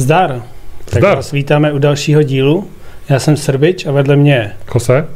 Zdar. 0.00 0.42
Tak 0.84 0.98
Zdar. 1.02 1.16
vás 1.16 1.30
vítáme 1.32 1.72
u 1.72 1.78
dalšího 1.78 2.22
dílu. 2.22 2.66
Já 3.08 3.18
jsem 3.18 3.36
Srbič 3.36 3.86
a 3.86 3.92
vedle 3.92 4.16
mě 4.16 4.32
je. 4.32 4.52
Kose? 4.66 5.06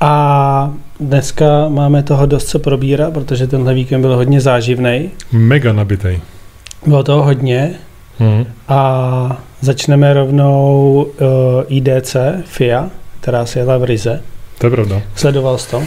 A 0.00 0.74
dneska 1.00 1.68
máme 1.68 2.02
toho 2.02 2.26
dost 2.26 2.44
co 2.48 2.58
probírat, 2.58 3.12
protože 3.12 3.46
tenhle 3.46 3.74
víkend 3.74 4.00
byl 4.00 4.16
hodně 4.16 4.40
záživný. 4.40 5.10
Mega 5.32 5.72
nabitej. 5.72 6.20
Bylo 6.86 7.02
toho 7.02 7.22
hodně 7.22 7.70
Mhm. 8.20 8.46
a 8.68 9.42
začneme 9.60 10.14
rovnou 10.14 11.02
uh, 11.20 11.26
IDC, 11.68 12.16
FIA, 12.44 12.90
která 13.20 13.46
se 13.46 13.58
jela 13.58 13.78
v 13.78 13.84
Rize. 13.84 14.20
To 14.60 14.66
je 14.66 14.70
pravda. 14.70 15.02
Sledoval 15.14 15.58
jsi 15.58 15.70
to? 15.70 15.78
Uh, 15.78 15.84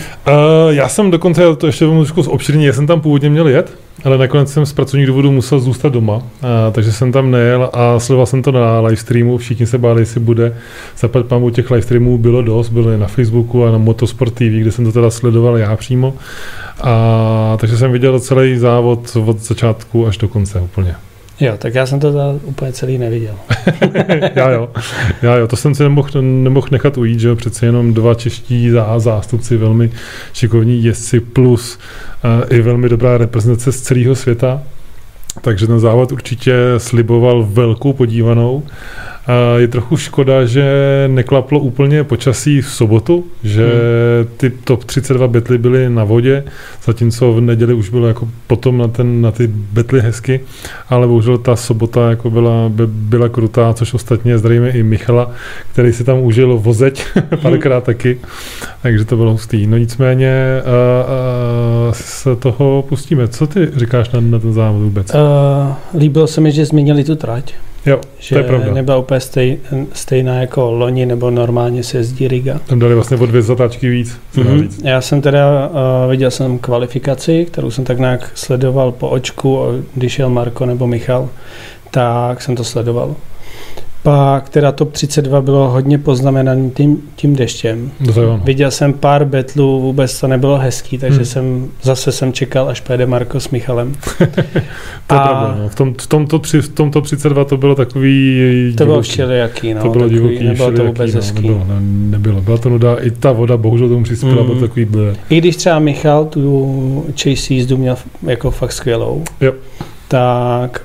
já 0.70 0.90
jsem 0.90 1.12
dokonce, 1.12 1.55
to 1.55 1.68
ještě 1.68 1.86
trošku 1.86 2.22
obširně, 2.22 2.68
já 2.68 2.73
jsem 2.73 2.88
tam 2.88 3.02
původně 3.02 3.30
měl 3.30 3.48
jet, 3.48 3.77
ale 4.04 4.18
nakonec 4.18 4.52
jsem 4.52 4.66
z 4.66 4.73
pracovních 4.73 5.08
důvodů 5.08 5.32
musel 5.32 5.59
zůstat 5.59 5.94
doma, 5.94 6.16
uh, 6.16 6.22
takže 6.72 6.91
jsem 6.91 7.12
tam 7.12 7.32
nejel 7.32 7.70
a 7.73 7.99
sledoval 7.99 8.26
jsem 8.26 8.41
to 8.41 8.52
na 8.52 8.80
livestreamu, 8.82 9.38
všichni 9.38 9.66
se 9.66 9.77
báli, 9.77 10.02
jestli 10.02 10.20
bude. 10.20 10.58
Zapad 10.98 11.26
pámu 11.26 11.49
těch 11.49 11.72
livestreamů 11.72 12.18
bylo 12.18 12.41
dost, 12.41 12.70
byly 12.70 12.98
na 12.98 13.08
Facebooku 13.08 13.66
a 13.66 13.72
na 13.72 13.77
Motorsport 13.77 14.34
TV, 14.34 14.41
kde 14.41 14.72
jsem 14.72 14.85
to 14.85 14.91
teda 14.91 15.10
sledoval 15.10 15.58
já 15.58 15.76
přímo. 15.76 16.13
A, 16.82 17.58
takže 17.60 17.77
jsem 17.77 17.91
viděl 17.91 18.20
celý 18.20 18.58
závod 18.58 19.18
od 19.26 19.40
začátku 19.40 20.08
až 20.08 20.18
do 20.18 20.27
konce 20.27 20.60
úplně. 20.60 20.96
Jo, 21.39 21.53
tak 21.57 21.75
já 21.75 21.85
jsem 21.85 21.99
to 21.99 22.11
teda 22.11 22.35
úplně 22.43 22.73
celý 22.73 22.97
neviděl. 22.97 23.35
já 24.35 24.49
jo, 24.49 24.69
já 25.21 25.35
jo, 25.35 25.47
to 25.47 25.55
jsem 25.55 25.75
si 25.75 25.83
nemohl, 25.83 26.09
nemohl 26.21 26.67
nechat 26.71 26.97
ujít, 26.97 27.19
že 27.19 27.27
jo, 27.27 27.35
přece 27.35 27.65
jenom 27.65 27.93
dva 27.93 28.13
čeští 28.13 28.70
zá, 28.70 28.99
zástupci, 28.99 29.57
velmi 29.57 29.91
šikovní 30.34 30.84
jezdci 30.84 31.20
plus 31.20 31.79
uh, 32.23 32.57
i 32.57 32.62
velmi 32.62 32.90
dobrá 32.90 33.17
reprezentace 33.17 33.71
z 33.71 33.81
celého 33.81 34.15
světa, 34.15 34.63
takže 35.41 35.67
ten 35.67 35.79
závod 35.79 36.12
určitě 36.12 36.55
sliboval 36.77 37.43
velkou 37.43 37.93
podívanou. 37.93 38.55
Uh, 38.55 38.63
je 39.57 39.68
trochu 39.68 39.98
škoda, 39.98 40.46
že 40.46 40.63
neklaplo 41.07 41.60
úplně 41.60 42.04
počasí 42.04 42.62
v 42.62 42.70
sobotu, 42.70 43.24
že 43.43 43.63
hmm. 43.63 44.30
ty 44.38 44.49
top 44.49 44.84
32 44.84 45.27
betly 45.27 45.57
byly 45.57 45.90
na 45.90 46.04
vodě, 46.04 46.43
zatímco 46.85 47.34
v 47.34 47.41
neděli 47.41 47.74
už 47.74 47.90
bylo 47.90 48.07
jako 48.07 48.30
potom 48.48 48.77
na, 48.77 48.88
ten, 48.88 49.21
na 49.21 49.32
ty 49.32 49.48
betly 49.48 50.02
hezky, 50.02 50.40
ale 50.90 51.07
bohužel 51.07 51.38
ta 51.38 51.55
sobota 51.55 52.10
jako 52.10 52.30
byla, 52.30 52.70
by, 52.70 52.84
byla 52.88 53.30
krutá, 53.30 53.74
což 53.74 53.93
ostatně 53.93 54.38
zdravíme 54.38 54.70
i 54.70 54.84
Michala, 54.84 55.32
který 55.74 55.93
si 55.93 56.04
tam 56.04 56.20
užil 56.20 56.58
vozeť 56.58 57.05
párkrát 57.41 57.84
taky, 57.84 58.20
takže 58.82 59.05
to 59.05 59.18
bylo 59.18 59.32
hustý. 59.32 59.68
No 59.68 59.77
nicméně 59.77 60.62
uh, 60.62 61.87
uh, 61.87 61.93
se 61.93 62.35
toho 62.35 62.85
pustíme. 62.90 63.27
Co 63.27 63.48
ty 63.48 63.71
říkáš 63.76 64.09
na, 64.09 64.22
na 64.22 64.40
ten 64.40 64.53
závod 64.53 64.81
vůbec? 64.81 65.13
Uh, 65.13 66.00
líbilo 66.00 66.28
se 66.28 66.41
mi, 66.41 66.52
že 66.52 66.66
změnili 66.66 67.03
tu 67.03 67.16
trať. 67.16 67.53
Jo, 67.85 68.01
že 68.19 68.35
to 68.35 68.39
je 68.39 68.44
pravda. 68.47 68.73
nebyla 68.73 68.97
úplně 68.97 69.19
stej, 69.19 69.57
stejná 69.94 70.41
jako 70.41 70.72
loni, 70.72 71.06
nebo 71.06 71.31
normálně 71.31 71.84
se 71.84 71.97
jezdí 71.97 72.28
Riga. 72.28 72.59
Tam 72.67 72.79
dali 72.79 72.95
vlastně 72.95 73.17
o 73.17 73.25
dvě 73.25 73.41
zatáčky 73.41 73.90
víc, 73.90 74.17
mm-hmm. 74.35 74.69
Já 74.84 75.01
jsem 75.01 75.22
teda 75.22 75.67
uh, 75.67 76.12
viděl 76.12 76.31
jsem 76.31 76.59
kvalifikaci, 76.59 77.45
kterou 77.45 77.72
jsem 77.72 77.84
tak 77.84 78.00
nějak 78.00 78.31
sledoval 78.34 78.91
po 78.91 79.09
očku, 79.09 79.59
když 79.95 80.19
jel 80.19 80.29
Marko 80.29 80.66
nebo 80.66 80.88
Michal, 80.88 81.29
tak 81.91 82.41
jsem 82.41 82.56
to 82.56 82.63
sledoval. 82.63 83.16
Pak 84.03 84.50
teda 84.50 84.72
top 84.72 84.91
32 84.91 85.41
bylo 85.41 85.69
hodně 85.69 85.97
poznamenaný 85.97 86.72
tím, 86.72 86.97
tím 87.16 87.35
deštěm. 87.35 87.91
To 88.13 88.40
Viděl 88.44 88.72
jsem 88.72 88.94
pár 88.94 89.25
betlů, 89.25 89.81
vůbec 89.81 90.19
to 90.19 90.28
nebylo 90.28 90.57
hezký, 90.57 90.97
takže 90.97 91.18
hmm. 91.18 91.25
jsem 91.25 91.68
zase 91.81 92.12
jsem 92.12 92.34
čekal, 92.34 92.69
až 92.69 92.81
pojede 92.81 93.06
Marko 93.06 93.40
s 93.40 93.50
Michalem. 93.50 93.96
to 94.18 95.16
je 95.16 95.19
a 95.19 95.28
pravda, 95.28 95.58
no. 95.59 95.69
v, 95.69 95.75
tom, 95.75 95.94
v, 95.94 96.08
tomto, 96.08 96.40
v 96.62 96.69
tomto 96.69 97.02
32 97.02 97.46
to 97.46 97.58
bylo 97.58 97.75
takový 97.75 98.74
To 98.78 98.86
bylo 98.86 99.02
všelijaký, 99.02 99.74
no. 99.74 99.81
To 99.81 99.90
bylo 99.90 100.03
takový, 100.03 100.16
divoký, 100.16 100.44
nebylo 100.44 100.72
to 100.72 100.85
vůbec 100.85 101.14
no, 101.14 101.22
hezký. 101.22 101.41
Nebylo, 101.41 101.66
ne, 101.66 101.75
nebylo, 102.12 102.41
byla 102.41 102.58
to 102.58 102.70
nuda, 102.70 102.96
i 102.96 103.12
ta 103.12 103.31
voda 103.31 103.58
bohužel 103.58 103.90
tomu 103.90 104.03
přispěla, 104.03 104.41
mm. 104.41 104.47
byl 104.47 104.59
takový 104.59 104.85
blé. 104.85 105.16
I 105.30 105.38
když 105.38 105.56
třeba 105.56 105.80
Michal 105.80 106.25
tu 106.25 107.06
chase 107.24 107.53
jízdu 107.53 107.78
měl 107.78 107.96
jako 108.24 108.52
fakt 108.52 108.72
skvělou, 108.72 109.24
jo. 109.41 109.53
tak 110.08 110.81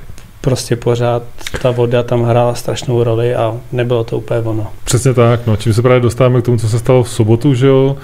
prostě 0.49 0.77
pořád 0.77 1.23
ta 1.63 1.71
voda 1.71 2.03
tam 2.03 2.23
hrála 2.23 2.55
strašnou 2.55 3.05
roli 3.05 3.35
a 3.35 3.55
nebylo 3.73 4.05
to 4.05 4.19
úplně 4.19 4.41
ono. 4.41 4.67
Přesně 4.85 5.15
tak, 5.15 5.47
no, 5.47 5.57
čím 5.57 5.73
se 5.73 5.83
právě 5.83 6.01
dostáváme 6.01 6.41
k 6.41 6.45
tomu, 6.45 6.59
co 6.59 6.69
se 6.69 6.79
stalo 6.79 7.03
v 7.03 7.11
sobotu, 7.11 7.55
že 7.55 7.67
jo, 7.67 7.97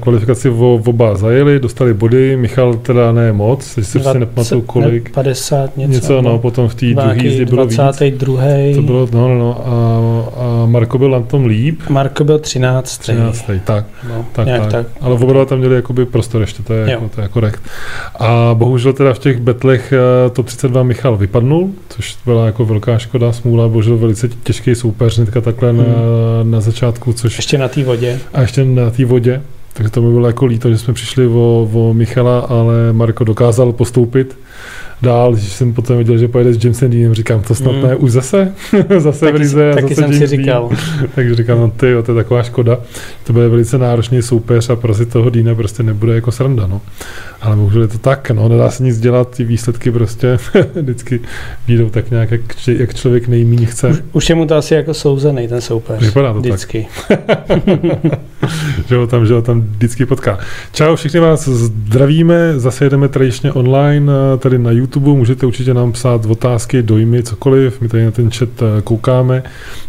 kvalifikaci 0.00 0.48
v, 0.48 0.62
oba 0.62 1.14
zajeli, 1.14 1.60
dostali 1.60 1.94
body, 1.94 2.36
Michal 2.36 2.74
teda 2.74 3.12
ne 3.12 3.32
moc, 3.32 3.74
teď 3.74 3.84
si 3.84 3.98
prostě 3.98 4.18
nepamatuju 4.18 4.62
kolik. 4.62 5.10
50 5.10 5.76
něco. 5.76 5.92
Něco, 5.92 6.22
no, 6.22 6.38
potom 6.38 6.68
v 6.68 6.74
té 6.74 6.86
druhé 6.86 7.16
jízdě 7.22 7.44
bylo 7.46 7.66
22. 7.66 8.42
víc. 8.44 8.76
To 8.76 8.82
bylo, 8.82 9.08
no, 9.12 9.28
no, 9.28 9.38
no, 9.38 9.62
a, 9.66 10.62
a 10.62 10.66
Marko 10.66 10.98
byl 10.98 11.10
na 11.10 11.20
tom 11.20 11.46
líp. 11.46 11.80
Marko 11.88 12.24
byl 12.24 12.38
13. 12.38 12.98
13. 12.98 13.44
tak, 13.64 13.84
no, 14.08 14.24
tak, 14.32 14.48
tak. 14.48 14.72
tak. 14.72 14.86
Ale 15.00 15.16
v 15.16 15.24
oba 15.24 15.44
tam 15.44 15.58
měli 15.58 15.74
jakoby 15.74 16.06
prostor 16.06 16.40
ještě, 16.40 16.62
to 16.62 16.72
je, 16.72 16.90
jako, 16.90 17.08
to 17.14 17.20
je 17.20 17.28
korekt. 17.28 17.62
A 18.18 18.50
bohužel 18.54 18.92
teda 18.92 19.14
v 19.14 19.18
těch 19.18 19.40
betlech 19.40 19.92
to 20.32 20.42
32 20.42 20.82
Michal 20.82 21.16
vypadnul, 21.16 21.70
což 21.88 22.16
byla 22.24 22.46
jako 22.46 22.64
velká 22.64 22.98
škoda, 22.98 23.32
smůla, 23.32 23.68
bohužel 23.68 23.98
velice 23.98 24.28
těžký 24.28 24.74
soupeř 24.74 25.16
hnedka 25.16 25.40
takhle 25.40 25.70
hmm. 25.70 25.78
na, 25.78 25.84
na 26.42 26.60
začátku, 26.60 27.12
což... 27.12 27.36
Ještě 27.36 27.58
na 27.58 27.68
té 27.68 27.84
vodě. 27.84 28.20
A 28.34 28.40
ještě 28.40 28.64
na 28.64 28.90
té 28.90 29.04
vodě, 29.04 29.42
takže 29.72 29.90
to 29.90 30.02
mi 30.02 30.12
bylo 30.12 30.26
jako 30.26 30.46
líto, 30.46 30.70
že 30.70 30.78
jsme 30.78 30.94
přišli 30.94 31.26
o, 31.26 31.68
o 31.72 31.94
Michala, 31.94 32.38
ale 32.38 32.92
Marko 32.92 33.24
dokázal 33.24 33.72
postoupit 33.72 34.38
dál, 35.02 35.32
když 35.32 35.52
jsem 35.52 35.72
potom 35.72 35.98
viděl, 35.98 36.18
že 36.18 36.28
pojede 36.28 36.52
s 36.52 36.64
Jamesem 36.64 36.90
Deanem, 36.90 37.14
říkám, 37.14 37.42
to 37.42 37.54
snad 37.54 37.72
mm. 37.72 37.82
ne, 37.82 37.96
už 37.96 38.10
zase, 38.10 38.52
zase 38.98 39.20
taky, 39.20 39.32
v 39.32 39.40
Rize, 39.40 39.70
taky 39.74 39.94
zase 39.94 40.08
jsem 40.08 40.18
si 40.18 40.26
říkal. 40.26 40.70
Takže 41.14 41.34
říkám, 41.34 41.60
no 41.60 41.70
ty, 41.70 41.90
jo, 41.90 42.02
to 42.02 42.12
je 42.12 42.16
taková 42.16 42.42
škoda. 42.42 42.78
To 43.24 43.32
bude 43.32 43.48
velice 43.48 43.78
náročný 43.78 44.22
soupeř 44.22 44.70
a 44.70 44.76
prostě 44.76 45.06
toho 45.06 45.30
Dýna 45.30 45.54
prostě 45.54 45.82
nebude 45.82 46.14
jako 46.14 46.32
sranda, 46.32 46.66
no. 46.66 46.80
Ale 47.40 47.56
bohužel 47.56 47.82
je 47.82 47.88
to 47.88 47.98
tak, 47.98 48.30
no, 48.30 48.48
nedá 48.48 48.70
se 48.70 48.82
nic 48.82 49.00
dělat, 49.00 49.36
ty 49.36 49.44
výsledky 49.44 49.90
prostě 49.90 50.38
vždycky 50.74 51.20
výjdou 51.68 51.90
tak 51.90 52.10
nějak, 52.10 52.30
jak, 52.30 52.40
jak 52.68 52.94
člověk 52.94 53.28
nejméně 53.28 53.66
chce. 53.66 53.88
Už, 53.88 54.02
už 54.12 54.28
je 54.28 54.34
mu 54.34 54.46
to 54.46 54.54
asi 54.54 54.74
jako 54.74 54.94
souzený 54.94 55.48
ten 55.48 55.60
soupeř. 55.60 56.02
Vypadá 56.02 56.32
to 56.32 56.40
vždycky. 56.40 56.86
tak. 57.08 58.37
že 58.88 58.96
ho 58.96 59.06
tam, 59.06 59.26
že 59.26 59.34
ho 59.34 59.42
tam 59.42 59.60
vždycky 59.60 60.06
potká. 60.06 60.38
Čau, 60.72 60.96
všichni 60.96 61.20
vás 61.20 61.48
zdravíme, 61.48 62.58
zase 62.58 62.84
jedeme 62.84 63.08
tradičně 63.08 63.52
online, 63.52 64.12
tady 64.38 64.58
na 64.58 64.70
YouTube, 64.70 65.10
můžete 65.10 65.46
určitě 65.46 65.74
nám 65.74 65.92
psát 65.92 66.24
otázky, 66.24 66.82
dojmy, 66.82 67.22
cokoliv, 67.22 67.80
my 67.80 67.88
tady 67.88 68.04
na 68.04 68.10
ten 68.10 68.30
chat 68.30 68.48
koukáme, 68.84 69.42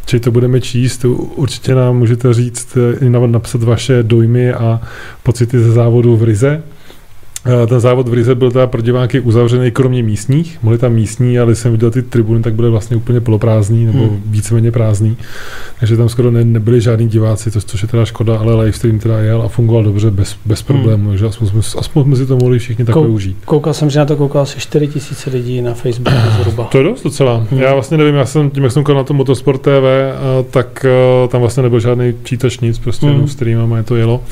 či 0.06 0.20
to 0.20 0.32
budeme 0.32 0.62
číst, 0.62 1.06
určitě 1.36 1.76
nám 1.76 1.98
můžete 1.98 2.34
říct, 2.34 2.78
napsat 3.28 3.64
vaše 3.64 4.04
dojmy 4.04 4.54
a 4.54 4.82
pocity 5.24 5.60
ze 5.60 5.72
závodu 5.72 6.18
v 6.18 6.24
Rize. 6.24 6.64
Ten 7.44 7.80
závod 7.80 8.08
v 8.08 8.14
Rize 8.14 8.36
byl 8.36 8.52
teda 8.52 8.68
pro 8.68 8.82
diváky 8.82 9.20
uzavřený 9.20 9.72
kromě 9.72 10.04
místních. 10.04 10.60
Mohli 10.62 10.78
tam 10.78 10.94
místní, 10.94 11.40
ale 11.40 11.52
když 11.52 11.60
jsem 11.60 11.72
viděl 11.72 11.92
ty 11.92 12.02
tribuny, 12.02 12.42
tak 12.42 12.54
byly 12.54 12.70
vlastně 12.70 12.98
úplně 12.98 13.22
poloprázdný 13.22 13.86
nebo 13.86 14.00
hmm. 14.00 14.22
víceméně 14.26 14.72
prázdný. 14.72 15.18
Takže 15.80 15.98
tam 15.98 16.10
skoro 16.10 16.32
ne, 16.32 16.46
nebyli 16.46 16.82
žádní 16.82 17.08
diváci, 17.08 17.52
což, 17.52 17.66
což 17.66 17.82
je 17.82 17.88
teda 17.88 18.06
škoda, 18.06 18.40
ale 18.40 18.56
livestream 18.56 19.00
teda 19.00 19.20
jel 19.20 19.42
a 19.42 19.48
fungoval 19.48 19.84
dobře, 19.84 20.12
bez, 20.12 20.36
bez 20.46 20.62
problémů. 20.62 21.04
Hmm. 21.04 21.12
Takže 21.12 21.26
aspoň 21.26 21.48
jsme, 21.48 21.60
aspoň 21.80 22.04
jsme 22.04 22.16
si 22.16 22.26
to 22.26 22.38
mohli 22.38 22.60
všichni 22.60 22.86
takhle 22.86 23.04
Kou, 23.04 23.14
užít. 23.14 23.38
Koukal 23.46 23.74
jsem, 23.74 23.90
že 23.90 24.00
na 24.00 24.06
to 24.06 24.16
koukal 24.16 24.42
asi 24.42 24.60
4 24.60 24.88
tisíce 24.88 25.30
lidí 25.30 25.62
na 25.62 25.74
Facebooku 25.74 26.18
zhruba. 26.38 26.64
To 26.64 26.78
je 26.78 26.84
dost 26.84 27.04
docela. 27.04 27.46
Hmm. 27.52 27.62
Já 27.62 27.74
vlastně 27.74 27.98
nevím, 27.98 28.16
já 28.16 28.26
jsem 28.26 28.50
tím, 28.50 28.64
jak 28.64 28.72
jsem 28.72 28.84
na 28.94 29.04
tom 29.04 29.18
Motorsport 29.18 29.62
TV, 29.62 29.86
tak 30.52 30.86
tam 31.28 31.42
vlastně 31.42 31.64
nebyl 31.64 31.80
žádný 31.80 32.14
čítač 32.24 32.60
nic, 32.60 32.80
prostě 32.80 33.06
hmm. 33.06 33.16
jenom 33.16 33.28
stream 33.28 33.74
a 33.74 33.78
je 33.78 33.84
to 33.84 33.96
jelo. 33.96 34.24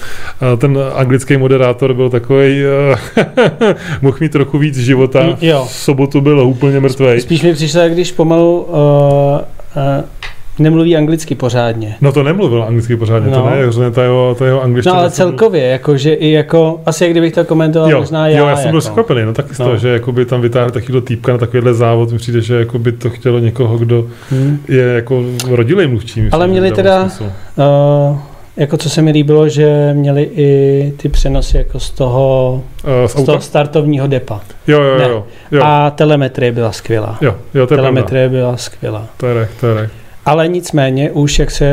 Ten 0.57 0.80
anglický 0.95 1.38
moderátor 1.38 1.94
byl 1.94 2.10
takový 2.10 2.63
mohl 4.02 4.18
mít 4.20 4.32
trochu 4.32 4.58
víc 4.58 4.78
života. 4.78 5.24
Mm, 5.24 5.36
jo. 5.42 5.66
V 5.70 5.74
sobotu 5.74 6.22
byl 6.22 6.40
úplně 6.40 6.80
mrtvý. 6.80 7.22
Spíš 7.22 7.42
mi 7.44 7.54
přišlo, 7.54 7.82
když 7.90 8.12
pomalu 8.12 8.62
uh, 8.62 8.76
uh, 8.76 10.04
nemluví 10.60 10.98
anglicky 10.98 11.36
pořádně. 11.36 11.96
No 12.02 12.12
to 12.12 12.24
nemluvil 12.24 12.64
anglicky 12.64 12.96
pořádně, 12.98 13.32
No. 13.32 13.42
to 13.42 13.50
ne, 13.50 13.62
hrozně 13.62 13.92
ta 13.92 14.04
jeho, 14.04 14.36
ta 14.40 14.46
jeho 14.46 14.64
angličtina. 14.64 14.94
No 14.96 15.00
ale 15.02 15.12
celkově, 15.12 15.64
jakože 15.64 16.14
i 16.14 16.32
jako, 16.32 16.82
asi 16.86 17.04
jak 17.04 17.12
kdybych 17.12 17.34
to 17.34 17.46
komentoval 17.46 17.92
Jo, 17.92 18.00
možná 18.00 18.28
já. 18.28 18.40
jo, 18.40 18.48
já 18.48 18.56
jsem 18.56 18.72
byl 18.72 18.78
jako. 18.78 18.80
překvapený, 18.80 19.22
no 19.26 19.34
taky 19.34 19.56
z 19.56 19.60
No. 19.60 19.66
toho, 19.66 19.78
že 19.78 19.90
jakoby 19.90 20.26
tam 20.26 20.42
vytáhli 20.42 20.72
takovýhle 20.72 21.02
týpka 21.02 21.32
na 21.32 21.38
takovýhle 21.38 21.74
závod, 21.74 22.12
mi 22.12 22.18
přijde, 22.18 22.42
že 22.42 22.56
jakoby 22.56 22.92
to 22.92 23.10
chtělo 23.10 23.40
někoho, 23.40 23.78
kdo 23.78 24.06
Hmm. 24.30 24.60
je 24.68 24.84
jako 24.84 25.24
rodilej 25.50 25.88
mluvčí. 25.88 26.22
myslím, 26.22 26.30
Ale 26.36 26.46
že 26.48 26.52
měli 26.52 26.72
teda-. 26.72 27.10
Uh, 28.10 28.18
jako 28.57 28.77
co 28.77 28.89
se 28.89 29.01
mi 29.01 29.12
líbilo, 29.12 29.50
že 29.50 29.94
měli 29.94 30.24
i 30.24 30.94
ty 30.98 31.09
přenosy 31.09 31.57
jako 31.57 31.80
z 31.80 31.89
toho, 31.89 32.63
Uh, 32.83 33.07
z 33.07 33.12
z 33.12 33.24
toho 33.24 33.42
startovního 33.42 34.07
depa. 34.07 34.42
Jo, 34.68 34.81
jo, 34.81 35.00
jo, 35.09 35.25
jo, 35.51 35.62
A 35.63 35.89
telemetrie 35.89 36.51
byla 36.51 36.71
skvělá. 36.71 37.18
jo, 37.21 37.31
jo, 37.31 37.38
to 37.54 37.59
je 37.59 37.65
pravda. 37.68 37.75
telemetrie 37.77 38.30
byla 38.30 38.57
skvělá. 38.57 39.07
To 39.18 39.27
je 39.27 39.50
to 39.59 39.68
je. 39.68 39.89
Ale 40.25 40.48
nicméně, 40.48 41.12
už 41.12 41.39
jak 41.39 41.51
se 41.51 41.68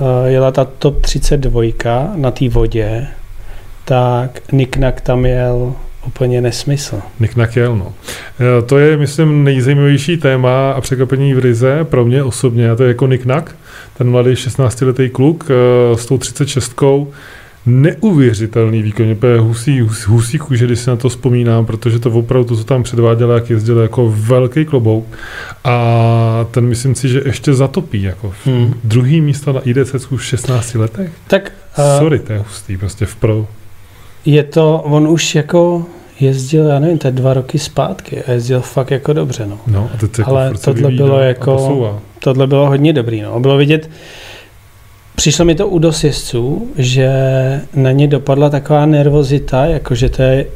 uh, 0.00 0.06
jela 0.26 0.50
ta 0.52 0.64
top 0.64 1.00
32 1.02 1.62
na 2.14 2.30
té 2.30 2.48
vodě, 2.48 3.06
tak 3.84 4.40
Niknak 4.52 5.00
tam 5.00 5.26
jel 5.26 5.72
úplně 6.06 6.40
nesmysl. 6.40 7.00
Nick 7.20 7.36
Nakiel, 7.36 7.76
no. 7.76 7.92
E, 8.58 8.62
To 8.62 8.78
je, 8.78 8.96
myslím, 8.96 9.44
nejzajímavější 9.44 10.16
téma 10.16 10.70
a 10.72 10.80
překvapení 10.80 11.34
v 11.34 11.38
Rize 11.38 11.84
pro 11.84 12.04
mě 12.04 12.22
osobně. 12.22 12.70
A 12.70 12.76
to 12.76 12.82
je 12.82 12.88
jako 12.88 13.06
Nick 13.06 13.24
Nak, 13.26 13.56
ten 13.98 14.10
mladý 14.10 14.30
16-letý 14.30 15.10
kluk 15.10 15.46
e, 15.50 15.98
s 15.98 16.06
tou 16.06 16.18
36 16.18 16.74
neuvěřitelný 17.66 18.82
výkon, 18.82 19.10
úplně 19.12 19.38
husí, 19.38 19.82
hus- 19.82 20.06
husí 20.08 20.38
kůže, 20.38 20.66
když 20.66 20.78
si 20.78 20.90
na 20.90 20.96
to 20.96 21.08
vzpomínám, 21.08 21.66
protože 21.66 21.98
to 21.98 22.10
opravdu, 22.10 22.48
to, 22.48 22.56
co 22.56 22.64
tam 22.64 22.82
předváděl, 22.82 23.30
jak 23.30 23.50
jezdil, 23.50 23.78
jako 23.78 24.14
velký 24.16 24.64
klobouk 24.64 25.06
a 25.64 26.46
ten 26.50 26.66
myslím 26.66 26.94
si, 26.94 27.08
že 27.08 27.22
ještě 27.24 27.54
zatopí, 27.54 28.02
jako 28.02 28.32
Hmm. 28.44 28.74
druhý 28.84 29.20
místo 29.20 29.52
na 29.52 29.60
IDC 29.60 29.94
v 30.10 30.24
16 30.24 30.74
letech. 30.74 31.10
Tak 31.26 31.52
uh, 31.78 31.84
Sorry, 31.98 32.18
to 32.18 32.32
je 32.32 32.38
hustý, 32.38 32.76
prostě 32.76 33.06
v 33.06 33.16
pro. 33.16 33.46
je 34.24 34.42
to, 34.42 34.80
on 34.84 35.08
už 35.08 35.34
jako 35.34 35.86
jezdil, 36.20 36.66
já 36.66 36.78
nevím, 36.78 36.98
to 36.98 37.08
je 37.08 37.12
dva 37.12 37.34
roky 37.34 37.58
zpátky 37.58 38.22
a 38.22 38.32
jezdil 38.32 38.60
fakt 38.60 38.90
jako 38.90 39.12
dobře, 39.12 39.46
no. 39.46 39.58
No, 39.66 39.90
a 39.94 39.96
teď 39.96 40.10
Ale 40.24 40.44
jako 40.44 40.58
se 40.58 40.64
tohle 40.64 40.82
vyvíjí 40.82 40.96
bylo 40.98 41.18
jako-. 41.18 42.00
Tohle 42.18 42.46
bylo 42.46 42.68
hodně 42.68 42.92
dobrý, 42.92 43.20
no. 43.20 43.40
Bylo 43.40 43.56
vidět, 43.56 43.90
přišlo 45.16 45.44
mi 45.44 45.54
to 45.54 45.68
u 45.68 45.78
dost 45.78 46.04
jezdců, 46.04 46.68
že 46.78 47.10
na 47.74 47.92
ně 47.92 48.08
dopadla 48.08 48.50
taková 48.50 48.86
nervozita, 48.86 49.64
jako 49.64 49.94
že 49.94 50.08
to 50.08 50.22
je 50.22 50.46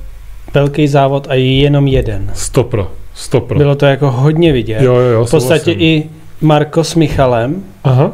velký 0.54 0.88
závod 0.88 1.26
a 1.30 1.34
je 1.34 1.58
jenom 1.58 1.86
jeden. 1.86 2.30
Stopro, 2.34 2.92
stopro. 3.14 3.58
Bylo 3.58 3.74
to 3.74 3.86
jako 3.86 4.10
hodně 4.10 4.52
vidět. 4.52 4.82
Jo, 4.82 4.94
jo, 4.94 5.00
jo, 5.00 5.24
v 5.24 5.30
podstatě 5.30 5.64
souhlasím. 5.64 5.82
i 5.82 6.10
Marko 6.40 6.84
s 6.84 6.94
Michalem, 6.94 7.62
Aha, 7.84 8.12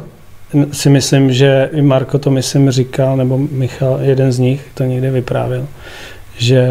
si 0.73 0.91
myslím, 0.91 1.33
že 1.33 1.71
i 1.73 1.83
Marko 1.83 2.19
to 2.19 2.31
myslím 2.31 2.71
říkal, 2.71 3.17
nebo 3.17 3.39
Michal, 3.39 3.99
jeden 4.03 4.33
z 4.33 4.39
nich 4.39 4.67
to 4.75 4.85
někde 4.85 5.11
vyprávěl, 5.11 5.67
že 6.39 6.67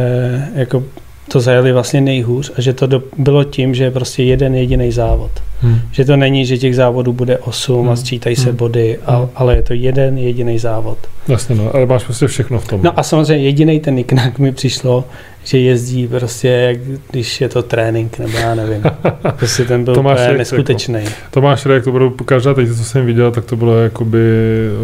jako 0.55 0.83
to 1.31 1.39
zajeli 1.39 1.71
vlastně 1.71 2.01
nejhůř 2.01 2.51
a 2.57 2.61
že 2.61 2.73
to 2.73 2.87
do, 2.87 3.03
bylo 3.17 3.43
tím, 3.43 3.75
že 3.75 3.83
je 3.83 3.91
prostě 3.91 4.23
jeden 4.23 4.55
jediný 4.55 4.91
závod. 4.91 5.31
hm. 5.63 5.79
Že 5.91 6.05
to 6.05 6.15
není, 6.15 6.45
že 6.45 6.57
těch 6.57 6.75
závodů 6.75 7.13
bude 7.13 7.37
8 7.37 7.85
a 7.85 7.87
Hmm. 7.87 7.97
sčítají 7.97 8.35
se 8.35 8.49
Hmm. 8.49 8.57
body, 8.57 8.99
a, 9.05 9.15
Hmm. 9.17 9.27
ale 9.35 9.55
je 9.55 9.61
to 9.61 9.73
jeden 9.73 10.17
jediný 10.17 10.59
závod. 10.59 10.97
jasně, 11.27 11.55
no, 11.55 11.75
ale 11.75 11.85
máš 11.85 12.03
prostě 12.03 12.27
všechno 12.27 12.59
v 12.59 12.67
tom. 12.67 12.79
No 12.83 12.99
a 12.99 13.03
samozřejmě 13.03 13.45
jediný 13.45 13.79
ten 13.79 13.95
Niknak 13.95 14.39
mi 14.39 14.51
přišlo, 14.51 15.03
že 15.43 15.57
jezdí 15.59 16.07
prostě, 16.07 16.47
jak 16.47 16.77
když 17.11 17.41
je 17.41 17.49
to 17.49 17.63
trénink, 17.63 18.19
nebo 18.19 18.37
já 18.37 18.55
nevím. 18.55 18.83
Prostě 19.37 19.65
ten 19.65 19.83
byl 19.83 19.95
Tomáš 19.95 20.13
úplně 20.17 20.27
Rejk, 20.27 20.37
neskutečný. 20.37 20.99
Tomáš 21.31 21.65
Rejek, 21.65 21.83
to 21.83 21.91
bylo 21.91 22.09
každá 22.11 22.53
teď, 22.53 22.67
co 22.77 22.83
jsem 22.83 23.05
viděl, 23.05 23.31
tak 23.31 23.45
to 23.45 23.55
bylo 23.55 23.77
jakoby, 23.77 24.19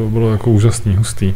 bylo 0.10 0.31
jako 0.31 0.52
úžasný, 0.52 0.96
hustý. 0.96 1.34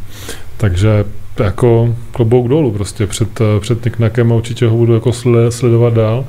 Takže 0.57 0.89
jako 1.39 1.95
klobouk 2.11 2.47
dolů 2.47 2.71
prostě 2.71 3.07
před, 3.07 3.41
eh, 3.41 3.59
před 3.59 3.85
Niknakem 3.85 4.31
a 4.31 4.35
určitě 4.35 4.65
ho 4.67 4.77
budu 4.77 4.93
jako 4.93 5.09
sle- 5.09 5.47
sledovat 5.47 5.93
dál, 5.93 6.25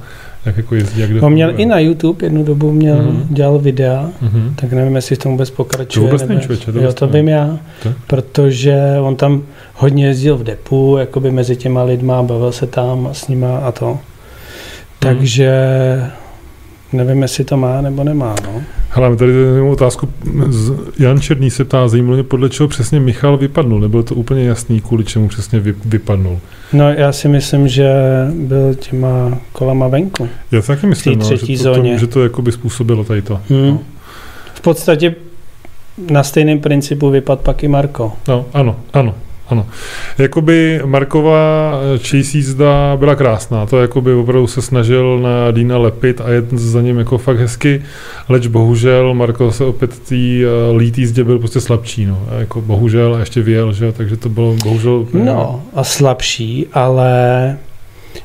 jak 0.46 0.56
jako 0.56 0.74
jezdí, 0.74 1.00
jak 1.00 1.22
On 1.22 1.32
měl 1.32 1.52
i 1.60 1.66
na 1.66 1.78
YouTube, 1.78 2.26
jednu 2.26 2.44
dobu 2.44 2.72
měl, 2.72 2.96
Mhm. 2.96 3.26
dělal 3.30 3.58
videa, 3.58 4.10
Mhm. 4.20 4.54
tak 4.60 4.72
nevím, 4.72 4.96
jestli 4.96 5.16
v 5.16 5.18
tom 5.18 5.32
vůbec 5.32 5.50
To 5.50 5.56
pokračuje. 5.56 6.06
vůbec 6.06 6.20
nebo- 6.22 6.28
nevím, 6.32 6.42
člověče, 6.42 6.72
to 6.72 6.78
jo, 6.80 6.92
to 6.92 7.06
vím 7.08 7.28
já, 7.28 7.58
To? 7.82 7.92
protože 8.06 8.78
on 9.02 9.16
tam 9.16 9.42
hodně 9.74 10.06
jezdil 10.06 10.36
v 10.36 10.42
depu, 10.44 10.96
jakoby 11.00 11.30
mezi 11.30 11.56
těma 11.56 11.82
lidma, 11.82 12.22
bavil 12.22 12.52
se 12.52 12.66
tam 12.66 13.08
s 13.12 13.28
nima 13.28 13.58
a 13.58 13.72
to. 13.72 13.98
Takže 14.98 15.50
nevím, 16.92 17.22
jestli 17.22 17.44
to 17.44 17.56
má 17.56 17.80
nebo 17.80 18.04
nemá, 18.04 18.34
no. 18.44 18.62
Hele, 18.96 19.10
my 19.10 19.16
tady 19.16 19.32
zajímavou 19.32 19.72
otázku. 19.72 20.08
Jan 20.98 21.20
Černý 21.20 21.50
se 21.50 21.64
ptá, 21.64 21.88
zajímalo 21.88 22.14
mě, 22.14 22.22
podle 22.22 22.50
čeho 22.50 22.68
přesně 22.68 23.00
Michal 23.00 23.36
vypadnul. 23.36 23.80
Nebylo 23.80 24.02
to 24.02 24.14
úplně 24.14 24.44
jasný, 24.44 24.80
kvůli 24.80 25.04
čemu 25.04 25.28
přesně 25.28 25.60
vy, 25.60 25.74
vypadnul. 25.84 26.38
No 26.72 26.92
já 26.92 27.12
si 27.12 27.28
myslím, 27.28 27.68
že 27.68 27.92
byl 28.34 28.74
těma 28.74 29.38
kolama 29.52 29.88
venku. 29.88 30.28
Já 30.50 30.62
si 30.62 30.68
taky 30.68 30.86
myslím, 30.86 31.18
no, 31.18 31.24
že, 31.24 31.46
to, 31.46 31.56
zóně. 31.56 31.92
to, 31.92 32.00
že 32.00 32.06
to 32.06 32.22
jakoby 32.22 32.52
způsobilo 32.52 33.04
tady 33.04 33.22
to. 33.22 33.40
Hmm. 33.48 33.66
No. 33.68 33.80
V 34.54 34.60
podstatě 34.60 35.14
na 36.10 36.22
stejném 36.22 36.60
principu 36.60 37.10
vypad 37.10 37.40
pak 37.40 37.64
i 37.64 37.68
Marko. 37.68 38.12
No, 38.28 38.46
ano, 38.52 38.76
ano, 38.92 39.14
ano. 39.48 39.66
Jakoby 40.18 40.80
Marková 40.84 41.72
chase 41.96 42.36
jízda 42.36 42.96
byla 42.96 43.14
krásná, 43.14 43.66
to 43.66 43.80
jakoby 43.80 44.12
opravdu 44.14 44.46
se 44.46 44.62
snažil 44.62 45.18
na 45.18 45.50
Dýna 45.50 45.78
lepit 45.78 46.20
a 46.20 46.30
jet 46.30 46.52
za 46.52 46.80
ním 46.82 46.98
jako 46.98 47.18
fakt 47.18 47.38
hezky, 47.38 47.82
leč 48.28 48.46
bohužel 48.46 49.14
Marko 49.14 49.52
se 49.52 49.64
opět 49.64 49.98
tý 49.98 50.42
uh, 50.70 50.76
lead 50.76 50.98
jízdě 50.98 51.24
byl 51.24 51.38
prostě 51.38 51.60
slabší, 51.60 52.06
no. 52.06 52.22
A 52.30 52.34
jako 52.34 52.60
bohužel 52.60 53.14
a 53.14 53.18
ještě 53.18 53.42
vyjel, 53.42 53.72
že 53.72 53.84
jo, 53.84 53.92
takže 53.92 54.16
to 54.16 54.28
bylo 54.28 54.54
bohužel 54.64 54.92
úplně- 54.92 55.24
No 55.24 55.62
a 55.74 55.84
slabší, 55.84 56.66
ale 56.72 57.12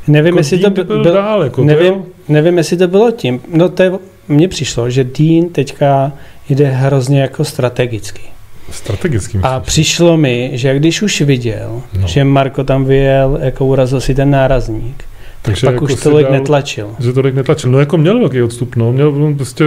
nevím, 0.07 0.25
jako 0.27 0.39
jestli 0.39 0.57
to 0.57 0.61
Dean 0.69 0.73
by, 0.73 0.83
byl, 0.83 1.03
byl, 1.03 1.13
dál, 1.13 1.43
jako 1.43 1.63
nevím, 1.63 1.93
to, 1.93 2.05
nevím, 2.27 2.57
jestli 2.57 2.77
to 2.77 2.87
bylo 2.87 3.11
tím. 3.11 3.41
No 3.53 3.69
to 3.69 3.83
je, 3.83 3.91
mně 4.27 4.47
přišlo, 4.47 4.89
že 4.89 5.03
Dean 5.03 5.49
teďka 5.51 6.11
jde 6.49 6.65
hrozně 6.69 7.21
jako 7.21 7.45
strategicky. 7.45 8.21
Strategicky 8.71 9.39
A 9.43 9.59
přišlo 9.59 10.17
mi, 10.17 10.49
že 10.53 10.75
když 10.79 11.01
už 11.01 11.21
viděl, 11.21 11.81
No. 12.01 12.07
že 12.07 12.23
Marko 12.23 12.63
tam 12.63 12.85
vyjel, 12.85 13.39
jako 13.41 13.65
urazil 13.65 14.01
si 14.01 14.15
ten 14.15 14.29
nárazník, 14.31 15.03
Takže 15.41 15.65
pak 15.67 15.73
jako 15.73 15.85
už 15.85 15.95
tolik 16.03 16.25
dal- 16.27 16.33
netlačil. 16.33 16.89
Že 16.99 17.13
tolik 17.13 17.35
netlačil. 17.35 17.71
No 17.71 17.79
jako 17.79 17.97
měl 17.97 18.19
velký 18.19 18.41
odstup, 18.41 18.75
no. 18.75 18.91
Měl 18.91 19.33
prostě... 19.37 19.63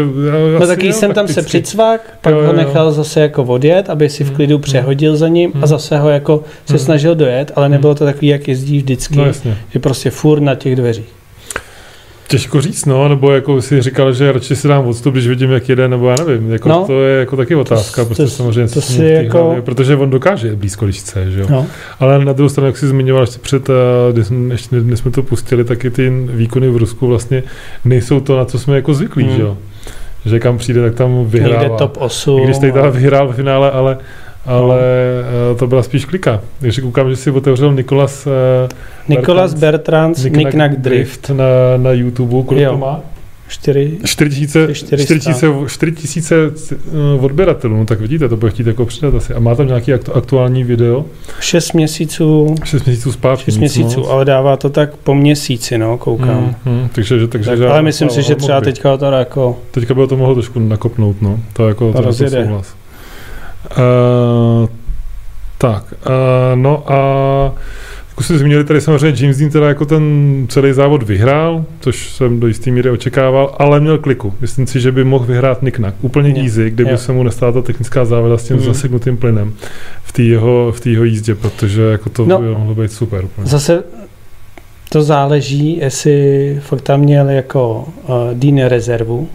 Já, 0.56 0.58
No 0.60 0.66
taky 0.66 0.92
jsem 0.92 1.12
tam 1.12 1.28
se 1.28 1.42
přicvak, 1.42 2.00
pak 2.20 2.32
Jo, 2.34 2.40
jo, 2.40 2.46
ho 2.46 2.52
nechal 2.52 2.92
zase 2.92 3.20
jako 3.20 3.44
odjet, 3.44 3.90
aby 3.90 4.08
si 4.08 4.24
v 4.24 4.26
Hmm, 4.26 4.36
klidu 4.36 4.54
hmm. 4.56 4.62
přehodil 4.62 5.16
za 5.16 5.28
ním 5.28 5.52
Hmm. 5.52 5.64
a 5.64 5.66
zase 5.66 5.98
ho 5.98 6.08
jako 6.08 6.44
se 6.66 6.72
Hmm. 6.72 6.78
snažil 6.78 7.14
dojet, 7.14 7.52
ale 7.56 7.68
nebylo 7.68 7.94
to 7.94 8.04
takový, 8.04 8.26
jak 8.26 8.48
jezdí 8.48 8.76
vždycky, 8.78 9.16
No 9.16 9.24
jasně. 9.26 9.58
že 9.72 9.78
prostě 9.78 10.10
furt 10.10 10.40
na 10.40 10.54
těch 10.54 10.76
dveřích. 10.76 11.12
Těžko 12.32 12.60
říct, 12.60 12.84
no, 12.86 13.08
nebo 13.08 13.32
jako 13.32 13.62
si 13.62 13.82
říkal, 13.82 14.12
že 14.12 14.32
radši 14.32 14.56
si 14.56 14.68
dám 14.68 14.86
odstup, 14.86 15.12
když 15.14 15.26
vidím, 15.28 15.50
jak 15.50 15.68
jede, 15.68 15.88
nebo 15.88 16.08
já 16.10 16.16
nevím. 16.26 16.52
Jako 16.52 16.68
No. 16.68 16.84
to 16.86 17.02
je 17.02 17.18
jako 17.20 17.36
taky 17.36 17.54
otázka, 17.54 18.02
To- 18.02 18.06
prostě 18.06 18.22
to- 18.22 18.28
samozřejmě, 18.28 18.68
to 18.74 18.80
si 18.80 19.04
jako- 19.04 19.44
hlavě- 19.44 19.62
protože 19.62 19.96
on 19.96 20.10
dokáže 20.10 20.56
blízko, 20.56 20.84
když 20.84 20.98
chce, 20.98 21.30
že 21.30 21.40
jo. 21.40 21.46
No. 21.50 21.66
Ale 22.00 22.24
na 22.24 22.32
druhou 22.32 22.48
stranu, 22.48 22.66
jak 22.66 22.76
jsi 22.78 22.86
zmiňoval 22.86 23.22
ještě 23.22 23.38
před, 23.38 23.68
eh, 23.70 23.72
když 24.12 24.26
jsme, 24.60 24.80
než 24.82 24.98
jsme 24.98 25.10
to 25.10 25.22
pustili, 25.22 25.64
taky 25.64 25.90
ty 25.90 26.10
výkony 26.26 26.68
v 26.70 26.76
Rusku 26.76 27.06
vlastně 27.06 27.42
nejsou 27.84 28.20
to, 28.20 28.36
na 28.38 28.44
co 28.44 28.58
jsme 28.58 28.76
jako 28.76 28.94
zvyklí, 28.94 29.24
Hmm. 29.24 29.36
že 29.36 29.42
jo. 29.42 29.58
Že 30.24 30.38
kam 30.40 30.58
přijde, 30.58 30.82
tak 30.82 30.94
tam 30.94 31.24
vyhrává. 31.26 31.62
Někde 31.62 31.76
top 31.78 31.96
8. 32.00 32.40
I 32.40 32.44
když 32.44 32.58
tady 32.58 32.72
teda 32.72 32.88
vyhrál 32.88 33.28
v 33.28 33.34
finále, 33.36 33.70
ale, 33.70 33.98
ale 34.46 34.80
no. 35.48 35.54
to 35.54 35.66
byla 35.66 35.82
spíš 35.82 36.04
klika. 36.04 36.40
Takže 36.60 36.82
koukám, 36.82 37.10
že 37.10 37.16
si 37.16 37.30
otevřel 37.30 37.74
Nikolas 37.74 38.26
uh, 38.26 38.32
Nikolas 39.08 39.54
Bertrand, 39.54 40.24
Nick 40.24 40.54
Nack 40.54 40.76
Drift. 40.76 41.30
na, 41.30 41.44
na 41.76 41.92
YouTube. 41.92 42.42
Kolik 42.46 42.62
Jo. 42.62 42.70
to 42.70 42.78
má? 42.78 43.00
4. 43.52 43.98
4000 44.04 44.74
400. 44.74 45.06
4000 45.06 45.68
4000 45.68 46.50
uh, 47.16 47.24
odběratelů, 47.24 47.76
no 47.76 47.86
tak 47.86 48.00
vidíte, 48.00 48.28
to 48.28 48.36
bude 48.36 48.50
chtít 48.50 48.66
jako 48.66 48.86
přidat 48.86 49.14
asi. 49.14 49.34
A 49.34 49.40
má 49.40 49.54
tam 49.54 49.66
nějaký 49.66 49.92
aktu, 49.92 50.12
aktuální 50.12 50.64
video? 50.64 51.04
6 51.40 51.72
měsíců, 51.72 52.54
6 52.64 52.86
měsíců 52.86 53.12
zpátky. 53.12 53.44
6 53.44 53.54
nic 53.54 53.60
měsíců, 53.60 54.00
moc. 54.00 54.08
ale 54.10 54.24
dává 54.24 54.56
to 54.56 54.70
tak 54.70 54.96
po 54.96 55.14
měsíci, 55.14 55.78
no, 55.78 55.98
koukám. 55.98 56.54
Hmm, 56.64 56.78
hmm, 56.78 56.88
takže, 56.92 57.18
že, 57.18 57.28
takže, 57.28 57.50
tak, 57.50 57.60
ale 57.60 57.82
myslím 57.82 58.10
si, 58.10 58.22
že 58.22 58.34
třeba 58.34 58.60
teďka 58.60 58.96
to 58.96 59.04
jako, 59.04 59.58
Teďka 59.70 59.94
by 59.94 60.06
to 60.06 60.16
mohlo 60.16 60.34
trošku 60.34 60.58
nakopnout, 60.58 61.22
no. 61.22 61.38
To 61.52 61.68
jako, 61.68 61.92
to 61.92 61.98
jako 61.98 62.06
rozjede. 62.06 62.44
souhlas. 62.44 62.74
Uh, 63.70 64.68
tak, 65.58 65.94
uh, 66.06 66.10
no 66.54 66.92
a 66.92 67.52
jako 68.08 68.22
jste 68.22 68.38
zmínili, 68.38 68.64
tady 68.64 68.80
samozřejmě 68.80 69.22
James 69.22 69.38
Dean 69.38 69.50
teda 69.50 69.68
jako 69.68 69.84
ten 69.84 70.46
celý 70.48 70.72
závod 70.72 71.02
vyhrál, 71.02 71.64
což 71.80 72.10
jsem 72.10 72.40
do 72.40 72.46
jisté 72.46 72.70
míry 72.70 72.90
očekával, 72.90 73.54
ale 73.58 73.80
měl 73.80 73.98
kliku. 73.98 74.34
Myslím 74.40 74.66
si, 74.66 74.80
že 74.80 74.92
by 74.92 75.04
mohl 75.04 75.24
vyhrát 75.24 75.62
Nick 75.62 75.78
Nack. 75.78 75.96
Úplně 76.00 76.30
Jo. 76.30 76.36
easy, 76.44 76.70
kdyby 76.70 76.90
Jo. 76.90 76.98
se 76.98 77.12
mu 77.12 77.22
nestala 77.22 77.52
ta 77.52 77.62
technická 77.62 78.04
závada 78.04 78.38
s 78.38 78.44
tím 78.44 78.56
Mhm. 78.56 78.64
zaseknutým 78.66 79.16
plynem 79.16 79.54
v 80.04 80.12
té 80.12 80.22
jeho, 80.22 80.72
v 80.72 80.80
té 80.80 80.90
jeho 80.90 81.04
jízdě, 81.04 81.34
protože 81.34 81.82
jako 81.82 82.10
to 82.10 82.26
No. 82.26 82.38
by 82.38 82.48
mohlo 82.48 82.74
být 82.74 82.92
super. 82.92 83.24
Úplně. 83.24 83.46
zase 83.46 83.84
to 84.88 85.02
záleží, 85.02 85.76
jestli 85.76 86.56
fakt 86.62 86.80
tam 86.82 87.00
měl 87.00 87.28
jako 87.28 87.88
uh, 88.08 88.14
Dean 88.34 88.68
rezervu, 88.68 89.28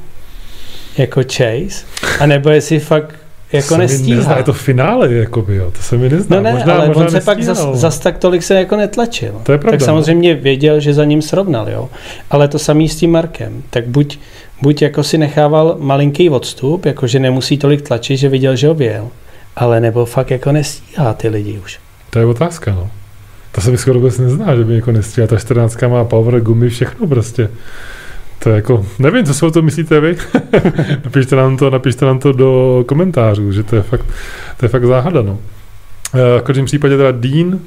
jako 0.97 1.21
Chase, 1.23 1.85
anebo 2.19 2.49
jestli 2.49 2.79
fakt 2.79 3.15
jako 3.53 3.67
se 3.67 3.77
mi 3.77 3.83
nestíhá. 3.83 4.17
Nezná, 4.17 4.37
je 4.37 4.43
to 4.43 4.53
finále, 4.53 5.13
jakoby, 5.13 5.55
jo. 5.55 5.71
to 5.71 5.81
se 5.81 5.97
mi 5.97 6.09
nezná. 6.09 6.35
No 6.35 6.43
ne, 6.43 6.53
možná, 6.53 6.75
ale 6.75 6.87
možná 6.87 7.03
on 7.03 7.11
se 7.11 7.21
pak 7.21 7.43
zas, 7.43 7.57
nestíhal. 7.57 7.75
zas 7.75 7.99
tak 7.99 8.17
tolik 8.17 8.43
se 8.43 8.55
jako 8.55 8.75
netlačil. 8.75 9.41
To 9.43 9.51
je 9.51 9.57
pravda, 9.57 9.77
tak 9.77 9.79
no. 9.79 9.85
samozřejmě 9.85 10.35
věděl, 10.35 10.79
že 10.79 10.93
za 10.93 11.05
ním 11.05 11.21
srovnal, 11.21 11.69
jo. 11.69 11.89
Ale 12.29 12.47
to 12.47 12.59
samý 12.59 12.89
s 12.89 12.95
tím 12.95 13.11
Markem. 13.11 13.63
Tak 13.69 13.87
buď, 13.87 14.19
buď 14.61 14.81
jako 14.81 15.03
si 15.03 15.17
nechával 15.17 15.75
malinký 15.79 16.29
odstup, 16.29 16.85
jako 16.85 17.07
že 17.07 17.19
nemusí 17.19 17.57
tolik 17.57 17.81
tlačit, 17.81 18.17
že 18.17 18.29
viděl, 18.29 18.55
že 18.55 18.67
ho 18.67 18.73
věl, 18.73 19.07
ale 19.55 19.79
nebo 19.79 20.05
fakt 20.05 20.31
jako 20.31 20.51
nestíhá 20.51 21.13
ty 21.13 21.29
lidi 21.29 21.59
už. 21.63 21.79
To 22.09 22.19
je 22.19 22.25
otázka, 22.25 22.71
no. 22.71 22.89
To 23.51 23.61
se 23.61 23.71
mi 23.71 23.77
skoro 23.77 23.99
vůbec 23.99 24.17
nezná, 24.17 24.55
že 24.55 24.63
by 24.63 24.75
jako 24.75 24.91
nestíhá. 24.91 25.27
Ta 25.27 25.37
14 25.37 25.81
má 25.87 26.03
power, 26.03 26.41
gumy, 26.41 26.69
všechno 26.69 27.07
prostě. 27.07 27.49
To 28.47 28.51
je 28.51 28.55
jako, 28.55 28.85
nevím, 28.99 29.25
co 29.25 29.33
si 29.33 29.45
o 29.45 29.51
to 29.51 29.61
myslíte 29.61 29.99
vy. 29.99 30.17
napište, 31.05 31.35
nám 31.35 31.57
to, 31.57 31.69
napište 31.69 32.05
nám 32.05 32.19
to 32.19 32.31
do 32.31 32.83
komentářů, 32.87 33.51
že 33.51 33.63
to 33.63 33.75
je 33.75 33.81
fakt, 33.81 34.05
to 34.57 34.65
je 34.65 34.69
fakt 34.69 34.85
záhada, 34.85 35.21
no. 35.21 35.39
v 36.13 36.41
každém 36.41 36.65
případě 36.65 36.97
teda 36.97 37.11
Dean, 37.11 37.47
uh, 37.47 37.59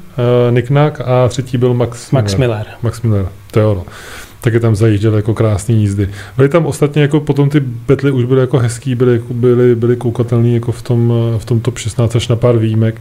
Nick 0.51 0.71
Nack 0.71 1.01
a 1.01 1.29
třetí 1.29 1.59
byl 1.59 1.75
Max, 1.75 2.11
Max 2.11 2.37
Miller. 2.37 2.67
Max 2.83 3.03
Miller, 3.03 3.27
to 3.51 3.59
je 3.59 3.67
ono. 3.67 3.85
Taky 4.41 4.61
tam 4.61 4.77
zajížděl 4.77 5.17
jako 5.17 5.35
krásný 5.35 5.81
jízdy. 5.81 6.09
Byly 6.37 6.49
tam 6.49 6.67
ostatně 6.67 7.03
jako 7.03 7.21
potom 7.21 7.51
ty 7.51 7.61
betly 7.61 8.11
už 8.11 8.25
byly 8.25 8.41
jako 8.41 8.59
hezký, 8.59 8.95
byly, 8.95 9.13
jako, 9.13 9.35
byly, 9.35 9.75
byly 9.75 9.97
koukatelný 9.97 10.55
jako 10.55 10.73
v 10.73 10.83
tom, 10.83 11.13
v 11.39 11.45
tom 11.45 11.61
top 11.61 11.79
16 11.79 12.17
až 12.17 12.29
na 12.29 12.37
pár 12.37 12.59
výjimek. 12.59 13.01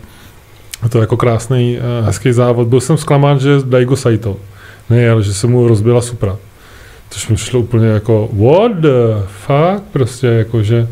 A 0.81 0.89
to 0.89 1.01
jako 1.01 1.17
krásný, 1.17 1.79
hezký 2.05 2.31
závod. 2.31 2.67
Byl 2.67 2.79
jsem 2.79 2.97
zklamán, 2.97 3.39
že 3.39 3.49
Daigo 3.65 3.95
Saito 3.95 4.37
nejel, 4.89 5.21
že 5.21 5.33
se 5.33 5.47
mu 5.47 5.67
rozbila 5.67 6.01
Supra. 6.01 6.37
Což 7.09 7.27
mi 7.27 7.35
přišlo 7.35 7.59
úplně 7.59 7.87
jako 7.87 8.29
what 8.33 8.71
the 8.71 9.23
fuck, 9.27 9.83
prostě 9.91 10.27
jako, 10.27 10.63
že 10.63 10.87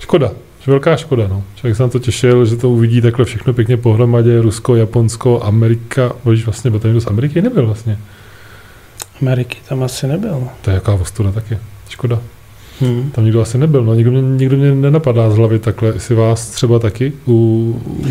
škoda, 0.00 0.30
že 0.60 0.70
velká 0.70 0.96
škoda, 0.96 1.28
no. 1.28 1.44
Člověk 1.54 1.76
se 1.76 1.82
na 1.82 1.88
to 1.88 1.98
těšil, 1.98 2.46
že 2.46 2.56
to 2.56 2.70
uvidí 2.70 3.00
takhle 3.00 3.24
všechno 3.24 3.52
pěkně 3.52 3.76
pohromadě, 3.76 4.40
Rusko, 4.40 4.76
Japonsko, 4.76 5.42
Amerika, 5.42 6.12
bož 6.24 6.44
vlastně, 6.44 6.70
bo 6.70 6.80
z 7.00 7.06
Ameriky 7.06 7.42
nebyl 7.42 7.66
vlastně. 7.66 7.98
Ameriky 9.22 9.58
tam 9.68 9.82
asi 9.82 10.06
nebyl. 10.06 10.48
To 10.62 10.70
je 10.70 10.74
jaká 10.74 10.92
ostuda 10.92 11.32
taky, 11.32 11.58
škoda. 11.88 12.20
Hmm. 12.80 13.10
Tam 13.10 13.24
nikdo 13.24 13.40
asi 13.40 13.58
nebyl, 13.58 13.84
no 13.84 13.94
nikdo 13.94 14.10
mě, 14.10 14.22
nikdo 14.22 14.56
mě 14.56 14.74
nenapadá 14.74 15.30
z 15.30 15.36
hlavy 15.36 15.58
takhle, 15.58 15.88
jestli 15.94 16.14
vás 16.14 16.50
třeba 16.50 16.78
taky 16.78 17.12
u, 17.26 17.32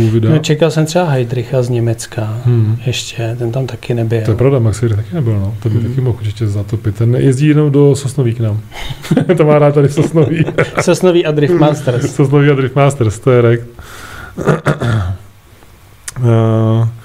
u 0.03 0.07
videa. 0.07 0.31
No, 0.31 0.39
čekal 0.39 0.71
jsem 0.71 0.85
třeba 0.85 1.05
Heidricha 1.05 1.61
z 1.61 1.69
Německa, 1.69 2.41
hmm. 2.45 2.77
ještě, 2.85 3.35
ten 3.39 3.51
tam 3.51 3.67
taky 3.67 3.93
nebyl. 3.93 4.21
To 4.25 4.31
je 4.31 4.37
pravda, 4.37 4.59
Max 4.59 4.81
Heidrich 4.81 5.05
taky 5.05 5.15
nebyl, 5.15 5.33
no, 5.33 5.55
to 5.63 5.69
by 5.69 5.75
hmm. 5.75 5.89
taky 5.89 6.01
mohl 6.01 6.17
určitě 6.19 6.47
zatopit, 6.47 6.95
ten 6.95 7.15
jezdí 7.15 7.47
jenom 7.47 7.71
do 7.71 7.95
Sosnoví 7.95 8.33
k 8.33 8.39
nám, 8.39 8.59
to 9.37 9.45
má 9.45 9.59
rád 9.59 9.75
tady 9.75 9.89
Sosnoví. 9.89 10.45
Sosnoví 10.81 11.25
a 11.25 11.31
Drift 11.31 11.59
Masters. 11.59 12.15
Sosnoví 12.15 12.49
a 12.49 12.55
Drift 12.55 12.75
Masters, 12.75 13.19
to 13.19 13.31
je 13.31 13.41
rek. 13.41 13.61
uh, 16.19 16.87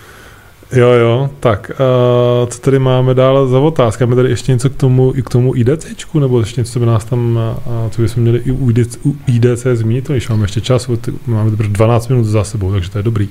Jo, 0.73 0.89
jo, 0.89 1.31
tak 1.41 1.71
uh, 1.71 2.49
co 2.49 2.59
tady 2.61 2.79
máme 2.79 3.15
dál 3.15 3.47
za 3.47 3.59
otázky? 3.59 4.05
Máme 4.05 4.17
tady 4.17 4.29
ještě 4.29 4.53
něco 4.53 4.71
k 4.71 4.77
tomu, 4.77 5.13
i 5.17 5.23
k 5.23 5.29
tomu 5.29 5.57
IDCčku, 5.57 6.19
nebo 6.19 6.41
ještě 6.41 6.61
něco, 6.61 6.73
co 6.73 6.81
by 6.81 6.87
nás 6.87 7.05
tam, 7.05 7.39
uh, 7.67 7.91
co 7.91 8.03
bychom 8.03 8.23
měli 8.23 8.39
i 8.39 8.51
u 8.51 8.71
IDC, 8.71 8.99
u 9.05 9.17
IDC 9.27 9.67
zmínit, 9.73 10.09
když 10.09 10.29
máme 10.29 10.45
ještě 10.45 10.61
čas, 10.61 10.91
máme 11.27 11.51
12 11.51 12.09
minut 12.09 12.25
za 12.25 12.45
sebou, 12.45 12.73
takže 12.73 12.91
to 12.91 12.99
je 12.99 13.03
dobrý. 13.03 13.29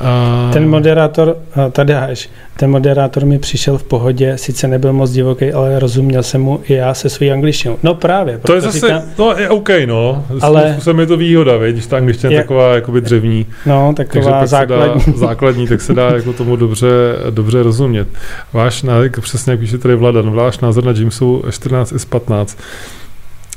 A... 0.00 0.50
Ten 0.52 0.68
moderátor, 0.68 1.36
tady 1.72 1.94
až, 1.94 2.30
ten 2.56 2.70
moderátor 2.70 3.24
mi 3.24 3.38
přišel 3.38 3.78
v 3.78 3.82
pohodě, 3.82 4.38
sice 4.38 4.68
nebyl 4.68 4.92
moc 4.92 5.10
divoký, 5.10 5.52
ale 5.52 5.78
rozuměl 5.78 6.22
jsem 6.22 6.42
mu 6.42 6.60
i 6.64 6.74
já 6.74 6.94
se 6.94 7.08
svou 7.08 7.32
angličtinou. 7.32 7.78
No 7.82 7.94
právě. 7.94 8.38
To 8.38 8.54
je 8.54 8.60
zase, 8.60 8.80
říkám, 8.80 9.02
no 9.18 9.34
je 9.38 9.48
OK, 9.48 9.68
no. 9.86 10.24
Ale 10.40 10.76
jsem 10.78 11.00
je 11.00 11.06
to 11.06 11.16
výhoda, 11.16 11.56
víš, 11.56 11.72
když 11.72 11.86
ta 11.86 11.96
angličtina 11.96 12.32
je 12.32 12.38
taková 12.40 12.74
jakoby 12.74 13.00
dřevní. 13.00 13.46
No, 13.66 13.94
taková 13.96 14.46
základní. 14.46 15.02
Dá, 15.06 15.12
základní, 15.16 15.68
tak 15.68 15.80
se 15.80 15.94
dá 15.94 16.10
jako 16.10 16.32
tomu 16.32 16.56
dobře, 16.56 16.86
dobře 17.30 17.62
rozumět. 17.62 18.08
Váš 18.52 18.82
názor, 18.82 19.10
přesně 19.20 19.50
jak 19.50 19.60
píše 19.60 19.78
tady 19.78 19.94
Vladan, 19.94 20.30
váš 20.30 20.58
názor 20.58 20.84
na 20.84 20.92
Jamesu 20.98 21.44
14 21.50 21.92
S15. 21.92 22.56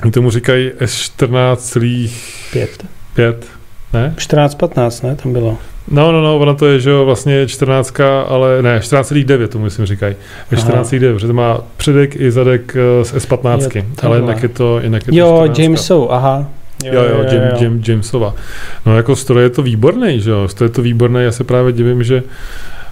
Oni 0.03 0.11
tomu 0.11 0.31
říkají 0.31 0.69
S14,5. 0.69 2.11
5. 3.15 3.45
Ne? 3.93 4.13
14-15, 4.17 5.07
ne? 5.07 5.15
Tam 5.15 5.33
bylo. 5.33 5.57
No, 5.87 6.11
no, 6.11 6.21
no, 6.21 6.37
ono 6.39 6.55
to 6.55 6.65
je, 6.65 6.79
že 6.79 6.89
jo, 6.89 7.05
vlastně 7.05 7.47
14, 7.47 7.99
ale 8.27 8.61
ne, 8.61 8.79
14,9 8.79 9.47
tomu 9.47 9.63
myslím 9.63 9.85
říkají. 9.85 10.15
14,9, 10.51 11.13
protože 11.13 11.27
to 11.27 11.33
má 11.33 11.57
předek 11.77 12.15
i 12.15 12.31
zadek 12.31 12.75
eh, 12.75 13.05
z 13.05 13.13
S15, 13.13 13.71
jo, 13.75 13.83
ale 14.03 14.17
jinak 14.17 14.43
je 14.43 14.49
to, 14.49 14.79
jinak 14.79 15.07
je 15.07 15.19
jo, 15.19 15.25
to 15.25 15.43
14. 15.43 15.59
Jamesou, 15.59 16.11
aha. 16.11 16.45
Jo, 16.83 16.93
jo, 16.93 17.03
jo, 17.03 17.25
jo, 17.31 17.41
jo. 17.51 17.57
Jam, 17.63 17.81
Jamesova. 17.87 18.33
No 18.85 18.97
jako 18.97 19.15
stroj 19.15 19.43
je 19.43 19.49
to 19.49 19.61
výborný, 19.61 20.21
že 20.21 20.29
jo, 20.29 20.47
stroj 20.47 20.69
je 20.69 20.73
to 20.73 20.81
výborný, 20.81 21.23
já 21.23 21.31
se 21.31 21.43
právě 21.43 21.73
divím, 21.73 22.03
že 22.03 22.23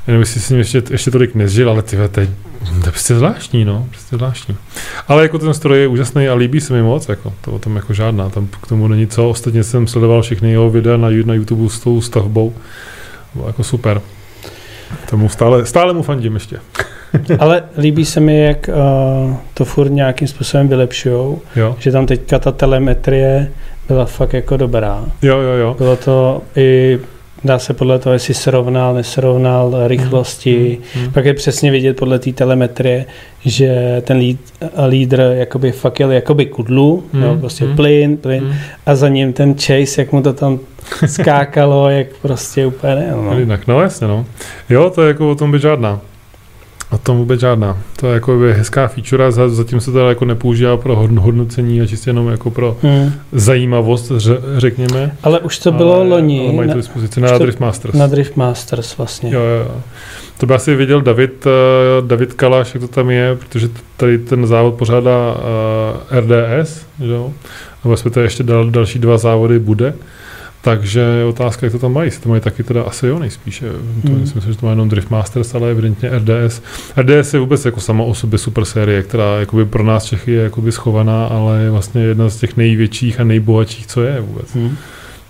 Jenom 0.08 0.22
jestli 0.22 0.42
s 0.42 0.50
ním 0.50 0.60
ještě, 0.60 0.84
ještě 0.92 1.12
tolik 1.12 1.36
nezžil, 1.36 1.70
ale 1.70 1.82
ty 1.82 1.98
to 2.12 2.20
je, 2.20 2.28
to 2.66 2.88
je 2.88 2.92
prostě 2.92 3.16
zvláštní, 3.16 3.66
no, 3.66 3.86
prostě 3.90 4.16
zvláštní. 4.16 4.56
Ale 5.08 5.24
jako 5.24 5.40
ten 5.40 5.54
stroj 5.54 5.80
je 5.80 5.88
úžasný 5.88 6.28
a 6.28 6.34
líbí 6.34 6.62
se 6.62 6.74
mi 6.74 6.82
moc, 6.82 7.10
jako, 7.10 7.34
to 7.42 7.52
o 7.52 7.60
tom 7.60 7.76
jako 7.76 7.94
žádná, 7.94 8.30
tam 8.30 8.48
k 8.62 8.68
tomu 8.68 8.88
není 8.88 9.08
co. 9.08 9.30
Ostatně 9.30 9.64
jsem 9.64 9.88
sledoval 9.88 10.22
všechny 10.22 10.52
jeho 10.52 10.70
videa 10.70 10.98
na, 10.98 11.08
na 11.26 11.34
YouTube 11.34 11.70
s 11.70 11.80
tou 11.80 12.02
stavbou. 12.02 12.54
Bylo 13.34 13.48
jako 13.48 13.64
super. 13.64 14.02
Tomu 15.10 15.30
stále, 15.30 15.66
stále 15.66 15.94
mu 15.94 16.04
fandím 16.04 16.34
ještě. 16.34 16.60
Ale 17.40 17.64
líbí 17.78 18.06
se 18.06 18.20
mi, 18.20 18.44
jak 18.44 18.70
uh, 18.70 19.36
to 19.54 19.66
furt 19.66 19.90
nějakým 19.90 20.28
způsobem 20.28 20.68
vylepšujou, 20.68 21.42
že 21.80 21.92
tam 21.92 22.06
teďka 22.06 22.40
ta 22.40 22.52
telemetrie 22.52 23.52
byla 23.88 24.06
fakt 24.06 24.34
jako 24.34 24.58
dobrá. 24.58 25.06
Jo, 25.22 25.38
jo, 25.38 25.52
jo. 25.52 25.76
Bylo 25.78 25.96
to 25.96 26.42
i 26.56 27.00
Dá 27.46 27.60
se 27.60 27.74
podle 27.74 28.00
toho, 28.00 28.14
jestli 28.14 28.34
srovnal, 28.34 28.94
nesrovnal 28.94 29.88
rychlosti. 29.88 30.78
Mm, 30.96 31.02
mm. 31.02 31.12
Pak 31.12 31.26
je 31.26 31.34
přesně 31.34 31.72
vidět 31.72 31.98
podle 31.98 32.20
té 32.20 32.32
telemetrie, 32.32 33.06
že 33.46 34.02
ten 34.06 34.18
líd, 34.18 34.40
lídr 34.88 35.34
jakoby 35.36 35.72
fakt 35.72 36.00
jel 36.00 36.12
jakoby 36.12 36.46
kudlu, 36.46 37.04
mm, 37.14 37.24
jo, 37.24 37.38
prostě 37.40 37.66
mm, 37.66 37.76
plyn, 37.76 38.18
plyn. 38.18 38.44
Mm. 38.44 38.54
A 38.86 38.96
za 38.96 39.10
ním 39.10 39.34
ten 39.34 39.54
chase, 39.54 40.02
jak 40.02 40.12
mu 40.12 40.22
to 40.22 40.34
tam 40.34 40.60
skákalo, 41.06 41.90
jak 41.98 42.08
prostě 42.22 42.66
úplně 42.66 42.96
ne. 42.96 43.14
No. 43.16 43.40
Jinak, 43.40 43.68
no 43.68 43.82
jasně, 43.82 44.08
no. 44.08 44.26
Jo, 44.70 44.90
to 44.90 45.02
je 45.02 45.08
jako 45.08 45.32
o 45.32 45.36
tom 45.36 45.52
by 45.52 45.60
žádná. 45.60 46.02
O 46.96 46.98
tom 46.98 47.18
vůbec 47.18 47.40
žádná. 47.40 47.78
To 48.00 48.08
je 48.08 48.14
jako 48.14 48.40
hezká 48.52 48.88
feature, 48.88 49.32
zatím 49.32 49.82
se 49.82 49.92
to 49.92 50.10
jako 50.10 50.26
nepoužívá 50.26 50.78
pro 50.78 50.96
hodnocení 50.96 51.82
a 51.82 51.86
čistě 51.86 52.10
jenom 52.10 52.28
jako 52.28 52.52
pro 52.52 52.78
hmm. 52.82 53.12
zajímavost, 53.32 54.12
řekněme. 54.58 55.16
Ale 55.24 55.40
už 55.40 55.60
to 55.60 55.72
bylo 55.72 55.96
ale, 55.96 56.08
loni. 56.08 56.44
Ale 56.44 56.54
mají 56.54 56.70
to 56.70 56.78
dispozici 56.78 57.22
na, 57.22 57.32
na 57.32 57.38
Drift 57.38 57.60
Masters. 57.60 57.94
Na 57.94 58.08
Drift 58.08 58.36
Masters 58.36 58.98
vlastně. 58.98 59.34
Jo, 59.34 59.40
jo. 59.42 59.72
To 60.38 60.46
by 60.46 60.54
asi 60.54 60.76
viděl 60.76 61.02
David, 61.02 61.46
uh, 61.46 62.08
David 62.08 62.34
Kalaš, 62.34 62.74
jak 62.74 62.82
to 62.82 62.88
tam 62.88 63.10
je, 63.10 63.36
protože 63.36 63.70
tady 63.98 64.18
ten 64.18 64.48
závod 64.48 64.76
pořádá 64.76 65.38
eh, 66.12 66.22
RDS, 66.22 66.86
jo? 67.00 67.34
a 67.84 67.88
vlastně 67.88 68.12
to 68.12 68.20
ještě 68.20 68.44
dal, 68.44 68.70
další 68.70 69.00
dva 69.00 69.18
závody 69.18 69.60
bude. 69.60 69.94
Takže 70.66 71.00
je 71.00 71.26
otázka, 71.26 71.66
jak 71.66 71.74
to 71.74 71.80
tam 71.80 71.94
mají. 71.94 72.12
to 72.12 72.30
mají 72.30 72.42
taky 72.42 72.64
teda 72.64 72.84
asi 72.84 73.08
jo 73.08 73.20
nejspíše. 73.20 73.66
To 74.02 74.12
hmm. 74.12 74.22
myslím, 74.22 74.42
že 74.42 74.58
to 74.58 74.66
má 74.66 74.70
jenom 74.70 74.90
Drift 74.90 75.10
Masters, 75.10 75.56
ale 75.56 75.72
evidentně 75.72 76.10
RDS. 76.10 76.62
RDS 76.98 77.34
je 77.34 77.40
vůbec 77.40 77.66
jako 77.66 77.80
sama 77.80 78.04
o 78.04 78.14
sobě 78.14 78.40
super 78.40 78.66
série, 78.66 79.04
která 79.04 79.40
jakoby 79.40 79.66
pro 79.66 79.84
nás 79.84 80.06
Čechy 80.06 80.32
je 80.32 80.44
jakoby 80.44 80.72
schovaná, 80.72 81.26
ale 81.26 81.62
je 81.62 81.72
vlastně 81.72 82.02
jedna 82.02 82.30
z 82.30 82.38
těch 82.38 82.58
největších 82.58 83.20
a 83.20 83.24
nejbohatších, 83.24 83.88
co 83.88 84.04
je 84.04 84.22
vůbec. 84.22 84.56
Hmm. 84.56 84.78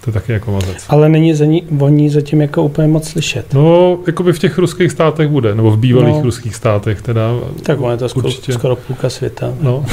To 0.05 0.09
je 0.09 0.13
taky 0.13 0.31
jako 0.31 0.51
mazec. 0.51 0.85
Ale 0.89 1.09
není 1.09 1.33
za 1.33 1.45
ní, 1.45 1.63
o 1.79 1.89
ní 1.89 2.09
zatím 2.09 2.41
jako 2.41 2.63
úplně 2.63 2.87
moc 2.87 3.09
slyšet. 3.09 3.53
No, 3.53 3.99
jako 4.07 4.23
by 4.23 4.33
v 4.33 4.39
těch 4.39 4.57
ruských 4.57 4.91
státech 4.91 5.27
bude, 5.27 5.55
nebo 5.55 5.71
v 5.71 5.77
bývalých 5.77 6.15
no. 6.15 6.21
ruských 6.21 6.55
státech 6.55 7.01
teda. 7.01 7.31
Tak 7.63 7.81
on 7.81 7.91
je 7.91 7.97
to 7.97 8.09
skoro, 8.09 8.31
skoro 8.31 8.75
půlka 8.75 9.09
světa. 9.09 9.53
No. 9.61 9.85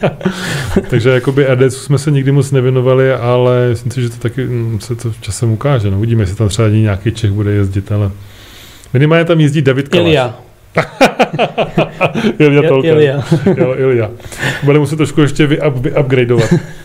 Takže 0.90 1.10
jako 1.10 1.32
by 1.32 1.46
RDC 1.46 1.76
jsme 1.76 1.98
se 1.98 2.10
nikdy 2.10 2.32
moc 2.32 2.50
nevěnovali, 2.50 3.12
ale 3.12 3.68
myslím 3.68 3.92
si, 3.92 4.02
že 4.02 4.08
to 4.08 4.16
taky 4.16 4.44
mm, 4.44 4.80
se 4.80 4.96
to 4.96 5.12
časem 5.20 5.52
ukáže. 5.52 5.90
No, 5.90 5.96
uvidíme, 5.96 6.22
jestli 6.22 6.36
tam 6.36 6.48
třeba 6.48 6.68
nějaký 6.68 7.12
Čech 7.12 7.30
bude 7.30 7.50
jezdit, 7.50 7.92
ale 7.92 8.10
minimálně 8.92 9.24
tam 9.24 9.40
jezdí 9.40 9.62
David 9.62 9.88
Kalaš. 9.88 10.06
Ilia. 10.06 10.38
Ilia 12.38 12.68
Tolka. 12.68 12.88
Ilia. 12.88 13.22
jo, 13.56 13.74
Ilia. 13.78 14.10
Bude 14.62 14.78
muset 14.78 14.96
trošku 14.96 15.20
ještě 15.20 15.46
vy-upgradeovat. 15.46 16.58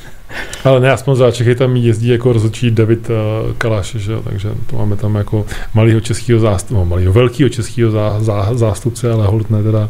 Ale 0.64 0.80
ne, 0.80 0.92
aspoň 0.92 1.16
za 1.16 1.32
Čechy 1.32 1.56
tam 1.56 1.76
jezdí 1.76 2.08
jako 2.08 2.34
rozhodčí 2.34 2.72
David 2.72 3.10
uh, 3.10 3.54
Kalaš, 3.58 3.96
že? 3.96 4.14
takže 4.24 4.50
to 4.70 4.78
máme 4.78 4.96
tam 4.96 5.16
jako 5.16 5.46
malého 5.74 6.00
českého 6.00 6.40
zástupce, 6.40 6.74
no, 6.74 6.86
malého 6.86 7.14
velkého 7.14 7.50
českého 7.50 7.92
zá, 7.92 8.20
zá, 8.20 8.50
zástupce, 8.54 9.12
ale 9.12 9.26
hold 9.26 9.50
ne 9.50 9.64
teda 9.64 9.90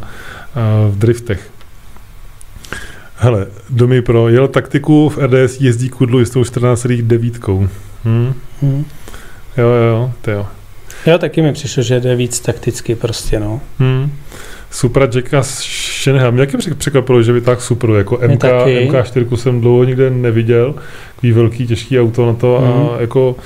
v 0.94 0.98
driftech. 0.98 1.50
Hele, 3.16 3.46
Domy 3.70 4.02
pro 4.02 4.28
jel 4.28 4.48
taktiku, 4.48 5.08
v 5.08 5.18
RDS 5.18 5.60
jezdí 5.60 5.88
kudlu 5.88 6.20
s 6.20 6.30
tou 6.30 6.42
14,9. 6.42 7.68
Hm? 8.04 8.34
Hmm. 8.62 8.84
Jo, 9.56 9.68
jo, 9.68 9.84
jo, 9.88 10.12
to 10.20 10.30
jo. 10.30 10.46
Jo, 11.06 11.18
taky 11.18 11.42
mi 11.42 11.52
přišlo, 11.52 11.82
že 11.82 12.00
jde 12.00 12.16
víc 12.16 12.40
takticky 12.40 12.94
prostě, 12.94 13.40
no. 13.40 13.60
Hmm. 13.78 14.12
Supra 14.74 15.08
Jacka 15.14 15.42
Shanahan. 15.42 16.34
Mě 16.34 16.46
taky 16.46 16.74
překvapilo, 16.74 17.22
že 17.22 17.32
by 17.32 17.40
tak 17.40 17.60
super, 17.60 17.90
jako 17.90 18.18
MK, 18.28 18.44
MK4 18.44 19.36
jsem 19.36 19.60
dlouho 19.60 19.84
nikde 19.84 20.10
neviděl, 20.10 20.74
takový 21.14 21.32
velký, 21.32 21.66
těžký 21.66 22.00
auto 22.00 22.26
na 22.26 22.32
to 22.32 22.58
mm. 22.60 22.66
a 22.66 22.76
mhm. 22.76 23.00
jako 23.00 23.36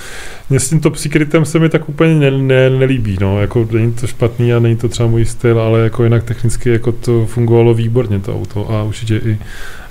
mě 0.50 0.60
s 0.60 0.68
tím 0.68 0.80
top 0.80 0.96
secretem 0.96 1.44
se 1.44 1.58
mi 1.58 1.68
tak 1.68 1.88
úplně 1.88 2.14
ne, 2.14 2.30
ne, 2.30 2.70
nelíbí, 2.70 3.18
no, 3.20 3.40
jako 3.40 3.68
není 3.72 3.92
to 3.92 4.06
špatný 4.06 4.52
a 4.52 4.58
není 4.58 4.76
to 4.76 4.88
třeba 4.88 5.08
můj 5.08 5.24
styl, 5.24 5.60
ale 5.60 5.80
jako 5.80 6.04
jinak 6.04 6.24
technicky 6.24 6.70
jako 6.70 6.92
to 6.92 7.26
fungovalo 7.26 7.74
výborně 7.74 8.18
to 8.18 8.34
auto 8.34 8.70
a 8.70 8.82
určitě 8.82 9.16
i 9.16 9.38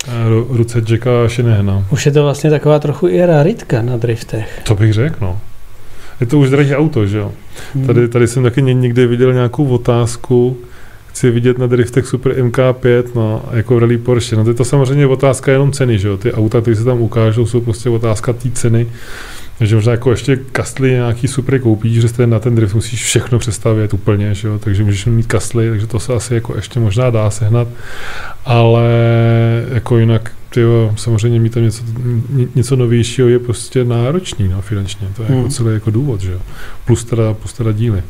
eh, 0.08 0.10
ruce 0.48 0.82
Jacka 0.88 1.10
Shanahana. 1.28 1.86
Už 1.90 2.06
je 2.06 2.12
to 2.12 2.22
vlastně 2.22 2.50
taková 2.50 2.78
trochu 2.78 3.08
i 3.08 3.26
raritka 3.26 3.82
na 3.82 3.96
driftech. 3.96 4.60
To 4.62 4.74
bych 4.74 4.92
řekl, 4.92 5.16
no. 5.20 5.40
Je 6.20 6.26
to 6.26 6.38
už 6.38 6.50
drahé 6.50 6.76
auto, 6.76 7.06
že 7.06 7.18
jo. 7.18 7.32
Hmm. 7.74 7.86
Tady, 7.86 8.08
tady 8.08 8.28
jsem 8.28 8.42
taky 8.42 8.62
někde 8.62 9.06
viděl 9.06 9.32
nějakou 9.32 9.68
otázku, 9.68 10.56
chci 11.18 11.30
vidět 11.30 11.58
na 11.58 11.66
driftech 11.66 12.06
Super 12.06 12.32
MK5, 12.32 13.04
no, 13.14 13.42
jako 13.52 13.78
rally 13.78 13.98
Porsche. 13.98 14.36
No 14.36 14.44
to 14.44 14.50
je 14.50 14.54
to 14.54 14.64
samozřejmě 14.64 15.06
otázka 15.06 15.52
jenom 15.52 15.72
ceny, 15.72 15.98
že 15.98 16.08
jo? 16.08 16.16
Ty 16.16 16.32
auta, 16.32 16.60
které 16.60 16.76
se 16.76 16.84
tam 16.84 17.00
ukážou, 17.00 17.46
jsou 17.46 17.60
prostě 17.60 17.90
otázka 17.90 18.32
té 18.32 18.50
ceny. 18.50 18.86
Takže 19.58 19.74
možná 19.74 19.92
jako 19.92 20.10
ještě 20.10 20.36
kastly 20.52 20.90
nějaký 20.90 21.28
super 21.28 21.60
koupíš, 21.60 22.00
že 22.00 22.26
na 22.26 22.38
ten 22.38 22.54
drift 22.54 22.74
musíš 22.74 23.04
všechno 23.04 23.38
přestavět 23.38 23.94
úplně, 23.94 24.34
že 24.34 24.48
jo? 24.48 24.58
takže 24.58 24.84
můžeš 24.84 25.06
mít 25.06 25.26
kastly, 25.26 25.70
takže 25.70 25.86
to 25.86 26.00
se 26.00 26.14
asi 26.14 26.34
jako 26.34 26.56
ještě 26.56 26.80
možná 26.80 27.10
dá 27.10 27.30
sehnat, 27.30 27.68
ale 28.44 28.84
jako 29.72 29.98
jinak 29.98 30.32
tyjo, 30.50 30.92
samozřejmě 30.96 31.40
mít 31.40 31.54
tam 31.54 31.62
něco, 31.62 31.82
něco 32.54 32.76
novějšího 32.76 33.28
je 33.28 33.38
prostě 33.38 33.84
náročný 33.84 34.48
no, 34.48 34.62
finančně, 34.62 35.08
to 35.16 35.22
je 35.22 35.24
jako 35.24 35.32
hmm. 35.32 35.42
jako 35.42 35.54
celý 35.54 35.74
jako 35.74 35.90
důvod, 35.90 36.20
že 36.20 36.32
jo? 36.32 36.40
Plus 36.84 37.04
teda, 37.04 37.34
plus 37.34 37.52
teda 37.52 37.72
díly. 37.72 38.02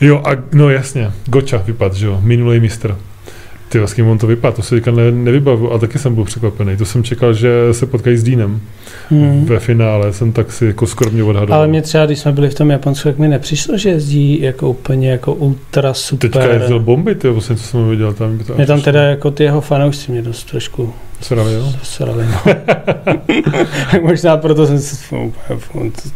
Jo, 0.00 0.22
a 0.24 0.30
no 0.52 0.70
jasně, 0.70 1.10
Goča 1.26 1.62
vypad, 1.66 1.94
že 1.94 2.06
jo, 2.06 2.20
minulý 2.22 2.60
mistr. 2.60 2.96
Ty, 3.68 3.78
s 3.78 3.94
kým 3.94 4.08
on 4.08 4.18
to 4.18 4.26
vypadá, 4.26 4.56
to 4.56 4.62
se 4.62 4.74
teďka 4.74 4.90
ne, 4.90 5.10
nevybavu 5.10 5.72
a 5.72 5.78
taky 5.78 5.98
jsem 5.98 6.14
byl 6.14 6.24
překvapený. 6.24 6.76
To 6.76 6.84
jsem 6.84 7.04
čekal, 7.04 7.34
že 7.34 7.50
se 7.72 7.86
potkají 7.86 8.16
s 8.16 8.22
Dínem 8.22 8.60
hmm. 9.08 9.44
ve 9.44 9.58
finále, 9.58 10.12
jsem 10.12 10.32
tak 10.32 10.52
si 10.52 10.66
jako 10.66 10.86
skromně 10.86 11.24
odhadoval. 11.24 11.58
Ale 11.58 11.68
mě 11.68 11.82
třeba, 11.82 12.06
když 12.06 12.18
jsme 12.18 12.32
byli 12.32 12.48
v 12.48 12.54
tom 12.54 12.70
Japonsku, 12.70 13.08
tak 13.08 13.18
mi 13.18 13.28
nepřišlo, 13.28 13.78
že 13.78 13.88
jezdí 13.88 14.42
jako 14.42 14.70
úplně 14.70 15.10
jako 15.10 15.34
ultra 15.34 15.94
super. 15.94 16.30
Teďka 16.30 16.52
jezdil 16.52 16.80
bomby, 16.80 17.14
ty, 17.14 17.30
vlastně, 17.30 17.56
co 17.56 17.62
jsem 17.62 17.90
viděl 17.90 18.12
tam. 18.14 18.38
To 18.38 18.54
mě 18.54 18.66
tam 18.66 18.82
teda 18.82 19.02
jako 19.02 19.30
ty 19.30 19.44
jeho 19.44 19.60
fanoušci 19.60 20.12
mě 20.12 20.22
dost 20.22 20.44
trošku 20.44 20.94
Srali, 21.20 21.54
jo? 21.54 21.72
Srali, 21.82 22.24
no. 22.26 22.54
Možná 24.02 24.36
proto 24.36 24.66
jsem 24.66 24.78
si 24.78 25.10
to, 25.10 25.32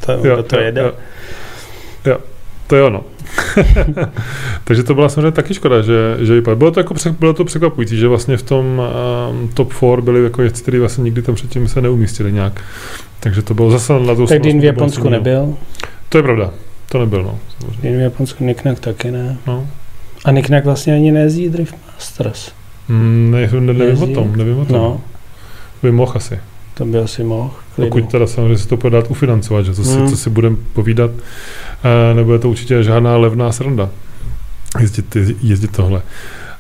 to, 0.01 0.23
to, 0.23 0.43
to 0.43 0.61
jede. 0.61 0.81
Jo. 0.81 0.93
jo, 2.07 2.19
to 2.67 2.77
je 2.77 2.83
ono. 2.83 3.05
Takže 4.65 4.83
to 4.83 4.95
byla 4.95 5.09
samozřejmě 5.09 5.31
taky 5.31 5.55
škoda, 5.55 5.83
že, 5.83 6.17
že 6.21 6.35
vypadlo. 6.35 6.57
Bylo 6.57 6.71
to, 6.71 6.81
jako, 6.81 6.95
bylo 7.21 7.33
to 7.33 7.45
překvapující, 7.45 7.97
že 7.97 8.09
vlastně 8.09 8.37
v 8.37 8.43
tom 8.43 8.83
um, 9.31 9.49
top 9.49 9.73
4 9.73 10.03
byli 10.03 10.25
jako 10.25 10.43
jezdci, 10.43 10.63
kteří 10.63 10.79
vlastně 10.79 11.05
nikdy 11.05 11.23
tam 11.23 11.35
předtím 11.35 11.69
se 11.69 11.81
neumístili 11.81 12.33
nějak. 12.33 12.61
Takže 13.21 13.43
to 13.43 13.55
bylo 13.55 13.71
zase 13.71 13.93
na 13.93 14.15
to. 14.15 14.27
Tak 14.27 14.43
Dean 14.43 14.61
v 14.61 14.65
Japonsku 14.65 15.09
nebyl? 15.09 15.55
To 16.09 16.19
je 16.19 16.23
pravda, 16.23 16.51
to 16.89 16.99
nebyl, 16.99 17.23
no. 17.23 17.39
Dean 17.83 17.97
v 17.97 18.01
Japonsku, 18.01 18.45
Niknak 18.45 18.81
taky 18.81 19.11
ne. 19.11 19.37
No. 19.47 19.69
A 20.25 20.31
Niknak 20.31 20.65
vlastně 20.65 20.95
ani 20.95 21.13
nejezdí 21.13 21.49
Drift 21.49 21.75
Masters. 21.87 22.53
Mm, 22.89 23.31
ne, 23.31 23.61
ne, 23.61 23.73
nevím 23.73 24.03
o 24.03 24.07
tom, 24.07 24.37
nevím 24.37 24.59
o 24.59 24.65
tom. 24.65 24.77
No. 24.77 25.01
By 25.83 25.93
mohl 25.93 26.13
asi. 26.15 26.39
To 26.75 26.85
by 26.85 26.99
asi 26.99 27.25
mohl. 27.25 27.51
Pokud 27.77 28.11
teda 28.11 28.27
samozřejmě 28.27 28.59
se 28.59 28.69
to 28.69 28.77
bude 28.77 28.91
dát 28.97 29.11
ufinancovat, 29.11 29.65
že 29.65 29.75
to 29.75 29.85
si, 29.85 29.97
hmm. 29.97 30.11
co 30.11 30.17
si 30.17 30.31
budeme 30.31 30.57
povídat, 30.73 31.11
uh, 31.11 32.17
nebude 32.17 32.39
to 32.39 32.51
určitě 32.51 32.83
žádná 32.83 33.17
levná 33.17 33.53
sranda 33.53 33.91
jezdit, 34.81 35.17
jezdit 35.43 35.77
tohle. 35.77 36.03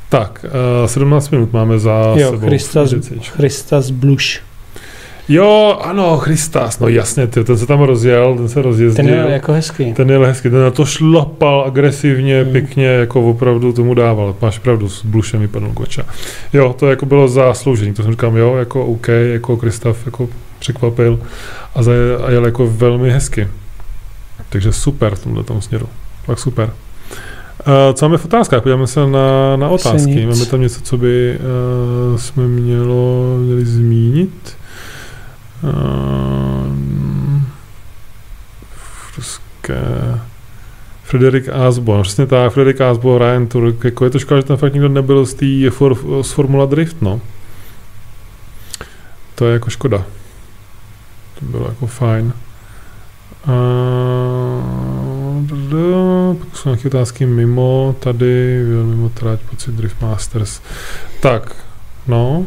Tak, 0.08 0.44
uh, 0.82 0.86
17 0.86 1.30
minut 1.30 1.52
máme 1.52 1.78
za 1.78 2.14
jo, 2.16 2.30
sebou. 2.30 2.46
Christas, 2.46 2.94
Christas 3.22 3.90
Blush. 3.90 4.40
Jo, 5.28 5.78
ano, 5.82 6.18
Christas, 6.18 6.78
no 6.78 6.88
jasně, 6.88 7.26
ty, 7.26 7.44
ten 7.44 7.58
se 7.58 7.66
tam 7.66 7.80
rozjel, 7.80 8.34
ten 8.36 8.48
se 8.48 8.62
rozjezdil. 8.62 9.04
Ten 9.04 9.14
je 9.14 9.32
jako 9.32 9.52
hezký. 9.52 9.92
Ten 9.92 10.10
je 10.10 10.18
hezký, 10.18 10.50
ten 10.50 10.60
na 10.60 10.70
to 10.70 10.84
šlapal 10.84 11.64
agresivně, 11.66 12.42
hmm. 12.42 12.52
pěkně, 12.52 12.86
jako 12.86 13.30
opravdu 13.30 13.72
tomu 13.72 13.94
dával. 13.94 14.36
Máš 14.42 14.58
pravdu, 14.58 14.88
s 14.88 15.04
Blušem 15.04 15.40
vypadnul 15.40 15.72
Koča. 15.72 16.02
Jo, 16.52 16.74
to 16.78 16.90
jako 16.90 17.06
bylo 17.06 17.28
zásloužení, 17.28 17.94
to 17.94 18.02
jsem 18.02 18.10
říkám, 18.10 18.36
jo, 18.36 18.56
jako 18.56 18.86
OK, 18.86 19.08
jako 19.08 19.56
Kristav 19.56 20.06
jako 20.06 20.28
překvapil 20.58 21.20
a, 21.74 21.82
za, 21.82 21.92
a 22.24 22.30
jel 22.30 22.44
jako 22.44 22.66
velmi 22.66 23.10
hezky. 23.10 23.48
Takže 24.48 24.72
super 24.72 25.14
v 25.14 25.22
tomhle 25.22 25.44
tom 25.44 25.60
směru. 25.60 25.86
Fakt 26.24 26.38
super. 26.38 26.70
Uh, 27.66 27.94
co 27.94 28.04
máme 28.04 28.18
v 28.18 28.24
otázkách? 28.24 28.62
Podíváme 28.62 28.86
se 28.86 29.00
na, 29.06 29.56
na 29.56 29.68
otázky. 29.68 30.26
Máme 30.26 30.46
tam 30.46 30.60
něco, 30.60 30.80
co 30.80 30.96
by 30.96 31.38
uh, 32.12 32.18
jsme 32.18 32.48
mělo, 32.48 33.36
měli 33.38 33.64
zmínit. 33.64 34.56
Uh, 35.62 36.72
ruské... 39.16 40.20
Frederik 41.04 41.48
Asbo, 41.48 42.02
přesně 42.02 42.26
tak, 42.26 42.52
Frederik 42.52 42.80
Asbo, 42.80 43.18
Ryan 43.18 43.46
Turk, 43.46 43.84
jako 43.84 44.04
je 44.04 44.10
to 44.10 44.18
škoda, 44.18 44.40
že 44.40 44.46
tam 44.46 44.56
fakt 44.56 44.72
nikdo 44.72 44.88
nebyl 44.88 45.26
z, 45.26 45.34
tý, 45.34 45.68
for, 45.68 45.96
z 46.22 46.30
Formula 46.30 46.66
Drift, 46.66 47.02
no. 47.02 47.20
To 49.34 49.46
je 49.46 49.52
jako 49.52 49.70
škoda. 49.70 50.04
To 51.38 51.44
bylo 51.44 51.68
jako 51.68 51.86
fajn. 51.86 52.32
Uh, 53.48 53.52
pak 56.38 56.56
jsou 56.56 56.68
nějaké 56.68 56.88
otázky 56.88 57.26
mimo 57.26 57.96
tady, 57.98 58.64
mimo 58.64 59.08
trať, 59.08 59.40
pocit 59.50 59.74
Drift 59.74 60.00
Masters. 60.00 60.60
Tak, 61.20 61.56
no, 62.06 62.46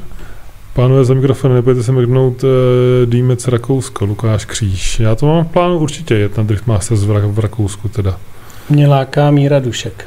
Pánové 0.76 1.06
za 1.06 1.14
mikrofon, 1.14 1.54
nebudete 1.54 1.84
se 1.84 1.92
mrknout 1.92 2.44
uh, 2.44 2.50
Dýmec 3.06 3.48
Rakousko, 3.48 4.06
Lukáš 4.06 4.46
Kříž. 4.46 5.00
Já 5.00 5.16
to 5.16 5.26
mám 5.26 5.44
v 5.44 5.48
plánu 5.48 5.80
určitě 5.80 6.16
jet 6.16 6.38
na 6.38 6.44
Drift 6.44 6.68
Masters 6.68 7.04
v, 7.04 7.32
v 7.32 7.40
Rakousku 7.40 7.88
teda. 7.88 8.18
Mě 8.70 8.88
láká 8.88 9.32
Míra 9.32 9.60
Dušek. 9.60 10.06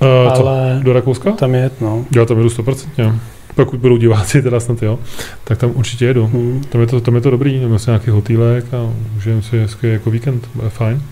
Uh, 0.00 0.08
ale 0.08 0.76
co, 0.78 0.84
do 0.84 0.92
Rakouska? 0.92 1.32
Tam 1.32 1.54
je, 1.54 1.70
no. 1.80 2.04
Já 2.16 2.24
tam 2.24 2.36
jedu 2.36 2.48
100%. 2.48 3.14
Pokud 3.54 3.80
budou 3.80 3.96
diváci 3.96 4.42
teda 4.42 4.60
snad, 4.60 4.82
jo, 4.82 4.98
tak 5.44 5.58
tam 5.58 5.70
určitě 5.74 6.04
jedu. 6.04 6.26
Hmm. 6.26 6.64
Tam, 6.68 6.80
je 6.80 6.86
to, 6.86 7.00
tam 7.00 7.14
je 7.14 7.20
to 7.20 7.30
dobrý, 7.30 7.60
tam 7.60 7.72
je 7.72 7.78
nějaký 7.86 8.10
hotýlek 8.10 8.74
a 8.74 8.92
užijeme 9.16 9.42
si 9.42 9.58
hezky 9.58 9.88
jako 9.88 10.10
víkend, 10.10 10.48
bude 10.54 10.68
fajn. 10.68 11.02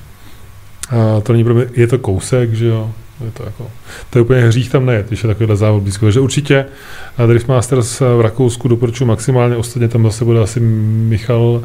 A 0.90 1.20
to 1.20 1.32
není 1.32 1.44
problém, 1.44 1.68
je 1.72 1.86
to 1.86 1.98
kousek, 1.98 2.54
že 2.54 2.66
jo, 2.66 2.90
je 3.24 3.30
to, 3.30 3.42
jako, 3.42 3.70
to 4.10 4.18
je 4.18 4.22
úplně 4.22 4.40
hřích 4.40 4.70
tam 4.70 4.86
nejet, 4.86 5.06
když 5.08 5.22
je 5.22 5.28
takovýhle 5.28 5.56
závod 5.56 5.82
blízko. 5.82 6.06
Takže 6.06 6.20
určitě 6.20 6.66
Drift 7.26 7.48
Masters 7.48 8.00
v 8.00 8.20
Rakousku 8.20 8.68
doporučuji 8.68 9.04
maximálně, 9.04 9.56
ostatně 9.56 9.88
tam 9.88 10.02
zase 10.02 10.24
bude 10.24 10.40
asi 10.40 10.60
Michal 10.60 11.62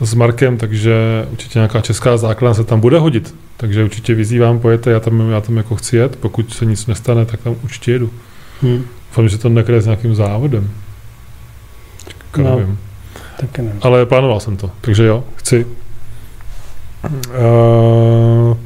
s 0.00 0.14
Markem, 0.14 0.56
takže 0.56 0.94
určitě 1.30 1.58
nějaká 1.58 1.80
česká 1.80 2.16
základna 2.16 2.54
se 2.54 2.64
tam 2.64 2.80
bude 2.80 2.98
hodit. 2.98 3.34
Takže 3.56 3.84
určitě 3.84 4.14
vyzývám, 4.14 4.58
pojete, 4.58 4.90
já 4.90 5.00
tam, 5.00 5.30
já 5.30 5.40
tam 5.40 5.56
jako 5.56 5.76
chci 5.76 5.96
jet, 5.96 6.16
pokud 6.16 6.54
se 6.54 6.64
nic 6.64 6.86
nestane, 6.86 7.26
tak 7.26 7.40
tam 7.40 7.56
určitě 7.64 7.92
jedu. 7.92 8.10
Hmm. 8.62 8.84
Doufám, 9.10 9.28
že 9.28 9.38
to 9.38 9.48
nekryje 9.48 9.80
s 9.80 9.84
nějakým 9.84 10.14
závodem. 10.14 10.70
Tak 12.06 12.44
no, 12.44 12.56
nevím. 12.56 12.78
Taky 13.40 13.62
nevím. 13.62 13.80
Ale 13.82 14.06
plánoval 14.06 14.40
jsem 14.40 14.56
to, 14.56 14.70
takže 14.80 15.06
jo, 15.06 15.24
chci. 15.36 15.66
Uh, 17.04 18.56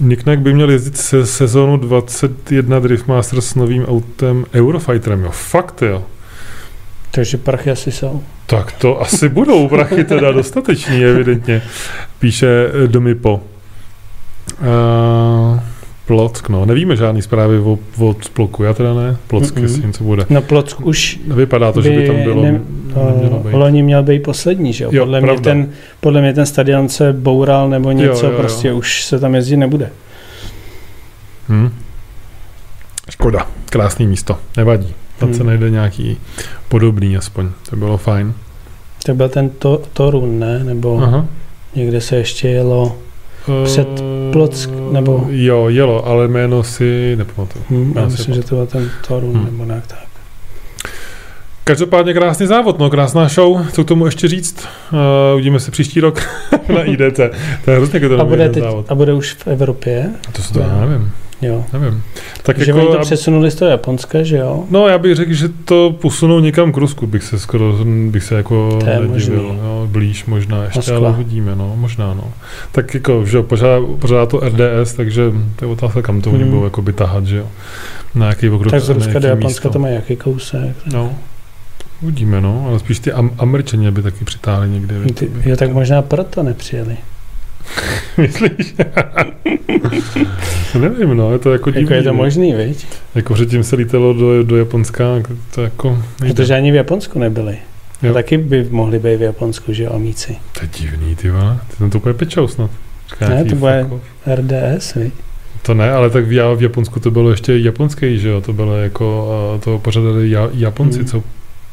Nicknack 0.00 0.40
by 0.40 0.54
měl 0.54 0.70
jezdit 0.70 0.96
se 0.96 1.26
sezónu 1.26 1.76
21 1.76 2.78
Drift 2.78 3.06
Masters 3.06 3.46
s 3.46 3.54
novým 3.54 3.84
autem 3.84 4.44
Eurofighterem, 4.54 5.24
jo. 5.24 5.30
Fakt, 5.30 5.82
jo. 5.82 6.04
Takže 7.10 7.36
prachy 7.36 7.70
asi 7.70 7.92
jsou. 7.92 8.22
Tak 8.46 8.72
to 8.72 9.00
asi 9.00 9.28
budou 9.28 9.68
prachy 9.68 10.04
teda 10.04 10.32
dostateční, 10.40 11.04
evidentně, 11.04 11.62
píše 12.18 12.68
Domipo. 12.86 13.42
Uh, 14.60 15.60
Plock, 16.06 16.48
no, 16.48 16.66
nevíme 16.66 16.96
žádný 16.96 17.22
zprávy 17.22 17.58
o, 17.58 17.78
o 17.98 18.16
Sploku, 18.22 18.62
já 18.62 18.74
teda 18.74 18.94
ne, 18.94 19.16
Plock, 19.26 19.44
mm-hmm. 19.44 19.62
jestli 19.62 19.86
něco 19.86 20.04
bude. 20.04 20.26
No 20.30 20.42
Plock 20.42 20.80
už 20.86 21.20
Vypadá 21.26 21.72
to, 21.72 21.82
by 21.82 21.88
že 21.88 22.00
by 22.00 22.06
tam 22.06 22.16
bylo, 22.22 22.42
ne, 22.42 22.60
uh, 22.96 23.54
Loni 23.54 23.82
měl 23.82 24.02
být 24.02 24.22
poslední, 24.22 24.72
že 24.72 24.84
jo? 24.84 24.90
jo 24.92 25.04
podle, 25.04 25.20
mě 25.20 25.40
ten, 25.40 25.68
podle 26.00 26.20
mě 26.20 26.34
ten 26.34 26.46
stadion 26.46 26.88
se 26.88 27.12
boural 27.12 27.68
nebo 27.68 27.92
něco, 27.92 28.26
jo, 28.26 28.26
jo, 28.26 28.30
jo. 28.30 28.38
prostě 28.38 28.72
už 28.72 29.04
se 29.04 29.18
tam 29.18 29.34
jezdit 29.34 29.56
nebude. 29.56 29.90
Hmm. 31.48 31.70
Škoda, 33.10 33.46
krásný 33.70 34.06
místo, 34.06 34.38
nevadí. 34.56 34.94
Tam 35.18 35.28
hmm. 35.28 35.38
se 35.38 35.44
najde 35.44 35.70
nějaký 35.70 36.18
podobný 36.68 37.16
aspoň, 37.16 37.48
to 37.70 37.76
bylo 37.76 37.96
fajn. 37.96 38.34
To 39.06 39.14
byl 39.14 39.28
ten 39.28 39.50
to, 39.50 39.82
Torun, 39.92 40.38
ne? 40.38 40.64
Nebo 40.64 41.02
Aha. 41.02 41.26
někde 41.74 42.00
se 42.00 42.16
ještě 42.16 42.48
jelo 42.48 42.98
před 43.64 43.88
Plock, 44.32 44.68
nebo... 44.92 45.26
Jo, 45.28 45.68
jelo, 45.68 46.06
ale 46.06 46.28
jméno 46.28 46.62
si 46.62 47.14
nepamatuju. 47.16 47.64
Hmm, 47.68 47.92
já 47.96 48.08
myslím, 48.08 48.34
že 48.34 48.42
to 48.42 48.54
byl 48.54 48.66
ten 48.66 48.90
Torun, 49.08 49.34
hmm. 49.34 49.44
nebo 49.44 49.64
nějak 49.64 49.86
tak. 49.86 50.09
Každopádně 51.70 52.14
krásný 52.14 52.46
závod, 52.46 52.78
no, 52.78 52.90
krásná 52.90 53.28
show, 53.28 53.66
co 53.72 53.84
k 53.84 53.88
tomu 53.88 54.06
ještě 54.06 54.28
říct. 54.28 54.68
Uh, 54.92 54.98
uvidíme 55.34 55.60
se 55.60 55.70
příští 55.70 56.00
rok 56.00 56.20
na 56.74 56.82
IDC. 56.82 57.20
To 57.64 57.70
je 57.70 57.76
hrozně 57.76 58.00
to 58.00 58.20
a 58.20 58.24
bude, 58.24 58.48
teď, 58.48 58.62
závod. 58.62 58.86
a 58.88 58.94
bude 58.94 59.12
už 59.12 59.34
v 59.34 59.46
Evropě? 59.46 60.10
A 60.28 60.32
to 60.32 60.42
se 60.42 60.52
to 60.52 60.60
já 60.60 60.86
nevím. 60.86 61.12
Jo. 61.42 61.64
Nevím. 61.72 62.02
Tak 62.42 62.58
že 62.58 62.70
jako, 62.70 62.80
oni 62.80 62.96
to 62.96 62.98
přesunuli 62.98 63.50
z 63.50 63.54
toho 63.54 63.70
Japonska, 63.70 64.22
že 64.22 64.36
jo? 64.36 64.64
No, 64.70 64.88
já 64.88 64.98
bych 64.98 65.16
řekl, 65.16 65.32
že 65.32 65.48
to 65.48 65.96
posunou 66.00 66.40
někam 66.40 66.72
k 66.72 66.76
Rusku, 66.76 67.06
bych 67.06 67.22
se 67.22 67.38
skoro, 67.38 67.78
bych 68.10 68.24
se 68.24 68.34
jako 68.34 68.78
nedivil. 69.00 69.58
No, 69.62 69.86
blíž 69.86 70.24
možná 70.24 70.64
ještě, 70.64 70.78
Moskva. 70.78 70.96
ale 70.96 71.10
uvidíme, 71.10 71.54
no, 71.56 71.76
možná, 71.76 72.14
no. 72.14 72.24
Tak 72.72 72.94
jako, 72.94 73.24
že 73.26 73.42
pořád, 73.42 73.82
pořád 73.98 74.28
to 74.28 74.40
RDS, 74.40 74.94
takže 74.94 75.22
to 75.56 75.64
je 75.64 75.70
otázka, 75.70 76.02
kam 76.02 76.20
to 76.20 76.30
hmm. 76.30 76.40
oni 76.40 76.50
budou 76.50 76.64
jako 76.64 76.82
by 76.82 76.92
tahat, 76.92 77.26
že 77.26 77.36
jo? 77.36 77.46
Na 78.14 78.26
jaký 78.26 78.50
okruh. 78.50 78.70
Tak 78.70 78.82
z 78.82 78.88
Ruska 78.88 79.18
do 79.18 79.28
Japonska 79.28 79.68
místo. 79.68 79.70
to 79.70 79.78
má 79.78 79.88
jaký 79.88 80.16
kousek. 80.16 80.76
No, 80.92 81.14
Uvidíme, 82.02 82.40
no, 82.40 82.66
ale 82.68 82.78
spíš 82.78 82.98
ty 82.98 83.12
am- 83.12 83.34
američani 83.38 83.90
by 83.90 84.02
taky 84.02 84.24
přitáhli 84.24 84.68
někde. 84.68 84.94
Ty, 85.14 85.30
jo, 85.44 85.56
tak 85.56 85.72
možná 85.72 86.02
proto 86.02 86.42
nepřijeli. 86.42 86.96
Myslíš? 88.16 88.74
Nevím, 90.80 91.16
no, 91.16 91.32
je 91.32 91.38
to 91.38 91.52
jako 91.52 91.70
divný. 91.70 91.82
Jako 91.82 91.94
je 91.94 92.02
to 92.02 92.14
možný, 92.14 92.54
viď? 92.54 92.86
Jako 93.14 93.34
předtím 93.34 93.64
se 93.64 93.76
lítalo 93.76 94.12
do, 94.12 94.42
do 94.42 94.56
Japonska, 94.56 95.04
to 95.54 95.62
jako... 95.62 96.02
Nejde. 96.20 96.34
Protože 96.34 96.54
ani 96.54 96.72
v 96.72 96.74
Japonsku 96.74 97.18
nebyli. 97.18 97.58
Jo. 98.02 98.14
Taky 98.14 98.38
by 98.38 98.66
mohli 98.70 98.98
být 98.98 99.16
v 99.16 99.22
Japonsku, 99.22 99.72
že 99.72 99.84
jo, 99.84 99.92
amíci. 99.94 100.36
To 100.52 100.60
je 100.64 100.68
divný, 100.78 101.16
ty 101.16 101.30
vole. 101.30 101.58
Ty 101.70 101.76
tam 101.76 101.90
to 101.90 101.98
bude 101.98 102.14
pečou 102.14 102.48
snad. 102.48 102.70
Ne, 103.28 103.44
to 103.44 103.54
bude 103.54 103.86
RDS, 104.34 104.94
vi? 104.94 105.12
To 105.62 105.74
ne, 105.74 105.92
ale 105.92 106.10
tak 106.10 106.24
v, 106.24 106.56
v 106.56 106.62
Japonsku 106.62 107.00
to 107.00 107.10
bylo 107.10 107.30
ještě 107.30 107.58
japonský, 107.58 108.18
že 108.18 108.28
jo, 108.28 108.40
to 108.40 108.52
bylo 108.52 108.76
jako, 108.76 109.28
to 109.64 109.78
pořádali 109.78 110.36
Japonci, 110.52 110.98
hmm. 110.98 111.06
co 111.06 111.22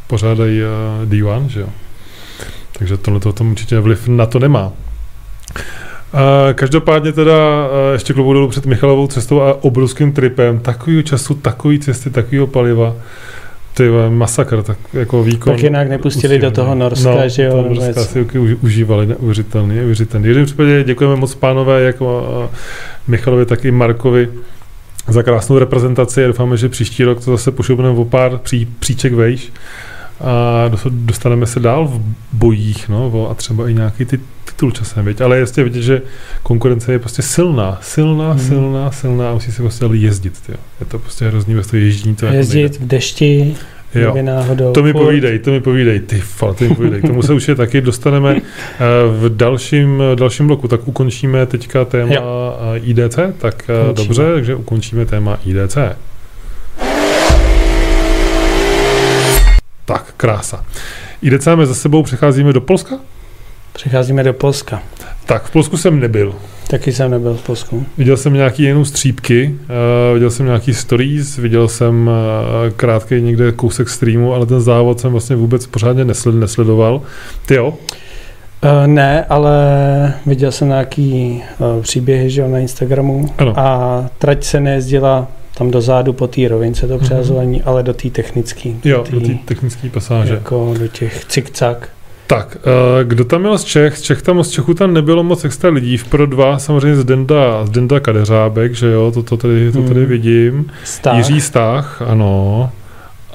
pořádají 0.08 0.62
uh, 0.62 1.10
D1, 1.10 1.48
že 1.48 1.60
jo. 1.60 1.70
Takže 2.80 2.98
tohle 2.98 3.20
to 3.20 3.34
tam 3.34 3.52
určitě 3.52 3.80
vliv 3.80 4.08
na 4.08 4.26
to 4.26 4.40
nemá. 4.40 4.72
Každopádně 6.54 7.12
teda 7.12 7.34
uh, 7.34 7.94
ještě 7.94 8.14
klobouk 8.14 8.34
dolů 8.34 8.48
před 8.48 8.66
Michalovou 8.66 9.08
cestou 9.08 9.42
a 9.42 9.64
obrovským 9.64 10.12
tripem, 10.12 10.60
takový 10.60 11.04
času, 11.04 11.34
takový 11.34 11.80
cesty, 11.80 12.10
takového 12.10 12.48
paliva, 12.48 12.96
ty 13.74 13.90
masakr, 14.10 14.64
tak 14.64 14.78
jako 14.94 15.24
výkon. 15.24 15.54
Tak 15.54 15.64
jinak 15.64 15.90
nepustili 15.90 16.36
usíli, 16.36 16.40
do 16.40 16.52
toho 16.52 16.76
Norska, 16.76 17.16
no, 17.16 17.30
že 17.30 17.44
jo? 17.44 17.66
Norska 17.70 18.04
si 18.04 18.28
užívali, 18.62 19.06
neuvěřitelný, 19.06 19.76
neuvěřitelný. 19.76 20.26
V 20.26 20.28
jednom 20.28 20.46
případě 20.46 20.84
děkujeme 20.84 21.16
moc 21.16 21.36
pánové, 21.36 21.82
jako 21.82 22.30
uh, 22.44 22.56
Michalovi, 23.08 23.46
tak 23.46 23.66
i 23.66 23.72
Markovi 23.72 24.30
za 25.08 25.24
krásnou 25.24 25.60
reprezentaci 25.60 26.24
a 26.24 26.28
doufáme, 26.28 26.58
že 26.58 26.70
příští 26.70 27.04
rok 27.04 27.26
to 27.26 27.32
zase 27.32 27.52
pošoupneme 27.52 27.90
o 27.98 28.06
pár 28.06 28.38
pří, 28.38 28.68
příček 28.80 29.14
vejš 29.14 29.52
a 30.22 30.72
dostaneme 30.90 31.46
se 31.46 31.60
dál 31.60 31.88
v 31.88 32.02
bojích, 32.34 32.90
no, 32.90 33.28
a 33.32 33.34
třeba 33.34 33.70
i 33.70 33.74
nějaký 33.74 34.06
ty 34.06 34.20
titul 34.46 34.72
časem, 34.72 35.06
věď? 35.06 35.22
ale 35.22 35.40
jasně 35.40 35.64
vidět, 35.64 35.82
že 35.82 36.02
konkurence 36.44 36.92
je 36.92 37.00
prostě 37.00 37.22
silná, 37.22 37.78
silná, 37.82 38.32
hmm. 38.32 38.40
silná, 38.40 38.92
silná 38.92 39.30
a 39.30 39.34
musí 39.34 39.52
se 39.52 39.62
prostě 39.62 39.86
jezdit, 39.92 40.42
tyjo. 40.46 40.58
je 40.80 40.86
to 40.86 41.00
prostě 41.00 41.28
hrozný 41.28 41.56
bez 41.56 41.68
toho 41.68 41.82
ježdění. 41.82 42.16
To 42.16 42.26
jako 42.26 42.38
Jezdit 42.38 42.62
jako 42.62 42.84
v 42.84 42.88
dešti, 42.88 43.56
Jo. 43.96 44.16
Náhodou, 44.22 44.72
to 44.72 44.84
mi 44.84 44.94
povídej, 44.94 45.40
to 45.40 45.52
mi 45.52 45.62
povídej, 45.62 46.00
ty 46.00 46.20
fal, 46.20 46.54
to 46.54 46.64
mi 46.64 46.76
povídej. 46.76 47.02
K 47.02 47.08
tomu 47.08 47.22
se 47.22 47.34
už 47.34 47.48
je 47.48 47.56
taky 47.56 47.82
dostaneme 47.82 48.36
eh, 48.36 48.42
v 49.08 49.30
dalším, 49.30 50.04
dalším 50.16 50.48
bloku. 50.48 50.68
Tak 50.68 50.88
ukončíme 50.88 51.46
teďka 51.46 51.86
téma 51.86 52.14
jo. 52.14 52.54
Eh, 52.76 52.80
IDC, 52.80 53.20
tak 53.38 53.64
eh, 53.70 53.86
Končíme. 53.86 54.08
dobře, 54.08 54.34
takže 54.34 54.56
ukončíme 54.56 55.06
téma 55.06 55.40
IDC. 55.46 55.78
Tak, 59.88 60.14
krása. 60.18 60.66
IDC 61.22 61.48
za 61.64 61.74
sebou, 61.74 62.04
přecházíme 62.04 62.54
do 62.54 62.62
Polska? 62.62 62.96
Přecházíme 63.74 64.24
do 64.24 64.34
Polska. 64.34 64.84
Tak, 65.26 65.44
v 65.44 65.52
Polsku 65.52 65.78
jsem 65.78 66.00
nebyl. 66.00 66.36
Taky 66.68 66.94
jsem 66.94 67.12
nebyl 67.12 67.34
v 67.34 67.42
Polsku. 67.42 67.86
Viděl 67.98 68.18
jsem 68.18 68.34
nějaký 68.34 68.64
jenom 68.64 68.86
střípky, 68.86 69.56
uh, 69.56 70.14
viděl 70.14 70.32
jsem 70.32 70.46
nějaký 70.46 70.74
stories, 70.74 71.38
viděl 71.38 71.68
jsem 71.68 72.08
uh, 72.08 72.74
krátký 72.76 73.22
někde 73.22 73.52
kousek 73.52 73.90
streamu, 73.90 74.34
ale 74.34 74.46
ten 74.46 74.62
závod 74.62 75.00
jsem 75.00 75.12
vlastně 75.12 75.36
vůbec 75.36 75.68
pořádně 75.68 76.06
nesled, 76.06 76.36
nesledoval. 76.36 77.02
Ty 77.46 77.56
jo? 77.56 77.68
Uh, 77.68 78.88
ne, 78.88 79.26
ale 79.30 79.54
viděl 80.26 80.52
jsem 80.52 80.68
nějaký 80.68 81.44
uh, 81.60 81.82
příběhy 81.82 82.30
že 82.30 82.48
na 82.48 82.60
Instagramu 82.60 83.34
ano. 83.38 83.54
a 83.60 84.06
trať 84.18 84.44
se 84.44 84.60
nejezdila 84.60 85.28
tam 85.58 85.72
dozadu 85.72 86.14
po 86.14 86.28
té 86.28 86.48
rovince 86.48 86.88
to 86.88 86.94
mhm. 86.94 87.04
přehazování, 87.04 87.60
mm-hmm. 87.60 87.70
ale 87.70 87.84
do 87.84 87.94
té 87.94 88.10
technické. 88.10 88.70
Jo, 88.86 89.04
do 89.10 89.20
té 89.20 89.38
technické 89.46 89.90
pasáže. 89.90 90.34
Jako 90.34 90.74
do 90.80 90.88
těch 90.88 91.26
cikcak. 91.26 91.90
Tak, 92.28 92.58
eh, 92.58 93.04
kdo 93.04 93.26
tam 93.26 93.42
měl 93.42 93.58
z 93.58 93.64
Čech? 93.64 93.98
Z 93.98 94.02
Čech 94.02 94.22
tam 94.22 94.44
z 94.44 94.50
Čechu 94.50 94.74
tam 94.74 94.94
nebylo 94.94 95.24
moc 95.24 95.46
extra 95.46 95.70
lidí. 95.70 95.98
V 95.98 96.06
Pro 96.06 96.26
2 96.26 96.60
samozřejmě 96.60 96.96
z 96.96 97.04
Denda, 97.04 97.66
z 97.66 97.70
Denda 97.70 98.00
Kadeřábek, 98.00 98.76
že 98.76 98.88
jo, 98.88 99.12
to, 99.12 99.24
to, 99.24 99.38
tady, 99.38 99.72
to 99.72 99.82
tady 99.82 100.00
hmm. 100.00 100.10
vidím. 100.10 100.72
Stach. 100.84 101.18
Jiří 101.18 101.42
Stach, 101.42 102.02
ano. 102.02 102.72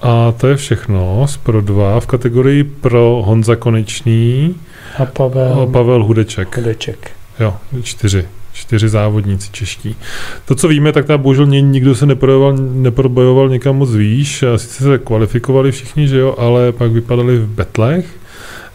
A 0.03 0.33
to 0.33 0.47
je 0.47 0.57
všechno 0.57 1.27
z 1.29 1.37
Pro 1.37 1.61
2 1.61 2.01
v 2.01 2.07
kategorii 2.07 2.65
Pro 2.65 3.23
Honza 3.27 3.57
Konečný 3.57 4.55
a 4.99 5.07
Pavel, 5.07 5.61
a 5.61 5.67
Pavel 5.67 6.05
Hudeček. 6.05 6.57
Hudeček. 6.57 7.11
Jo, 7.41 7.55
čtyři. 7.83 8.25
Čtyři 8.53 8.89
závodníci 8.89 9.53
čeští. 9.53 9.97
To, 10.45 10.55
co 10.55 10.69
víme, 10.69 10.93
tak 10.93 11.07
tam 11.07 11.23
bohužel 11.23 11.47
nikdo 11.47 11.95
se 11.95 12.07
neprobojoval, 12.07 12.57
neprobojoval 12.57 13.49
někam 13.49 13.77
moc 13.77 13.91
výš. 13.91 14.45
Sice 14.57 14.85
se 14.85 14.99
kvalifikovali 14.99 15.73
všichni, 15.73 16.09
že 16.09 16.19
jo, 16.19 16.35
ale 16.39 16.73
pak 16.73 16.93
vypadali 16.93 17.39
v 17.39 17.47
betlech 17.47 18.07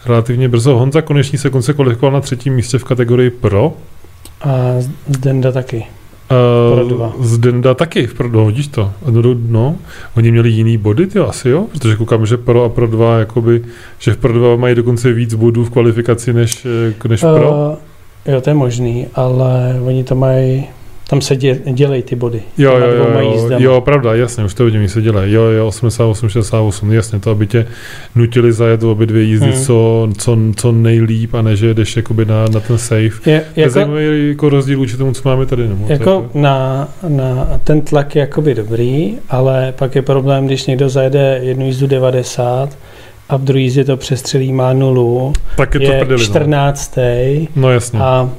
relativně 0.06 0.48
brzo. 0.48 0.78
Honza 0.78 1.02
konečně 1.02 1.38
se 1.38 1.50
konce 1.50 1.72
kvalifikoval 1.72 2.12
na 2.12 2.20
třetím 2.20 2.54
místě 2.54 2.78
v 2.78 2.84
kategorii 2.84 3.30
Pro. 3.30 3.72
A 4.40 4.74
Denda 5.08 5.52
taky. 5.52 5.86
Uh, 6.30 7.24
z 7.24 7.38
Denda 7.38 7.74
taky, 7.74 8.06
v 8.06 8.14
Pro, 8.14 8.28
no, 8.28 8.46
vidíš 8.46 8.68
to. 8.68 8.92
No, 9.10 9.22
no, 9.48 9.76
oni 10.16 10.30
měli 10.30 10.50
jiný 10.50 10.78
body, 10.78 11.06
ty 11.06 11.18
asi 11.18 11.48
jo, 11.48 11.66
protože 11.72 11.96
koukám, 11.96 12.26
že 12.26 12.36
Pro 12.36 12.64
a 12.64 12.68
Pro 12.68 12.86
2, 12.86 13.18
jakoby, 13.18 13.64
že 13.98 14.12
v 14.12 14.16
Pro 14.16 14.32
2 14.32 14.56
mají 14.56 14.74
dokonce 14.74 15.12
víc 15.12 15.34
bodů 15.34 15.64
v 15.64 15.70
kvalifikaci 15.70 16.32
než, 16.32 16.66
než 17.08 17.20
Pro. 17.20 17.50
Uh, 17.50 17.87
jo, 18.28 18.40
to 18.40 18.50
je 18.50 18.54
možný, 18.54 19.06
ale 19.14 19.80
oni 19.84 20.04
to 20.04 20.14
mají 20.14 20.66
tam 21.08 21.20
se 21.20 21.36
dě, 21.36 21.60
dělají 21.72 22.02
ty 22.02 22.16
body. 22.16 22.42
Jo, 22.58 22.76
jo, 22.76 22.86
jo, 22.86 23.20
jo, 23.20 23.58
jo, 23.58 23.80
pravda, 23.80 24.14
jasně, 24.14 24.44
už 24.44 24.54
to 24.54 24.64
vidím, 24.64 24.88
se 24.88 25.02
dělají. 25.02 25.32
Jo, 25.32 25.42
jo, 25.42 25.66
88, 25.66 26.28
68, 26.28 26.92
jasně, 26.92 27.20
to, 27.20 27.30
aby 27.30 27.46
tě 27.46 27.66
nutili 28.14 28.52
zajet 28.52 28.82
obě 28.82 29.06
dvě 29.06 29.22
jízdy 29.22 29.50
hmm. 29.50 29.62
co, 29.64 30.08
co, 30.18 30.38
co 30.56 30.72
nejlíp 30.72 31.34
a 31.34 31.42
ne, 31.42 31.56
že 31.56 31.74
jdeš 31.74 31.96
jakoby 31.96 32.24
na, 32.24 32.44
na 32.52 32.60
ten 32.60 32.78
safe. 32.78 33.30
Je, 33.30 33.32
jako, 33.34 33.60
je 33.60 33.70
zajímavý 33.70 34.28
jako 34.28 34.48
rozdíl 34.48 34.78
vůči 34.78 34.96
tomu, 34.96 35.12
co 35.12 35.28
máme 35.28 35.46
tady. 35.46 35.68
Nebo 35.68 35.86
jako 35.88 36.04
to 36.04 36.38
na, 36.38 36.88
na, 37.08 37.60
ten 37.64 37.80
tlak 37.80 38.16
je 38.16 38.20
jakoby 38.20 38.54
dobrý, 38.54 39.18
ale 39.30 39.74
pak 39.78 39.94
je 39.94 40.02
problém, 40.02 40.46
když 40.46 40.66
někdo 40.66 40.88
zajede 40.88 41.40
jednu 41.42 41.66
jízdu 41.66 41.86
90 41.86 42.78
a 43.28 43.36
v 43.36 43.42
druhé 43.42 43.60
jízdě 43.60 43.84
to 43.84 43.96
přestřelí, 43.96 44.52
má 44.52 44.72
nulu, 44.72 45.32
tak 45.56 45.74
je, 45.74 45.82
je 45.82 45.92
to 45.92 45.98
prdeli, 45.98 46.24
14. 46.24 46.96
No. 46.96 47.46
no 47.56 47.70
jasně. 47.70 48.00
A 48.00 48.30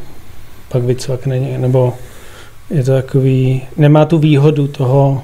pak 0.70 0.84
vycvakne, 0.84 1.58
nebo 1.58 1.94
je 2.70 2.84
to 2.84 2.92
takový, 2.92 3.62
nemá 3.78 4.06
tu 4.06 4.18
výhodu 4.18 4.68
toho, 4.68 5.24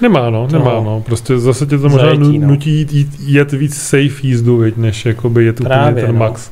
Nemá, 0.00 0.30
no, 0.30 0.46
nemá, 0.52 0.80
no. 0.80 1.02
Prostě 1.06 1.38
zase 1.38 1.66
tě 1.66 1.78
to 1.78 1.88
možná 1.88 2.06
zajetí, 2.06 2.38
no. 2.38 2.48
nutí 2.48 2.70
jít, 2.70 2.92
jít, 2.92 3.08
jet 3.20 3.52
víc 3.52 3.76
safe 3.76 4.26
jízdu, 4.26 4.56
veď, 4.56 4.76
než 4.76 5.06
jakoby 5.06 5.44
jet 5.44 5.60
úplně 5.60 5.92
ten 5.94 6.06
no. 6.06 6.18
max. 6.18 6.50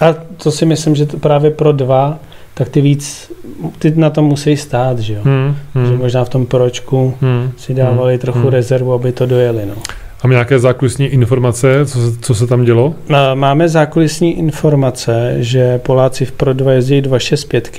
A 0.00 0.14
to 0.42 0.50
si 0.50 0.66
myslím, 0.66 0.94
že 0.94 1.06
to 1.06 1.16
právě 1.16 1.50
pro 1.50 1.72
dva, 1.72 2.18
tak 2.54 2.68
ty 2.68 2.80
víc, 2.80 3.32
ty 3.78 3.92
na 3.96 4.10
tom 4.10 4.24
musí 4.24 4.56
stát, 4.56 4.98
že 4.98 5.14
jo. 5.14 5.20
Hmm, 5.24 5.56
hmm. 5.74 5.86
Že 5.86 5.92
možná 5.92 6.24
v 6.24 6.28
tom 6.28 6.46
pročku 6.46 7.14
hmm, 7.20 7.52
si 7.56 7.74
dávali 7.74 8.12
hmm, 8.12 8.20
trochu 8.20 8.38
hmm. 8.38 8.48
rezervu, 8.48 8.92
aby 8.92 9.12
to 9.12 9.26
dojeli, 9.26 9.66
no. 9.66 9.74
A 10.22 10.28
nějaké 10.28 10.58
zákulisní 10.58 11.06
informace, 11.06 11.86
co 11.86 11.98
se, 11.98 12.18
co 12.20 12.34
se 12.34 12.46
tam 12.46 12.64
dělo? 12.64 12.94
Máme 13.34 13.68
zákulisní 13.68 14.38
informace, 14.38 15.36
že 15.38 15.78
Poláci 15.78 16.24
v 16.24 16.32
Pro 16.32 16.52
2 16.52 16.72
jezdí 16.72 17.00
265 17.00 17.70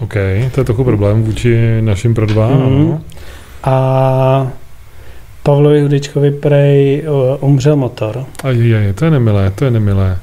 OK, 0.00 0.14
to 0.54 0.60
je 0.60 0.64
trochu 0.64 0.84
problém 0.84 1.22
vůči 1.22 1.80
našim 1.80 2.14
Pro 2.14 2.26
2. 2.26 2.48
Mm. 2.48 3.00
A 3.64 4.50
Pavlovi 5.42 5.82
Hudečkovi 5.82 6.30
prej 6.30 7.04
umřel 7.40 7.76
motor. 7.76 8.24
Ajajaj, 8.44 8.92
to 8.92 9.04
je 9.04 9.10
nemilé, 9.10 9.50
to 9.54 9.64
je 9.64 9.70
nemilé. 9.70 10.18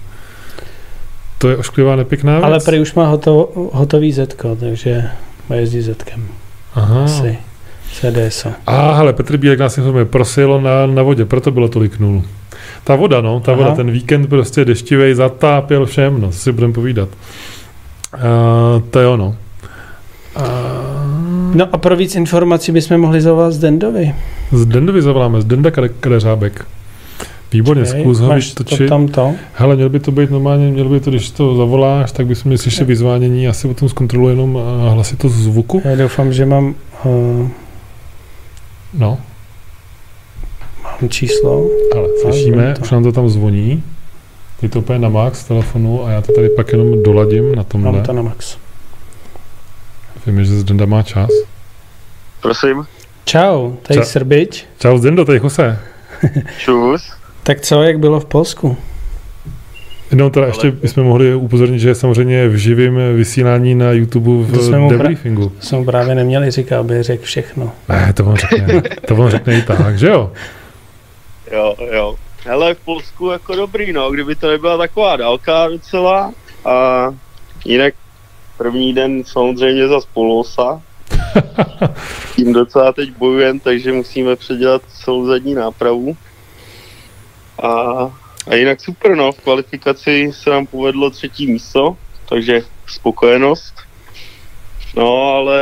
To 1.38 1.50
je 1.50 1.58
ošklivá, 1.58 1.96
nepěkná 1.96 2.34
věc. 2.34 2.44
Ale 2.44 2.60
prej 2.60 2.82
už 2.82 2.94
má 2.94 3.08
hoto, 3.08 3.52
hotový 3.74 4.12
zetko, 4.12 4.56
takže 4.56 5.04
má 5.50 5.56
jezdit 5.56 5.82
zetkem. 5.82 6.28
Aha. 6.74 7.04
Asi. 7.04 7.38
CDSO. 7.94 8.50
A 8.68 8.94
hele, 8.94 9.14
Petr 9.14 9.38
Bílek 9.38 9.60
nás 9.60 9.78
informuje, 9.78 10.06
prosilo 10.06 10.62
na, 10.62 10.86
na 10.86 11.04
vodě, 11.04 11.26
proto 11.26 11.52
bylo 11.52 11.68
tolik 11.68 12.00
nul. 12.00 12.24
Ta 12.84 12.96
voda, 12.96 13.22
no, 13.22 13.40
ta 13.40 13.52
Aha. 13.52 13.62
voda, 13.62 13.76
ten 13.76 13.92
víkend 13.92 14.28
prostě 14.28 14.66
deštivej 14.66 15.14
zatápěl 15.14 15.86
všem, 15.86 16.22
no, 16.22 16.32
co 16.32 16.38
si 16.38 16.52
budeme 16.52 16.74
povídat. 16.74 17.10
Uh, 18.14 18.82
to 18.90 19.00
je 19.00 19.08
ono. 19.08 19.36
Uh, 20.38 21.56
no 21.56 21.68
a 21.72 21.78
pro 21.78 21.96
víc 21.96 22.16
informací 22.16 22.72
bychom 22.72 22.98
mohli 22.98 23.22
zavolat 23.22 23.54
z 23.54 23.58
Dendovi. 23.58 24.16
Z 24.52 24.66
Dendovi 24.66 25.02
zavoláme, 25.02 25.42
z 25.42 25.46
Denda 25.46 25.72
Kadeřábek. 26.00 26.66
Výborně, 27.54 27.86
zkus 27.86 28.20
ho 28.20 28.36
vytočit. 28.36 28.78
To 28.78 28.88
tam 28.88 29.08
to? 29.08 29.34
Hele, 29.54 29.76
měl 29.76 29.90
by 29.90 30.00
to 30.00 30.12
být 30.12 30.32
normálně, 30.32 30.72
měl 30.72 30.90
by 30.90 31.00
to, 31.00 31.10
když 31.10 31.32
to 31.32 31.56
zavoláš, 31.56 32.12
tak 32.12 32.28
bys 32.28 32.44
měl 32.44 32.58
slyšet 32.58 32.88
vyzvánění, 32.88 33.48
asi 33.48 33.68
potom 33.68 33.90
zkontroluji 33.90 34.32
jenom 34.32 34.60
hlasitost 34.90 35.36
zvuku. 35.36 35.82
Já 35.86 35.96
doufám, 35.96 36.34
že 36.34 36.46
mám... 36.46 36.76
Uh, 37.04 37.48
no. 38.94 39.18
Mám 40.84 41.10
číslo. 41.10 41.66
Ale 41.96 42.08
slyšíme, 42.22 42.76
už 42.82 42.92
nám 42.92 43.04
to 43.04 43.12
tam 43.12 43.30
zvoní. 43.30 43.84
Je 44.62 44.70
to 44.70 44.80
úplně 44.80 45.00
na 45.00 45.10
max 45.10 45.44
telefonu 45.44 46.06
a 46.06 46.10
já 46.12 46.22
to 46.22 46.34
tady 46.34 46.50
pak 46.50 46.72
jenom 46.72 47.04
doladím 47.04 47.56
na 47.56 47.64
tomhle. 47.64 47.92
Mám 47.92 48.04
to 48.04 48.14
na 48.14 48.22
max. 48.22 48.58
Vím, 50.26 50.46
že 50.46 50.60
Zdenda 50.60 50.86
má 50.86 51.04
čas. 51.04 51.30
Prosím. 52.42 52.86
Čau, 53.26 53.72
tady 53.82 54.00
Ča- 54.00 54.04
Srbič. 54.04 54.66
Čau 54.80 54.98
Zdendo, 54.98 55.26
tady 55.26 55.38
Jose. 55.44 55.80
Čus. 56.58 57.12
tak 57.44 57.62
co, 57.62 57.84
jak 57.84 58.00
bylo 58.00 58.20
v 58.20 58.26
Polsku? 58.26 58.78
No 60.14 60.30
teda 60.30 60.48
ještě 60.48 60.72
bychom 60.72 61.04
mohli 61.04 61.36
upozornit, 61.36 61.80
že 61.80 61.96
samozřejmě 61.96 62.48
v 62.48 62.56
živém 62.56 63.16
vysílání 63.16 63.76
na 63.76 63.92
YouTube 63.92 64.32
v 64.32 64.90
debriefingu. 64.90 65.50
To 65.50 65.66
jsme 65.66 65.84
právě 65.84 66.16
neměli 66.16 66.52
říkat, 66.52 66.80
aby 66.80 67.04
řekl 67.04 67.24
všechno. 67.24 67.72
Ne, 67.90 68.14
to 68.14 68.24
vám 68.24 68.36
řekne, 68.36 68.82
to 69.08 69.16
vám 69.16 69.30
řekne 69.30 69.58
i 69.58 69.62
tak, 69.62 70.00
že 70.00 70.08
jo? 70.08 70.32
Jo, 71.52 71.76
jo. 71.94 72.16
Hele, 72.46 72.74
v 72.74 72.80
Polsku 72.80 73.32
jako 73.32 73.56
dobrý, 73.56 73.94
no, 73.94 74.12
kdyby 74.12 74.36
to 74.36 74.50
nebyla 74.50 74.78
taková 74.78 75.16
dálka 75.16 75.68
docela 75.68 76.34
a 76.66 77.06
jinak 77.66 77.94
první 78.58 78.94
den 78.94 79.24
samozřejmě 79.24 79.88
za 79.88 80.00
Polosa. 80.14 80.82
Tím 82.36 82.54
docela 82.54 82.94
teď 82.94 83.10
bojujem, 83.18 83.60
takže 83.60 83.92
musíme 83.92 84.36
předělat 84.36 84.82
celou 85.04 85.26
zadní 85.26 85.54
nápravu. 85.54 86.18
A, 87.64 87.70
a 88.48 88.56
jinak 88.56 88.82
super, 88.82 89.16
no, 89.16 89.32
v 89.32 89.42
kvalifikaci 89.42 90.32
se 90.34 90.50
nám 90.50 90.66
povedlo 90.66 91.10
třetí 91.10 91.48
místo, 91.48 91.98
takže 92.30 92.62
spokojenost. 92.88 93.74
No, 94.96 95.24
ale 95.24 95.62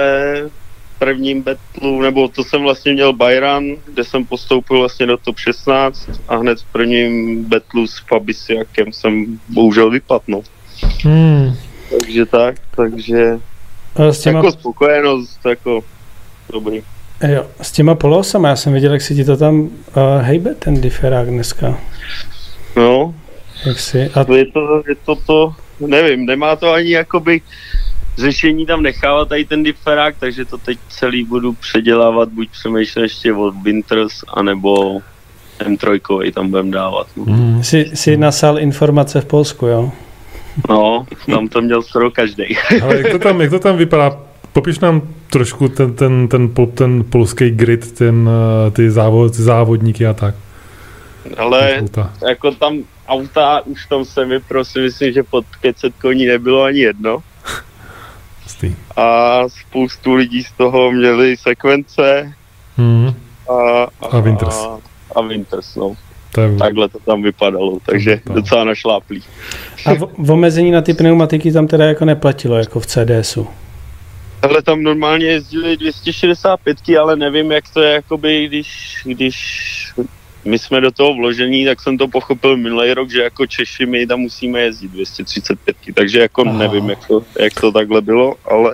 v 0.95 0.99
prvním 0.99 1.41
betlu, 1.41 2.01
nebo 2.01 2.27
to 2.27 2.43
jsem 2.43 2.61
vlastně 2.61 2.93
měl 2.93 3.13
Bayern, 3.13 3.65
kde 3.85 4.03
jsem 4.03 4.25
postoupil 4.25 4.79
vlastně 4.79 5.05
do 5.05 5.17
top 5.17 5.37
16 5.39 6.09
a 6.27 6.35
hned 6.35 6.61
v 6.61 6.65
prvním 6.65 7.43
betlu 7.45 7.87
s 7.87 7.99
Fabisiakem 8.07 8.93
jsem 8.93 9.39
bohužel 9.49 9.89
vypadl, 9.89 10.23
no. 10.27 10.41
Hmm. 11.03 11.55
Takže 11.89 12.25
tak, 12.25 12.55
takže 12.75 13.39
s 13.95 14.19
těma, 14.19 14.39
jako 14.39 14.51
spokojenost, 14.51 15.39
jako 15.45 15.83
dobrý. 16.53 16.83
jo, 17.27 17.47
s 17.61 17.71
těma 17.71 17.95
polosama, 17.95 18.49
já 18.49 18.55
jsem 18.55 18.73
viděl, 18.73 18.93
jak 18.93 19.01
si 19.01 19.15
ti 19.15 19.25
to 19.25 19.37
tam 19.37 19.59
uh, 19.59 19.69
hejbe, 20.21 20.55
ten 20.55 20.81
diferák 20.81 21.27
dneska. 21.27 21.77
No, 22.77 23.15
Jak 23.65 23.79
si, 23.79 24.09
a 24.13 24.33
je 24.33 24.45
to, 24.45 24.83
je 24.87 24.95
to 25.05 25.15
to, 25.15 25.53
nevím, 25.79 26.25
nemá 26.25 26.55
to 26.55 26.71
ani 26.73 26.91
jakoby 26.91 27.41
řešení 28.17 28.65
tam 28.65 28.83
nechávat 28.83 29.29
tady 29.29 29.45
ten 29.45 29.63
diferák, 29.63 30.15
takže 30.19 30.45
to 30.45 30.57
teď 30.57 30.77
celý 30.89 31.23
budu 31.23 31.53
předělávat, 31.53 32.29
buď 32.29 32.49
přemýšlím 32.51 33.03
ještě 33.03 33.33
od 33.33 33.55
Winters, 33.63 34.23
anebo 34.27 34.99
M3 35.59 36.33
tam 36.33 36.49
budem 36.49 36.71
dávat. 36.71 37.07
No. 37.15 37.23
Hmm. 37.23 37.63
si, 37.63 37.91
si 37.93 38.17
nasal 38.17 38.59
informace 38.59 39.21
v 39.21 39.25
Polsku, 39.25 39.67
jo? 39.67 39.91
no, 40.69 41.05
tam 41.25 41.47
to 41.47 41.61
měl 41.61 41.81
skoro 41.81 42.11
každý. 42.11 42.43
Ale 42.83 42.97
jak 42.97 43.11
to 43.11 43.19
tam, 43.19 43.41
jak 43.41 43.49
to 43.49 43.59
tam 43.59 43.77
vypadá? 43.77 44.17
Popiš 44.53 44.79
nám 44.79 45.01
trošku 45.29 45.69
ten, 45.69 45.93
ten, 45.93 46.27
ten, 46.27 46.47
pol- 46.47 46.71
ten 46.73 47.03
polský 47.09 47.51
grid, 47.51 47.91
ten, 47.91 48.29
eh, 48.67 48.71
ty, 48.71 48.91
závod, 48.91 49.35
ty 49.35 49.41
závodníky 49.41 50.07
a 50.07 50.13
tak. 50.13 50.35
Ale 51.37 51.77
Auta. 51.81 52.13
jako 52.29 52.51
tam 52.51 52.83
auta 53.07 53.61
už 53.65 53.85
v 53.85 53.89
tom 53.89 54.05
semi, 54.05 54.39
prosím, 54.39 54.81
myslím, 54.83 55.13
že 55.13 55.23
pod 55.23 55.45
500 55.61 55.93
koní 56.01 56.25
nebylo 56.25 56.63
ani 56.63 56.79
jedno. 56.79 57.19
A 58.95 59.39
spoustu 59.49 60.13
lidí 60.13 60.43
z 60.43 60.51
toho 60.51 60.91
měli 60.91 61.37
sekvence 61.37 62.33
Hmm. 62.77 63.13
a, 63.49 63.87
A 64.11 64.19
Winters. 64.19 64.55
A, 64.55 64.77
a 65.15 65.21
Winters, 65.21 65.75
no. 65.75 65.95
To 66.31 66.41
je, 66.41 66.57
Takhle 66.57 66.89
to 66.89 66.99
tam 66.99 67.21
vypadalo, 67.23 67.77
takže 67.85 68.21
No. 68.29 68.35
docela 68.35 68.63
našláplý. 68.63 69.23
A 69.85 69.93
v, 69.93 70.07
v 70.17 70.31
omezení 70.31 70.71
na 70.71 70.81
ty 70.81 70.93
pneumatiky 70.93 71.51
tam 71.51 71.67
teda 71.67 71.85
jako 71.85 72.05
neplatilo, 72.05 72.55
jako 72.57 72.79
v 72.79 72.85
CDSu. 72.85 73.47
Ale 74.41 74.61
tam 74.61 74.83
normálně 74.83 75.25
jezdili 75.25 75.77
265, 75.77 76.77
ale 77.01 77.15
nevím, 77.15 77.51
jak 77.51 77.63
to 77.73 77.81
je, 77.81 77.93
jakoby, 77.93 78.47
když, 78.47 78.97
když 79.03 79.37
my 80.47 80.59
jsme 80.59 80.81
do 80.81 80.91
toho 80.91 81.13
vložení, 81.13 81.65
tak 81.65 81.81
jsem 81.81 81.97
to 81.97 82.07
pochopil 82.07 82.57
minulý 82.57 82.93
rok, 82.93 83.09
že 83.09 83.21
jako 83.23 83.45
Češi 83.45 83.85
my 83.85 84.07
tam 84.07 84.19
musíme 84.19 84.59
jezdit 84.59 84.91
235, 84.91 85.75
takže 85.93 86.19
jako 86.19 86.43
Aha. 86.47 86.57
nevím, 86.57 86.89
jak 86.89 87.07
to, 87.07 87.23
jak 87.39 87.53
to 87.61 87.71
takhle 87.71 88.01
bylo, 88.01 88.35
ale 88.51 88.73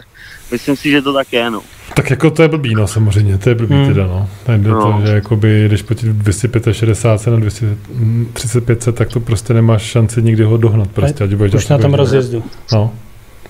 myslím 0.51 0.75
si, 0.75 0.91
že 0.91 1.01
to 1.01 1.13
tak 1.13 1.33
je, 1.33 1.49
no. 1.49 1.61
tak 1.95 2.09
jako 2.09 2.29
to 2.31 2.41
je 2.41 2.47
blbý, 2.47 2.75
no 2.75 2.87
samozřejmě, 2.87 3.37
to 3.37 3.49
je 3.49 3.55
blbý 3.55 3.75
Hmm. 3.75 3.87
teda, 3.87 4.07
no. 4.07 4.29
Nejde 4.47 4.69
No. 4.69 4.81
to, 5.01 5.07
že 5.07 5.13
jakoby, 5.13 5.63
když 5.67 5.81
po 5.81 5.93
265 5.93 7.31
na 7.31 7.37
235, 7.39 8.95
tak 8.95 9.09
to 9.09 9.19
prostě 9.19 9.53
nemáš 9.53 9.81
šanci 9.81 10.21
nikdy 10.21 10.43
ho 10.43 10.57
dohnat, 10.57 10.87
prostě, 10.87 11.23
ať 11.23 11.33
budeš 11.33 11.53
Už 11.53 11.67
na 11.67 11.77
tom 11.77 11.93
rozjezdu. 11.93 12.43
No. 12.73 12.93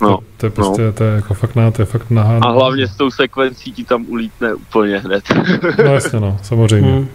No, 0.01 0.09
To, 0.17 0.23
to, 0.37 0.45
je 0.45 0.49
prostě, 0.49 0.91
to 0.91 1.03
je 1.03 1.15
jako 1.15 1.33
fakt 1.33 1.55
na, 1.55 1.71
to 1.71 1.81
je 1.81 1.85
fakt 1.85 2.11
na... 2.11 2.23
A 2.23 2.51
hlavně 2.51 2.87
s 2.87 2.95
tou 2.95 3.11
sekvencí 3.11 3.71
ti 3.71 3.83
tam 3.83 4.05
ulítne 4.09 4.53
úplně 4.53 4.97
hned. 4.99 5.23
No 5.85 5.93
jasně, 5.93 6.19
no, 6.19 6.37
samozřejmě. 6.41 6.91
Hmm. 6.91 7.07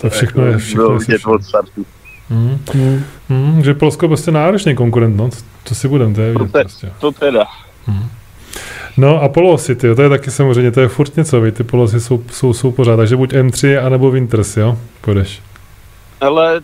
To 0.00 0.10
všechno 0.10 0.46
je, 0.46 0.58
všechno 0.58 0.82
Bylo 0.82 0.92
je 0.92 0.98
vidět 0.98 1.12
slyšet. 1.20 1.26
od 1.26 1.44
startu. 1.44 1.86
Hmm. 2.30 2.58
Hmm. 2.74 3.04
Hmm, 3.28 3.64
že 3.64 3.74
Polsko 3.74 4.08
prostě 4.08 4.30
náročný 4.30 4.74
konkurent, 4.74 5.16
no, 5.16 5.28
to, 5.30 5.36
to 5.68 5.74
si 5.74 5.88
budem, 5.88 6.14
to 6.14 6.20
je 6.20 6.32
vidět 6.32 6.52
To 6.52 6.58
je- 6.58 6.64
prostě. 6.64 6.92
To 7.00 7.12
teda. 7.12 7.44
No 8.96 9.22
a 9.22 9.28
polosy, 9.28 9.74
ty, 9.76 9.94
to 9.94 10.02
je 10.02 10.08
taky 10.08 10.30
samozřejmě, 10.30 10.70
to 10.70 10.80
je 10.80 10.88
furt 10.88 11.16
něco, 11.16 11.40
ty 11.52 11.64
polosy 11.64 12.00
jsou, 12.00 12.22
jsou, 12.32 12.52
jsou 12.52 12.72
pořád, 12.72 12.96
takže 12.96 13.16
buď 13.16 13.32
M3 13.32 13.86
anebo 13.86 14.10
Winters, 14.10 14.56
jo, 14.56 14.78
půjdeš. 15.00 15.40
Ale 16.20 16.60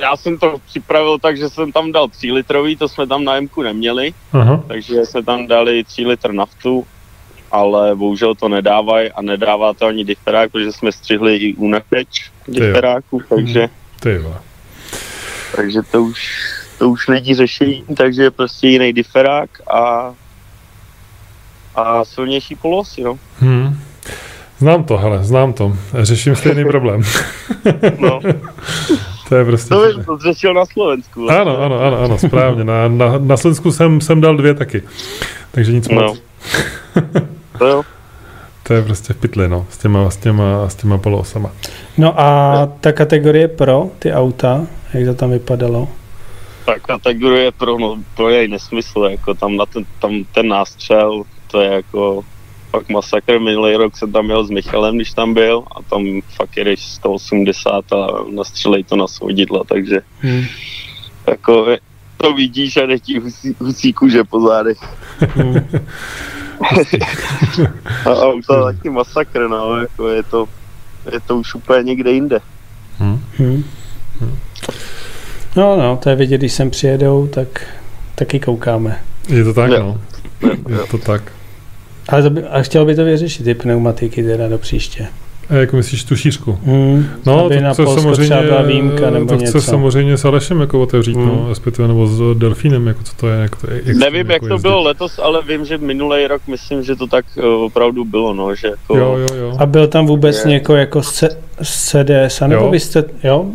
já 0.00 0.16
jsem 0.16 0.38
to 0.38 0.56
připravil 0.66 1.18
tak, 1.18 1.36
že 1.36 1.48
jsem 1.48 1.72
tam 1.72 1.92
dal 1.92 2.08
3 2.08 2.32
litrový, 2.32 2.76
to 2.76 2.88
jsme 2.88 3.06
tam 3.06 3.24
na 3.24 3.36
m 3.36 3.48
neměli, 3.64 4.14
Aha, 4.32 4.64
takže 4.68 5.06
jsme 5.06 5.22
tam 5.22 5.46
dali 5.46 5.84
3 5.84 6.06
litr 6.06 6.32
naftu, 6.32 6.86
ale 7.52 7.96
bohužel 7.96 8.34
to 8.34 8.48
nedávají 8.48 9.12
a 9.12 9.22
nedává 9.22 9.74
to 9.74 9.86
ani 9.86 10.04
diferák, 10.04 10.50
protože 10.50 10.72
jsme 10.72 10.92
střihli 10.92 11.36
i 11.36 11.54
unakeč 11.54 12.30
diferáku, 12.48 13.22
takže, 13.28 13.68
ty 14.00 14.18
vole. 14.18 14.36
takže 15.56 15.80
to 15.90 16.02
už 16.02 16.40
to 16.78 16.88
už 16.88 17.08
není 17.08 17.34
řešení, 17.34 17.84
takže 17.96 18.22
je 18.22 18.30
prostě 18.30 18.68
jiný 18.68 18.92
diferák 18.92 19.50
a 19.74 20.14
a 21.74 22.04
silnější 22.04 22.54
polosy, 22.54 23.02
no. 23.02 23.18
Hmm. 23.38 23.80
Znám 24.58 24.84
to, 24.84 24.96
hele, 24.96 25.24
znám 25.24 25.52
to. 25.52 25.76
Řeším 26.02 26.36
stejný 26.36 26.64
problém. 26.70 27.02
no. 27.98 28.20
To 29.28 29.36
je 29.36 29.44
prostě... 29.44 29.68
To 29.68 29.80
bych 29.96 30.06
to 30.06 30.18
řešil 30.18 30.54
na 30.54 30.66
Slovensku. 30.66 31.20
vlastně. 31.22 31.40
Ano, 31.40 31.58
ano, 31.58 31.80
ano, 31.80 31.98
ano, 32.04 32.18
správně. 32.18 32.64
Na, 32.64 32.88
na, 32.88 33.18
na 33.18 33.36
Slovensku 33.36 33.72
jsem, 33.72 34.00
jsem 34.00 34.20
dal 34.20 34.36
dvě 34.36 34.54
taky. 34.54 34.82
Takže 35.50 35.72
nic 35.72 35.88
No. 35.88 35.94
moc. 36.02 36.18
To 37.60 37.66
jo. 37.66 37.82
To 38.62 38.74
je 38.74 38.82
prostě 38.82 39.12
v 39.12 39.16
pytli, 39.16 39.48
no, 39.48 39.66
s 39.70 39.78
těma, 39.78 40.10
s 40.10 40.16
těma, 40.16 40.68
s 40.68 40.74
těma 40.74 40.98
polosama. 40.98 41.50
No 41.98 42.20
a 42.20 42.68
ta 42.80 42.92
kategorie 42.92 43.48
pro, 43.48 43.90
ty 43.98 44.12
auta, 44.12 44.66
jak 44.94 45.06
to 45.06 45.14
tam 45.14 45.30
vypadalo? 45.30 45.88
Ta 46.66 46.78
kategorie 46.78 47.52
pro, 47.52 47.78
no, 47.78 47.96
to 48.16 48.28
je 48.28 48.48
nesmysl, 48.48 49.08
jako 49.10 49.34
tam, 49.34 49.56
na 49.56 49.66
ten, 49.66 49.84
tam 50.00 50.24
ten 50.34 50.48
nástřel, 50.48 51.22
to 51.50 51.60
je 51.60 51.70
jako 51.72 52.24
fakt 52.70 52.88
masakr. 52.88 53.38
Minulý 53.38 53.76
rok 53.76 53.96
jsem 53.96 54.12
tam 54.12 54.30
jel 54.30 54.44
s 54.44 54.50
Michalem, 54.50 54.96
když 54.96 55.12
tam 55.12 55.34
byl 55.34 55.64
a 55.76 55.82
tam 55.82 56.20
fakt 56.36 56.56
jedeš 56.56 56.84
180 56.84 57.92
a 57.92 58.06
nastřelej 58.30 58.84
to 58.84 58.96
na 58.96 59.06
svodidla, 59.06 59.64
takže 59.68 60.00
Hmm. 60.20 60.44
jako 61.26 61.66
to 62.16 62.32
vidíš 62.32 62.76
a 62.76 62.86
jde 62.86 62.98
ti 62.98 63.18
husí, 63.18 63.56
husí 63.60 63.92
kůže 63.92 64.24
po 64.24 64.40
zádech. 64.40 64.78
Hmm. 65.20 65.54
A 68.04 68.10
auto 68.10 68.56
je 68.68 68.74
taky 68.74 68.90
masakr, 68.90 69.48
no, 69.48 69.76
jako 69.76 70.08
je 70.08 70.22
to, 70.22 70.48
je 71.12 71.20
to 71.20 71.36
už 71.36 71.54
úplně 71.54 71.82
někde 71.82 72.10
jinde. 72.12 72.38
Hm? 73.00 73.20
Hmm. 73.38 73.64
No, 75.56 75.76
no, 75.76 75.96
to 75.96 76.10
je 76.10 76.16
vidět, 76.16 76.38
když 76.38 76.52
sem 76.52 76.70
přijedou, 76.70 77.26
tak 77.26 77.66
taky 78.14 78.40
koukáme. 78.40 79.00
Je 79.28 79.44
to 79.44 79.54
tak, 79.54 79.70
Jo. 79.70 79.78
no. 79.78 79.98
Je 80.68 80.86
to 80.90 80.98
tak. 80.98 81.22
Ale 82.08 82.22
to 82.22 82.30
by, 82.30 82.44
a 82.44 82.62
chtěl 82.62 82.84
by 82.84 82.94
to 82.94 83.04
vyřešit, 83.04 83.44
ty 83.44 83.54
pneumatiky 83.54 84.22
teda 84.22 84.48
do 84.48 84.58
příště. 84.58 85.08
A 85.50 85.54
jak 85.54 85.72
myslíš 85.72 86.04
tu 86.04 86.16
šířku? 86.16 86.58
Hmm. 86.64 87.06
No, 87.26 87.44
aby 87.46 87.56
to 87.56 87.62
na 87.62 87.72
chce 87.72 87.84
Polsko 87.84 88.02
samozřejmě, 88.02 88.24
třeba 88.24 88.42
byla 88.42 88.62
výjimka 88.62 89.10
nebo 89.10 89.26
to 89.26 89.34
chce 89.36 89.44
něco. 89.44 89.60
samozřejmě 89.60 90.16
s 90.16 90.24
Alešem 90.24 90.60
jako 90.60 90.80
otevřít, 90.82 91.16
Hmm. 91.16 91.26
no, 91.26 91.46
respektive 91.48 91.88
nebo 91.88 92.06
s 92.06 92.38
Delfínem, 92.38 92.86
jako 92.86 93.02
co 93.02 93.16
to 93.16 93.28
je, 93.28 93.40
jak 93.40 93.56
to 93.56 93.70
je. 93.70 93.82
Jak 93.84 93.96
Nevím, 93.96 94.18
jak 94.20 94.28
jako 94.30 94.46
to 94.48 94.54
jezdit. 94.54 94.68
bylo 94.68 94.82
letos, 94.82 95.18
ale 95.22 95.42
vím, 95.48 95.64
že 95.64 95.78
minulý 95.78 96.26
rok 96.26 96.42
myslím, 96.46 96.82
že 96.82 96.96
to 96.96 97.06
tak 97.06 97.24
eh, 97.38 97.42
opravdu 97.46 98.04
bylo, 98.04 98.34
no, 98.34 98.54
že 98.54 98.68
jako... 98.68 98.96
Jo, 98.96 99.16
jo, 99.16 99.34
jo. 99.40 99.56
A 99.58 99.66
byl 99.66 99.88
tam 99.88 100.06
vůbec 100.06 100.44
Je. 100.44 100.50
někdo 100.50 100.74
jako 100.76 101.02
z, 101.02 101.12
C- 101.12 101.38
z 101.62 101.90
CDS, 101.90 102.40
nebo 102.40 102.64
Jo. 102.64 102.70
vy 102.70 102.80
jste, 102.80 103.04
jo? 103.24 103.46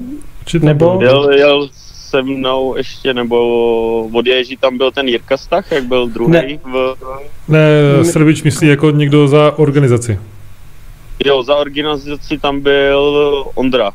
Určitě 0.41 0.65
nebo-. 0.65 0.99
Jel, 1.01 1.29
jel 1.33 1.69
se 2.09 2.21
mnou 2.23 2.75
ještě, 2.77 3.13
nebo 3.13 3.37
od 4.13 4.25
Ježí 4.27 4.57
tam 4.57 4.77
byl 4.77 4.91
ten 4.91 5.07
Jirka 5.07 5.37
Stach, 5.37 5.71
jak 5.71 5.83
byl 5.83 6.07
druhý 6.07 6.31
Ne. 6.31 6.47
v... 6.65 6.95
Ne, 7.47 7.59
Srbič 8.03 8.43
myslí 8.43 8.67
jako 8.67 8.89
někdo 8.91 9.27
za 9.27 9.53
organizaci. 9.59 10.19
Jo, 11.25 11.43
za 11.43 11.55
organizaci 11.55 12.39
tam 12.39 12.61
byl 12.61 13.45
Ondra. 13.55 13.91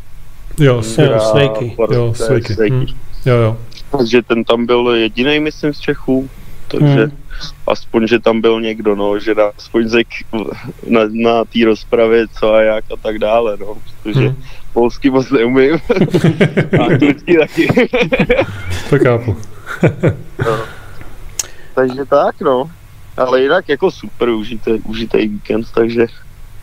Jo, 0.59 0.83
Ondra 0.98 1.20
Svejky. 1.20 1.76
Jo, 1.92 2.14
Svejky. 2.14 2.54
Svejky. 2.54 2.74
Hm. 2.76 2.87
jo, 3.26 3.35
jo. 3.37 3.56
Takže 3.98 4.22
ten 4.22 4.44
tam 4.44 4.66
byl 4.66 4.88
jediný, 4.94 5.40
myslím, 5.40 5.74
z 5.74 5.80
Čechů. 5.80 6.30
Takže 6.68 6.87
Hmm. 7.04 7.16
aspoň, 7.66 8.06
že 8.06 8.18
tam 8.18 8.40
byl 8.40 8.61
někdo, 8.61 8.94
no, 8.94 9.18
že 9.18 9.35
nám 9.35 9.50
aspoň 9.59 9.88
řekl 9.88 10.14
na, 10.88 11.00
na 11.12 11.44
té 11.44 11.59
rozpravě 11.64 12.26
co 12.28 12.54
a 12.54 12.62
jak 12.62 12.85
a 12.92 12.96
tak 12.96 13.18
dále, 13.18 13.56
no, 13.61 13.76
protože 14.02 14.28
Hm. 14.28 14.37
polsky 14.72 15.11
moc 15.11 15.30
neumím. 15.30 15.74
a 16.80 16.85
anglicky 16.85 17.38
taky. 17.38 17.68
To 18.90 18.98
chápu. 18.98 19.37
no. 20.46 20.59
Takže 21.74 22.04
tak, 22.04 22.40
no. 22.40 22.70
Ale 23.16 23.42
jinak 23.42 23.68
jako 23.68 23.90
super 23.90 24.28
užitý, 24.28 24.70
užitý 24.72 25.28
víkend, 25.28 25.66
takže 25.74 26.06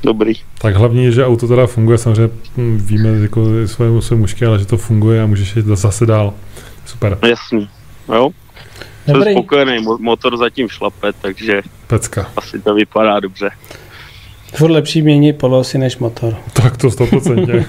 dobrý. 0.03 0.33
Tak 0.61 0.75
hlavně 0.75 1.03
je, 1.03 1.11
že 1.11 1.25
auto 1.25 1.47
teda 1.47 1.67
funguje, 1.67 1.97
samozřejmě 1.97 2.33
víme 2.77 3.09
jako 3.09 3.45
své, 3.65 4.01
své 4.01 4.17
mužky, 4.17 4.45
ale 4.45 4.59
že 4.59 4.65
to 4.65 4.77
funguje 4.77 5.23
a 5.23 5.25
můžeš 5.25 5.55
jít 5.55 5.65
zase 5.65 6.05
dál. 6.05 6.33
Super. 6.85 7.17
Jasný, 7.29 7.69
jo. 8.13 8.29
Jsem 9.05 9.13
Dobrý. 9.13 9.31
spokojený, 9.31 9.85
mo- 9.85 9.99
motor 9.99 10.37
zatím 10.37 10.69
šlape, 10.69 11.13
takže 11.21 11.61
Pecka. 11.87 12.29
asi 12.37 12.59
to 12.61 12.73
vypadá 12.73 13.19
dobře. 13.19 13.49
Furt 14.55 14.71
lepší 14.71 15.01
měnit 15.01 15.33
polosy 15.37 15.77
než 15.77 15.97
motor. 15.97 16.35
Tak 16.53 16.77
to 16.77 16.87
100%. 16.87 17.65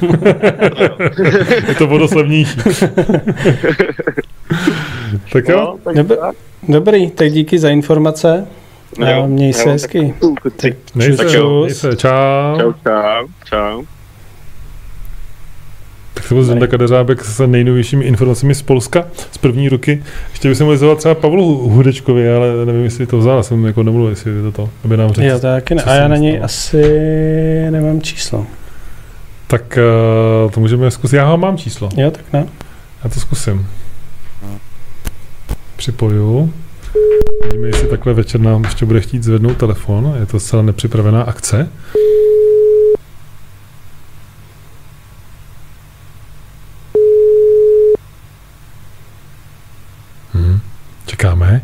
je 1.68 1.74
to 1.74 1.86
vodoslevnější. 1.86 2.56
tak 5.32 5.48
jo, 5.48 5.78
No, 5.94 6.04
tak. 6.04 6.34
Dobrý, 6.68 7.10
tak 7.10 7.32
díky 7.32 7.58
za 7.58 7.68
informace. 7.70 8.46
A 9.06 9.10
Jo, 9.10 9.26
měj 9.28 9.52
se 9.52 9.62
jo, 9.62 9.70
hezky. 9.70 10.14
tak- 10.56 10.72
měj 10.94 11.16
se, 11.16 11.36
jo. 11.36 11.60
měj 11.60 11.74
se, 11.74 11.96
čau. 11.96 12.58
Čau, 12.58 12.72
čau, 12.84 13.26
čau. 13.44 13.82
Tak 16.14 16.28
to 16.28 16.34
byl 16.34 16.44
Zenda 16.44 16.66
Kadeřábek 16.66 17.24
s 17.24 17.46
nejnovějšími 17.46 18.04
informacemi 18.04 18.54
z 18.54 18.62
Polska 18.62 19.04
z 19.32 19.38
první 19.38 19.68
ruky. 19.68 20.02
Ještě 20.30 20.48
bych 20.48 20.56
se 20.58 20.64
mohl 20.64 20.76
zavolat 20.76 20.98
třeba 20.98 21.14
Pavlu 21.14 21.68
Hudečkovi, 21.68 22.32
ale 22.34 22.66
nevím, 22.66 22.84
jestli 22.84 23.06
to 23.06 23.18
vzal, 23.18 23.42
jsem 23.42 23.64
jako 23.64 23.82
nemluvil, 23.82 24.10
jestli 24.10 24.30
je 24.36 24.42
to 24.42 24.52
to, 24.52 24.70
aby 24.84 24.96
nám 24.96 25.12
řekl. 25.12 25.28
Jo, 25.28 25.38
taky 25.38 25.74
ne. 25.74 25.82
A 25.82 25.90
se 25.94 25.96
já 25.96 26.08
na 26.08 26.16
něj 26.16 26.32
stalo. 26.32 26.44
asi 26.44 26.82
nemám 27.70 28.00
číslo. 28.02 28.46
Tak 29.46 29.78
uh, 30.44 30.50
to 30.50 30.60
můžeme 30.60 30.90
zkusit. 30.90 31.16
Já 31.16 31.24
ho 31.24 31.36
mám 31.38 31.56
číslo. 31.56 31.88
Jo, 31.96 32.10
tak 32.10 32.24
ne. 32.32 32.46
Já 33.04 33.10
to 33.10 33.20
zkusím. 33.20 33.66
Připoju. 35.76 36.52
Vidíme, 37.44 37.66
jestli 37.66 37.88
takhle 37.88 38.14
večer 38.14 38.40
nám 38.40 38.64
ještě 38.64 38.86
bude 38.86 39.00
chtít 39.00 39.22
zvednout 39.24 39.56
telefon. 39.56 40.14
Je 40.20 40.26
to 40.26 40.40
zcela 40.40 40.62
nepřipravená 40.62 41.22
akce. 41.22 41.68
Hmm. 50.32 50.60
Čekáme. 51.06 51.62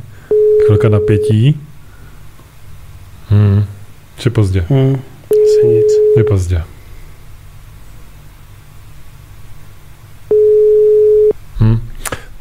Chvilka 0.66 0.88
napětí. 0.88 1.60
Hmm. 3.28 3.64
Je 4.24 4.30
pozdě. 4.30 4.64
Hm, 4.70 4.96
asi 5.30 5.66
nic. 5.66 5.86
Je 6.16 6.24
pozdě. 6.24 6.64
Hm. 11.60 11.83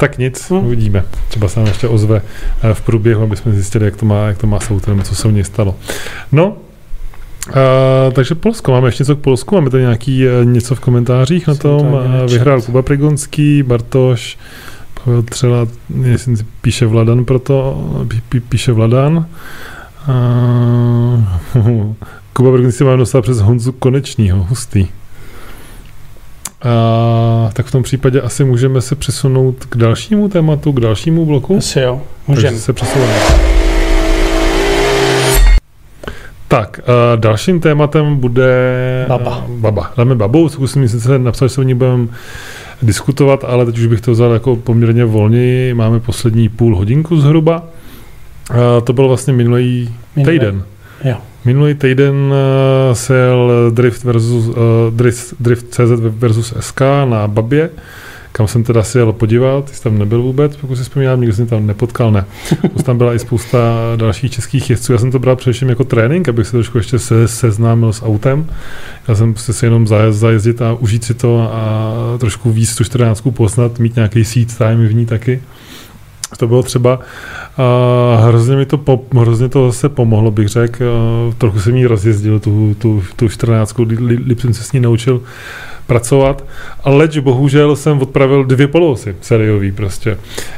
Tak 0.03 0.17
nic, 0.17 0.51
Hm. 0.51 0.55
uvidíme. 0.65 1.03
Třeba 1.27 1.47
se 1.47 1.59
nám 1.59 1.67
ještě 1.67 1.87
ozve 1.87 2.21
eh, 2.63 2.73
v 2.73 2.81
průběhu, 2.81 3.23
aby 3.23 3.35
jsme 3.35 3.51
zjistili, 3.51 3.85
jak 3.85 3.95
to 3.95 4.05
má, 4.05 4.27
jak 4.27 4.37
to 4.37 4.47
má 4.47 4.59
s 4.59 4.71
autem, 4.71 5.01
co 5.03 5.15
se 5.15 5.27
u 5.27 5.31
něj 5.31 5.43
stalo. 5.43 5.75
No, 6.31 6.55
Uh, 7.47 8.13
takže 8.13 8.35
Polsko, 8.35 8.71
máme 8.71 8.87
ještě 8.87 9.03
něco 9.03 9.15
k 9.15 9.19
Polsku, 9.19 9.55
máme 9.55 9.69
tady 9.69 9.83
nějaký 9.83 10.27
uh, 10.27 10.45
něco 10.45 10.75
v 10.75 10.79
komentářích 10.79 11.47
na 11.47 11.55
tom, 11.55 11.87
uh, 11.93 12.01
vyhrál 12.31 12.61
Kuba 12.61 12.81
Prigonský, 12.81 13.63
Bartoš, 13.63 14.37
Pavel 15.03 15.21
Třela, 15.23 15.67
jestli 16.03 16.35
píše 16.61 16.85
Vladan 16.85 17.25
proto, 17.25 17.83
pí, 18.07 18.21
pí, 18.29 18.39
píše 18.39 18.71
Vladan. 18.71 19.25
Uh, 20.07 21.23
Kuba 22.33 22.51
Prigonský 22.51 22.83
mám 22.83 22.97
dostat 22.97 23.21
přes 23.21 23.39
Honzu 23.41 23.71
Konečnýho, 23.71 24.43
hustý. 24.43 24.87
A, 26.63 27.49
tak 27.53 27.65
v 27.65 27.71
tom 27.71 27.83
případě 27.83 28.21
asi 28.21 28.43
můžeme 28.43 28.81
se 28.81 28.95
přesunout 28.95 29.65
k 29.65 29.77
dalšímu 29.77 30.29
tématu, 30.29 30.71
k 30.71 30.79
dalšímu 30.79 31.25
bloku. 31.25 31.57
Asi 31.57 31.79
jo, 31.79 32.01
můžeme. 32.27 32.57
se 32.57 32.73
přesuneme. 32.73 33.13
Tak, 36.47 36.79
uh, 36.83 37.19
dalším 37.19 37.59
tématem 37.59 38.15
bude... 38.15 38.55
Baba. 39.07 39.37
Uh, 39.37 39.59
baba. 39.59 39.91
Dáme 39.97 40.15
babu, 40.15 40.49
zkusím 40.49 40.87
sice 40.87 41.19
napsat, 41.19 41.45
že 41.45 41.49
se 41.49 41.61
o 41.61 41.63
ní 41.63 41.73
budeme 41.73 42.07
diskutovat, 42.81 43.43
ale 43.47 43.65
teď 43.65 43.77
už 43.77 43.85
bych 43.85 44.01
to 44.01 44.11
vzal 44.11 44.31
jako 44.31 44.55
poměrně 44.55 45.05
volněji. 45.05 45.73
Máme 45.73 45.99
poslední 45.99 46.49
půl 46.49 46.75
hodinku 46.75 47.17
zhruba. 47.21 47.63
Uh, 48.49 48.57
to 48.83 48.93
byl 48.93 49.07
vlastně 49.07 49.33
minulý 49.33 49.95
Minulý. 50.15 50.39
týden. 50.39 50.63
Jo. 51.03 51.15
Minulý 51.45 51.73
týden 51.73 52.15
uh, 52.15 52.93
se 52.93 53.15
jel 53.17 53.71
Drift, 53.71 54.03
versus, 54.03 54.47
uh, 54.47 54.55
Drift, 54.89 55.33
Drift 55.39 55.65
CZ 55.69 55.91
versus 55.99 56.53
SK 56.59 56.81
na 57.05 57.27
Babě, 57.27 57.69
kam 58.31 58.47
jsem 58.47 58.63
teda 58.63 58.83
si 58.83 58.97
jel 58.97 59.13
podívat, 59.13 59.69
jsi 59.69 59.83
tam 59.83 59.99
nebyl 59.99 60.21
vůbec, 60.21 60.55
pokud 60.55 60.75
si 60.75 60.83
vzpomínám, 60.83 61.21
nikdo 61.21 61.35
jsem 61.35 61.47
tam 61.47 61.67
nepotkal, 61.67 62.11
ne. 62.11 62.25
Plus 62.71 62.83
tam 62.83 62.97
byla 62.97 63.13
i 63.13 63.19
spousta 63.19 63.59
dalších 63.95 64.31
českých 64.31 64.69
jezdců, 64.69 64.93
já 64.93 64.99
jsem 64.99 65.11
to 65.11 65.19
bral 65.19 65.35
především 65.35 65.69
jako 65.69 65.83
trénink, 65.83 66.29
abych 66.29 66.47
se 66.47 66.51
trošku 66.51 66.77
ještě 66.77 66.99
se, 66.99 67.27
seznámil 67.27 67.93
s 67.93 68.05
autem. 68.05 68.49
Já 69.07 69.15
jsem 69.15 69.33
prostě 69.33 69.53
si 69.53 69.65
jenom 69.65 69.87
zajezd, 69.87 70.19
zajezdit 70.19 70.61
a 70.61 70.73
užít 70.73 71.03
si 71.03 71.13
to 71.13 71.49
a 71.53 71.93
trošku 72.19 72.51
víc 72.51 72.75
tu 72.75 72.83
14 72.83 73.21
poznat, 73.21 73.79
mít 73.79 73.95
nějaký 73.95 74.25
seat 74.25 74.57
time 74.57 74.87
v 74.87 74.93
ní 74.93 75.05
taky. 75.05 75.41
To 76.37 76.47
bylo 76.47 76.63
třeba, 76.63 76.99
a 77.57 78.15
hrozně 78.25 78.55
mi 78.55 78.65
to, 78.65 78.77
po, 78.77 79.05
hrozně 79.19 79.49
to 79.49 79.71
zase 79.71 79.89
pomohlo, 79.89 80.31
bych 80.31 80.47
řekl. 80.47 80.83
A 81.31 81.33
Trochu 81.37 81.59
jsem 81.59 81.75
jí 81.75 81.85
rozjezdil, 81.85 82.39
tu, 82.39 82.75
tu, 82.79 83.03
tu 83.15 83.29
14, 83.29 83.77
li- 83.79 83.97
li- 83.99 84.23
líp 84.27 84.39
jsem 84.39 84.53
se 84.53 84.63
s 84.63 84.71
ní 84.71 84.79
naučil 84.79 85.21
pracovat, 85.87 86.43
ale 86.83 87.09
bohužel 87.21 87.75
jsem 87.75 88.01
odpravil 88.01 88.43
dvě 88.43 88.67
polosy 88.67 89.15
sériový 89.21 89.71
prostě. 89.71 90.17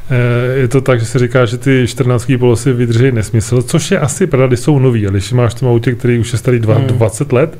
E, 0.09 0.57
Je 0.59 0.67
to 0.67 0.81
tak, 0.81 0.99
že 0.99 1.05
se 1.05 1.19
říká, 1.19 1.45
že 1.45 1.57
ty 1.57 1.85
14 1.87 2.31
polosy 2.39 2.73
vydrží 2.73 3.11
nesmysl, 3.11 3.61
což 3.61 3.91
je 3.91 3.99
asi 3.99 4.27
pravda, 4.27 4.47
když 4.47 4.59
jsou 4.59 4.79
nový, 4.79 5.07
ale 5.07 5.11
když 5.13 5.31
máš 5.33 5.51
v 5.55 5.59
tom 5.59 5.69
autě, 5.69 5.91
který 5.95 6.19
už 6.19 6.31
je 6.31 6.37
starý 6.39 6.59
dva, 6.59 6.75
Hmm. 6.75 6.87
20 6.87 7.31
let, 7.33 7.57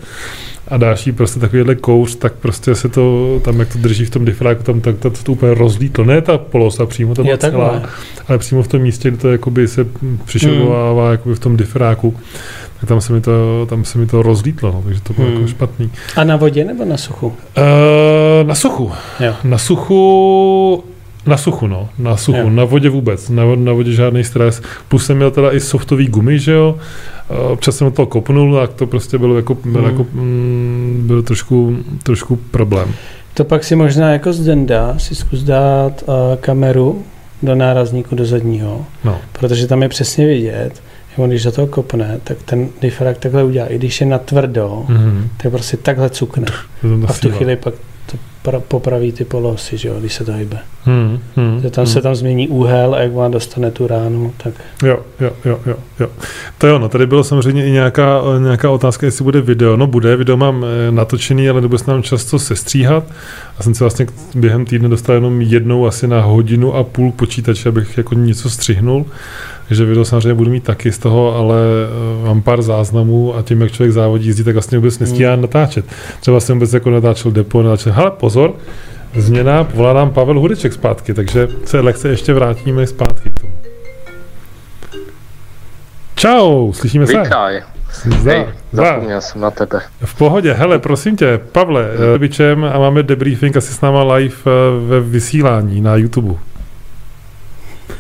a 0.68 0.78
jí 1.06 1.12
prostě 1.12 1.40
takovýhle 1.40 1.76
kouř, 1.76 2.16
tak 2.16 2.34
prostě 2.34 2.76
se 2.76 2.90
to, 2.90 3.40
tam 3.44 3.60
jak 3.60 3.74
to 3.74 3.80
drží 3.80 4.06
v 4.06 4.10
tom 4.10 4.26
difráku, 4.26 4.64
tam 4.64 4.82
tak 4.82 4.96
to, 4.98 5.10
to 5.10 5.32
úplně 5.32 5.54
rozlítlo. 5.54 6.06
Ne 6.06 6.22
ta 6.22 6.38
polosa 6.38 6.86
přímo, 6.86 7.14
byla 7.14 7.28
Je 7.28 7.38
celá, 7.38 7.82
ale 8.28 8.38
přímo 8.38 8.64
v 8.64 8.68
tom 8.68 8.82
místě, 8.82 9.10
kde 9.10 9.18
to 9.18 9.32
jakoby 9.32 9.68
se 9.68 9.88
přišovává 10.26 11.04
Hmm. 11.04 11.12
jakoby 11.12 11.36
v 11.36 11.40
tom 11.40 11.58
difráku, 11.58 12.16
tak 12.80 12.90
tam 12.90 13.02
se 13.02 13.14
mi 13.14 13.22
to, 13.22 13.66
tam 13.70 13.86
se 13.86 13.98
mi 13.98 14.08
to 14.08 14.22
rozlítlo, 14.22 14.72
no, 14.72 14.82
takže 14.86 15.02
to 15.02 15.14
bylo 15.14 15.28
Hmm. 15.28 15.36
jako 15.38 15.48
špatný. 15.48 15.92
A 16.16 16.24
na 16.24 16.36
vodě 16.36 16.66
nebo 16.66 16.86
na 16.86 16.98
suchu? 16.98 17.28
Uh, 17.28 17.34
na 18.48 18.56
suchu. 18.56 18.92
Jo. 19.20 19.34
Na 19.44 19.58
suchu 19.58 20.84
na 21.26 21.38
suchu, 21.38 21.68
no. 21.68 21.90
Na 22.00 22.18
suchu. 22.18 22.38
Jo. 22.38 22.50
Na 22.50 22.66
vodě 22.66 22.90
vůbec. 22.90 23.30
Na, 23.30 23.44
na 23.56 23.74
vodě 23.74 23.92
žádný 23.92 24.24
stres. 24.24 24.62
Plus 24.88 25.06
jsem 25.06 25.18
měl 25.18 25.32
teda 25.32 25.52
i 25.54 25.60
softový 25.60 26.08
gumy, 26.08 26.40
že 26.40 26.52
jo. 26.52 26.78
Eh, 27.30 27.38
Občas 27.52 27.76
jsem 27.78 27.88
do 27.88 27.92
toho 27.92 28.06
kopnul, 28.06 28.56
tak 28.56 28.74
to 28.74 28.88
prostě 28.88 29.18
bylo 29.18 29.36
jako, 29.36 29.56
byl, 29.56 29.82
Hmm. 29.82 29.92
jako 29.92 30.06
mm, 30.14 31.04
byl 31.08 31.24
trošku, 31.24 31.78
trošku 32.04 32.36
problém. 32.36 32.94
To 33.34 33.44
pak 33.46 33.64
si 33.64 33.76
možná 33.76 34.12
jako 34.12 34.34
z 34.34 34.40
Denda 34.46 34.96
si 35.00 35.16
zkus 35.16 35.44
dát 35.44 36.04
uh, 36.08 36.14
kameru 36.40 37.04
do 37.44 37.56
nárazníku 37.56 38.16
do 38.16 38.26
zadního, 38.26 38.86
No. 39.04 39.18
protože 39.40 39.68
tam 39.68 39.82
je 39.84 39.90
přesně 39.90 40.28
vidět, 40.28 40.72
že 41.16 41.22
on 41.24 41.30
když 41.30 41.44
do 41.44 41.52
toho 41.52 41.68
kopne, 41.68 42.20
tak 42.24 42.38
ten 42.46 42.68
difrakt 42.82 43.18
takhle 43.20 43.44
udělá. 43.44 43.68
I 43.68 43.76
když 43.78 44.02
je 44.02 44.08
na 44.08 44.18
tvrdo, 44.18 44.86
Mhm. 44.90 45.30
tak 45.38 45.52
prostě 45.52 45.78
takhle 45.78 46.10
cukne. 46.10 46.46
To 46.82 46.88
A 47.08 47.14
v 47.14 47.20
tu 47.22 47.32
chvíli 47.32 47.56
pak 47.56 47.74
to 47.74 47.80
pra- 48.46 48.62
popraví 48.68 49.12
ty 49.12 49.26
polosy, 49.26 49.78
že 49.78 49.88
jo, 49.88 49.96
když 50.00 50.14
se 50.14 50.24
to 50.26 50.34
hýbe. 50.34 50.58
Hmm, 50.84 51.20
hmm, 51.36 51.62
Že 51.62 51.70
tam 51.70 51.86
hmm. 51.86 51.94
se 51.94 52.02
tam 52.02 52.16
změní 52.16 52.48
úhel 52.48 52.96
a 52.96 53.00
jak 53.00 53.14
vám 53.14 53.32
dostane 53.32 53.72
tu 53.72 53.88
ránu, 53.88 54.34
tak 54.38 54.54
Jo, 54.84 55.00
jo, 55.20 55.32
jo, 55.46 55.60
jo, 55.66 55.76
jo. 56.00 56.08
To 56.58 56.68
jo, 56.68 56.80
no, 56.80 56.90
tady 56.90 57.08
bylo 57.08 57.24
samozřejmě 57.24 57.68
i 57.68 57.72
nějaká, 57.72 58.22
nějaká 58.40 58.70
otázka, 58.70 59.06
jestli 59.06 59.24
bude 59.24 59.42
video. 59.42 59.78
No 59.78 59.88
bude, 59.88 60.16
video 60.16 60.38
mám 60.38 60.66
eh, 60.66 60.92
natočený, 60.92 61.50
ale 61.50 61.62
nebude 61.62 61.78
se 61.78 61.92
nám 61.92 62.04
často 62.04 62.40
sestříhat. 62.40 63.04
A 63.60 63.64
jsem 63.64 63.76
se 63.76 63.84
vlastně 63.84 64.06
během 64.36 64.66
týdne 64.66 64.90
dostal 64.90 65.16
jenom 65.16 65.42
jednou 65.42 65.86
asi 65.88 66.08
na 66.08 66.22
hodinu 66.22 66.76
a 66.76 66.84
půl 66.84 67.12
počítače, 67.12 67.70
abych 67.70 67.98
jako 67.98 68.16
něco 68.16 68.50
střihnul. 68.50 69.06
Takže 69.68 69.86
video 69.86 70.06
samozřejmě 70.06 70.34
budu 70.34 70.52
mít 70.52 70.64
taky 70.64 70.92
z 70.92 70.98
toho, 70.98 71.36
ale 71.36 71.56
eh, 72.24 72.26
mám 72.28 72.42
pár 72.42 72.62
záznamů 72.62 73.36
a 73.36 73.42
tím, 73.42 73.62
jak 73.62 73.72
člověk 73.72 73.94
závodí 73.94 74.26
jízdí, 74.26 74.44
tak 74.44 74.54
vlastně 74.56 74.78
vůbec 74.78 75.00
nestíhá 75.00 75.34
Hmm. 75.34 75.42
natáčet. 75.42 75.86
Třeba 76.20 76.40
jsem 76.40 76.56
vůbec 76.58 76.74
jako 76.74 76.90
natáčel 76.90 77.32
depo, 77.32 77.64
natáčel, 77.64 77.94
hele 77.94 78.12
pozor, 78.12 78.54
změna, 79.16 79.68
volá 79.74 79.94
nám 79.94 80.10
Pavel 80.14 80.40
Hudeček 80.40 80.74
zpátky, 80.74 81.14
takže 81.14 81.48
se 81.66 81.80
lehce 81.80 82.10
ještě 82.10 82.34
vrátíme 82.34 82.88
zpátky 82.88 83.30
k 83.30 83.40
tomu. 83.40 83.54
Čau, 86.16 86.74
slyšíme 86.74 87.08
se? 87.08 87.22
Vítaj. 87.24 87.62
Zda, 88.20 88.32
Hej, 88.32 88.46
zda. 88.74 88.84
zapomněl 88.86 89.22
jsem 89.22 89.42
na 89.42 89.52
tebe. 89.52 89.80
V 90.06 90.16
pohodě, 90.16 90.54
hele, 90.54 90.80
prosím 90.80 91.18
tě, 91.18 91.40
Pavle, 91.52 91.86
eh, 92.16 92.20
Bičem 92.20 92.64
a 92.74 92.80
máme 92.80 93.04
debriefing 93.04 93.58
asi 93.58 93.74
s 93.74 93.82
náma 93.82 94.14
live 94.14 94.36
eh, 94.46 94.50
ve 94.88 95.00
vysílání 95.00 95.82
na 95.82 95.96
YouTube. 95.96 96.36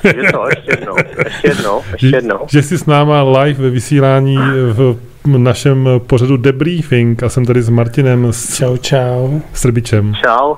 Je 0.03 0.31
to 0.31 0.45
ještě 0.49 0.71
jednou, 0.71 0.95
ještě 1.25 1.47
jednou, 1.47 1.81
ještě 1.91 2.07
jednou. 2.07 2.39
Že 2.47 2.61
jsi 2.63 2.77
s 2.77 2.85
náma 2.85 3.23
live 3.23 3.63
ve 3.63 3.69
vysílání 3.69 4.37
v 4.71 4.97
našem 5.25 5.89
pořadu 6.07 6.37
debriefing 6.37 7.23
a 7.23 7.29
jsem 7.29 7.45
tady 7.45 7.61
s 7.61 7.69
Martinem 7.69 8.27
s 8.33 8.55
čau 8.55 8.77
čau. 8.77 9.39
Srbičem. 9.53 10.13
Čau. 10.25 10.55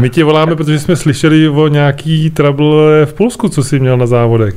My 0.00 0.10
tě 0.10 0.24
voláme, 0.24 0.56
protože 0.56 0.78
jsme 0.78 0.96
slyšeli 0.96 1.48
o 1.48 1.68
nějaký 1.68 2.30
trouble 2.30 3.06
v 3.06 3.14
Polsku, 3.14 3.48
co 3.48 3.62
jsi 3.64 3.80
měl 3.80 3.96
na 3.96 4.06
závodech. 4.06 4.54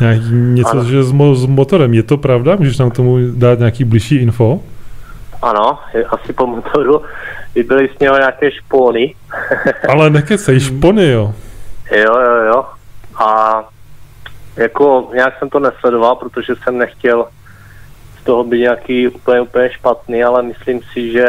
Nějaký, 0.00 0.24
něco 0.32 0.70
Ano. 0.70 0.84
že 0.84 1.02
s, 1.02 1.12
mo- 1.12 1.34
s 1.34 1.46
motorem. 1.46 1.94
Je 1.94 2.02
to 2.02 2.16
pravda? 2.16 2.56
Můžeš 2.56 2.78
nám 2.78 2.90
k 2.90 2.96
tomu 2.96 3.18
dát 3.34 3.58
nějaký 3.58 3.84
bližší 3.84 4.16
info? 4.16 4.60
ano, 5.42 5.78
asi 6.10 6.32
po 6.32 6.46
motoru, 6.46 7.02
by 7.54 7.62
byly 7.62 7.88
z 7.96 8.00
něho 8.00 8.16
nějaké 8.18 8.50
špony. 8.50 9.14
Ale 9.88 10.10
nekecej, 10.10 10.60
špony, 10.70 11.10
jo. 11.10 11.34
jo, 11.96 12.14
jo, 12.26 12.44
jo. 12.46 12.64
A 13.20 13.64
jako 14.56 15.10
nějak 15.14 15.38
jsem 15.38 15.50
to 15.50 15.58
nesledoval, 15.58 16.16
protože 16.16 16.54
jsem 16.56 16.78
nechtěl 16.78 17.28
z 18.20 18.24
toho 18.24 18.44
být 18.44 18.60
nějaký 18.60 19.08
úplně, 19.08 19.40
úplně 19.40 19.70
špatný, 19.72 20.24
ale 20.24 20.42
myslím 20.42 20.80
si, 20.92 21.12
že 21.12 21.24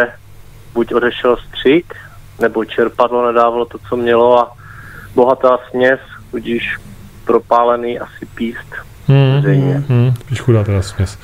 buď 0.74 0.94
odešel 0.94 1.38
střik, 1.38 1.94
nebo 2.40 2.66
čerpadlo 2.66 3.28
nedávalo 3.28 3.66
to, 3.66 3.78
co 3.90 3.98
mělo 3.98 4.40
a 4.40 4.52
bohatá 5.16 5.58
směs, 5.70 6.00
tudíž 6.32 6.78
propálený 7.26 8.00
asi 8.00 8.26
píst. 8.36 8.76
Hmm, 9.08 9.42
hmm, 9.42 9.86
hmm, 9.90 10.14
spíš 10.20 10.42
chudá 10.42 10.64
teda 10.64 10.82
směs. 10.82 11.18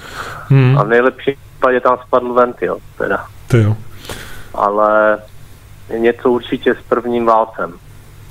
Hmm, 0.50 0.78
A 0.78 0.84
v 0.84 0.88
nejlepším 0.88 1.36
případě 1.58 1.80
tam 1.80 1.98
spadl 2.08 2.34
ventil, 2.34 2.78
teda. 2.98 3.26
ty 3.48 3.62
jo. 3.62 3.76
Ale 4.54 5.20
něco 5.98 6.32
určitě 6.32 6.76
s 6.76 6.82
prvním 6.90 7.26
válcem. 7.26 7.74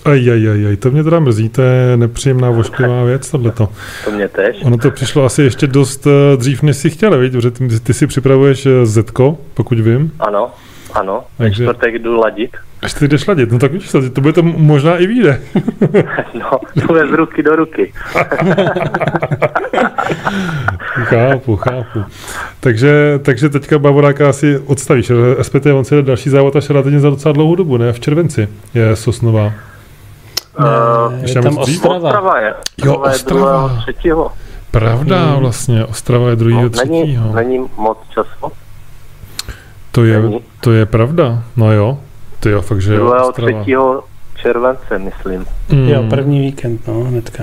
Aj, 0.05 0.31
aj, 0.31 0.49
aj, 0.51 0.67
aj, 0.67 0.77
to 0.77 0.91
mě 0.91 1.05
teda 1.05 1.21
mrzí, 1.21 1.49
to 1.49 1.63
je 1.63 1.97
nepříjemná 1.97 2.51
vošklivá 2.51 3.05
věc, 3.05 3.31
tohleto. 3.31 3.69
To 4.05 4.11
mě 4.11 4.29
tež. 4.29 4.57
Ono 4.65 4.79
to 4.79 4.91
přišlo 4.91 5.25
asi 5.25 5.43
ještě 5.43 5.67
dost 5.67 6.07
eh, 6.07 6.37
dřív, 6.37 6.63
než 6.63 6.77
si 6.77 6.91
chtěl, 6.91 7.19
viď? 7.19 7.33
Protože 7.33 7.51
ty, 7.51 7.81
ty 7.81 7.95
si 7.95 8.07
připravuješ 8.07 8.67
eh, 8.67 8.87
Zetko, 8.87 9.39
pokud 9.55 9.79
vím. 9.81 10.13
Ano, 10.21 10.51
ano. 10.95 11.25
Takže- 11.39 11.65
Takže... 11.67 11.75
Čtvrtek 11.75 12.03
jdu 12.03 12.17
ladit. 12.21 12.51
Až 12.83 12.95
ty 12.95 13.09
jdeš 13.09 13.27
ladit, 13.27 13.53
no 13.53 13.59
tak 13.59 13.73
víš, 13.73 13.91
to 14.13 14.21
bude 14.21 14.33
to 14.33 14.43
možná 14.43 14.97
i 14.97 15.07
vyjde. 15.07 15.41
No, 16.35 16.51
to 16.87 16.97
je 16.97 17.07
z 17.09 17.11
ruky 17.11 17.43
do 17.43 17.57
ruky. 17.57 17.93
chápu, 21.05 21.57
chápu. 21.57 21.99
Takže, 22.61 23.21
takže 23.23 23.49
teďka 23.49 23.79
Bavoráka 23.79 24.29
asi 24.29 24.59
odstavíš, 24.67 25.13
respektive 25.39 25.75
on 25.75 25.85
si 25.85 25.95
jde 25.95 26.03
další 26.03 26.31
závod 26.31 26.57
až 26.57 26.71
relativně 26.71 27.01
za 27.01 27.11
docela 27.11 27.33
dlouhou 27.33 27.55
dobu, 27.55 27.77
ne? 27.77 27.93
V 27.93 28.01
červenci 28.01 28.49
je 28.75 28.97
Sosnová. 28.97 29.53
Uh, 30.59 31.15
Ještě 31.23 31.39
je 31.39 31.43
tam? 31.43 31.59
Ostrava. 31.59 31.97
Ostrava 31.97 32.39
je. 32.41 32.55
Jo, 32.85 32.95
Ostrava 32.95 33.11
je 33.13 33.19
druhého, 33.27 33.71
třetího. 33.83 34.33
Pravda, 34.71 35.25
Hmm. 35.25 35.37
vlastně, 35.41 35.85
Ostrava 35.85 36.29
je 36.31 36.37
druhýho, 36.37 36.63
No, 36.63 36.69
není, 36.85 37.03
třetího. 37.03 37.33
není 37.35 37.67
moc 37.77 37.99
času. 38.15 38.53
To 39.93 40.05
je, 40.05 40.21
není. 40.23 40.41
to 40.61 40.73
je 40.73 40.87
pravda, 40.87 41.43
no 41.57 41.73
jo. 41.73 41.99
Ty 42.41 42.51
jo, 42.51 42.63
fakt, 42.63 42.81
že 42.81 42.95
jo, 42.95 42.99
Druhého, 43.05 43.29
Ostrava. 43.29 43.53
třetího 43.53 44.05
července, 44.35 44.99
myslím. 44.99 45.47
Mm, 45.69 45.89
Jo, 45.89 46.05
první 46.11 46.41
víkend, 46.41 46.87
no, 46.89 46.95
hnedka. 47.05 47.43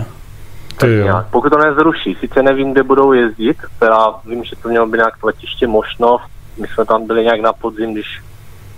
Ty 0.78 0.96
jo. 0.98 1.04
Nějak. 1.04 1.26
Pokud 1.32 1.50
to 1.50 1.58
nezruší, 1.58 2.18
sice 2.20 2.44
nevím, 2.44 2.72
kde 2.74 2.84
budou 2.84 3.12
jezdit, 3.14 3.58
teda 3.80 3.98
vím, 4.26 4.44
že 4.44 4.56
to 4.56 4.70
mělo 4.70 4.86
být 4.88 4.98
nějak 4.98 5.24
letiště 5.24 5.68
Mošnov, 5.68 6.22
my 6.62 6.68
jsme 6.68 6.86
tam 6.86 7.08
byli 7.08 7.24
nějak 7.24 7.42
na 7.42 7.54
podzim, 7.54 7.94
když 7.94 8.22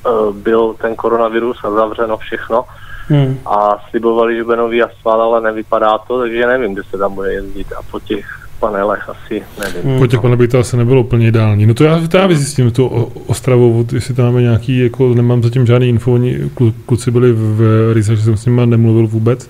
uh, 0.06 0.36
byl 0.36 0.74
ten 0.82 0.96
koronavirus 0.96 1.58
a 1.64 1.72
zavřeno 1.72 2.18
všechno 2.18 2.66
Hmm. 3.10 3.38
a 3.45 3.78
slibovali, 3.89 4.36
že 4.36 4.43
bude 4.43 4.58
nový 4.58 4.84
asfalt, 4.84 5.22
ale 5.22 5.41
nevypadá 5.41 5.97
to, 5.97 6.20
takže 6.20 6.47
nevím, 6.47 6.74
kde 6.74 6.84
se 6.89 6.97
tam 6.97 7.14
bude 7.16 7.34
jezdit 7.34 7.68
a 7.80 7.82
po 7.91 7.99
těch 7.99 8.26
panelech 8.60 9.10
asi 9.10 9.43
nevím. 9.60 9.84
Hmm. 9.91 9.99
Po 9.99 10.08
těch 10.08 10.22
panelech 10.22 10.39
by 10.39 10.47
to 10.47 10.60
asi 10.60 10.78
nebylo 10.78 11.01
úplně 11.01 11.28
ideální. 11.28 11.66
No 11.66 11.74
to 11.74 11.84
já, 11.84 12.08
to 12.08 12.18
já 12.18 12.28
vyzjistím, 12.28 12.72
tu 12.72 12.88
Ostravu, 13.28 13.88
jestli 13.93 14.14
tam 14.14 14.26
máme 14.26 14.41
nějaký, 14.41 14.80
jako 14.80 15.14
nemám 15.14 15.43
zatím 15.43 15.66
žádný 15.66 15.89
info, 15.89 16.14
oni 16.14 16.39
klu, 16.53 16.74
kluci 16.86 17.12
byli 17.12 17.32
v 17.34 17.91
Rýze, 17.93 18.16
že 18.16 18.22
jsem 18.22 18.38
s 18.38 18.45
nimi 18.45 18.62
nemluvil 18.66 19.08
vůbec. 19.08 19.49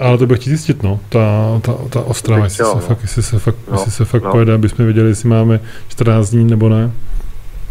Ale 0.00 0.18
to 0.18 0.26
bych 0.26 0.38
chtěl 0.40 0.50
zjistit, 0.50 0.82
no, 0.82 1.00
ta, 1.08 1.20
ta, 1.62 1.74
ta 1.90 2.00
Ostrava, 2.00 2.44
jestli 2.44 2.64
se, 2.64 2.74
no. 2.74 2.80
fakt, 2.80 2.98
jestli 3.02 3.22
se 3.22 3.38
fakt, 3.38 3.56
No, 3.70 3.74
jestli 3.78 3.90
se 3.92 4.04
fakt 4.04 4.22
no. 4.24 4.30
pojede, 4.30 4.52
aby 4.54 4.68
jsme 4.68 4.84
věděli, 4.84 5.08
jestli 5.08 5.28
máme 5.28 5.60
14 5.88 6.30
dní 6.30 6.44
nebo 6.44 6.68
ne. 6.68 6.90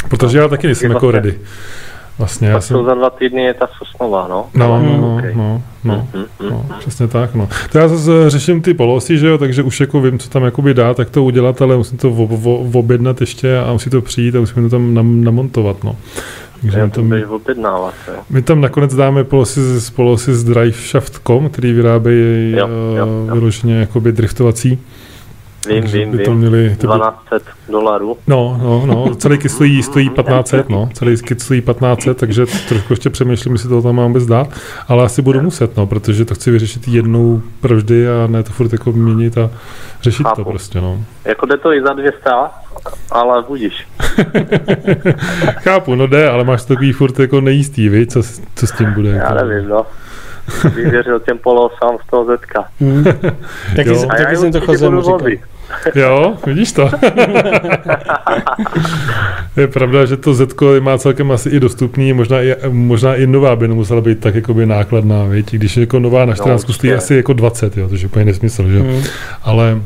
Protože 0.09 0.37
já 0.37 0.47
taky 0.47 0.67
nejsem 0.67 0.91
jako 0.91 1.05
vlastně- 1.05 1.31
ready. 1.31 1.39
Vlastně, 2.17 2.47
já 2.47 2.53
Tak 2.53 2.63
jsem... 2.63 2.77
to 2.77 2.83
za 2.83 2.93
dva 2.93 3.09
týdny 3.09 3.43
je 3.43 3.53
ta 3.53 3.67
Sosnova, 3.77 4.27
no. 4.27 4.45
No, 4.53 4.81
no, 4.81 4.97
no, 4.97 5.15
okej. 5.17 5.33
no, 5.35 5.61
no. 5.83 6.07
Mhm, 6.13 6.25
mhm. 6.39 6.49
No, 6.51 6.65
přesně 6.79 7.07
tak, 7.07 7.35
no. 7.35 7.49
To 7.71 7.77
já 7.77 7.87
zase 7.87 8.29
řeším 8.29 8.61
ty 8.61 8.73
polosy, 8.73 9.17
že 9.17 9.27
jo, 9.27 9.37
takže 9.37 9.63
už 9.63 9.79
jako 9.79 10.01
vím, 10.01 10.19
co 10.19 10.29
tam 10.29 10.43
jakoby 10.43 10.73
dá, 10.73 10.93
tak 10.93 11.09
to 11.09 11.23
udělat, 11.23 11.61
ale 11.61 11.77
musím 11.77 11.97
to 11.97 12.09
v, 12.09 12.27
v, 12.71 12.77
objednat 12.77 13.21
ještě 13.21 13.59
a 13.59 13.73
musí 13.73 13.89
to 13.89 14.01
přijít 14.01 14.35
a 14.35 14.39
musím 14.39 14.63
to 14.63 14.69
tam 14.69 14.93
nam, 14.93 15.23
namontovat, 15.23 15.83
no. 15.83 15.95
Takže 16.61 16.79
Já 16.79 16.85
my 16.85 16.91
tam, 16.91 17.13
objednávat, 17.29 17.93
my 18.29 18.41
tam 18.41 18.61
nakonec 18.61 18.95
dáme 18.95 19.23
polosy 19.23 19.79
z, 19.79 19.89
polosy 19.89 20.33
z 20.33 20.43
driveshaft.com, 20.43 21.49
který 21.49 21.73
vyrábějí 21.73 22.51
Jo, 22.51 22.67
eh, 22.67 22.97
jo, 22.97 23.07
jo. 23.27 23.33
vyloženě 23.33 23.75
jakoby 23.79 24.11
driftovací. 24.11 24.79
Vím, 25.67 25.81
takže 25.81 25.97
vím, 25.97 26.11
by 26.11 26.17
to 26.23 26.31
vím. 26.31 26.39
měli, 26.39 26.69
ty 26.79 26.87
by, 26.87 26.93
1200 26.93 27.51
dolarů. 27.71 28.17
No, 28.27 28.59
no, 28.63 28.85
no, 28.85 29.15
celý 29.15 29.37
kit 29.37 29.49
stojí, 29.49 29.83
stojí 29.83 30.09
1500, 30.09 30.69
no, 30.69 30.89
celý 30.93 31.17
kit 31.17 31.41
stojí 31.41 31.61
1500, 31.61 32.17
takže 32.17 32.45
trošku 32.69 32.93
ještě 32.93 33.09
přemýšlím, 33.09 33.53
jestli 33.53 33.69
to 33.69 33.81
tam 33.81 33.95
mám 33.95 34.07
vůbec 34.07 34.25
dát, 34.25 34.47
ale 34.87 35.03
asi 35.05 35.21
budu 35.21 35.41
muset, 35.41 35.77
no, 35.77 35.87
protože 35.87 36.25
to 36.25 36.35
chci 36.35 36.51
vyřešit 36.51 36.87
jednou 36.87 37.41
provždy 37.61 38.07
a 38.09 38.27
ne 38.27 38.43
to 38.43 38.51
furt 38.51 38.71
jako 38.73 38.91
měnit 38.91 39.37
a 39.37 39.49
řešit 40.01 40.23
to 40.23 40.29
Chápu. 40.29 40.43
prostě, 40.43 40.81
no. 40.81 41.03
Jako 41.25 41.45
jde 41.45 41.57
to 41.57 41.73
i 41.73 41.81
za 41.81 41.93
200, 41.93 42.19
ale 43.11 43.43
budíš. 43.47 43.87
Chápu, 45.63 45.95
no 45.95 46.07
jde, 46.07 46.29
ale 46.29 46.43
máš 46.43 46.61
to 46.61 46.67
takový 46.67 46.91
furt 46.91 47.19
jako 47.19 47.41
nejistý, 47.41 47.89
vy, 47.89 48.07
co, 48.07 48.23
s- 48.23 48.41
co 48.55 48.67
s 48.67 48.71
tím 48.71 48.93
bude. 48.93 49.09
Já 49.09 49.15
jako. 49.33 49.45
nevím, 49.47 49.69
no. 49.69 49.85
Bych 50.75 50.91
věřil 50.91 51.19
těm 51.19 51.37
polosám 51.37 51.97
z 52.07 52.09
toho 52.09 52.25
zetka. 52.25 52.65
Hmm. 52.79 53.03
taky, 53.75 53.89
Jo. 53.89 54.01
já 54.01 54.07
taky 54.07 54.31
je 54.31 54.37
jsem 54.37 54.51
to 54.51 54.91
budu 54.91 55.01
říkal. 55.01 55.19
Jo, 55.95 56.37
vidíš 56.45 56.71
to? 56.71 56.89
je 59.57 59.67
pravda, 59.67 60.05
že 60.05 60.17
to 60.17 60.33
Zetko 60.33 60.65
má 60.79 60.97
celkem 60.97 61.31
asi 61.31 61.49
i 61.49 61.59
dostupný, 61.59 62.13
možná 62.13 62.41
i, 62.41 62.55
možná 62.69 63.15
i 63.15 63.27
nová 63.27 63.55
by 63.55 63.67
nemusela 63.67 64.01
být 64.01 64.19
tak 64.19 64.35
jakoby 64.35 64.65
nákladná, 64.65 65.23
víš? 65.23 65.45
když 65.45 65.77
jako 65.77 65.99
nová 65.99 66.25
na 66.25 66.33
14 66.35 66.61
určitě. 66.63 66.73
stojí 66.73 66.93
asi 66.93 67.15
jako 67.15 67.33
20, 67.33 67.77
jo, 67.77 67.89
to 67.89 67.95
je 67.95 68.05
úplně 68.05 68.25
nesmysl, 68.25 68.69
že? 68.69 68.79
Hmm. 68.79 69.03
Ale 69.43 69.81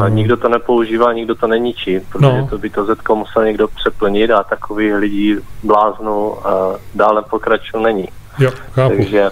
A 0.00 0.06
uh, 0.06 0.10
nikdo 0.10 0.36
to 0.36 0.48
nepoužívá, 0.48 1.12
nikdo 1.12 1.34
to 1.34 1.46
neničí, 1.46 2.00
protože 2.00 2.26
No. 2.26 2.46
to 2.50 2.58
by 2.58 2.70
to 2.70 2.84
zetko 2.84 3.16
musel 3.16 3.44
někdo 3.44 3.68
přeplnit 3.68 4.30
a 4.30 4.42
takových 4.42 4.94
lidí 4.94 5.36
bláznou 5.62 6.46
a 6.46 6.76
dále 6.94 7.22
pokračují 7.30 7.84
není. 7.84 8.08
Jo, 8.38 8.50
chápu. 8.72 8.96
Takže 8.96 9.30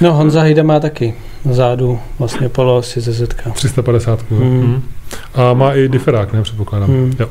No 0.00 0.12
Honza 0.12 0.42
Hejda 0.42 0.62
má 0.62 0.80
taky 0.80 1.14
zádu 1.50 2.00
vlastně 2.18 2.48
polosy 2.48 3.00
ze 3.00 3.12
zetka. 3.12 3.50
350. 3.50 4.20
Hmm. 4.30 4.40
Hmm. 4.60 4.82
A 5.34 5.52
má 5.54 5.72
i 5.74 5.88
diferák, 5.88 6.32
ne, 6.32 6.42
předpokládám. 6.42 6.88
Hmm. 6.88 7.12
Jo. 7.18 7.28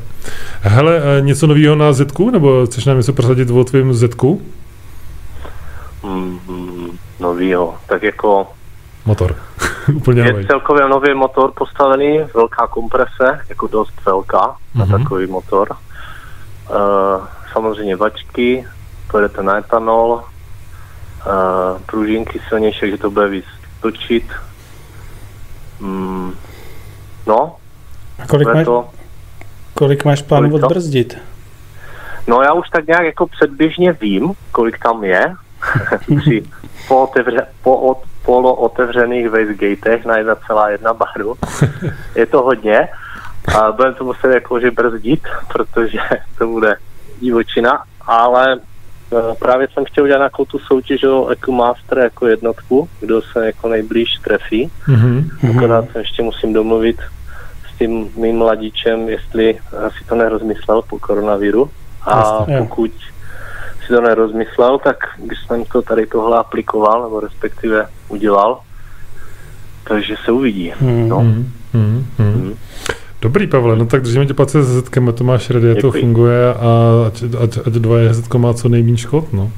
Hele, 0.62 1.02
eh, 1.18 1.22
něco 1.22 1.48
nového 1.48 1.76
na 1.76 1.94
Zetku, 1.94 2.30
nebo 2.30 2.66
chceš 2.66 2.86
nám 2.86 2.98
něco 2.98 3.14
prosadit 3.14 3.50
o 3.50 3.64
tvým 3.64 3.94
Zetku? 3.94 4.42
mm, 6.04 6.40
mm, 6.48 6.98
novýho. 7.20 7.76
Tak 7.88 8.04
jako 8.04 8.48
Motor. 9.06 9.36
Úplně 9.96 10.24
nový. 10.24 10.38
je 10.44 10.48
celkově 10.48 10.88
nový 10.90 11.14
motor 11.14 11.52
postavený, 11.58 12.20
velká 12.36 12.68
komprese, 12.68 13.40
jako 13.50 13.68
dost 13.68 13.94
velká 14.06 14.56
na 14.76 14.86
Mhm. 14.86 14.98
takový 15.04 15.28
motor. 15.28 15.68
Uh, 16.70 17.26
samozřejmě 17.54 17.96
vačky, 17.96 18.66
pojedete 19.12 19.44
na 19.44 19.58
etanol, 19.58 20.22
uh, 21.28 21.82
pružinky 21.86 22.42
silnější, 22.48 22.92
že 22.92 22.98
to 22.98 23.12
bude 23.12 23.28
víc 23.28 23.46
točit. 23.82 24.26
Mm, 25.80 26.34
no, 27.28 27.56
A 28.24 28.28
kolik 28.28 28.48
máš, 28.48 28.66
to. 28.66 28.90
kolik 29.74 30.06
máš 30.06 30.22
plánu 30.22 30.50
Kolik 30.50 30.64
odbrzdit? 30.64 31.18
No 32.28 32.42
já 32.42 32.54
už 32.54 32.70
tak 32.70 32.88
nějak 32.88 33.06
jako 33.06 33.28
předběžně 33.28 33.94
vím, 33.94 34.34
kolik 34.52 34.80
tam 34.84 35.04
je 35.04 35.36
při 36.20 36.44
pootevře, 36.88 37.48
po, 37.64 37.78
od, 37.78 37.98
polootevřených 38.26 39.30
wastegatech 39.30 40.06
na 40.06 40.18
1,1 40.18 40.98
baru. 40.98 41.36
Je 42.16 42.26
to 42.26 42.42
hodně 42.42 42.88
a 43.56 43.72
budeme 43.72 43.96
to 43.96 44.04
muset 44.04 44.34
jakože 44.34 44.72
brzdit, 44.72 45.22
protože 45.54 46.00
to 46.38 46.48
bude 46.48 46.76
divočina, 47.20 47.84
ale 48.02 48.60
právě 49.40 49.68
jsem 49.74 49.86
chtěl 49.86 50.04
udělat 50.04 50.20
nějakou 50.20 50.46
tu 50.46 50.60
soutěž 50.60 51.04
o 51.04 51.28
EcoMaster 51.28 51.98
jako 51.98 52.28
jednotku, 52.28 52.90
kdo 53.00 53.22
se 53.22 53.46
jako 53.46 53.70
nejblíž 53.70 54.10
trefí. 54.24 54.72
Mhm. 54.88 55.30
Akorát 55.50 55.86
se 55.92 56.00
ještě 56.00 56.24
musím 56.24 56.54
domluvit 56.54 56.98
s 57.74 57.78
tím 57.78 58.10
mým 58.18 58.38
mladíčem, 58.38 59.10
jestli 59.10 59.60
si 59.98 60.06
to 60.10 60.16
nerozmyslel 60.16 60.82
po 60.82 61.00
koronaviru. 61.00 61.70
A 62.02 62.18
Jasně, 62.18 62.58
pokud 62.58 62.92
si 63.88 63.94
to 63.94 64.02
nerozmyslel, 64.02 64.80
tak 64.80 64.98
když 65.18 65.40
jsem 65.48 65.66
to 65.66 65.82
tady 65.82 66.06
tohle 66.06 66.38
aplikoval, 66.38 67.04
nebo 67.04 67.20
respektive 67.20 67.88
udělal, 68.08 68.60
takže 69.84 70.16
se 70.26 70.32
uvidí. 70.32 70.74
Hmm. 70.80 71.10
No. 71.10 71.20
Mhm. 71.20 71.54
Mhm. 72.18 72.56
Dobrý, 73.22 73.48
Pavle, 73.48 73.76
no 73.76 73.86
tak 73.86 74.02
držíme 74.02 74.26
tě 74.26 74.34
palce 74.34 74.64
se 74.64 74.72
Zetkem, 74.72 75.14
to 75.14 75.24
máš 75.24 75.50
ready, 75.50 75.76
to 75.76 75.88
Děkuji. 75.88 76.02
funguje 76.02 76.54
a 76.54 76.90
ať, 77.08 77.24
ať, 77.44 77.58
ať 77.68 77.74
dva 77.74 77.96
Zetko 78.12 78.40
má 78.40 78.54
co 78.54 78.70
nejméně 78.70 78.98
škod, 78.98 79.34
no. 79.34 79.52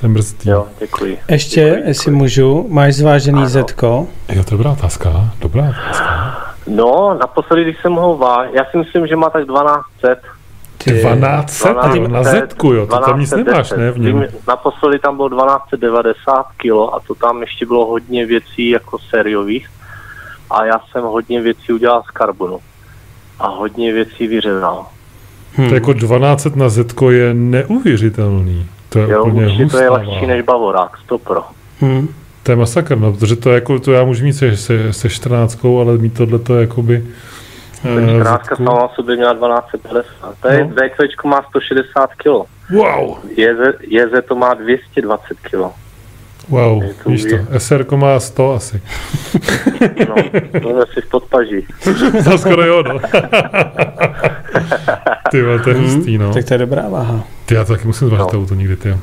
Ten 0.00 0.14
brzdí. 0.14 0.50
Jo, 0.50 0.66
děkuji. 0.78 1.18
Ještě, 1.28 1.60
Děkuji, 1.60 1.88
jestli 1.88 2.10
můžu, 2.10 2.66
máš 2.70 2.94
zvážený 2.94 3.38
Ano. 3.38 3.48
zetko. 3.48 4.06
Jo, 4.28 4.44
to 4.44 4.54
je 4.54 4.58
dobrá 4.58 4.70
otázka, 4.70 5.30
dobrá 5.40 5.62
otázka. 5.62 6.36
No, 6.66 7.18
naposledy, 7.20 7.62
když 7.62 7.76
jsem 7.82 7.92
ho 7.92 8.16
vá, 8.16 8.44
já 8.44 8.64
si 8.70 8.76
myslím, 8.78 9.06
že 9.06 9.16
má 9.16 9.30
tak 9.30 9.44
1200, 9.44 10.16
Ty, 10.84 11.00
12 11.02 11.64
jo, 11.94 12.08
na 12.08 12.22
Zetku, 12.22 12.72
jo, 12.72 12.86
to 12.86 12.98
tam 12.98 13.20
nic 13.20 13.30
nemáš, 13.30 13.70
ne, 13.72 13.90
v 13.90 13.98
něm. 13.98 14.26
Naposledy 14.48 14.98
tam 14.98 15.16
bylo 15.16 15.28
1290 15.28 16.46
kg 16.56 16.70
a 16.92 16.98
to 17.06 17.14
tam 17.14 17.40
ještě 17.40 17.66
bylo 17.66 17.86
hodně 17.86 18.26
věcí 18.26 18.68
jako 18.68 18.98
sériových 18.98 19.68
a 20.50 20.64
já 20.64 20.80
jsem 20.90 21.04
hodně 21.04 21.40
věcí 21.40 21.72
udělal 21.72 22.02
z 22.02 22.10
karbonu 22.10 22.60
a 23.40 23.48
hodně 23.48 23.92
věcí 23.92 24.26
vyřezal. 24.26 24.86
Hmm. 25.54 25.68
To 25.68 25.74
jako 25.74 25.92
12 25.92 26.56
na 26.56 26.68
Zetko 26.68 27.10
je 27.10 27.34
neuvěřitelný. 27.34 28.66
To 28.88 28.98
je 28.98 29.10
jo, 29.10 29.24
úplně 29.24 29.46
hustá, 29.46 29.78
to 29.78 29.82
je 29.82 29.90
lehčí 29.90 30.26
než 30.26 30.42
Bavorák, 30.42 30.96
100 31.04 31.18
pro. 31.18 31.42
Hmm. 31.80 32.08
To 32.42 32.52
je 32.52 32.56
masakr, 32.56 32.98
no, 32.98 33.12
protože 33.12 33.36
to, 33.36 33.50
jako, 33.50 33.78
to 33.78 33.92
já 33.92 34.04
můžu 34.04 34.24
mít 34.24 34.32
se, 34.32 34.56
se, 34.56 34.92
se 34.92 35.08
14, 35.08 35.64
ale 35.64 35.98
mít 35.98 36.14
tohle 36.14 36.38
to 36.38 36.60
jakoby... 36.60 37.04
Uh, 37.84 38.20
14 38.20 38.46
sama 38.56 38.84
o 38.84 38.94
sobě 38.94 39.16
měla 39.16 39.34
1250. 39.34 40.34
To 40.42 40.48
je, 40.48 40.64
no. 40.64 40.70
VQ 40.70 41.28
má 41.28 41.42
160 41.48 42.10
kg. 42.14 42.26
Wow. 42.70 43.18
Jeze, 43.36 43.72
Jeze 43.80 44.22
to 44.22 44.34
má 44.34 44.54
220 44.54 45.40
kg. 45.40 45.56
Wow, 46.50 46.82
to 47.04 47.10
víš 47.10 47.24
to, 47.24 47.58
SR 47.58 47.96
má 47.96 48.20
100 48.20 48.52
asi. 48.52 48.82
No, 50.08 50.14
to 50.60 50.82
asi 50.82 51.00
v 51.00 51.08
podpaží. 51.10 51.66
to 52.24 52.38
skoro 52.38 52.64
jo, 52.64 52.82
no. 52.82 52.98
ty 55.30 55.42
to 55.64 55.70
je 55.70 55.76
hmm, 55.76 55.84
hustý, 55.84 56.18
no. 56.18 56.34
Tak 56.34 56.44
to 56.44 56.54
je 56.54 56.58
dobrá 56.58 56.88
váha. 56.88 57.24
Ty, 57.46 57.54
já 57.54 57.64
to 57.64 57.72
taky 57.72 57.86
musím 57.86 58.08
zvážit 58.08 58.32
no. 58.32 58.40
auto 58.40 58.54
někdy, 58.54 58.76
ty. 58.76 58.96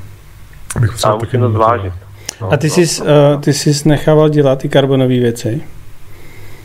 Bych 0.80 0.92
potřeboval 0.92 1.20
taky 1.20 1.38
to 1.38 1.52
zvážit. 1.52 1.94
No, 2.42 2.54
A 2.54 2.58
ty, 2.58 2.70
jsi, 2.70 3.02
uh, 3.02 3.42
ty 3.42 3.54
jsi 3.54 3.90
nechával 3.90 4.30
dělat 4.30 4.60
ty 4.60 4.70
karbonové 4.70 5.20
věci? 5.20 5.64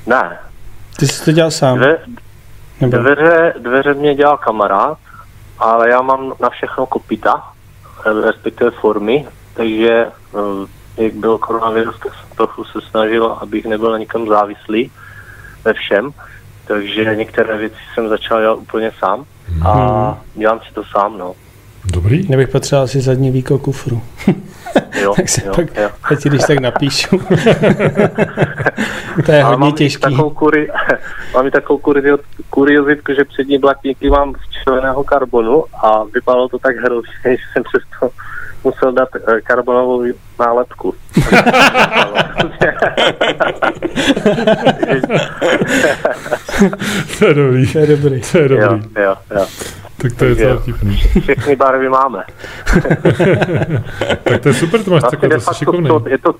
Ne. 0.06 0.38
Ty 0.98 1.06
jsi 1.06 1.24
to 1.24 1.32
dělal 1.32 1.50
sám? 1.50 1.78
Dve, 1.78 1.98
dveře, 2.80 3.54
dveře 3.58 3.94
mě 3.94 4.14
dělal 4.14 4.36
kamarád, 4.36 4.98
ale 5.58 5.90
já 5.90 6.02
mám 6.02 6.32
na 6.40 6.50
všechno 6.50 6.86
kopita, 6.86 7.42
respektive 8.24 8.70
formy, 8.70 9.26
takže 9.54 10.06
eh, 10.34 11.02
jak 11.02 11.14
byl 11.14 11.38
koronavirus, 11.38 11.98
tak 11.98 12.14
jsem 12.14 12.36
trochu 12.36 12.64
se 12.64 12.78
snažil, 12.90 13.26
abych 13.26 13.64
nebyl 13.66 13.90
na 13.90 13.98
nikom 13.98 14.28
závislý 14.28 14.90
ve 15.64 15.72
všem, 15.72 16.10
takže 16.66 17.16
některé 17.16 17.56
věci 17.58 17.76
jsem 17.94 18.08
začal 18.08 18.40
dělat 18.40 18.54
úplně 18.54 18.92
sám 18.98 19.24
a 19.64 19.72
hmm. 20.10 20.16
dělám 20.34 20.60
si 20.68 20.74
to 20.74 20.84
sám, 20.84 21.18
no. 21.18 21.34
Dobrý. 21.84 22.28
Nebych 22.28 22.48
potřeboval 22.48 22.88
si 22.88 23.00
zadní 23.00 23.30
výko 23.30 23.58
kufru. 23.58 24.02
Jo, 25.02 25.14
tak 25.16 25.28
se 25.28 25.46
jo, 25.46 25.52
pak, 25.56 25.76
jo. 25.76 25.90
ti 26.22 26.28
když 26.28 26.42
tak 26.42 26.60
napíšu. 26.60 27.18
to 29.26 29.32
je 29.32 29.42
hodně 29.42 29.56
mám 29.56 29.72
těžký. 29.72 30.00
Takovou 30.00 30.30
kuri, 30.30 30.68
mám 31.34 31.46
i 31.46 31.50
takovou 31.50 31.78
kuriozitku, 32.50 33.14
že 33.14 33.24
přední 33.24 33.58
blatníky 33.58 34.10
mám 34.10 34.34
z 34.34 34.52
červeného 34.64 35.04
karbonu 35.04 35.64
a 35.82 36.04
vypadalo 36.04 36.48
to 36.48 36.58
tak 36.58 36.76
hrozně, 36.76 37.12
že 37.24 37.36
jsem 37.52 37.62
přesto 37.62 38.10
musel 38.64 38.92
dát 38.92 39.08
eh, 39.16 39.40
karbonovou 39.40 40.04
nálepku. 40.40 40.94
to 47.18 47.26
je 47.26 47.34
dobrý. 47.34 47.72
To 47.72 47.78
je 47.78 47.86
dobrý. 47.86 48.20
To 48.32 48.38
je 48.38 48.48
dobrý. 48.48 48.64
Jo, 48.64 48.80
jo, 48.96 49.14
jo. 49.36 49.46
Tak 50.02 50.12
to 50.16 50.24
je 50.24 50.36
celá 50.36 50.56
vtipný. 50.56 50.96
Všechny 50.96 51.56
barvy 51.56 51.88
máme. 51.88 52.24
tak 54.22 54.40
to 54.42 54.48
je 54.48 54.54
super, 54.54 54.82
to 54.82 54.90
máš 54.90 55.00
vlastně 55.00 55.18
takové, 55.18 55.40
to 55.40 55.52
šikovný. 55.54 55.88
To, 55.88 56.02
je 56.06 56.18
to 56.18 56.34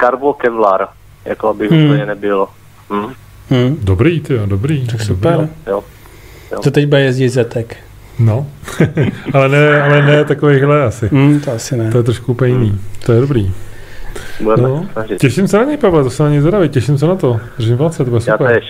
Carbo 0.00 0.34
Kevlar, 0.34 0.88
jako 1.24 1.48
aby 1.48 1.68
hmm. 1.68 1.84
úplně 1.84 2.06
nebylo. 2.06 2.48
Hmm. 2.90 3.12
Hmm. 3.50 3.78
Dobrý, 3.82 4.20
ty 4.20 4.34
jo, 4.34 4.46
dobrý. 4.46 4.86
Tak 4.86 5.00
super. 5.00 5.48
Jo, 5.66 5.84
jo. 6.52 6.60
To 6.60 6.70
teď 6.70 6.86
bude 6.86 7.00
jezdit 7.00 7.28
Zetek. 7.28 7.76
No, 8.18 8.46
ale 9.32 9.48
ne, 9.48 9.82
ale 9.82 10.02
ne 10.02 10.24
takovýchhle 10.24 10.84
asi. 10.84 11.08
Mm, 11.12 11.40
to 11.40 11.52
asi 11.52 11.76
ne. 11.76 11.90
To 11.90 11.98
je 11.98 12.04
trošku 12.04 12.32
úplně 12.32 12.52
jiný. 12.52 12.70
Mm. 12.70 12.80
To 13.06 13.12
je 13.12 13.20
dobrý. 13.20 13.52
no, 14.56 14.88
těším 15.18 15.48
se 15.48 15.56
na 15.56 15.64
něj, 15.64 15.76
Pavel, 15.76 16.04
to 16.04 16.10
se 16.10 16.22
na 16.22 16.28
něj 16.28 16.40
zvědavý, 16.40 16.68
těším 16.68 16.98
se 16.98 17.06
na 17.06 17.16
to. 17.16 17.40
Držím 17.56 17.78
palce, 17.78 18.04
to 18.04 18.10
bude 18.10 18.20
super. 18.20 18.42
Já 18.42 18.48
tež. 18.48 18.64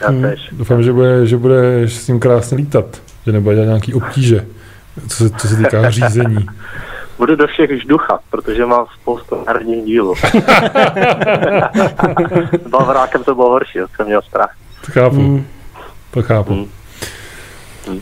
Já 0.00 0.10
mm. 0.10 0.22
tež. 0.22 0.48
Doufám, 0.52 0.82
že, 0.82 0.92
bude, 0.92 1.26
že 1.26 1.36
budeš 1.36 1.92
s 1.96 2.08
ním 2.08 2.20
krásně 2.20 2.56
lítat, 2.56 3.02
že 3.26 3.32
nebude 3.32 3.54
dělat 3.54 3.66
nějaký 3.66 3.94
obtíže, 3.94 4.46
co 5.08 5.16
se, 5.16 5.30
co 5.30 5.48
se 5.48 5.56
týká 5.56 5.90
řízení. 5.96 6.46
Budu 7.18 7.36
do 7.36 7.46
všech 7.46 7.82
žduchat, 7.82 8.20
protože 8.30 8.66
mám 8.66 8.86
spoustu 9.00 9.44
herních 9.48 9.84
dílů. 9.84 10.14
S 12.64 12.68
Bavorákem 12.70 13.24
to 13.24 13.34
bylo 13.34 13.50
horší, 13.50 13.78
jsem 13.96 14.06
měl 14.06 14.22
strach. 14.22 14.54
To 14.86 14.92
chápu. 14.92 15.16
Mm. 15.16 15.46
To 16.10 16.22
chápu. 16.22 16.54
Mm. 16.54 16.66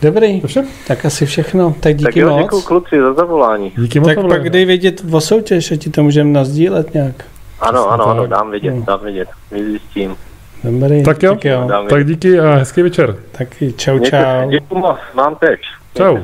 Dobrý, 0.02 0.40
Dobře. 0.40 0.64
tak 0.86 1.04
asi 1.04 1.26
všechno. 1.26 1.74
Tak 1.80 1.96
díky 1.96 2.04
tak 2.04 2.16
jo, 2.16 2.30
moc. 2.30 2.42
Děkuji 2.42 2.62
kluci 2.62 3.00
za 3.00 3.12
zavolání. 3.12 3.72
Díky 3.76 4.00
moc. 4.00 4.08
Tak 4.08 4.26
pak 4.28 4.50
dej 4.50 4.64
vědět 4.64 5.02
o 5.12 5.20
soutěž, 5.20 5.66
že 5.66 5.76
ti 5.76 5.90
to 5.90 6.02
můžeme 6.02 6.30
nazdílet 6.30 6.94
nějak. 6.94 7.14
Ano, 7.60 7.90
ano, 7.90 8.06
ano, 8.06 8.26
dám 8.26 8.50
vědět, 8.50 8.74
no. 8.74 8.82
dám 8.82 9.00
vědět, 9.02 9.28
vyzjistím. 9.50 10.16
Dobrý, 10.64 11.02
tak 11.02 11.22
jo, 11.22 11.34
tak, 11.34 11.44
jo. 11.44 11.68
tak 11.88 12.06
díky 12.06 12.40
a 12.40 12.54
hezký 12.54 12.82
večer. 12.82 13.16
Taky 13.32 13.72
čau, 13.72 13.98
čau. 13.98 14.50
Děkuji 14.50 14.78
moc, 14.78 14.98
mám 15.14 15.36
teď. 15.36 15.60
Čau. 15.94 16.18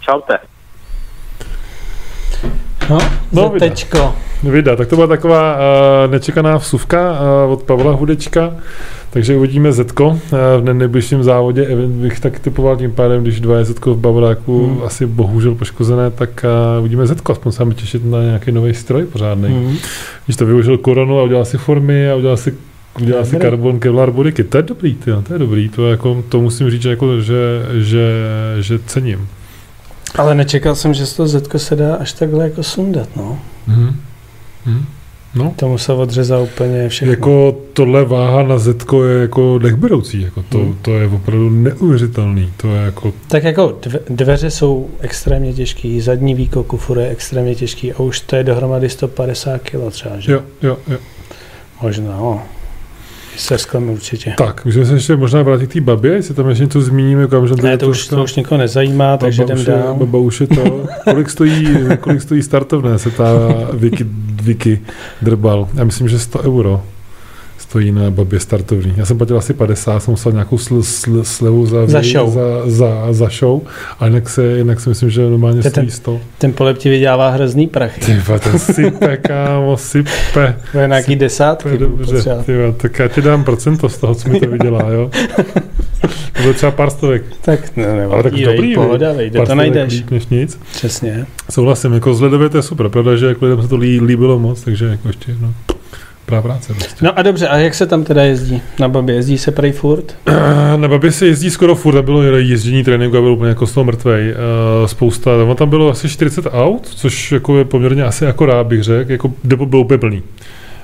Čaute. 0.00 0.49
No, 2.90 2.98
no 3.32 3.52
Zetečko. 3.52 4.14
Vida, 4.42 4.76
tak 4.76 4.88
to 4.88 4.96
byla 4.96 5.06
taková 5.06 5.56
uh, 5.56 6.10
nečekaná 6.10 6.56
vsuvka 6.56 7.20
uh, 7.46 7.52
od 7.52 7.62
Pavla 7.62 7.92
Hudečka. 7.92 8.54
Takže 9.10 9.36
uvidíme 9.36 9.72
Zetko 9.72 10.18
v 10.60 10.72
nejbližším 10.72 11.22
závodě. 11.22 11.68
Bych 11.86 12.20
tak 12.20 12.38
typoval 12.38 12.76
tím 12.76 12.92
pádem, 12.92 13.22
když 13.22 13.40
dva 13.40 13.58
je 13.58 13.64
Zetko 13.64 13.94
v 13.94 13.98
Bavoráku 13.98 14.66
hmm. 14.66 14.82
asi 14.82 15.06
bohužel 15.06 15.54
poškozené, 15.54 16.10
tak 16.10 16.44
uvidíme 16.80 17.06
Zetko. 17.06 17.32
Aspoň 17.32 17.52
se 17.52 17.64
těšit 17.74 18.04
na 18.04 18.22
nějaký 18.22 18.52
nový 18.52 18.74
stroj 18.74 19.06
pořádný. 19.06 19.48
Hmm. 19.48 19.76
Když 20.24 20.36
to 20.36 20.46
využil 20.46 20.78
koronu 20.78 21.18
a 21.18 21.22
udělal 21.22 21.44
si 21.44 21.58
formy 21.58 22.10
a 22.10 22.14
udělal 22.16 22.36
si 22.36 22.54
udělal 23.00 23.24
si 23.24 23.36
karbon 23.36 23.80
kevlar 23.80 24.10
bodiky. 24.10 24.44
To 24.44 24.56
je 24.56 24.62
dobrý, 24.62 24.94
tyjo, 24.94 25.22
to 25.22 25.32
je 25.32 25.38
dobrý. 25.38 25.68
To, 25.68 25.88
jako, 25.88 26.24
to 26.28 26.40
musím 26.40 26.70
říct, 26.70 26.84
jako, 26.84 27.20
že, 27.20 27.62
že, 27.72 28.12
že 28.60 28.78
cením. 28.78 29.28
Ale 30.18 30.34
nečekal 30.34 30.74
jsem, 30.74 30.94
že 30.94 31.06
z 31.06 31.14
toho 31.14 31.28
Zetko 31.28 31.58
se 31.58 31.76
dá 31.76 31.94
až 31.94 32.12
takhle 32.12 32.44
jako 32.44 32.62
sundat, 32.62 33.08
no. 33.16 33.38
Hmm. 33.66 34.00
Hmm. 34.64 34.86
No. 35.34 35.52
To 35.56 35.68
musel 35.68 36.00
odřezat 36.00 36.42
úplně 36.42 36.88
všechno. 36.88 37.12
Jako 37.12 37.56
tohle 37.72 38.04
váha 38.04 38.42
na 38.42 38.58
Zetko 38.58 39.04
je 39.04 39.20
jako 39.20 39.58
nechberoucí. 39.58 40.22
Jako 40.22 40.42
to, 40.48 40.58
hmm. 40.58 40.78
to 40.82 40.98
je 40.98 41.06
opravdu 41.06 41.50
neuvěřitelný. 41.50 42.52
To 42.56 42.74
je 42.74 42.82
jako... 42.82 43.12
Tak 43.28 43.44
jako 43.44 43.78
dveře 44.08 44.50
jsou 44.50 44.90
extrémně 45.00 45.52
těžký, 45.52 46.00
zadní 46.00 46.34
výkok 46.34 46.66
kufru 46.66 47.00
je 47.00 47.08
extrémně 47.08 47.54
těžký 47.54 47.92
a 47.92 48.00
už 48.00 48.20
to 48.20 48.36
je 48.36 48.44
dohromady 48.44 48.88
150 48.88 49.58
kg 49.58 49.90
třeba, 49.90 50.20
že? 50.20 50.32
Jo, 50.32 50.42
jo, 50.62 50.76
jo. 50.88 50.98
Možná, 51.82 52.16
no. 52.16 52.42
Se 53.36 53.58
sklem 53.58 53.90
určitě. 53.90 54.34
Tak, 54.38 54.64
můžeme 54.64 54.86
se 54.86 54.94
ještě 54.94 55.16
možná 55.16 55.42
vrátit 55.42 55.66
k 55.66 55.72
té 55.72 55.80
babě, 55.80 56.12
jestli 56.12 56.34
tam 56.34 56.48
ještě 56.48 56.64
něco 56.64 56.80
zmíníme. 56.80 57.26
Kam, 57.26 57.48
že 57.48 57.54
ne, 57.62 57.78
to, 57.78 57.86
to, 57.86 57.90
už, 57.90 58.08
to 58.08 58.24
už 58.24 58.34
někoho 58.34 58.58
nezajímá, 58.58 59.16
takže 59.16 59.42
jdem 59.42 59.64
dál. 59.64 59.94
Baba 59.94 60.18
už 60.18 60.40
je 60.40 60.46
to. 60.46 60.86
Kolik 61.04 61.30
stojí, 61.30 61.68
kolik 62.00 62.22
stojí 62.22 62.42
startovné, 62.42 62.98
se 62.98 63.10
ta 63.10 63.24
Vicky, 63.72 64.06
Vicky 64.42 64.80
drbal. 65.22 65.68
Já 65.74 65.84
myslím, 65.84 66.08
že 66.08 66.18
100 66.18 66.42
euro 66.42 66.82
stojí 67.70 67.92
na 67.92 68.10
babě 68.10 68.40
startovní. 68.40 68.94
Já 68.96 69.04
jsem 69.04 69.18
platil 69.18 69.38
asi 69.38 69.54
50, 69.54 70.00
jsem 70.00 70.12
musel 70.12 70.32
nějakou 70.32 70.58
sl, 70.58 70.82
sl, 70.82 71.24
slevu 71.24 71.66
za, 71.66 71.86
za, 71.86 72.02
show. 72.02 72.34
Za, 72.34 72.40
za, 72.66 73.12
za 73.12 73.28
show, 73.28 73.60
a 73.98 74.06
jinak, 74.06 74.28
se, 74.28 74.58
jinak 74.58 74.80
si 74.80 74.88
myslím, 74.88 75.10
že 75.10 75.20
normálně 75.20 75.62
ten, 75.62 75.70
stojí 75.70 75.90
100. 75.90 76.20
Ten 76.38 76.52
polep 76.52 76.78
ti 76.78 76.90
vydělává 76.90 77.30
hrozný 77.30 77.66
prach. 77.66 77.98
Tyva, 77.98 78.38
ten 78.38 78.58
sype, 78.58 79.16
kámo, 79.22 79.76
sype. 79.76 80.56
To 80.72 80.78
je 80.78 80.88
nějaký 80.88 81.16
desátky. 81.16 81.78
Dobře, 81.78 82.36
tyva, 82.46 82.72
tak 82.76 82.98
já 82.98 83.08
ti 83.08 83.22
dám 83.22 83.44
procento 83.44 83.88
z 83.88 83.98
toho, 83.98 84.14
co 84.14 84.28
mi 84.28 84.40
to 84.40 84.46
vydělá, 84.46 84.90
jo. 84.90 85.10
To 86.32 86.42
bylo 86.42 86.54
třeba 86.54 86.72
pár 86.72 86.90
stovek. 86.90 87.22
Tak 87.40 87.76
ne, 87.76 87.96
ne, 87.96 88.04
Ale 88.04 88.22
tak 88.22 88.32
vej, 88.32 88.44
dobrý, 88.44 88.74
pohoda, 88.74 89.12
vej, 89.12 89.30
pár 89.30 89.46
to 89.46 89.54
najdeš. 89.54 89.92
Líp 89.92 90.10
než 90.10 90.26
nic. 90.26 90.60
Přesně. 90.72 91.26
Souhlasím, 91.50 91.92
jako 91.92 92.14
zledově 92.14 92.48
to 92.48 92.56
je 92.56 92.62
super, 92.62 92.88
pravda, 92.88 93.16
že 93.16 93.26
jako 93.26 93.44
lidem 93.44 93.62
se 93.62 93.68
to 93.68 93.76
líbilo 93.76 94.38
moc, 94.38 94.60
takže 94.60 94.86
jako 94.86 95.08
ještě, 95.08 95.34
no. 95.40 95.54
Dobrá 96.30 96.42
práce. 96.42 96.74
Prostě. 96.74 97.04
No 97.04 97.18
a 97.18 97.22
dobře, 97.22 97.48
a 97.48 97.56
jak 97.58 97.74
se 97.74 97.86
tam 97.86 98.04
teda 98.04 98.22
jezdí? 98.22 98.62
Na 98.78 98.88
Babě 98.88 99.14
jezdí 99.14 99.38
se 99.38 99.50
prej 99.50 99.72
furt? 99.72 100.16
Na 100.76 100.88
Babě 100.88 101.12
se 101.12 101.26
jezdí 101.26 101.50
skoro 101.50 101.74
furt, 101.74 101.94
tam 101.94 102.04
bylo 102.04 102.22
ježdění 102.22 102.84
tréninku 102.84 103.16
a 103.16 103.20
byl 103.20 103.32
úplně 103.32 103.48
jako 103.48 103.66
z 103.66 103.72
toho 103.72 103.84
mrtvej. 103.84 104.30
Uh, 104.30 104.86
spousta, 104.86 105.30
tam 105.54 105.70
bylo 105.70 105.90
asi 105.90 106.08
40 106.08 106.46
aut, 106.52 106.86
což 106.86 107.32
jako 107.32 107.58
je 107.58 107.64
poměrně 107.64 108.04
asi 108.04 108.26
akorát 108.26 108.66
bych 108.66 108.82
řekl, 108.82 109.12
jako 109.12 109.32
depo 109.44 109.66
bylo 109.66 109.82
úplně 109.82 109.98
plný. 109.98 110.22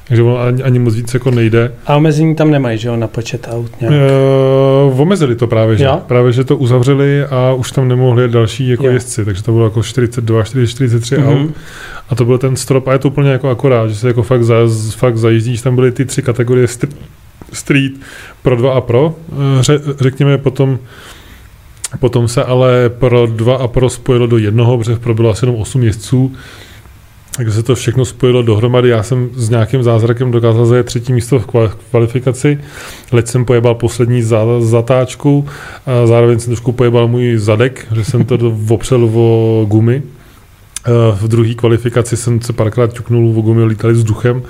Takže 0.09 0.23
ono 0.23 0.39
ani, 0.39 0.63
ani 0.63 0.79
moc 0.79 0.95
víc 0.95 1.15
jako 1.15 1.31
nejde. 1.31 1.73
A 1.87 1.97
omezení 1.97 2.35
tam 2.35 2.51
nemají, 2.51 2.79
že 2.79 2.89
jo, 2.89 2.97
na 2.97 3.07
počet 3.07 3.49
aut 3.51 3.81
nějak? 3.81 3.95
Uh, 4.93 5.01
omezili 5.01 5.37
to 5.37 5.47
právě, 5.47 5.77
že? 5.77 5.85
Jo? 5.85 6.01
Právě, 6.07 6.33
že 6.33 6.45
to 6.45 6.57
uzavřeli 6.57 7.25
a 7.25 7.53
už 7.53 7.73
tam 7.73 7.89
nemohli 7.89 8.29
další 8.29 8.69
jako 8.69 8.87
jo. 8.87 8.93
jezdci, 8.93 9.25
takže 9.25 9.43
to 9.43 9.53
bylo 9.53 9.65
jako 9.65 9.83
42, 9.83 10.43
43 10.43 11.17
mm-hmm. 11.17 11.29
aut. 11.29 11.55
A 12.09 12.15
to 12.15 12.25
byl 12.25 12.39
ten 12.39 12.57
strop 12.57 12.89
a 12.89 12.93
je 12.93 12.99
to 12.99 13.09
úplně 13.09 13.31
jako 13.31 13.51
akorát, 13.51 13.89
že 13.89 13.97
se 13.97 14.09
jako 14.09 14.23
fakt, 14.23 14.45
za, 14.45 14.55
fakt 14.97 15.19
zajízdíš, 15.19 15.63
tam 15.63 15.75
byly 15.75 15.93
ty 15.93 16.05
tři 16.05 16.23
kategorie 16.23 16.67
street 17.53 17.93
pro 18.43 18.57
dva 18.57 18.73
a 18.73 18.81
pro, 18.81 19.15
eh, 19.59 19.63
Ře, 19.63 19.81
řekněme 20.01 20.39
potom 20.39 20.79
Potom 22.01 22.29
se 22.29 22.45
ale 22.45 22.89
pro 22.89 23.27
dva 23.27 23.57
a 23.57 23.69
pro 23.69 23.91
spojilo 23.91 24.27
do 24.27 24.39
jednoho, 24.39 24.79
protože 24.79 24.97
pro 24.97 25.15
bylo 25.15 25.31
asi 25.31 25.45
jenom 25.45 25.61
8 25.61 25.83
jezdců, 25.83 26.33
takže 27.37 27.53
se 27.53 27.63
to 27.63 27.75
všechno 27.75 28.05
spojilo 28.05 28.43
dohromady. 28.43 28.89
Já 28.89 29.03
jsem 29.03 29.31
s 29.35 29.51
nějakým 29.51 29.83
zázrakem 29.83 30.31
dokázal 30.31 30.67
zajet 30.67 30.87
třetí 30.87 31.13
místo 31.13 31.39
v 31.39 31.47
kvalifikaci. 31.91 32.59
Leď 33.13 33.27
jsem 33.27 33.45
pojebal 33.45 33.75
poslední 33.75 34.23
zatáčku, 34.59 35.47
a 35.87 36.07
zároveň 36.07 36.39
jsem 36.39 36.51
trošku 36.51 36.73
pojebal 36.73 37.09
můj 37.09 37.35
zadek, 37.37 37.87
že 37.95 38.05
jsem 38.05 38.25
to 38.25 38.39
opřel 38.69 39.11
o 39.15 39.65
gumy. 39.69 40.03
V 41.15 41.29
druhé 41.29 41.55
kvalifikaci 41.55 42.17
jsem 42.17 42.41
se 42.41 42.53
párkrát 42.53 42.93
ťuknul, 42.93 43.33
v 43.33 43.43
gumy 43.43 43.65
lítali 43.65 43.93
vzduchem, 43.93 44.43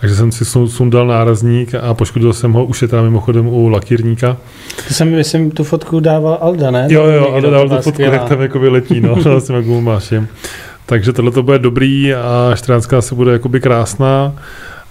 takže 0.00 0.16
jsem 0.16 0.32
si 0.32 0.44
sundal 0.44 1.06
nárazník 1.06 1.74
a 1.74 1.94
poškodil 1.94 2.32
jsem 2.32 2.52
ho, 2.52 2.64
už 2.64 2.82
je 2.82 2.88
tam 2.88 3.04
mimochodem 3.04 3.48
u 3.48 3.68
lakírníka. 3.68 4.36
To 4.88 4.94
jsem, 4.94 5.16
myslím, 5.16 5.50
tu 5.50 5.64
fotku 5.64 6.00
dával 6.00 6.38
Alda, 6.40 6.70
ne? 6.70 6.86
Jo, 6.90 7.04
jo, 7.04 7.28
Alda 7.34 7.50
dával 7.50 7.68
tu 7.68 7.82
fotku, 7.82 8.02
jak 8.02 8.28
tam 8.28 8.40
jako 8.40 8.58
vyletí, 8.58 9.00
no, 9.00 9.16
s 9.40 9.46
těma 9.46 9.60
gumášem. 9.60 10.28
Takže 10.86 11.12
tohle 11.12 11.30
to 11.30 11.42
bude 11.42 11.58
dobrý 11.58 12.14
a 12.14 12.52
14 12.56 12.88
se 13.00 13.14
bude 13.14 13.32
jakoby 13.32 13.60
krásná. 13.60 14.34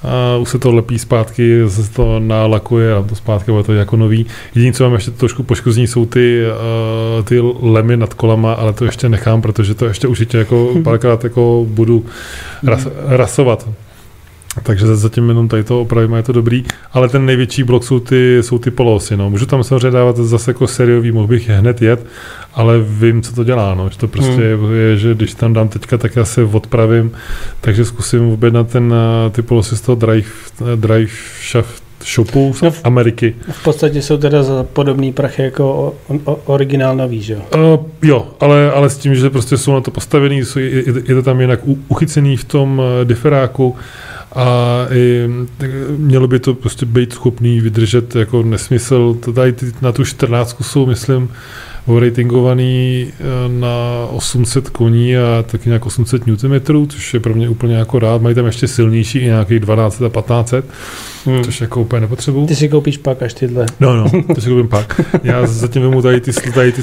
A 0.03 0.37
už 0.37 0.49
se 0.49 0.59
to 0.59 0.71
lepí 0.71 0.99
zpátky, 0.99 1.61
se 1.67 1.91
to 1.91 2.19
nalakuje 2.19 2.95
a 2.95 3.01
to 3.01 3.15
zpátky 3.15 3.51
bude 3.51 3.63
to 3.63 3.73
jako 3.73 3.97
nový. 3.97 4.25
Jediné, 4.55 4.73
co 4.73 4.83
mám 4.83 4.93
ještě 4.93 5.11
trošku 5.11 5.43
poškození, 5.43 5.87
jsou 5.87 6.05
ty, 6.05 6.43
uh, 7.17 7.25
ty 7.25 7.41
lemy 7.61 7.97
nad 7.97 8.13
kolama, 8.13 8.53
ale 8.53 8.73
to 8.73 8.85
ještě 8.85 9.09
nechám, 9.09 9.41
protože 9.41 9.73
to 9.73 9.85
ještě 9.85 10.07
určitě 10.07 10.37
jako 10.37 10.73
párkrát 10.83 11.23
jako 11.23 11.65
budu 11.69 12.05
ras, 12.63 12.87
rasovat. 13.07 13.69
Takže 14.63 14.95
zatím 14.95 15.29
jenom 15.29 15.47
tady 15.47 15.63
to 15.63 15.81
opravím 15.81 16.13
a 16.13 16.17
je 16.17 16.23
to 16.23 16.33
dobrý. 16.33 16.63
Ale 16.93 17.09
ten 17.09 17.25
největší 17.25 17.63
blok 17.63 17.83
jsou 17.83 17.99
ty, 17.99 18.37
jsou 18.41 18.59
ty 18.59 18.71
polosy. 18.71 19.17
No. 19.17 19.29
Můžu 19.29 19.45
tam 19.45 19.63
samozřejmě 19.63 19.91
dávat 19.91 20.17
zase 20.17 20.51
jako 20.51 20.67
seriový, 20.67 21.11
mohl 21.11 21.27
bych 21.27 21.49
je 21.49 21.55
hned 21.55 21.81
jet, 21.81 22.05
ale 22.55 22.79
vím, 22.79 23.21
co 23.21 23.35
to 23.35 23.43
dělá. 23.43 23.75
No. 23.75 23.89
Že 23.89 23.97
to 23.97 24.07
prostě 24.07 24.55
hmm. 24.55 24.73
je, 24.73 24.97
že 24.97 25.13
když 25.13 25.33
tam 25.33 25.53
dám 25.53 25.67
teďka, 25.67 25.97
tak 25.97 26.15
já 26.15 26.25
se 26.25 26.43
odpravím. 26.43 27.11
Takže 27.61 27.85
zkusím 27.85 28.29
objednat 28.29 28.69
ten, 28.69 28.93
eh, 28.93 29.29
ty 29.29 29.41
polosy 29.41 29.77
z 29.77 29.81
toho 29.81 29.95
drive, 29.95 30.29
drive 30.75 31.11
shaft 31.51 31.83
shopu 32.05 32.53
z 32.53 32.61
no 32.61 32.71
v, 32.71 32.81
Ameriky. 32.83 33.35
V 33.51 33.63
podstatě 33.63 34.01
jsou 34.01 34.17
teda 34.17 34.43
za 34.43 34.63
podobný 34.63 35.13
prachy 35.13 35.41
jako 35.41 35.73
o, 35.73 35.93
o, 36.23 36.35
originál 36.35 36.95
nový, 36.95 37.21
že 37.21 37.33
jo? 37.33 37.41
Uh, 37.55 37.85
jo, 38.01 38.27
ale, 38.39 38.71
ale 38.71 38.89
s 38.89 38.97
tím, 38.97 39.15
že 39.15 39.29
prostě 39.29 39.57
jsou 39.57 39.73
na 39.73 39.81
to 39.81 39.91
postavený, 39.91 40.45
jsou, 40.45 40.59
je, 40.59 40.83
je 40.87 41.15
to 41.15 41.21
tam 41.21 41.41
jinak 41.41 41.59
uchycený 41.87 42.37
v 42.37 42.43
tom 42.43 42.79
uh, 42.79 42.85
diferáku, 43.07 43.75
a 44.35 44.87
i, 44.91 45.29
mělo 45.97 46.27
by 46.27 46.39
to 46.39 46.53
prostě 46.53 46.85
být 46.85 47.13
schopný 47.13 47.61
vydržet 47.61 48.15
jako 48.15 48.43
nesmysl. 48.43 49.17
Tady 49.35 49.55
na 49.81 49.91
tu 49.91 50.05
14 50.05 50.57
jsou, 50.61 50.85
myslím, 50.85 51.29
ratingovaný 51.87 53.07
eh, 53.07 53.23
na 53.47 54.07
800 54.09 54.69
koní 54.69 55.17
a 55.17 55.43
taky 55.43 55.69
nějak 55.69 55.85
800 55.85 56.27
Nm, 56.27 56.87
což 56.87 57.13
je 57.13 57.19
pro 57.19 57.33
mě 57.33 57.49
úplně 57.49 57.75
jako 57.75 57.99
rád. 57.99 58.21
Mají 58.21 58.35
tam 58.35 58.45
ještě 58.45 58.67
silnější 58.67 59.19
i 59.19 59.25
nějakých 59.25 59.59
12 59.59 60.01
a 60.01 60.09
1500, 60.09 60.65
hmm. 61.25 61.43
což 61.43 61.61
jako 61.61 61.81
úplně 61.81 62.01
nepotřebuji. 62.01 62.45
Ty 62.45 62.55
si 62.55 62.69
koupíš 62.69 62.97
pak 62.97 63.21
až 63.21 63.33
tyhle. 63.33 63.65
No, 63.79 63.95
no, 63.95 64.23
to 64.35 64.41
si 64.41 64.49
koupím 64.49 64.67
pak. 64.67 65.01
Já 65.23 65.47
zatím 65.47 65.81
vemu 65.81 66.01
tady 66.01 66.21
ty, 66.21 66.31
tady 66.53 66.71
ty 66.71 66.81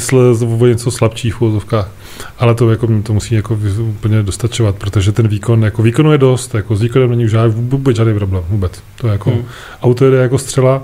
o 0.61 0.66
něco 0.66 0.90
slabší 0.90 1.30
v 1.30 1.42
úzovkách. 1.42 1.90
Ale 2.38 2.55
to, 2.55 2.70
jako, 2.70 2.88
to 3.03 3.12
musí 3.12 3.34
jako 3.34 3.59
úplně 3.80 4.22
dostačovat, 4.22 4.76
protože 4.76 5.12
ten 5.12 5.28
výkon, 5.28 5.64
jako 5.64 5.82
výkonu 5.82 6.12
je 6.12 6.18
dost, 6.18 6.55
jako 6.55 6.76
s 6.76 6.82
výkonem 6.82 7.11
není 7.11 7.24
už 7.24 7.30
žádný, 7.30 7.55
vůbec 7.68 7.96
žádný 7.96 8.14
problém, 8.14 8.42
vůbec. 8.48 8.72
To 9.01 9.07
je 9.07 9.12
jako, 9.12 9.30
hmm. 9.30 9.44
auto 9.82 10.05
jede 10.05 10.16
jako 10.16 10.38
střela, 10.38 10.82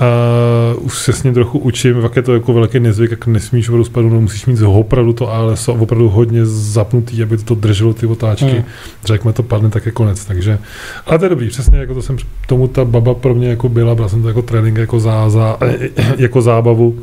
a 0.00 0.74
už 0.80 0.98
se 0.98 1.12
s 1.12 1.22
ním 1.22 1.34
trochu 1.34 1.58
učím, 1.58 2.00
jak 2.00 2.16
je 2.16 2.22
to 2.22 2.34
jako 2.34 2.52
velký 2.52 2.80
nezvyk, 2.80 3.10
jak 3.10 3.26
nesmíš 3.26 3.68
vodu 3.68 3.84
spadnout, 3.84 4.12
no 4.12 4.20
musíš 4.20 4.46
mít 4.46 4.62
opravdu 4.62 5.12
to 5.12 5.32
ALS 5.32 5.68
opravdu 5.68 6.08
hodně 6.08 6.46
zapnutý, 6.46 7.22
aby 7.22 7.36
to 7.36 7.54
drželo 7.54 7.94
ty 7.94 8.06
otáčky. 8.06 8.50
Hmm. 8.50 8.64
Jakmile 9.10 9.32
to 9.32 9.42
padne, 9.42 9.70
tak 9.70 9.86
je 9.86 9.92
konec. 9.92 10.24
Takže, 10.24 10.58
ale 11.06 11.18
to 11.18 11.24
je 11.24 11.28
dobrý, 11.28 11.48
přesně 11.48 11.78
jako 11.78 11.94
to 11.94 12.02
jsem 12.02 12.16
tomu 12.46 12.68
ta 12.68 12.84
baba 12.84 13.14
pro 13.14 13.34
mě 13.34 13.48
jako 13.48 13.68
byla, 13.68 13.94
byla 13.94 14.08
jsem 14.08 14.22
to 14.22 14.28
jako 14.28 14.42
trénink 14.42 14.76
jako, 14.76 15.00
zá, 15.00 15.30
zá, 15.30 15.58
jako 16.16 16.42
zábavu. 16.42 16.98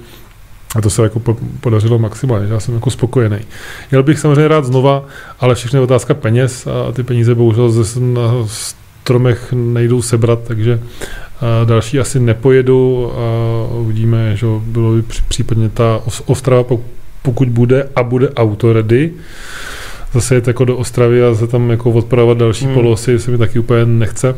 A 0.76 0.82
to 0.82 0.90
se 0.90 1.04
jako 1.04 1.22
podařilo 1.62 2.00
maximálně, 2.00 2.54
já 2.54 2.60
jsem 2.60 2.74
jako 2.74 2.92
spokojený. 2.92 3.38
Jel 3.92 4.04
bych 4.04 4.20
samozřejmě 4.20 4.48
rád 4.48 4.66
znova, 4.66 5.06
ale 5.40 5.56
všechno 5.56 5.80
je 5.80 5.84
otázka 5.84 6.14
peněz 6.14 6.68
a 6.68 6.92
ty 6.92 7.04
peníze 7.04 7.36
bohužel 7.36 7.70
ze, 7.70 8.00
na 8.00 8.32
stromech 9.08 9.54
nejdou 9.54 10.02
sebrat, 10.02 10.40
takže 10.48 10.80
další 11.66 12.00
asi 12.00 12.20
nepojedu 12.20 13.12
a 13.16 13.76
uvidíme, 13.76 14.36
že 14.36 14.48
bylo 14.66 14.92
by 14.92 15.02
případně 15.28 15.70
ta 15.70 16.02
Ostrava, 16.26 16.64
pokud 17.22 17.50
bude 17.50 17.90
a 17.96 18.04
bude 18.04 18.30
autoredy, 18.30 19.12
zase 20.14 20.36
jet 20.36 20.48
jako 20.48 20.66
do 20.66 20.78
Ostravy 20.78 21.24
a 21.24 21.36
se 21.36 21.48
tam 21.48 21.70
jako 21.70 21.92
odpravovat 21.92 22.38
další 22.38 22.66
hmm. 22.66 22.74
polosy, 22.74 23.20
se 23.20 23.32
mi 23.32 23.38
taky 23.38 23.60
úplně 23.60 23.86
nechce. 23.86 24.36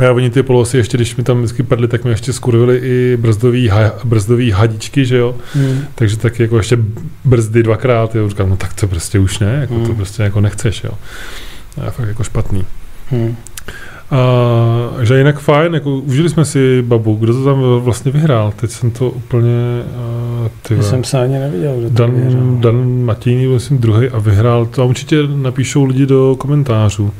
Já 0.00 0.12
oni 0.12 0.30
ty 0.30 0.42
polosy, 0.42 0.76
ještě 0.76 0.96
když 0.96 1.16
mi 1.16 1.24
tam 1.24 1.38
vždycky 1.38 1.62
padly, 1.62 1.88
tak 1.88 2.04
mi 2.04 2.10
ještě 2.10 2.32
skurvili 2.32 2.80
i 2.82 3.16
brzdový, 3.16 3.68
ha, 3.68 3.92
brzdový 4.04 4.50
hadičky, 4.50 5.04
že 5.04 5.16
jo. 5.16 5.34
Hmm. 5.54 5.84
Takže 5.94 6.16
taky 6.16 6.42
jako 6.42 6.56
ještě 6.56 6.78
brzdy 7.24 7.62
dvakrát, 7.62 8.14
jo. 8.14 8.28
Říkám, 8.28 8.50
no 8.50 8.56
tak 8.56 8.72
to 8.72 8.88
prostě 8.88 9.18
už 9.18 9.38
ne, 9.38 9.58
jako 9.60 9.74
hmm. 9.74 9.86
to 9.86 9.94
prostě 9.94 10.22
jako 10.22 10.40
nechceš, 10.40 10.84
jo. 10.84 10.90
A 11.86 11.90
fakt 11.90 12.08
jako 12.08 12.24
špatný. 12.24 12.64
Hmm. 13.10 13.36
A, 14.10 15.04
že 15.04 15.18
jinak 15.18 15.38
fajn, 15.38 15.74
jako 15.74 15.90
užili 15.90 16.28
jsme 16.28 16.44
si 16.44 16.82
babu, 16.82 17.14
kdo 17.14 17.32
to 17.32 17.44
tam 17.44 17.62
vlastně 17.78 18.12
vyhrál, 18.12 18.52
teď 18.56 18.70
jsem 18.70 18.90
to 18.90 19.10
úplně... 19.10 19.82
Uh, 20.42 20.48
ty 20.62 20.74
Já 20.74 20.82
jsem 20.82 21.04
se 21.04 21.18
ani 21.18 21.38
neviděl, 21.38 21.76
kdo 21.78 21.90
Dan, 21.90 22.10
to 22.10 22.16
vyhrál. 22.16 22.56
Dan 22.60 23.04
Matíny, 23.04 23.46
myslím 23.46 23.78
druhý 23.78 24.08
a 24.08 24.18
vyhrál, 24.18 24.66
to 24.66 24.82
a 24.82 24.84
určitě 24.84 25.16
napíšou 25.34 25.84
lidi 25.84 26.06
do 26.06 26.36
komentářů. 26.38 27.12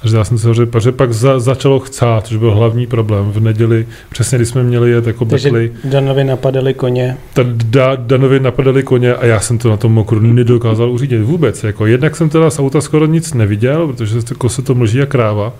Takže 0.00 0.16
já 0.16 0.24
jsem 0.24 0.38
se 0.38 0.54
řekl, 0.54 0.70
protože 0.70 0.92
pak 0.92 1.12
za, 1.12 1.40
začalo 1.40 1.80
chcát, 1.80 2.26
což 2.26 2.36
byl 2.36 2.54
hlavní 2.54 2.86
problém. 2.86 3.32
V 3.32 3.40
neděli, 3.40 3.86
přesně 4.10 4.38
když 4.38 4.48
jsme 4.48 4.62
měli 4.62 4.90
jet 4.90 5.06
jako 5.06 5.24
Takže 5.24 5.48
betli, 5.48 5.72
Danovi 5.84 6.24
napadali 6.24 6.74
koně. 6.74 7.16
Ta, 7.34 7.42
da, 7.46 7.96
Danovi 7.96 8.40
napadali 8.40 8.82
koně 8.82 9.14
a 9.14 9.26
já 9.26 9.40
jsem 9.40 9.58
to 9.58 9.70
na 9.70 9.76
tom 9.76 9.92
mokru 9.92 10.20
nedokázal 10.20 10.90
uřídit 10.90 11.22
vůbec. 11.22 11.64
Jako, 11.64 11.86
jednak 11.86 12.16
jsem 12.16 12.28
teda 12.28 12.50
z 12.50 12.58
auta 12.58 12.80
skoro 12.80 13.06
nic 13.06 13.34
neviděl, 13.34 13.86
protože 13.86 14.18
jako 14.30 14.48
se 14.48 14.62
to 14.62 14.74
mlží 14.74 15.02
a 15.02 15.06
kráva 15.06 15.52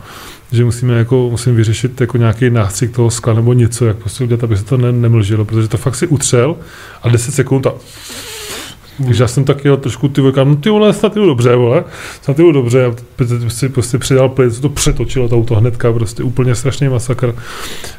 že 0.52 0.64
musíme 0.64 0.98
jako, 0.98 1.28
musím 1.30 1.56
vyřešit 1.56 2.00
jako 2.00 2.16
nějaký 2.16 2.50
nástřik 2.50 2.90
toho 2.96 3.10
skla 3.10 3.34
nebo 3.34 3.52
něco, 3.52 3.86
jak 3.86 3.96
prostě 3.96 4.24
udělat, 4.24 4.44
aby 4.44 4.56
se 4.56 4.64
to 4.64 4.76
ne, 4.76 4.92
nemlžilo, 4.92 5.44
protože 5.44 5.68
to 5.68 5.76
fakt 5.76 5.96
si 5.96 6.06
utřel 6.06 6.56
a 7.02 7.08
10 7.08 7.32
sekund 7.32 7.66
a 7.66 7.72
takže 9.04 9.24
já 9.24 9.28
jsem 9.28 9.44
taky 9.44 9.68
jel 9.68 9.76
trošku 9.76 10.08
ty 10.08 10.20
vole, 10.20 10.32
no 10.44 10.56
ty 10.56 10.70
vole, 10.70 10.92
snad 10.92 11.14
jdu 11.14 11.26
dobře, 11.26 11.56
vole, 11.56 11.84
snad 12.22 12.38
jdu 12.38 12.52
dobře, 12.52 12.84
a 12.86 12.94
si 13.48 13.68
prostě 13.68 13.98
přidal 13.98 14.28
plyn, 14.28 14.50
to 14.60 14.68
přetočilo 14.68 15.28
to 15.28 15.36
auto 15.36 15.54
hnedka, 15.54 15.92
prostě 15.92 16.22
úplně 16.22 16.54
strašný 16.54 16.88
masakr. 16.88 17.34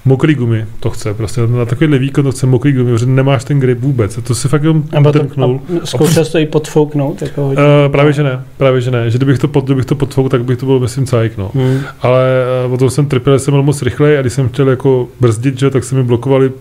Mokrý 0.06 0.36
gumy 0.36 0.66
to 0.80 0.89
chce, 0.89 1.14
prostě 1.14 1.41
na 1.47 1.66
takovýhle 1.66 1.97
výkon 1.97 2.24
to 2.24 2.32
chce 2.32 2.45
mokrý 2.45 2.74
gumy, 2.74 2.91
protože 2.91 3.06
nemáš 3.06 3.43
ten 3.43 3.60
grip 3.60 3.80
vůbec, 3.80 4.18
a 4.18 4.22
to 4.22 4.36
si 4.36 4.47
fakt 4.47 4.64
jenom 4.64 4.84
trknul. 5.12 5.62
Zkoušel 5.84 6.26
jsi 6.26 6.32
to 6.32 6.38
i 6.38 6.45
podfouknout? 6.45 7.22
Jako 7.22 7.41
hodně, 7.41 7.64
uh, 7.64 7.91
právě 7.91 8.14
že 8.14 8.24
ne, 8.24 8.43
právě 8.58 8.82
že 8.82 8.91
ne, 8.91 9.10
že 9.10 9.18
kdybych 9.18 9.39
to, 9.39 9.47
pod, 9.47 9.66
kdybych 9.66 9.86
to 9.86 9.95
podfouk, 9.95 10.32
tak 10.32 10.43
bych 10.43 10.58
to 10.58 10.66
byl, 10.66 10.80
myslím, 10.80 11.06
cajk, 11.06 11.38
no. 11.38 11.52
Hmm. 11.54 11.80
Ale 12.02 12.26
uh, 12.66 12.72
potom 12.72 12.89
jsem 12.89 13.06
trpěl, 13.06 13.39
jsem 13.39 13.54
byl 13.54 13.64
moc 13.64 13.82
rychlej 13.82 14.18
a 14.18 14.22
když 14.22 14.34
jsem 14.34 14.49
chtěl 14.49 14.70
jako 14.70 15.08
brzdit, 15.20 15.60
že, 15.60 15.70
tak 15.70 15.84
se 15.84 15.95
mi 15.95 16.04
blokovali 16.04 16.52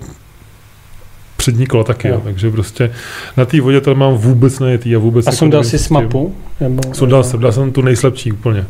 přední 1.41 1.67
kolo 1.67 1.85
taky, 1.85 2.09
jo. 2.09 2.15
Jo, 2.15 2.21
takže 2.25 2.51
prostě 2.51 2.91
na 3.37 3.45
té 3.45 3.61
vodě 3.61 3.81
to 3.81 3.95
mám 3.95 4.15
vůbec 4.15 4.59
nejetý 4.59 4.97
a 4.97 4.99
vůbec... 4.99 5.27
A 5.27 5.33
jsem 5.33 5.51
dal 5.51 5.65
si 5.65 5.79
smapu? 5.79 6.35
Nebo, 6.61 6.83
Sundal 6.93 7.25
jsem, 7.25 7.41
dal 7.41 7.53
jsem 7.53 7.73
tu 7.73 7.83
nejslabší 7.83 8.33
úplně 8.33 8.67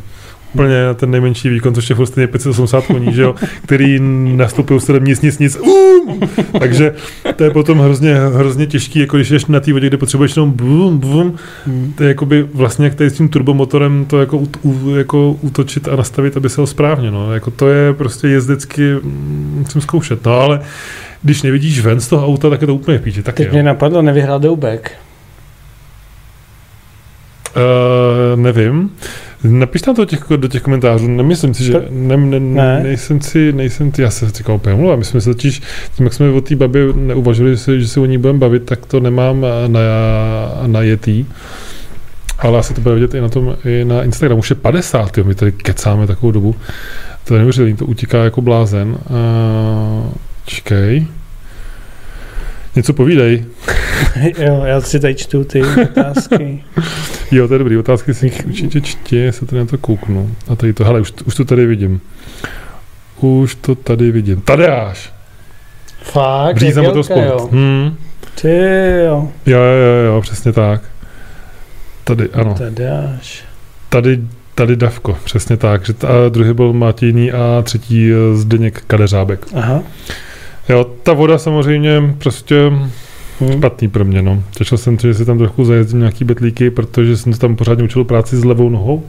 úplně 0.53 0.75
ten 0.95 1.11
nejmenší 1.11 1.49
výkon, 1.49 1.75
což 1.75 1.89
je 1.89 1.95
furt 1.95 2.05
stejně 2.05 2.27
580 2.27 2.85
koní, 2.85 3.13
že 3.13 3.21
jo, 3.21 3.35
který 3.63 3.99
nastoupil 4.35 4.79
se 4.79 4.99
nic, 4.99 5.21
nic, 5.21 5.39
nic, 5.39 5.57
um! 5.57 6.19
takže 6.59 6.93
to 7.35 7.43
je 7.43 7.49
potom 7.49 7.79
hrozně, 7.79 8.15
hrozně 8.15 8.67
těžký, 8.67 8.99
jako 8.99 9.17
když 9.17 9.29
ješ 9.29 9.45
na 9.45 9.59
té 9.59 9.73
vodě, 9.73 9.87
kde 9.87 9.97
potřebuješ 9.97 10.35
jenom 10.35 10.51
bum, 10.51 10.97
bum, 10.97 11.35
hmm. 11.65 11.93
to 11.97 12.03
je 12.03 12.09
jakoby 12.09 12.47
vlastně 12.53 12.85
jak 12.85 12.95
tady 12.95 13.09
s 13.09 13.13
tím 13.13 13.29
turbomotorem 13.29 14.05
to 14.05 14.19
jako, 14.19 14.37
u, 14.61 14.95
jako 14.95 15.37
útočit 15.41 15.87
a 15.87 15.95
nastavit, 15.95 16.37
aby 16.37 16.49
se 16.49 16.61
ho 16.61 16.67
správně, 16.67 17.11
no, 17.11 17.33
jako 17.33 17.51
to 17.51 17.67
je 17.67 17.93
prostě 17.93 18.27
jezdecky, 18.27 18.93
mm, 18.93 19.55
musím 19.59 19.81
zkoušet, 19.81 20.25
no, 20.25 20.39
ale 20.39 20.61
když 21.23 21.41
nevidíš 21.41 21.79
ven 21.79 22.01
z 22.01 22.07
toho 22.07 22.27
auta, 22.27 22.49
tak 22.49 22.61
je 22.61 22.67
to 22.67 22.75
úplně 22.75 22.97
v 22.97 23.01
píči. 23.01 23.23
Teď 23.23 23.51
mě 23.51 23.63
napadlo, 23.63 24.01
nevyhrál 24.01 24.39
Doubek. 24.39 24.91
Uh, 27.55 28.39
nevím. 28.41 28.91
Napiš 29.43 29.81
tam 29.81 29.95
to 29.95 30.05
těch, 30.05 30.23
do 30.35 30.47
těch 30.47 30.61
komentářů, 30.61 31.07
nemyslím 31.07 31.53
si, 31.53 31.63
že 31.63 31.85
ne, 31.89 32.17
ne, 32.17 32.39
ne. 32.39 32.83
nejsem 32.83 33.21
si, 33.21 33.53
nejsem 33.53 33.93
si, 33.93 34.01
já 34.01 34.09
se 34.09 34.29
říkal 34.29 34.55
úplně 34.55 34.75
mluvám, 34.75 34.99
my 34.99 35.05
jsme 35.05 35.21
se 35.21 35.33
totiž, 35.33 35.61
tím, 35.95 36.05
jak 36.05 36.13
jsme 36.13 36.29
o 36.29 36.41
té 36.41 36.55
babě 36.55 36.81
neuvažili, 36.95 37.55
že 37.79 37.87
se 37.87 37.99
o 37.99 38.05
ní 38.05 38.17
budeme 38.17 38.39
bavit, 38.39 38.63
tak 38.63 38.85
to 38.85 38.99
nemám 38.99 39.45
na, 39.67 39.79
na 40.67 40.81
jetý. 40.81 41.25
Ale 42.39 42.59
asi 42.59 42.73
to 42.73 42.81
bude 42.81 42.95
vidět 42.95 43.13
i 43.13 43.21
na 43.21 43.29
tom, 43.29 43.55
i 43.65 43.85
na 43.85 44.03
Instagramu. 44.03 44.39
Už 44.39 44.49
je 44.49 44.55
50, 44.55 45.17
jo, 45.17 45.23
my 45.23 45.35
tady 45.35 45.51
kecáme 45.51 46.07
takovou 46.07 46.31
dobu. 46.31 46.55
To 47.23 47.33
je 47.33 47.37
neuvěřitelné, 47.37 47.77
to 47.77 47.85
utíká 47.85 48.23
jako 48.23 48.41
blázen. 48.41 48.89
Uh, 48.89 50.11
Čekej. 50.45 51.07
Něco 52.75 52.93
povídej. 52.93 53.45
jo, 54.37 54.63
já 54.65 54.81
si 54.81 54.99
tady 54.99 55.15
čtu 55.15 55.43
ty 55.43 55.61
otázky. 55.63 56.63
jo, 57.31 57.47
to 57.47 57.53
je 57.53 57.57
dobrý, 57.59 57.77
otázky 57.77 58.13
si 58.13 58.31
určitě 58.45 58.81
čtě, 58.81 59.31
se 59.31 59.45
tady 59.45 59.59
na 59.59 59.65
to 59.65 59.77
kouknu. 59.77 60.35
A 60.47 60.55
tady 60.55 60.73
to, 60.73 60.83
hele, 60.83 61.01
už, 61.01 61.13
už 61.25 61.35
to 61.35 61.45
tady 61.45 61.65
vidím. 61.65 62.01
Už 63.19 63.55
to 63.55 63.75
tady 63.75 64.11
vidím. 64.11 64.41
Tadeáš! 64.41 65.13
Fakt? 66.01 66.55
Bříza 66.55 66.81
Motorsport. 66.81 67.25
Jo. 67.25 67.49
Hmm. 67.51 67.95
Ty 68.41 68.57
jo, 69.05 69.31
Jo, 69.45 69.59
jo, 69.59 70.05
jo, 70.13 70.21
přesně 70.21 70.51
tak. 70.51 70.81
Tady, 72.03 72.29
ano. 72.33 72.55
tady 72.57 72.87
až. 72.87 73.43
Tady, 73.89 74.21
tady 74.55 74.75
Davko, 74.75 75.17
přesně 75.23 75.57
tak. 75.57 75.85
Že 75.85 75.93
t- 75.93 76.07
a 76.07 76.29
druhý 76.29 76.53
byl 76.53 76.73
Martini 76.73 77.31
a 77.31 77.61
třetí 77.63 78.11
eh, 78.11 78.35
Zdeněk 78.37 78.83
Kadeřábek. 78.87 79.45
Aha. 79.55 79.83
Jo, 80.69 80.85
ta 81.03 81.13
voda 81.13 81.37
samozřejmě 81.37 82.15
prostě 82.17 82.71
špatný 83.57 83.87
pro 83.87 84.05
mě, 84.05 84.21
no. 84.21 84.43
Těšil 84.51 84.77
jsem 84.77 84.97
to, 84.97 85.07
že 85.07 85.13
si 85.13 85.25
tam 85.25 85.37
trochu 85.37 85.65
zajezdím 85.65 85.99
nějaký 85.99 86.23
betlíky, 86.23 86.69
protože 86.69 87.17
jsem 87.17 87.33
to 87.33 87.39
tam 87.39 87.55
pořádně 87.55 87.83
učil 87.83 88.03
práci 88.03 88.37
s 88.37 88.43
levou 88.43 88.69
nohou. 88.69 89.03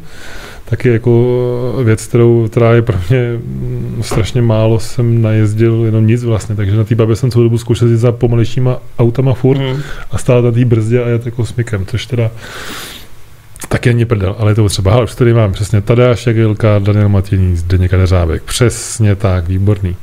Taky 0.64 0.88
jako 0.88 1.80
věc, 1.84 2.06
kterou, 2.06 2.48
která 2.48 2.72
je 2.72 2.82
pro 2.82 2.96
mě 3.08 3.32
mm, 3.32 3.98
strašně 4.02 4.42
málo, 4.42 4.80
jsem 4.80 5.22
najezdil 5.22 5.82
jenom 5.84 6.06
nic 6.06 6.24
vlastně, 6.24 6.54
takže 6.54 6.76
na 6.76 6.84
té 6.84 6.94
babě 6.94 7.16
jsem 7.16 7.30
celou 7.30 7.44
dobu 7.44 7.58
zkoušel 7.58 7.88
jezdit 7.88 8.00
za 8.00 8.12
pomalejšíma 8.12 8.78
autama 8.98 9.34
furt 9.34 9.58
Hm. 9.58 9.80
a 10.10 10.18
stát 10.18 10.44
na 10.44 10.52
té 10.52 10.64
brzdě 10.64 11.04
a 11.04 11.08
jet 11.08 11.26
jako 11.26 11.46
smykem, 11.46 11.86
což 11.86 12.06
teda 12.06 12.30
taky 13.68 13.88
není 13.88 14.04
prdel, 14.04 14.36
ale 14.38 14.50
je 14.50 14.54
to 14.54 14.68
třeba. 14.68 14.92
Ale 14.92 15.04
už 15.04 15.14
tady 15.14 15.34
mám 15.34 15.52
přesně 15.52 15.80
Tadeáš 15.80 16.26
Jagilka, 16.26 16.78
Daniel 16.78 17.08
Matění, 17.08 17.56
Zdeněk 17.56 17.90
Kadeřábek. 17.90 18.42
Přesně 18.42 19.16
tak, 19.16 19.48
výborný. 19.48 19.96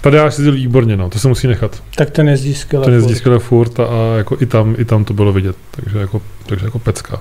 Tadeáš 0.00 0.32
jezdil 0.32 0.52
výborně, 0.52 0.96
no, 0.96 1.10
to 1.10 1.18
se 1.18 1.28
musí 1.28 1.46
nechat. 1.46 1.82
Tak 1.94 2.10
ten 2.10 2.28
jezdí 2.28 2.54
skvěle. 2.54 2.84
Ten 2.84 2.94
jezdí 2.94 3.14
skvěle 3.14 3.38
furt 3.38 3.80
a, 3.80 3.84
a 3.84 4.16
jako 4.16 4.36
i 4.40 4.46
tam, 4.46 4.74
i 4.78 4.84
tam 4.84 5.04
to 5.04 5.14
bylo 5.14 5.32
vidět, 5.32 5.56
takže 5.70 5.98
jako, 5.98 6.22
takže 6.46 6.64
jako 6.64 6.78
pecka. 6.78 7.20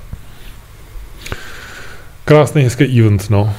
Krásný, 2.26 2.64
hezký 2.64 3.00
event, 3.00 3.30
no. 3.30 3.54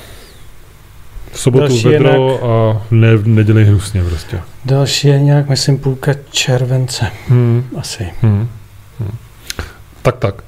V 1.32 1.40
sobotu 1.40 1.68
Další 1.68 1.88
vedro 1.88 2.44
a 2.50 2.82
ne, 2.90 3.16
v 3.16 3.28
neděli 3.28 3.64
hnusně 3.64 4.04
prostě. 4.04 4.40
Další 4.64 5.08
je 5.08 5.20
nějak, 5.20 5.48
myslím, 5.48 5.78
půlka 5.78 6.12
července. 6.30 7.06
Hmm. 7.28 7.64
Asi. 7.78 8.06
Hmm. 8.22 8.48
Hmm. 9.00 9.16
Tak, 10.02 10.16
tak. 10.16 10.44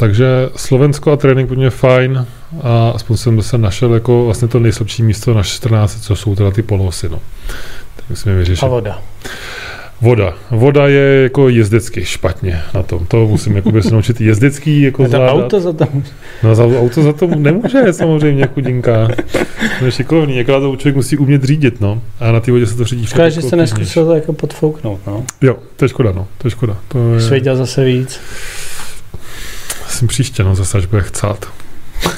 Takže 0.00 0.26
Slovensko 0.56 1.12
a 1.12 1.16
trénink 1.16 1.48
pro 1.48 1.56
mě 1.56 1.70
fajn 1.70 2.26
a 2.62 2.90
aspoň 2.90 3.16
jsem 3.16 3.42
se 3.42 3.58
našel 3.58 3.94
jako 3.94 4.24
vlastně 4.24 4.48
to 4.48 4.58
nejslabší 4.58 5.02
místo 5.02 5.34
na 5.34 5.42
14, 5.42 6.00
co 6.02 6.16
jsou 6.16 6.34
teda 6.34 6.50
ty 6.50 6.62
polosy, 6.62 7.08
no. 7.08 7.18
Tak 7.96 8.04
musíme 8.10 8.34
vyřešit. 8.34 8.64
A 8.64 8.68
voda. 8.68 9.02
Voda. 10.00 10.34
Voda 10.50 10.88
je 10.88 11.22
jako 11.22 11.48
jezdecky 11.48 12.04
špatně 12.04 12.62
na 12.74 12.82
tom. 12.82 13.06
To 13.06 13.26
musím 13.28 13.56
jakoby 13.56 13.82
se 13.82 13.90
naučit 13.90 14.20
jezdecký 14.20 14.82
jako 14.82 15.02
A 15.02 15.06
to 15.06 15.10
zvládat. 15.10 15.32
auto 15.44 15.60
za 15.60 15.72
to 15.72 15.86
No 16.42 16.54
za 16.54 16.64
auto 16.64 17.02
za 17.02 17.12
to 17.12 17.26
nemůže 17.26 17.92
samozřejmě 17.92 18.48
chudinka. 18.54 19.08
To 19.78 19.84
je 19.84 19.92
šikovný, 19.92 20.36
jaká 20.36 20.60
to 20.60 20.76
člověk 20.76 20.96
musí 20.96 21.16
umět 21.16 21.44
řídit, 21.44 21.80
no. 21.80 22.02
A 22.20 22.32
na 22.32 22.40
té 22.40 22.52
vodě 22.52 22.66
se 22.66 22.76
to 22.76 22.84
řídí 22.84 23.06
Škoda, 23.06 23.28
že 23.28 23.36
jako 23.36 23.48
jste 23.48 23.56
obtížnější. 23.56 23.80
neskusil 23.80 24.06
to 24.06 24.14
jako 24.14 24.32
podfouknout, 24.32 25.00
no. 25.06 25.24
Jo, 25.40 25.56
to 25.76 25.84
je 25.84 25.88
škoda, 25.88 26.12
no. 26.12 26.26
To 26.38 26.46
je 26.46 26.50
škoda. 26.50 26.76
To 26.88 27.14
je... 27.14 27.20
Jsi 27.20 27.30
věděl 27.30 27.56
zase 27.56 27.84
víc. 27.84 28.20
Jsem 30.00 30.08
příště, 30.08 30.44
no, 30.44 30.54
zase 30.54 30.78
až 30.78 30.86
bude 30.86 31.02
chcát. 31.02 31.52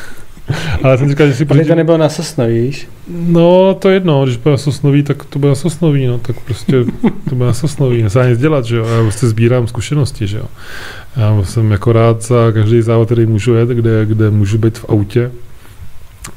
Ale 0.82 0.98
jsem 0.98 1.08
říkal, 1.08 1.26
že 1.26 1.34
si 1.34 1.44
pořídím... 1.44 1.68
to 1.68 1.74
nebylo 1.74 1.98
na 1.98 2.08
sosnoví, 2.08 2.60
víš? 2.60 2.88
No, 3.08 3.74
to 3.74 3.88
je 3.88 3.94
jedno, 3.94 4.24
když 4.24 4.36
bude 4.36 4.50
na 4.50 4.58
sosnový, 4.58 5.02
tak 5.02 5.24
to 5.24 5.38
bude 5.38 5.48
na 5.48 5.54
sosnový, 5.54 6.06
no, 6.06 6.18
tak 6.18 6.40
prostě 6.40 6.84
to 7.28 7.34
bude 7.34 7.46
na 7.46 7.52
sosnový, 7.52 8.02
nedá 8.02 8.28
nic 8.28 8.38
dělat, 8.38 8.64
že 8.64 8.76
jo, 8.76 8.86
já 8.86 9.02
prostě 9.02 9.26
sbírám 9.26 9.66
zkušenosti, 9.66 10.26
že 10.26 10.38
jo. 10.38 10.44
Já 11.16 11.44
jsem 11.44 11.70
jako 11.70 11.92
rád 11.92 12.22
za 12.22 12.52
každý 12.52 12.82
závod, 12.82 13.08
který 13.08 13.26
můžu 13.26 13.54
jet, 13.54 13.68
kde, 13.68 14.06
kde 14.06 14.30
můžu 14.30 14.58
být 14.58 14.78
v 14.78 14.84
autě, 14.88 15.30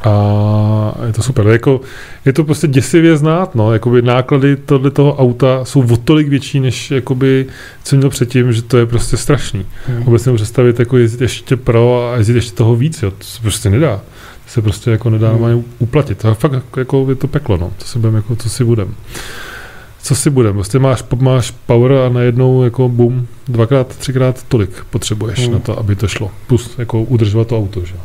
a 0.04 0.94
je 1.08 1.14
to 1.14 1.24
super. 1.24 1.48
Jako, 1.48 1.82
je 2.26 2.34
to 2.34 2.44
prostě 2.44 2.68
děsivě 2.68 3.18
znát, 3.18 3.56
no. 3.56 3.74
Jakoby 3.74 4.02
náklady 4.02 4.56
tohle 4.56 4.92
toho 4.92 5.16
auta 5.16 5.66
jsou 5.66 5.94
o 5.94 5.98
tolik 5.98 6.28
větší, 6.28 6.60
než 6.60 6.92
jakoby, 6.92 7.46
co 7.84 7.96
měl 7.96 8.10
předtím, 8.10 8.54
že 8.54 8.62
to 8.62 8.78
je 8.78 8.86
prostě 8.86 9.18
strašný. 9.18 9.66
Hm. 9.88 10.04
Vůbec 10.04 10.26
nemůžu 10.26 10.44
představit 10.44 10.80
jako 10.80 10.98
jezdit 10.98 11.22
ještě 11.22 11.56
pro 11.56 12.10
a 12.14 12.18
jezdit 12.18 12.36
ještě 12.36 12.52
toho 12.56 12.76
víc, 12.76 13.04
jo. 13.04 13.12
To 13.12 13.24
se 13.24 13.42
prostě 13.42 13.70
nedá. 13.70 13.96
To 14.46 14.52
se 14.52 14.62
prostě 14.62 14.92
jako 14.92 15.10
nedá 15.10 15.30
Hmm. 15.32 15.44
hmm. 15.44 15.64
uplatit. 15.80 16.18
To 16.18 16.28
je 16.28 16.34
fakt 16.34 16.52
jako- 16.78 17.06
je 17.10 17.16
to 17.16 17.28
peklo, 17.28 17.58
no. 17.58 17.72
To 17.78 17.86
si 17.86 18.00
budem, 18.00 18.16
jako, 18.16 18.36
co 18.36 18.50
si 18.50 18.64
budem. 18.64 18.96
Co 20.02 20.16
si 20.16 20.30
budem? 20.30 20.54
Prostě 20.54 20.80
máš, 20.80 21.04
máš 21.20 21.52
power 21.66 21.92
a 21.94 22.10
najednou 22.10 22.64
jako 22.64 22.90
bum, 22.90 23.28
dvakrát, 23.48 23.88
třikrát 23.88 24.44
tolik 24.44 24.70
potřebuješ 24.90 25.38
Hmm. 25.40 25.46
hmm. 25.48 25.54
na 25.54 25.60
to, 25.60 25.80
aby 25.80 25.96
to 25.96 26.08
šlo. 26.08 26.32
Plus 26.48 26.76
jako 26.78 27.02
udržovat 27.02 27.48
to 27.48 27.58
auto, 27.58 27.86
že? 27.86 27.94
jo. 27.96 28.02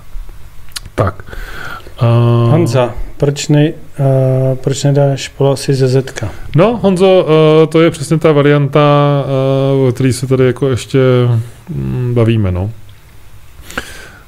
Tak. 1.04 1.24
A... 1.98 2.06
Honza, 2.50 2.94
proč, 3.16 3.48
ne, 3.48 3.72
uh, 3.98 4.58
proč 4.58 4.84
nedáš 4.84 5.28
polosy 5.28 5.74
ze 5.74 5.88
Zetka? 5.88 6.28
No, 6.56 6.76
Honzo, 6.82 7.26
uh, 7.62 7.68
to 7.72 7.80
je 7.80 7.90
přesně 7.90 8.18
ta 8.18 8.32
varianta, 8.32 8.80
uh, 9.80 9.88
o 9.88 9.92
které 9.92 10.12
se 10.12 10.26
tady 10.26 10.46
jako 10.46 10.68
ještě 10.68 10.98
mm, 11.68 12.12
bavíme, 12.14 12.52
no. 12.52 12.70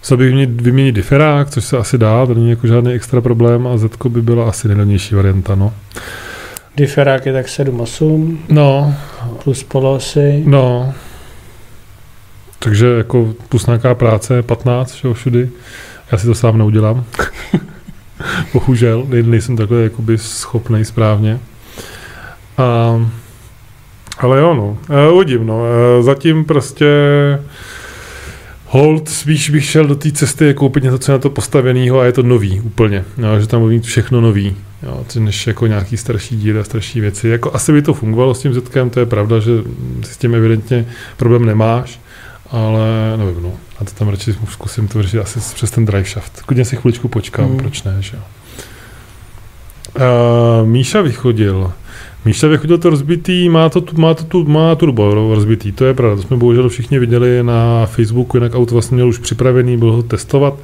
Chtěl 0.01 0.17
bych 0.17 0.27
vyměnit, 0.27 0.61
vyměnit 0.61 0.93
diferák, 0.93 1.51
což 1.51 1.65
se 1.65 1.79
asi 1.79 1.99
dá, 1.99 2.27
to 2.27 2.35
není 2.35 2.51
jako 2.51 2.67
žádný 2.67 2.93
extra 2.93 3.21
problém 3.21 3.67
a 3.67 3.77
Zetko 3.77 4.09
by 4.09 4.23
byla 4.23 4.49
asi 4.49 4.69
nejlevnější 4.69 5.15
varianta, 5.15 5.55
no. 5.55 5.73
Diferák 6.77 7.27
je 7.27 7.33
tak 7.33 7.47
7-8 7.47 8.37
No, 8.49 8.95
plus 9.45 9.63
polosy. 9.63 10.43
no. 10.47 10.95
Takže 12.59 12.87
jako 12.87 13.35
plus 13.49 13.67
nějaká 13.67 13.95
práce, 13.95 14.43
15, 14.43 14.95
že 14.95 15.09
jo, 15.09 15.15
všudy. 15.15 15.49
Já 16.13 16.19
si 16.19 16.27
to 16.27 16.35
sám 16.35 16.59
neudělám. 16.59 17.05
Bohužel, 18.53 19.07
nej- 19.09 19.23
nejsem 19.23 19.57
takhle 19.57 19.83
jakoby 19.83 20.19
schopnej 20.19 20.85
správně. 20.85 21.39
A, 22.59 23.01
ale 24.19 24.41
jo, 24.41 24.55
no, 24.55 24.79
e, 24.91 25.11
uvidím, 25.11 25.47
no. 25.47 25.63
E, 25.65 26.03
zatím 26.03 26.45
prostě 26.45 26.87
hold, 28.67 29.09
spíš 29.09 29.51
bych 29.51 29.65
šel 29.65 29.87
do 29.87 29.95
té 29.95 30.13
cesty 30.13 30.51
a 30.51 30.55
koupit 30.55 30.85
něco, 30.85 30.99
co 30.99 31.13
je 31.13 31.15
na 31.15 31.19
to 31.19 31.31
postaveného 31.31 32.01
a 32.01 32.05
je 32.05 32.13
to 32.13 32.23
nový 32.23 32.61
úplně. 32.61 33.05
Jo, 33.19 33.41
že 33.41 33.47
tam 33.47 33.61
bude 33.61 33.75
mít 33.75 33.85
všechno 33.85 34.21
nový. 34.21 34.57
Jo, 34.83 35.05
než 35.19 35.47
jako 35.47 35.67
nějaký 35.67 35.97
starší 35.97 36.37
díly 36.37 36.61
a 36.61 36.65
starší 36.65 37.01
věci. 37.01 37.29
Jako 37.29 37.55
asi 37.55 37.73
by 37.73 37.83
to 37.83 37.95
fungovalo 37.95 38.35
s 38.35 38.41
tím 38.41 38.55
zetkem, 38.55 38.91
to 38.91 39.01
je 39.01 39.07
pravda, 39.07 39.39
že 39.39 39.51
si 40.03 40.15
s 40.15 40.17
tím 40.17 40.35
evidentně 40.35 40.87
problém 41.17 41.45
nemáš, 41.45 42.01
ale 42.53 43.17
nevím, 43.17 43.43
no. 43.43 43.53
A 43.79 43.85
to 43.85 43.91
tam 43.91 44.09
radši 44.09 44.35
zkusím 44.51 44.89
to 44.89 45.03
řešit 45.03 45.19
asi 45.19 45.41
přes 45.55 45.71
ten 45.71 45.85
drive 45.85 46.05
shaft. 46.09 46.43
Klidně 46.43 46.65
si 46.65 46.77
chviličku 46.77 47.09
počkám, 47.09 47.45
Hmm. 47.45 47.53
hmm. 47.55 47.61
proč 47.61 47.83
ne, 47.83 47.97
že 48.01 48.17
jo. 48.17 48.23
Uh, 49.97 50.69
Míša 50.69 51.01
vychodil. 51.03 51.73
Míša 52.25 52.47
vychodil 52.49 52.79
to 52.79 52.91
rozbitý, 52.91 53.49
má 53.49 53.69
to, 53.69 53.81
tu- 53.81 54.01
má 54.01 54.15
to 54.15 54.25
tu, 54.25 54.45
má 54.45 54.75
turbo 54.75 55.15
rozbitý, 55.35 55.73
to 55.73 55.85
je 55.85 55.95
pravda, 55.95 56.17
to 56.17 56.23
jsme 56.23 56.37
bohužel 56.37 56.69
všichni 56.69 56.99
viděli 56.99 57.43
na 57.43 57.87
Facebooku, 57.87 58.37
jinak 58.37 58.55
auto 58.55 58.75
vlastně 58.75 58.95
měl 58.95 59.09
už 59.09 59.19
připravený, 59.19 59.77
byl 59.77 59.93
ho 59.93 60.03
testovat, 60.03 60.55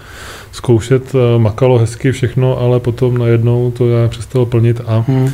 zkoušet, 0.53 1.15
eh, 1.15 1.39
makalo 1.39 1.79
hezky 1.79 2.13
všechno, 2.13 2.59
ale 2.59 2.81
potom 2.81 3.19
najednou 3.19 3.71
to 3.71 3.89
já 3.89 4.09
přestalo 4.09 4.47
plnit 4.47 4.81
a 4.87 5.05
Hm, 5.09 5.31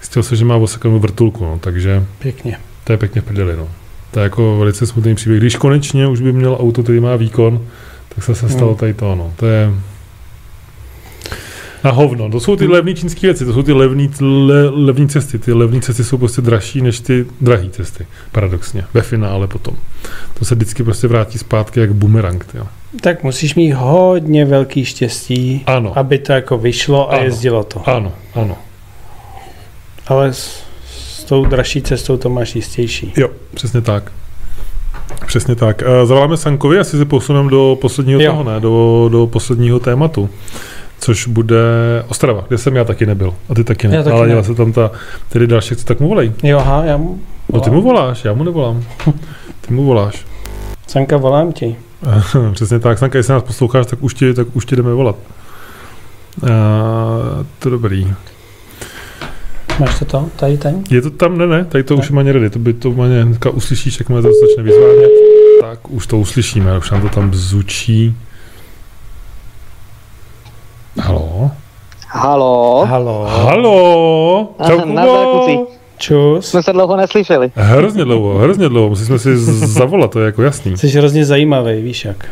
zjistil 0.00 0.22
se, 0.22 0.36
že 0.36 0.44
má 0.44 0.56
osekanou 0.56 0.98
vrtulku, 0.98 1.44
no, 1.44 1.58
takže 1.60 2.04
pěkně. 2.18 2.56
to 2.84 2.92
je 2.92 2.96
pěkně 2.98 3.20
v 3.20 3.24
prdeli, 3.24 3.56
no. 3.56 3.68
To 4.12 4.20
je 4.20 4.24
jako 4.24 4.56
velice 4.58 4.86
smutný 4.86 5.14
příběh. 5.14 5.40
Když 5.40 5.56
konečně 5.56 6.06
už 6.08 6.20
by 6.20 6.32
měl 6.32 6.56
auto, 6.60 6.82
který 6.82 7.00
má 7.00 7.16
výkon, 7.16 7.60
tak 8.14 8.24
se, 8.24 8.34
se 8.34 8.48
stalo 8.48 8.70
Hmm. 8.70 8.78
tady 8.78 8.94
to, 8.94 9.14
no. 9.14 9.32
To 9.36 9.46
je 9.46 9.70
na 11.84 11.90
hovno. 11.90 12.30
To 12.30 12.40
jsou 12.40 12.56
ty 12.56 12.64
Hmm. 12.64 12.72
levné 12.72 12.94
čínské 12.94 13.20
věci, 13.26 13.44
to 13.44 13.52
jsou 13.52 13.62
ty 13.62 13.72
levné 13.72 14.08
le, 14.20 14.68
levní 14.68 15.08
cesty. 15.08 15.38
Ty 15.38 15.52
levné 15.52 15.80
cesty 15.80 16.04
jsou 16.04 16.18
prostě 16.18 16.42
dražší 16.42 16.80
než 16.80 17.00
ty 17.00 17.26
drahé 17.40 17.68
cesty, 17.70 18.06
paradoxně. 18.32 18.84
Ve 18.94 19.02
finále 19.02 19.46
potom. 19.46 19.74
To 20.38 20.44
se 20.44 20.54
vždycky 20.54 20.82
prostě 20.82 21.08
vrátí 21.08 21.38
zpátky 21.38 21.80
jak 21.80 21.92
bumerang, 21.94 22.44
tyjo. 22.44 22.66
Tak 23.00 23.22
musíš 23.22 23.54
mít 23.54 23.72
hodně 23.72 24.44
velký 24.44 24.84
štěstí, 24.84 25.62
Ano, 25.66 25.98
aby 25.98 26.18
to 26.18 26.32
jako 26.32 26.58
vyšlo 26.58 27.12
a 27.12 27.14
Ano. 27.16 27.24
jezdilo 27.24 27.64
to. 27.64 27.88
ano, 27.88 28.12
ano. 28.34 28.56
Ale 30.06 30.32
s 30.34 30.62
tou 31.32 31.44
dražší 31.44 31.82
cestou 31.82 32.16
to 32.16 32.30
máš 32.30 32.54
jistější. 32.56 33.12
Jo, 33.16 33.28
přesně 33.54 33.80
tak. 33.80 34.12
Přesně 35.26 35.54
tak. 35.54 35.82
Uh, 35.82 36.08
zavoláme 36.08 36.36
Sankovi, 36.36 36.78
asi 36.78 36.98
se 36.98 37.04
posuneme 37.04 37.50
do 37.50 37.78
posledního 37.80 38.20
Jo. 38.20 38.30
toho, 38.30 38.44
ne? 38.44 38.60
Do, 38.60 39.08
do 39.12 39.26
posledního 39.26 39.80
tématu. 39.80 40.30
Což 40.98 41.26
bude 41.26 41.58
Ostrava, 42.08 42.44
kde 42.48 42.58
jsem 42.58 42.76
já 42.76 42.84
taky 42.84 43.06
nebyl. 43.06 43.34
A 43.48 43.54
ty 43.54 43.64
taky 43.64 43.88
ne. 43.88 43.96
Já 43.96 44.02
taky 44.02 44.16
Ale 44.16 44.28
dělá 44.28 44.42
se 44.42 44.54
tam 44.54 44.72
ta, 44.72 44.90
tedy 45.28 45.46
další, 45.46 45.74
tak 45.76 46.00
mu 46.00 46.08
volej. 46.08 46.32
Jo, 46.42 46.58
aha, 46.58 46.84
já 46.84 46.96
mu... 46.96 47.18
No 47.52 47.60
ty 47.60 47.70
mu 47.70 47.82
voláš, 47.82 48.24
já 48.24 48.32
mu 48.32 48.44
nevolám. 48.44 48.84
Ty 49.60 49.74
mu 49.74 49.84
voláš. 49.84 50.26
Sanka, 50.86 51.16
volám 51.16 51.52
ti. 51.52 51.76
Přesně 52.52 52.78
tak, 52.78 52.98
Sanka, 52.98 53.18
jestli 53.18 53.32
nás 53.32 53.42
posloucháš, 53.42 53.86
tak 53.86 54.02
už 54.02 54.14
ti, 54.14 54.34
tak 54.34 54.46
už 54.52 54.66
ti 54.66 54.76
jdeme 54.76 54.94
volat. 54.94 55.16
Uh, 56.42 56.48
to 57.58 57.70
dobrý. 57.70 58.14
Máš 59.78 59.98
to 59.98 60.04
to? 60.04 60.28
Tady 60.36 60.58
ten? 60.58 60.84
Je 60.90 61.02
to 61.02 61.10
tam? 61.10 61.38
Ne, 61.38 61.46
ne, 61.46 61.64
tady 61.64 61.84
to 61.84 61.94
ne. 61.94 62.00
už 62.00 62.10
má 62.10 62.22
ready, 62.22 62.50
to 62.50 62.58
by 62.58 62.72
to 62.72 62.90
má 62.90 63.04
hnedka 63.04 63.50
uslyšíš, 63.50 63.98
jak 63.98 64.08
to 64.08 64.22
začne 64.22 64.62
vyzvánět. 64.62 65.10
Tak 65.60 65.90
už 65.90 66.06
to 66.06 66.18
uslyšíme, 66.18 66.78
už 66.78 66.90
nám 66.90 67.02
to 67.02 67.08
tam 67.08 67.34
zvučí. 67.34 68.16
Halo? 71.00 71.50
Halo? 72.08 72.84
Halo? 72.86 73.26
Halo? 73.28 74.54
Čau, 74.66 74.80
Kubo. 74.80 75.66
Čus. 75.98 76.46
Jsme 76.50 76.62
se 76.62 76.72
dlouho 76.72 76.96
neslyšeli. 76.96 77.52
Hrozně 77.54 78.04
dlouho, 78.04 78.38
hrozně 78.38 78.68
dlouho, 78.68 78.88
musíme 78.88 79.18
si 79.18 79.38
zavolat, 79.66 80.10
to 80.10 80.20
je 80.20 80.26
jako 80.26 80.42
jasný. 80.42 80.78
Jsi 80.78 80.88
hrozně 80.88 81.24
zajímavý, 81.24 81.82
víš 81.82 82.04
jak. 82.04 82.26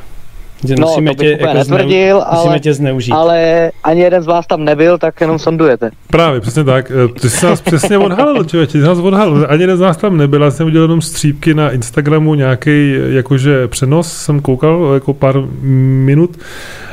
Že 0.65 0.75
no, 0.79 0.87
musíme 0.87 1.11
to 1.11 1.17
bych 1.17 1.29
tě, 1.29 1.39
jako 1.41 1.55
netvrdil, 1.55 2.17
zneu, 2.17 2.27
ale, 2.27 2.37
musíme 2.37 2.61
tě 2.61 2.75
zneužít. 2.75 3.13
ale 3.13 3.71
ani 3.85 4.01
jeden 4.01 4.23
z 4.23 4.27
vás 4.27 4.47
tam 4.47 4.65
nebyl, 4.65 4.99
tak 4.99 5.21
jenom 5.21 5.39
sondujete. 5.39 5.91
Právě, 6.11 6.41
přesně 6.41 6.65
tak. 6.65 6.93
Eh, 7.05 7.21
ty 7.21 7.31
jsi 7.31 7.47
nás 7.47 7.61
přesně 7.61 7.99
odhalil, 7.99 8.45
člověče, 8.45 8.73
ty 8.73 8.81
jsi 8.81 8.87
nás 8.87 8.99
odhalil. 8.99 9.47
Ani 9.49 9.63
jeden 9.63 9.77
z 9.77 9.81
nás 9.81 9.97
tam 9.97 10.17
nebyl, 10.17 10.43
já 10.43 10.51
jsem 10.51 10.67
udělal 10.67 10.85
jenom 10.85 11.03
střípky 11.03 11.55
na 11.55 11.71
Instagramu, 11.71 12.35
nějaký 12.35 12.95
jakože 13.09 13.69
přenos, 13.69 14.13
jsem 14.13 14.41
koukal 14.41 14.91
jako 14.95 15.15
pár 15.15 15.37
minut, 15.61 16.39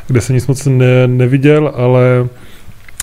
kde 0.08 0.22
jsem 0.22 0.36
nic 0.36 0.48
moc 0.48 0.66
ne, 0.66 1.08
neviděl, 1.08 1.72
ale 1.76 2.28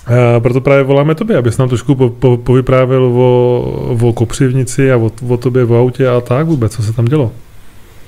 Uh, 0.09 0.43
proto 0.43 0.61
právě 0.61 0.83
voláme 0.83 1.15
tobě, 1.15 1.37
abys 1.37 1.57
nám 1.57 1.67
trošku 1.67 1.95
po, 1.95 2.09
po, 2.09 2.37
povyprávil 2.37 3.03
o, 3.03 3.97
o 4.01 4.13
kopřivnici 4.13 4.91
a 4.91 4.97
o, 4.97 5.11
o 5.27 5.37
tobě 5.37 5.65
v 5.65 5.75
autě 5.75 6.09
a 6.09 6.21
tak 6.21 6.47
vůbec, 6.47 6.75
co 6.75 6.83
se 6.83 6.93
tam 6.93 7.05
dělo. 7.05 7.31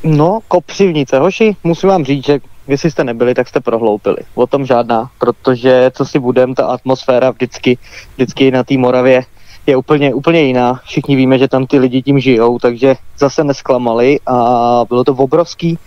No, 0.04 0.40
kopřivnice, 0.48 1.20
hoši, 1.20 1.56
musím 1.64 1.90
vám 1.90 2.06
říct, 2.06 2.26
že 2.26 2.40
jestli 2.68 2.92
jste 2.92 3.04
nebyli, 3.04 3.34
tak 3.34 3.48
jste 3.48 3.60
prohloupili. 3.60 4.18
O 4.36 4.48
tom 4.48 4.66
žádná, 4.66 5.10
protože 5.20 5.92
co 5.94 6.06
si 6.06 6.20
budem, 6.20 6.56
ta 6.56 6.66
atmosféra 6.66 7.32
vždycky, 7.32 7.78
vždycky 8.16 8.52
na 8.52 8.64
té 8.64 8.78
Moravě 8.78 9.24
je 9.68 9.76
úplně, 9.76 10.14
úplně 10.14 10.42
jiná. 10.42 10.82
Všichni 10.86 11.16
víme, 11.16 11.40
že 11.40 11.48
tam 11.48 11.66
ty 11.66 11.80
lidi 11.80 12.02
tím 12.02 12.20
žijou, 12.20 12.60
takže 12.60 12.96
zase 13.20 13.44
nesklamali 13.44 14.20
a 14.26 14.36
bylo 14.90 15.04
to 15.04 15.14
obrovský. 15.14 15.78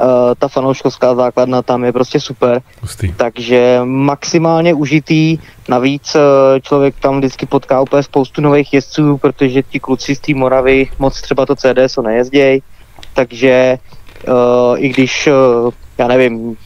Uh, 0.00 0.06
ta 0.38 0.48
fanouškovská 0.48 1.14
základna 1.14 1.62
tam 1.62 1.84
je 1.84 1.92
prostě 1.92 2.20
super. 2.20 2.62
Pustý. 2.80 3.12
Takže 3.16 3.80
maximálně 3.84 4.74
užitý. 4.74 5.38
Navíc 5.68 6.14
uh, 6.14 6.20
člověk 6.60 6.94
tam 7.00 7.18
vždycky 7.18 7.46
potká 7.46 7.80
úplně 7.80 8.02
spoustu 8.02 8.40
nových 8.40 8.72
jezdců, 8.72 9.18
protože 9.18 9.62
ti 9.62 9.80
kluci 9.80 10.14
z 10.14 10.20
té 10.20 10.34
Moravy 10.34 10.88
moc 10.98 11.20
třeba 11.20 11.46
to 11.46 11.56
CDSO 11.56 12.02
nejezdějí 12.02 12.62
takže 13.14 13.78
uh, 14.28 14.34
i 14.76 14.88
když, 14.88 15.26
uh, 15.26 15.72
já 15.98 16.08
nevím, 16.08 16.56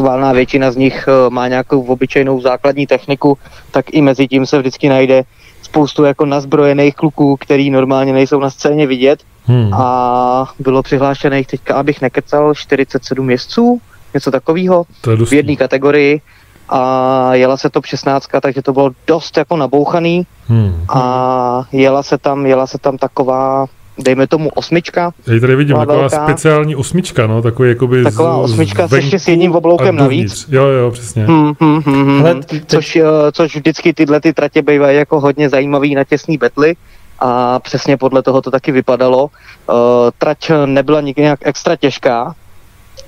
valná 0.00 0.32
většina 0.32 0.70
z 0.70 0.76
nich 0.76 1.08
uh, 1.08 1.34
má 1.34 1.48
nějakou 1.48 1.82
obyčejnou 1.82 2.40
základní 2.40 2.86
techniku, 2.86 3.38
tak 3.70 3.84
i 3.92 4.00
mezi 4.00 4.28
tím 4.28 4.46
se 4.46 4.58
vždycky 4.58 4.88
najde 4.88 5.24
spoustu 5.62 6.04
jako 6.04 6.26
nazbrojených 6.26 6.94
kluků, 6.94 7.36
který 7.36 7.70
normálně 7.70 8.12
nejsou 8.12 8.40
na 8.40 8.50
scéně 8.50 8.86
vidět 8.86 9.20
hmm. 9.44 9.74
a 9.74 10.52
bylo 10.58 10.82
přihlášených 10.82 11.46
teďka, 11.46 11.74
abych 11.74 12.00
nekecal, 12.00 12.54
47 12.54 13.30
jezdců, 13.30 13.80
něco 14.14 14.30
takového 14.30 14.84
v 15.24 15.32
jedné 15.32 15.56
kategorii 15.56 16.20
a 16.68 17.34
jela 17.34 17.56
se 17.56 17.70
to 17.70 17.80
16, 17.84 18.28
takže 18.40 18.62
to 18.62 18.72
bylo 18.72 18.90
dost 19.06 19.36
jako 19.36 19.56
nabouchaný 19.56 20.26
hmm. 20.48 20.84
a 20.88 21.64
jela 21.72 22.02
se 22.02 22.18
tam, 22.18 22.46
jela 22.46 22.66
se 22.66 22.78
tam 22.78 22.98
taková 22.98 23.66
dejme 23.98 24.26
tomu 24.26 24.48
osmička. 24.48 25.12
Já 25.26 25.40
tady 25.40 25.56
vidím, 25.56 25.76
taková 25.76 25.98
velká, 25.98 26.24
speciální 26.24 26.76
osmička, 26.76 27.26
no, 27.26 27.42
takový 27.42 27.68
jakoby 27.68 28.02
Taková 28.02 28.38
z, 28.38 28.50
osmička 28.50 28.88
s 28.88 28.92
ještě 28.92 29.18
s 29.18 29.28
jedním 29.28 29.52
obloukem 29.52 29.96
navíc. 29.96 30.46
Jo, 30.50 30.64
jo, 30.64 30.90
přesně. 30.90 31.26
Hmm, 31.26 31.52
hmm, 31.60 31.82
hmm, 31.82 32.06
hmm, 32.06 32.20
Hled, 32.20 32.52
což, 32.66 32.96
eh, 32.96 33.02
což 33.32 33.56
vždycky 33.56 33.92
tyhle 33.92 34.20
ty 34.20 34.32
tratě 34.32 34.62
bývají 34.62 34.96
jako 34.96 35.20
hodně 35.20 35.48
zajímavý 35.48 35.94
na 35.94 36.04
těsný 36.04 36.38
betly 36.38 36.76
a 37.18 37.58
přesně 37.58 37.96
podle 37.96 38.22
toho 38.22 38.42
to 38.42 38.50
taky 38.50 38.72
vypadalo. 38.72 39.22
Uh, 39.24 39.74
trať 40.18 40.50
nebyla 40.66 41.00
nikdy 41.00 41.22
nějak 41.22 41.40
extra 41.42 41.76
těžká, 41.76 42.34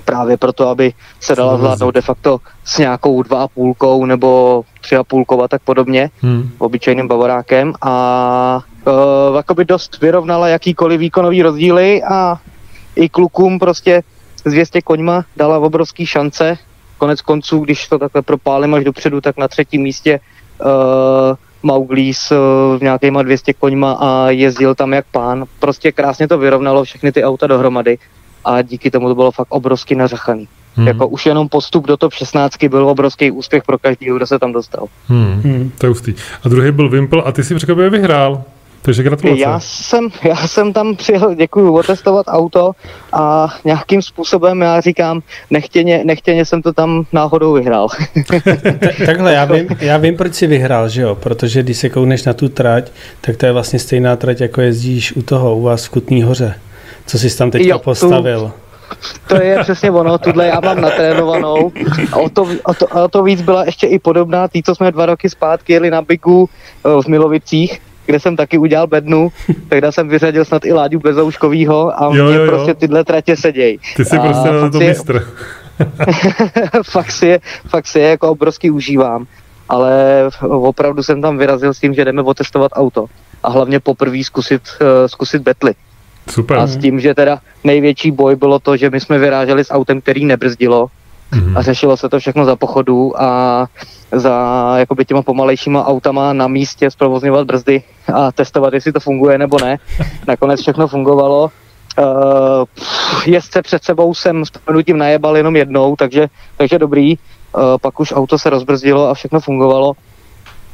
právě 0.04 0.36
proto, 0.36 0.68
aby 0.68 0.92
se 1.20 1.36
dala 1.36 1.56
zvládnout 1.56 1.90
de 1.90 2.00
facto 2.00 2.38
s 2.64 2.78
nějakou 2.78 3.22
dva 3.22 3.42
a 3.42 3.48
půlkou 3.48 4.04
nebo 4.04 4.62
tři 4.80 4.96
a 4.96 5.04
půlkou 5.04 5.42
a 5.42 5.48
tak 5.48 5.62
podobně, 5.62 6.10
hmm. 6.22 6.50
obyčejným 6.58 7.08
bavorákem 7.08 7.72
a 7.82 8.60
uh, 8.86 9.36
jakoby 9.36 9.64
dost 9.64 10.00
vyrovnala 10.00 10.48
jakýkoliv 10.48 11.00
výkonový 11.00 11.42
rozdíly 11.42 12.02
a 12.02 12.38
i 12.96 13.08
klukům 13.08 13.58
prostě 13.58 14.02
s 14.44 14.50
200 14.52 14.82
koňma 14.82 15.24
dala 15.36 15.58
obrovský 15.58 16.06
šance. 16.06 16.58
Konec 16.98 17.20
konců, 17.20 17.58
když 17.58 17.88
to 17.88 17.98
takhle 17.98 18.22
propálím 18.22 18.74
až 18.74 18.84
dopředu, 18.84 19.20
tak 19.20 19.36
na 19.36 19.48
třetím 19.48 19.82
místě 19.82 20.20
uh, 20.60 20.66
Mauglí 21.62 22.14
s 22.14 22.32
uh, 22.32 22.82
nějakýma 22.82 23.22
200 23.22 23.52
koňma 23.52 23.92
a 23.92 24.30
jezdil 24.30 24.74
tam 24.74 24.92
jak 24.92 25.06
pán. 25.12 25.44
Prostě 25.58 25.92
krásně 25.92 26.28
to 26.28 26.38
vyrovnalo 26.38 26.84
všechny 26.84 27.12
ty 27.12 27.24
auta 27.24 27.46
dohromady 27.46 27.98
a 28.44 28.62
díky 28.62 28.90
tomu 28.90 29.08
to 29.08 29.14
bylo 29.14 29.30
fakt 29.30 29.48
obrovsky 29.50 29.94
nařachaný. 29.94 30.48
Hmm. 30.74 30.86
Jako 30.86 31.08
už 31.08 31.26
jenom 31.26 31.48
postup 31.48 31.86
do 31.86 31.96
top 31.96 32.12
16 32.12 32.64
byl 32.64 32.88
obrovský 32.88 33.30
úspěch 33.30 33.62
pro 33.62 33.78
každého, 33.78 34.16
kdo 34.16 34.26
se 34.26 34.38
tam 34.38 34.52
dostal. 34.52 34.86
Hmm. 35.08 35.40
Hmm. 35.44 35.72
To 35.78 35.86
je 35.86 35.90
ústý. 35.90 36.14
A 36.44 36.48
druhý 36.48 36.72
byl 36.72 36.88
Wimple 36.88 37.22
a 37.22 37.32
ty 37.32 37.44
si 37.44 37.54
překvapivě 37.54 37.90
vyhrál. 37.90 38.44
Takže 38.82 39.02
gratulace. 39.02 39.40
Já 39.40 39.60
jsem, 39.60 40.08
já 40.22 40.36
jsem 40.36 40.72
tam 40.72 40.96
přijel, 40.96 41.34
děkuji, 41.34 41.74
otestovat 41.74 42.26
auto 42.28 42.72
a 43.12 43.54
nějakým 43.64 44.02
způsobem 44.02 44.60
já 44.60 44.80
říkám, 44.80 45.22
nechtěně, 45.50 46.04
nechtěně 46.04 46.44
jsem 46.44 46.62
to 46.62 46.72
tam 46.72 47.04
náhodou 47.12 47.52
vyhrál. 47.52 47.88
Takhle, 49.06 49.32
já 49.32 49.44
vím, 49.44 49.68
já 49.80 49.96
vím, 49.96 50.16
proč 50.16 50.34
jsi 50.34 50.46
vyhrál, 50.46 50.88
že 50.88 51.02
jo? 51.02 51.14
Protože 51.14 51.62
když 51.62 51.78
se 51.78 51.88
kouneš 51.88 52.24
na 52.24 52.32
tu 52.32 52.48
trať, 52.48 52.90
tak 53.20 53.36
to 53.36 53.46
je 53.46 53.52
vlastně 53.52 53.78
stejná 53.78 54.16
trať, 54.16 54.40
jako 54.40 54.60
jezdíš 54.60 55.12
u 55.12 55.22
toho, 55.22 55.56
u 55.56 55.62
vás 55.62 55.84
v 55.84 55.88
Kutný 55.88 56.22
hoře. 56.22 56.54
Co 57.06 57.18
jsi 57.18 57.38
tam 57.38 57.50
teďka 57.50 57.68
jo, 57.68 57.78
postavil? 57.78 58.52
Tu 58.52 58.70
to 59.28 59.42
je 59.42 59.58
přesně 59.62 59.90
ono, 59.90 60.18
tuhle 60.18 60.46
já 60.46 60.60
mám 60.60 60.80
natrénovanou. 60.80 61.72
A 62.12 62.16
o 62.16 62.28
to, 62.28 62.48
o, 62.64 62.74
to, 62.74 62.86
o 62.86 63.08
to 63.08 63.22
víc 63.22 63.42
byla 63.42 63.64
ještě 63.64 63.86
i 63.86 63.98
podobná 63.98 64.48
tý, 64.48 64.62
co 64.62 64.74
jsme 64.74 64.92
dva 64.92 65.06
roky 65.06 65.30
zpátky 65.30 65.72
jeli 65.72 65.90
na 65.90 66.02
Bigu 66.02 66.48
eh, 66.48 67.02
v 67.02 67.06
Milovicích, 67.06 67.80
kde 68.10 68.20
jsem 68.20 68.36
taky 68.36 68.58
udělal 68.58 68.86
bednu, 68.86 69.32
tehdy 69.68 69.86
jsem 69.90 70.08
vyřadil 70.08 70.44
snad 70.44 70.64
i 70.64 70.72
Láďu 70.72 71.00
Bezouškovýho 71.00 72.02
a 72.02 72.04
jo, 72.14 72.24
mě 72.24 72.36
jo, 72.36 72.46
prostě 72.46 72.74
tyhle 72.74 73.04
tratě 73.04 73.36
seděj. 73.36 73.78
Ty 73.96 74.04
jsi 74.04 74.16
a 74.16 74.20
prostě 74.20 74.52
na 74.52 74.70
to 74.70 74.78
mistr. 74.78 75.26
fakt, 76.84 77.10
si 77.10 77.26
je, 77.26 77.40
fakt 77.68 77.86
si 77.86 77.98
je 77.98 78.08
jako 78.08 78.30
obrovský 78.30 78.70
užívám, 78.70 79.26
ale 79.68 80.24
opravdu 80.42 81.02
jsem 81.02 81.22
tam 81.22 81.38
vyrazil 81.38 81.74
s 81.74 81.80
tím, 81.80 81.94
že 81.94 82.04
jdeme 82.04 82.22
otestovat 82.22 82.72
auto 82.74 83.06
a 83.42 83.50
hlavně 83.50 83.80
poprvé 83.80 84.24
zkusit, 84.24 84.62
uh, 84.80 84.86
zkusit 85.06 85.42
betly. 85.42 85.74
Super. 86.30 86.58
A 86.58 86.66
s 86.66 86.76
tím, 86.76 87.00
že 87.00 87.14
teda 87.14 87.40
největší 87.64 88.10
boj 88.10 88.36
bylo 88.36 88.58
to, 88.58 88.76
že 88.76 88.90
my 88.90 89.00
jsme 89.00 89.18
vyráželi 89.18 89.64
s 89.64 89.72
autem, 89.72 90.00
který 90.00 90.24
nebrzdilo 90.24 90.86
mm-hmm. 91.32 91.58
a 91.58 91.62
řešilo 91.62 91.96
se 91.96 92.08
to 92.08 92.18
všechno 92.18 92.44
za 92.44 92.56
pochodu 92.56 93.22
a 93.22 93.66
za 94.12 94.74
jakoby 94.76 95.04
těma 95.04 95.22
pomalejšíma 95.22 95.86
autama 95.86 96.32
na 96.32 96.48
místě 96.48 96.90
zprovozňovat 96.90 97.46
brzdy 97.46 97.82
a 98.14 98.32
testovat, 98.32 98.74
jestli 98.74 98.92
to 98.92 99.00
funguje 99.00 99.38
nebo 99.38 99.56
ne. 99.58 99.78
Nakonec 100.28 100.60
všechno 100.60 100.88
fungovalo. 100.88 101.50
Uh, 101.98 102.04
jezdce 103.26 103.62
před 103.62 103.84
sebou 103.84 104.14
jsem 104.14 104.44
s 104.44 104.50
tím 104.86 104.98
najebal 104.98 105.36
jenom 105.36 105.56
jednou, 105.56 105.96
takže, 105.96 106.28
takže 106.56 106.78
dobrý. 106.78 107.18
Uh, 107.18 107.62
pak 107.80 108.00
už 108.00 108.12
auto 108.16 108.38
se 108.38 108.50
rozbrzdilo 108.50 109.08
a 109.08 109.14
všechno 109.14 109.40
fungovalo. 109.40 109.92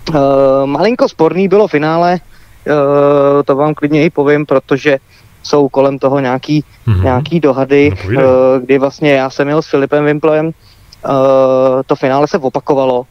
Uh, 0.08 0.16
malinko 0.64 1.08
sporný 1.08 1.48
bylo 1.48 1.68
finále, 1.68 2.20
uh, 2.66 3.42
to 3.44 3.56
vám 3.56 3.74
klidně 3.74 4.04
i 4.04 4.10
povím, 4.10 4.46
protože 4.46 4.98
jsou 5.42 5.68
kolem 5.68 5.98
toho 5.98 6.20
nějaký, 6.20 6.64
mm-hmm. 6.86 7.02
nějaký 7.02 7.40
dohady, 7.40 7.92
no, 8.10 8.20
uh, 8.20 8.28
kdy 8.64 8.78
vlastně 8.78 9.12
já 9.12 9.30
jsem 9.30 9.48
jel 9.48 9.62
s 9.62 9.70
Filipem 9.70 10.04
Wimplem, 10.04 10.46
uh, 10.46 10.52
to 11.86 11.96
finále 11.96 12.28
se 12.28 12.38
opakovalo, 12.38 13.06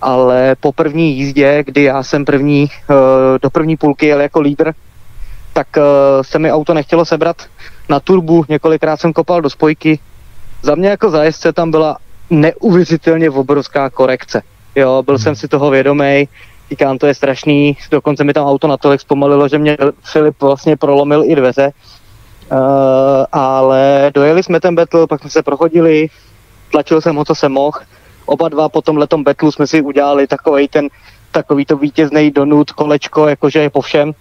ale 0.00 0.56
po 0.60 0.72
první 0.72 1.16
jízdě, 1.16 1.64
kdy 1.66 1.82
já 1.82 2.02
jsem 2.02 2.24
první, 2.24 2.68
uh, 2.90 2.96
do 3.42 3.50
první 3.50 3.76
půlky 3.76 4.06
jel 4.06 4.20
jako 4.20 4.40
lídr, 4.40 4.72
tak 5.52 5.66
uh, 5.76 5.82
se 6.22 6.38
mi 6.38 6.52
auto 6.52 6.74
nechtělo 6.74 7.04
sebrat 7.04 7.36
na 7.88 8.00
turbu, 8.00 8.44
několikrát 8.48 9.00
jsem 9.00 9.12
kopal 9.12 9.40
do 9.40 9.50
spojky. 9.50 9.98
Za 10.62 10.74
mě 10.74 10.88
jako 10.88 11.10
zajezdce 11.10 11.52
tam 11.52 11.70
byla 11.70 11.96
neuvěřitelně 12.30 13.30
obrovská 13.30 13.90
korekce. 13.90 14.42
Jo, 14.74 15.02
byl 15.02 15.14
hmm. 15.14 15.22
jsem 15.22 15.36
si 15.36 15.48
toho 15.48 15.70
vědomý, 15.70 16.28
říkám, 16.70 16.98
to 16.98 17.06
je 17.06 17.14
strašný, 17.14 17.76
dokonce 17.90 18.24
mi 18.24 18.32
tam 18.32 18.46
auto 18.46 18.66
natolik 18.66 19.00
zpomalilo, 19.00 19.48
že 19.48 19.58
mě 19.58 19.76
Filip 20.02 20.40
vlastně 20.40 20.76
prolomil 20.76 21.24
i 21.26 21.34
dveře, 21.34 21.72
uh, 22.52 22.58
ale 23.32 24.10
dojeli 24.14 24.42
jsme 24.42 24.60
ten 24.60 24.74
battle, 24.74 25.06
pak 25.06 25.20
jsme 25.20 25.30
se 25.30 25.42
prochodili, 25.42 26.08
tlačil 26.70 27.00
jsem 27.00 27.16
ho, 27.16 27.24
co 27.24 27.34
jsem 27.34 27.52
mohl, 27.52 27.78
oba 28.26 28.48
dva 28.48 28.68
po 28.68 28.82
tom 28.82 28.96
letom 28.96 29.24
battlu 29.24 29.52
jsme 29.52 29.66
si 29.66 29.82
udělali 29.82 30.26
takový 30.26 30.68
ten, 30.68 30.88
takový 31.30 31.64
to 31.64 31.76
vítězný 31.76 32.30
donut, 32.30 32.72
kolečko, 32.72 33.28
jakože 33.28 33.58
je 33.58 33.70
po 33.70 33.80
všem, 33.80 34.12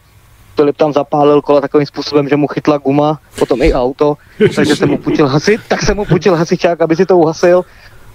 Filip 0.56 0.78
tam 0.78 0.93
zapálil 0.93 1.41
kola 1.41 1.62
takovým 1.62 1.88
způsobem, 1.88 2.30
že 2.30 2.36
mu 2.36 2.47
chytla 2.47 2.78
guma, 2.78 3.20
potom 3.39 3.62
i 3.62 3.74
auto, 3.74 4.18
takže 4.56 4.76
jsem 4.76 4.89
mu 4.89 4.97
půjčil 4.97 5.28
hasit, 5.28 5.62
tak 5.68 5.82
jsem 5.82 5.97
mu 5.97 6.06
půjčil 6.06 6.36
hasičák, 6.36 6.82
aby 6.82 6.95
si 6.95 7.06
to 7.06 7.18
uhasil 7.18 7.66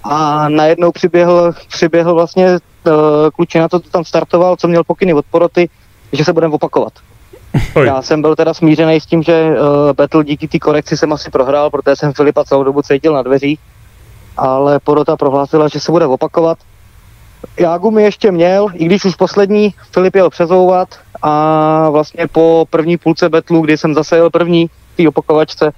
a 0.03 0.49
najednou 0.49 0.91
přiběhl, 0.91 1.53
přiběhl 1.67 2.13
vlastně 2.13 2.51
uh, 2.51 2.93
klučina, 3.35 3.69
to 3.69 3.79
tam 3.79 4.05
startoval, 4.05 4.55
co 4.55 4.67
měl 4.67 4.83
pokyny 4.83 5.13
od 5.13 5.25
poroty, 5.31 5.69
že 6.13 6.25
se 6.25 6.33
budeme 6.33 6.53
opakovat. 6.53 6.93
Oj. 7.73 7.87
Já 7.87 8.01
jsem 8.01 8.21
byl 8.21 8.35
teda 8.35 8.53
smířený 8.53 8.99
s 9.01 9.05
tím, 9.05 9.23
že 9.23 9.49
uh, 9.49 9.93
Battle 9.93 10.23
díky 10.23 10.47
té 10.47 10.59
korekci 10.59 10.97
jsem 10.97 11.13
asi 11.13 11.31
prohrál, 11.31 11.69
protože 11.69 11.95
jsem 11.95 12.13
Filipa 12.13 12.43
celou 12.43 12.63
dobu 12.63 12.81
cítil 12.81 13.13
na 13.13 13.21
dveřích, 13.21 13.59
ale 14.37 14.79
porota 14.79 15.17
prohlásila, 15.17 15.67
že 15.67 15.79
se 15.79 15.91
bude 15.91 16.05
opakovat. 16.05 16.57
Já 17.59 17.77
gumy 17.77 18.03
ještě 18.03 18.31
měl, 18.31 18.67
i 18.73 18.85
když 18.85 19.05
už 19.05 19.15
poslední 19.15 19.73
Filip 19.91 20.15
jel 20.15 20.29
přezouvat 20.29 20.87
a 21.21 21.89
vlastně 21.89 22.27
po 22.27 22.65
první 22.69 22.97
půlce 22.97 23.29
betlu, 23.29 23.61
kdy 23.61 23.77
jsem 23.77 23.93
zase 23.93 24.15
jel 24.15 24.29
první 24.29 24.67
v 24.67 24.97
té 24.97 25.07
opakovačce 25.07 25.71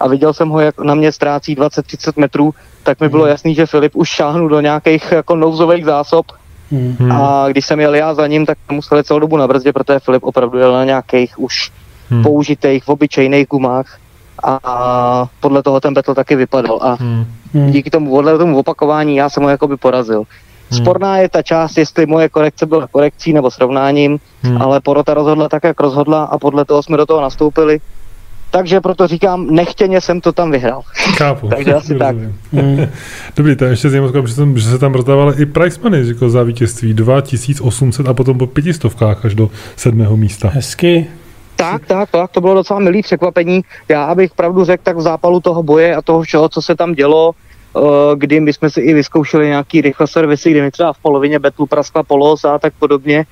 a 0.00 0.08
viděl 0.08 0.34
jsem 0.34 0.48
ho, 0.48 0.60
jak 0.60 0.80
na 0.80 0.94
mě 0.94 1.12
ztrácí 1.12 1.56
20-30 1.56 2.12
metrů, 2.16 2.54
tak 2.82 3.00
mi 3.00 3.08
bylo 3.08 3.26
jasný, 3.26 3.54
že 3.54 3.66
Filip 3.66 3.96
už 3.96 4.08
šáhnul 4.08 4.48
do 4.48 4.60
nějakých 4.60 5.12
jako 5.12 5.36
nouzových 5.36 5.84
zásob 5.84 6.26
Hmm. 6.72 6.96
Hmm. 6.98 7.12
a 7.12 7.48
když 7.48 7.66
jsem 7.66 7.80
jel 7.80 7.94
já 7.94 8.14
za 8.14 8.26
ním, 8.26 8.46
tak 8.46 8.58
museli 8.70 9.04
celou 9.04 9.20
dobu 9.20 9.36
na 9.36 9.48
brzdě, 9.48 9.72
protože 9.72 9.98
Filip 9.98 10.24
opravdu 10.24 10.58
jel 10.58 10.72
na 10.72 10.84
nějakých 10.84 11.38
už 11.38 11.70
Hmm. 12.10 12.22
použitých, 12.22 12.88
obyčejných 12.88 13.46
gumách 13.46 13.98
a, 14.44 15.28
podle 15.40 15.62
toho 15.62 15.80
ten 15.80 15.94
battle 15.94 16.14
taky 16.14 16.36
vypadal 16.36 16.78
a 16.82 16.96
Hmm. 17.00 17.24
Hmm. 17.54 17.70
díky 17.70 17.90
tomu, 17.90 18.10
podle 18.10 18.38
tomu 18.38 18.58
opakování 18.58 19.16
já 19.16 19.28
jsem 19.28 19.42
ho 19.42 19.48
jakoby 19.48 19.76
porazil. 19.76 20.22
Hmm. 20.70 20.80
Sporná 20.80 21.18
je 21.18 21.28
ta 21.28 21.42
část, 21.42 21.76
jestli 21.78 22.06
moje 22.06 22.28
korekce 22.28 22.66
byla 22.66 22.86
korekcí 22.86 23.32
nebo 23.32 23.50
srovnáním, 23.50 24.18
Hmm. 24.42 24.62
ale 24.62 24.80
porota 24.80 25.14
rozhodla 25.14 25.48
tak, 25.48 25.64
jak 25.64 25.80
rozhodla 25.80 26.24
a 26.24 26.38
podle 26.38 26.64
toho 26.64 26.82
jsme 26.82 26.96
do 26.96 27.06
toho 27.06 27.20
nastoupili. 27.20 27.80
Takže 28.52 28.80
proto 28.80 29.06
říkám, 29.06 29.46
nechtěně 29.50 30.00
jsem 30.00 30.20
to 30.20 30.32
tam 30.32 30.50
vyhrál. 30.50 30.82
Chápu. 30.94 31.48
Takže 31.56 31.74
asi 31.74 31.94
tak. 31.94 32.16
Hmm. 32.52 32.86
Dobrý, 33.36 33.56
to 33.56 33.64
je 33.64 33.70
ještě 33.70 33.90
zajímavé, 33.90 34.26
že, 34.26 34.34
jsem- 34.34 34.58
že 34.58 34.68
se 34.70 34.78
tam 34.78 34.92
rozdávaly 34.94 35.34
i 35.42 35.46
price 35.46 35.80
money 35.82 36.08
jako 36.08 36.30
za 36.30 36.42
vítězství. 36.42 36.94
2800 36.94 38.08
a 38.08 38.14
potom 38.14 38.38
po 38.38 38.46
pětistovkách 38.46 39.24
až 39.24 39.34
do 39.34 39.50
sedmého 39.76 40.16
místa. 40.16 40.48
Hezky. 40.48 41.06
Tak, 41.60 41.86
tak, 41.86 42.10
tak, 42.10 42.30
to 42.30 42.40
bylo 42.40 42.54
docela 42.54 42.80
milý 42.80 43.02
překvapení. 43.02 43.60
Já 43.88 44.04
abych 44.04 44.34
pravdu 44.34 44.64
řekl, 44.64 44.82
tak 44.82 44.96
v 44.96 45.00
zápalu 45.00 45.40
toho 45.40 45.62
boje 45.62 45.96
a 45.96 46.02
toho 46.02 46.22
všeho, 46.22 46.48
co 46.48 46.62
se 46.62 46.74
tam 46.74 46.94
dělo, 46.94 47.32
eh, 47.76 47.80
kdy 48.16 48.40
my 48.40 48.52
jsme 48.52 48.70
si 48.70 48.80
i 48.80 48.94
vyzkoušeli 48.94 49.46
nějaký 49.46 49.80
rychle 49.80 50.06
servisy, 50.06 50.50
kdy 50.50 50.62
mi 50.62 50.70
třeba 50.70 50.92
v 50.92 50.98
polovině 50.98 51.38
betlu 51.38 51.66
praskla 51.66 52.02
polosa 52.02 52.54
a 52.54 52.58
tak 52.58 52.72
podobně. 52.78 53.26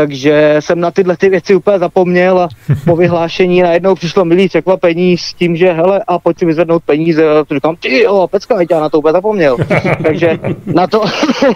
Takže 0.00 0.56
jsem 0.60 0.80
na 0.80 0.90
tyhle 0.90 1.16
ty 1.16 1.28
věci 1.28 1.54
úplně 1.54 1.78
zapomněl 1.78 2.38
a 2.38 2.48
po 2.84 2.96
vyhlášení 2.96 3.62
najednou 3.62 3.94
přišlo 3.94 4.24
milý 4.24 4.48
překvapení 4.48 5.18
s 5.18 5.34
tím, 5.34 5.56
že 5.56 5.72
hele 5.72 6.04
a 6.08 6.18
pojď 6.18 6.38
si 6.38 6.46
vyzvednout 6.46 6.82
peníze. 6.84 7.28
A 7.28 7.44
to 7.44 7.54
říkám, 7.54 7.76
ty 7.76 8.02
jo, 8.02 8.28
pecka, 8.30 8.56
já 8.70 8.80
na 8.80 8.88
to 8.88 8.98
úplně 8.98 9.12
zapomněl. 9.12 9.56
Takže 10.02 10.38
na 10.66 10.86
to, 10.86 11.04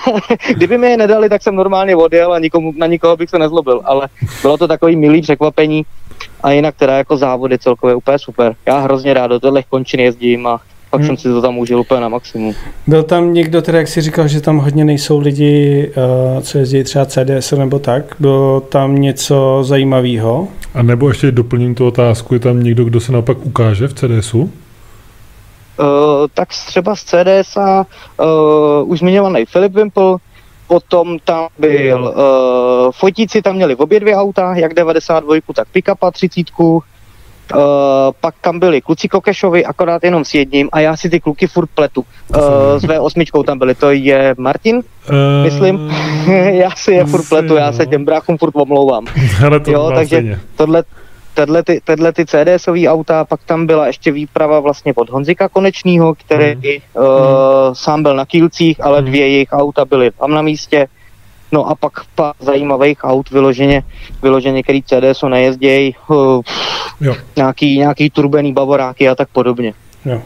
kdyby 0.55 0.79
mi 0.79 0.91
je 0.91 0.97
nedali, 0.97 1.29
tak 1.29 1.43
jsem 1.43 1.55
normálně 1.55 1.97
odjel 1.97 2.33
a 2.33 2.39
nikomu, 2.39 2.73
na 2.77 2.87
nikoho 2.87 3.17
bych 3.17 3.31
se 3.31 3.39
nezlobil, 3.39 3.81
ale 3.85 4.09
bylo 4.43 4.57
to 4.57 4.69
takový 4.69 4.97
milý 4.97 5.23
překvapení 5.23 5.83
a 6.43 6.51
jinak 6.51 6.75
teda 6.77 6.97
jako 6.97 7.17
závody 7.17 7.59
celkově 7.59 7.95
úplně 7.95 8.19
super. 8.19 8.55
Já 8.67 8.79
hrozně 8.79 9.15
rád 9.15 9.27
do 9.27 9.41
těchto 9.41 9.69
končin 9.69 10.01
jezdím 10.01 10.47
a 10.47 10.61
pak 10.95 11.01
Hmm. 11.01 11.07
jsem 11.07 11.17
si 11.17 11.29
to 11.29 11.43
tam 11.43 11.59
užil 11.59 11.81
úplně 11.81 12.01
na 12.01 12.09
maximum. 12.09 12.55
Byl 12.87 13.03
tam 13.03 13.35
někdo, 13.35 13.63
teda 13.63 13.79
jak 13.79 13.89
si 13.89 14.01
říkal, 14.01 14.29
že 14.29 14.41
tam 14.41 14.59
hodně 14.59 14.85
nejsou 14.85 15.19
lidi, 15.19 15.91
uh, 16.37 16.43
co 16.43 16.59
jezdí 16.59 16.85
třeba 16.85 17.07
CDS 17.07 17.53
nebo 17.53 17.79
tak. 17.79 18.17
Bylo 18.21 18.61
tam 18.61 18.97
něco 18.97 19.59
zajímavého? 19.63 20.49
A 20.75 20.83
nebo 20.83 21.09
ještě 21.09 21.33
doplním 21.33 21.75
tu 21.75 21.87
otázku, 21.87 22.35
je 22.35 22.41
tam 22.41 22.63
někdo, 22.63 22.85
kdo 22.85 23.01
se 23.01 23.13
naopak 23.13 23.47
ukáže 23.47 23.89
v 23.89 23.95
CDSu? 23.95 24.41
Uh, 24.41 24.49
tak 26.35 26.49
třeba 26.49 26.97
z 26.97 27.05
CDS 27.05 27.57
a 27.57 27.87
uh, 28.21 28.91
už 28.91 28.99
zmiňovaný 28.99 29.45
Filip 29.45 29.75
Wimple, 29.75 30.17
potom 30.69 31.19
tam 31.25 31.47
byl, 31.59 32.15
uh, 32.17 32.93
fotíci 32.93 33.43
tam 33.43 33.57
měli 33.57 33.77
obě 33.77 34.01
dvě 34.01 34.17
auta, 34.17 34.55
jak 34.55 34.75
92, 34.75 35.35
tak 35.55 35.69
pick-upa 35.73 36.11
30, 36.11 36.47
uh, 37.55 37.61
pak 38.21 38.35
tam 38.41 38.59
byli 38.59 38.81
kluci 38.81 39.09
Kokešovi, 39.09 39.65
akorát 39.65 40.05
jenom 40.05 40.25
s 40.25 40.35
jedním 40.35 40.69
a 40.73 40.81
já 40.81 40.97
si 40.97 41.11
ty 41.11 41.21
kluky 41.21 41.47
furt 41.47 41.71
pletu. 41.75 42.05
Uh, 42.37 42.41
s 42.79 42.85
V8 42.85 43.45
tam 43.45 43.59
byli, 43.59 43.75
to 43.75 43.91
je 43.91 44.35
Martin, 44.39 44.83
Uh, 45.11 45.45
Myslím. 45.45 45.93
já 46.53 46.71
si 46.71 46.93
je 46.93 47.05
furt 47.05 47.29
pletu, 47.29 47.57
já 47.57 47.73
se 47.73 47.87
těm 47.87 48.05
bráchům 48.05 48.39
furt 48.39 48.57
omlouvám. 48.57 49.07
Ale 49.47 49.61
to 49.61 49.71
Jo, 49.71 49.93
takže- 49.95 50.17
stejně. 50.17 50.39
Tohle, 50.57 50.85
Tyhle 51.35 51.63
ty, 51.63 51.81
tyhle 51.85 52.13
ty 52.13 52.27
CDSové 52.27 52.89
auta, 52.89 53.25
pak 53.25 53.41
tam 53.47 53.67
byla 53.67 53.87
ještě 53.87 54.13
výprava 54.13 54.61
vlastně 54.61 54.93
od 54.97 55.11
Honzika 55.11 55.49
Konečního, 55.49 56.15
který 56.15 56.45
Hmm. 56.53 56.63
uh, 57.07 57.73
sám 57.73 58.03
byl 58.03 58.17
na 58.17 58.27
Kílcích, 58.27 58.85
ale 58.85 58.99
Hmm. 58.99 59.09
dvě 59.09 59.29
jejich 59.29 59.49
auta 59.53 59.85
byly 59.85 60.11
tam 60.11 60.31
na 60.31 60.43
místě. 60.43 60.87
No 61.53 61.69
a 61.71 61.75
pak 61.75 61.93
pár 62.15 62.33
zajímavých 62.41 62.99
aut 63.05 63.31
vyloženě, 63.31 63.83
vyloženě 64.23 64.63
který 64.63 64.83
CDSu 64.83 65.29
nejezdějí, 65.29 65.95
uh, 66.09 66.43
Jo. 67.01 67.15
nějaký, 67.37 67.79
nějaký 67.79 68.11
turbený 68.11 68.53
bavoráky 68.53 69.09
a 69.09 69.15
tak 69.15 69.29
podobně. 69.33 69.75
Jo. 70.05 70.23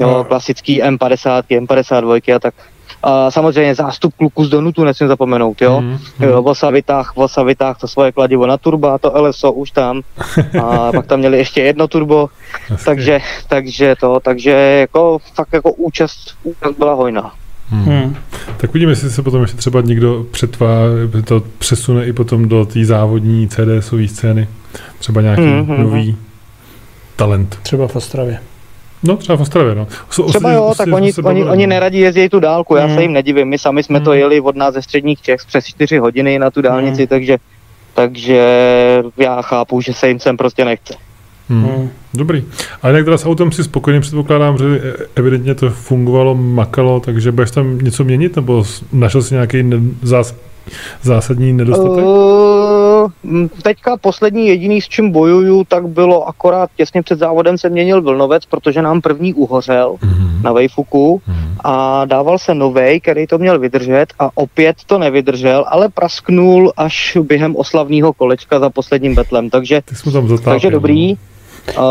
Jo, 0.00 0.08
No. 0.08 0.24
klasický 0.24 0.82
M50, 0.82 1.42
M52 1.60 2.36
a 2.36 2.38
tak. 2.38 2.54
A 3.02 3.30
samozřejmě 3.30 3.74
zástup 3.74 4.14
kluků 4.16 4.44
z 4.44 4.48
Donutu 4.50 4.84
nesmím 4.84 5.08
zapomenout, 5.08 5.62
jo. 5.62 5.80
Mhm, 5.80 5.98
Jo, 6.20 6.42
Vosa 6.42 6.70
vytáh, 6.70 7.16
Vosa 7.16 7.42
vytáh 7.42 7.78
to 7.78 7.88
svoje 7.88 8.12
kladivo 8.12 8.46
na 8.46 8.56
turbo, 8.56 8.88
a 8.88 8.98
to 8.98 9.12
LSO 9.22 9.52
už 9.52 9.70
tam. 9.70 10.02
A 10.62 10.92
pak 10.94 11.06
tam 11.06 11.18
měli 11.18 11.38
ještě 11.38 11.62
jedno 11.62 11.88
turbo, 11.88 12.28
takže, 12.84 13.20
takže 13.48 13.94
to, 14.00 14.20
takže 14.20 14.50
jako 14.50 15.18
fakt 15.34 15.52
jako 15.52 15.72
účast, 15.72 16.34
účast 16.42 16.78
byla 16.78 16.94
hojná. 16.94 17.32
Mhm. 17.72 17.84
Hmm. 17.84 18.16
Tak 18.56 18.70
uvidíme, 18.70 18.92
jestli 18.92 19.10
se 19.10 19.22
potom 19.22 19.42
ještě 19.42 19.56
třeba 19.56 19.80
někdo 19.80 20.26
přetvá, 20.30 20.76
to 21.24 21.42
přesune 21.58 22.06
i 22.06 22.12
potom 22.12 22.48
do 22.48 22.64
té 22.64 22.84
závodní 22.84 23.48
CDSové 23.48 24.08
scény. 24.08 24.48
Třeba 24.98 25.20
nějaký 25.20 25.42
Mhm, 25.42 25.58
mhm. 25.72 25.82
nový 25.82 26.16
talent. 27.16 27.58
Třeba 27.62 27.88
v 27.88 27.96
Ostravě. 27.96 28.38
No, 29.02 29.16
třeba 29.16 29.36
v 29.36 29.40
Ostravě, 29.40 29.74
no. 29.74 29.86
O- 30.18 30.22
o- 30.22 30.28
Třeba 30.28 30.50
o- 30.50 30.52
jo, 30.52 30.64
o- 30.64 30.74
tak 30.74 30.88
o- 30.88 30.94
oni, 30.96 31.12
se 31.12 31.20
oni, 31.20 31.24
bavili, 31.24 31.50
oni 31.50 31.66
no. 31.66 31.70
neradí 31.70 31.98
jezdí 31.98 32.28
tu 32.28 32.40
dálku, 32.40 32.76
já 32.76 32.86
Mm. 32.86 32.94
se 32.94 33.02
jim 33.02 33.12
nedivím, 33.12 33.48
my 33.48 33.58
sami 33.58 33.82
jsme 33.82 34.00
to 34.00 34.10
Mm. 34.10 34.16
jeli 34.16 34.40
od 34.40 34.56
nás 34.56 34.74
ze 34.74 34.82
středních 34.82 35.22
Čech 35.22 35.40
přes 35.46 35.64
4 35.66 35.98
hodiny 35.98 36.38
na 36.38 36.50
tu 36.50 36.62
dálnici, 36.62 37.06
takže 37.06 37.38
takže 37.94 38.46
já 39.16 39.42
chápu, 39.42 39.80
že 39.80 39.94
se 39.94 40.08
jim 40.08 40.20
sem 40.20 40.36
prostě 40.36 40.64
nechce. 40.64 40.94
Hmm. 41.52 41.64
Hmm. 41.64 41.90
Dobrý. 42.14 42.44
A 42.82 42.88
jinak 42.88 43.04
teda 43.04 43.18
s 43.18 43.26
autem 43.26 43.52
si 43.52 43.64
spokojeně 43.64 44.00
předpokládám, 44.00 44.58
že 44.58 44.64
e- 44.64 45.06
evidentně 45.14 45.54
to 45.54 45.70
fungovalo, 45.70 46.34
makalo, 46.34 47.00
takže 47.00 47.32
budeš 47.32 47.50
tam 47.50 47.78
něco 47.78 48.04
měnit, 48.04 48.36
nebo 48.36 48.64
našel 48.92 49.22
si 49.22 49.34
nějaký 49.34 49.62
ne- 49.62 49.80
zás, 50.02 50.34
zásadní 51.02 51.52
nedostatek? 51.52 52.04
Uh, 52.04 53.10
teďka 53.62 53.96
poslední 53.96 54.46
jediný, 54.48 54.80
s 54.80 54.88
čím 54.88 55.10
bojuju, 55.10 55.64
tak 55.64 55.88
bylo 55.88 56.28
akorát 56.28 56.70
těsně 56.76 57.02
před 57.02 57.18
závodem 57.18 57.58
se 57.58 57.68
měnil 57.68 58.02
vlnovec, 58.02 58.46
protože 58.46 58.82
nám 58.82 59.00
první 59.00 59.34
uhořel 59.34 59.96
Mhm. 60.02 60.42
na 60.42 60.52
Vejfuku 60.52 61.22
Mhm. 61.26 61.56
a 61.64 62.04
dával 62.04 62.38
se 62.38 62.54
novej, 62.54 63.00
který 63.00 63.26
to 63.26 63.38
měl 63.38 63.58
vydržet 63.58 64.06
a 64.18 64.30
opět 64.34 64.76
to 64.86 64.98
nevydržel, 64.98 65.64
ale 65.68 65.88
prasknul 65.88 66.72
až 66.76 67.16
během 67.22 67.56
oslavního 67.56 68.12
kolečka 68.12 68.60
za 68.60 68.70
posledním 68.70 69.14
betlem, 69.14 69.50
takže, 69.50 69.82
takže 70.44 70.70
dobrý. 70.70 71.14
Uh, 71.68 71.84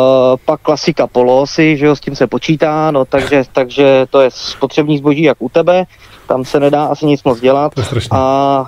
pak 0.45 0.61
klasika 0.61 1.07
polosy, 1.07 1.77
že 1.77 1.85
jo, 1.85 1.95
s 1.95 1.99
tím 1.99 2.15
se 2.15 2.27
počítá, 2.27 2.91
no 2.91 3.05
takže, 3.05 3.43
takže 3.53 4.05
to 4.09 4.21
je 4.21 4.29
spotřební 4.33 4.97
zboží 4.97 5.23
jak 5.23 5.41
u 5.41 5.49
tebe, 5.49 5.85
tam 6.27 6.45
se 6.45 6.59
nedá 6.59 6.85
asi 6.85 7.05
nic 7.05 7.23
moc 7.23 7.39
dělat. 7.39 7.73
To 7.75 7.81
je 7.81 7.85
strašné. 7.85 8.17
A 8.17 8.65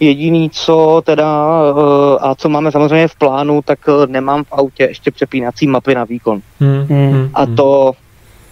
jediný, 0.00 0.50
co 0.50 1.02
teda, 1.04 1.46
eh, 1.70 2.18
a 2.20 2.34
co 2.34 2.48
máme 2.48 2.72
samozřejmě 2.72 3.08
v 3.08 3.16
plánu, 3.16 3.62
tak 3.64 3.78
eh, 3.88 4.06
nemám 4.06 4.44
v 4.44 4.52
autě 4.52 4.82
ještě 4.84 5.10
přepínací 5.10 5.66
mapy 5.66 5.94
na 5.94 6.04
výkon. 6.04 6.40
Hmm. 6.60 6.86
Hmm. 6.88 7.10
Hmm. 7.10 7.30
A 7.34 7.46
to, 7.46 7.92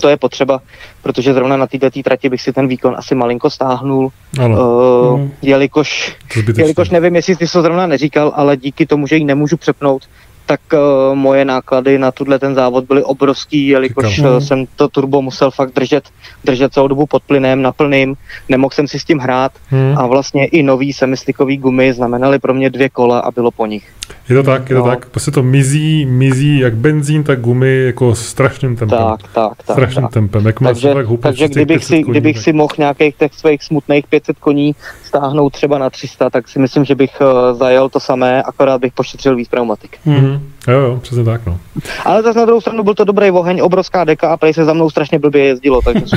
to 0.01 0.09
je 0.09 0.17
potřeba, 0.17 0.61
protože 1.03 1.35
zrovna 1.35 1.57
na 1.57 1.67
této 1.67 2.03
trati 2.05 2.29
bych 2.29 2.43
si 2.43 2.53
ten 2.53 2.69
výkon 2.69 2.95
asi 2.97 3.15
malinko 3.15 3.51
stáhnul, 3.51 4.11
Ano, 4.39 4.57
uh, 4.57 5.19
Hmm. 5.19 5.33
jelikož, 5.43 6.17
jelikož 6.57 6.91
nevím, 6.91 7.17
jestli 7.17 7.37
jsi 7.37 7.47
to 7.53 7.63
zrovna 7.63 7.87
neříkal, 7.87 8.33
ale 8.35 8.57
díky 8.57 8.87
tomu, 8.87 9.07
že 9.07 9.17
ji 9.17 9.25
nemůžu 9.25 9.57
přepnout, 9.57 10.03
tak 10.47 10.61
uh, 10.73 11.15
moje 11.15 11.45
náklady 11.45 11.99
na 11.99 12.11
tuhle 12.13 12.39
ten 12.39 12.55
závod 12.55 12.85
byly 12.85 13.03
obrovský, 13.03 13.67
jelikož 13.67 14.15
Říkám. 14.15 14.33
uh, 14.33 14.39
jsem 14.39 14.67
to 14.77 14.89
turbo 14.89 15.23
musel 15.23 15.51
fakt 15.51 15.75
držet, 15.75 16.05
držet 16.45 16.73
celou 16.73 16.89
dobu 16.89 17.07
pod 17.07 17.23
plynem, 17.23 17.63
na 17.63 17.73
plným, 17.73 18.15
nemohl 18.49 18.71
jsem 18.75 18.89
si 18.89 18.99
s 18.99 19.05
tím 19.05 19.19
hrát, 19.19 19.53
Hmm. 19.71 19.95
a 19.99 20.07
vlastně 20.07 20.47
i 20.47 20.63
nový 20.63 20.93
semislikový 20.93 21.57
gumy 21.57 21.93
znamenaly 21.93 22.39
pro 22.39 22.55
mě 22.55 22.71
dvě 22.71 22.89
kola 22.89 23.19
a 23.21 23.31
bylo 23.31 23.51
po 23.51 23.67
nich. 23.67 23.93
Je 24.29 24.37
to 24.37 24.43
tak, 24.43 24.71
je 24.71 24.77
to 24.77 24.83
No. 24.83 24.89
tak. 24.91 25.07
Prostě 25.09 25.31
to 25.31 25.43
mizí, 25.43 26.07
mizí 26.07 26.59
jak 26.59 26.75
benzín, 26.75 27.25
tak 27.25 27.41
gumy 27.41 27.85
jako 27.87 28.15
strašným 28.15 28.77
tempem. 28.77 28.99
Tak, 28.99 29.23
tak, 29.23 29.63
tak. 29.67 29.77
strašným 29.77 30.03
tak. 30.03 30.13
tempem. 30.13 30.47
Jak 30.47 30.59
Takže, 30.61 30.81
člověk 30.89 31.07
houpat 31.07 31.23
takže 31.23 31.49
kdybych, 31.49 31.67
500 31.79 31.89
si, 31.89 32.03
koní, 32.03 32.11
kdybych 32.13 32.37
tak- 32.37 32.45
si 32.45 32.53
mohl 32.53 32.75
nějakých 32.79 33.17
těch 33.17 33.35
svých 33.35 33.63
smutných 33.63 34.07
500 34.07 34.39
koní 34.39 34.75
stáhnout 35.05 35.51
třeba 35.51 35.79
na 35.79 35.91
300, 35.91 36.31
tak 36.31 36.49
si 36.49 36.59
myslím, 36.59 36.85
že 36.85 36.95
bych 36.95 37.11
uh, 37.21 37.59
zajel 37.59 37.89
to 37.89 38.01
samé, 38.01 38.43
akorát 38.43 38.81
bych 38.81 38.93
pošetřil 38.93 39.37
víc 39.37 39.49
pneumatik. 39.49 39.99
Hmm. 40.05 40.53
Jo, 40.69 40.79
jo, 40.81 40.99
přesně 41.03 41.25
tak, 41.25 41.47
no. 41.47 41.59
Ale 42.05 42.23
zase 42.23 42.39
na 42.39 42.45
druhou 42.45 42.61
stranu 42.61 42.83
byl 42.83 42.95
to 42.95 43.05
dobrý 43.05 43.31
oheň, 43.31 43.61
obrovská 43.63 44.05
deka 44.05 44.29
a 44.33 44.37
prej 44.37 44.55
se 44.55 44.65
za 44.65 44.73
mnou 44.73 44.91
strašně 44.91 45.19
blbě 45.19 45.45
jezdilo, 45.45 45.83
takže 45.83 46.17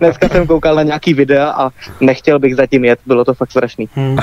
Dneska 0.00 0.28
jsem 0.28 0.46
koukal 0.46 0.74
na 0.74 0.82
nějaký 0.82 1.14
videa 1.14 1.50
a 1.50 1.70
nechtěl 2.00 2.38
bych 2.38 2.56
zatím 2.56 2.84
jet, 2.84 2.98
bylo 3.06 3.24
to 3.24 3.34
fakt 3.34 3.50
strašný. 3.50 3.88
Hmm. 3.94 4.18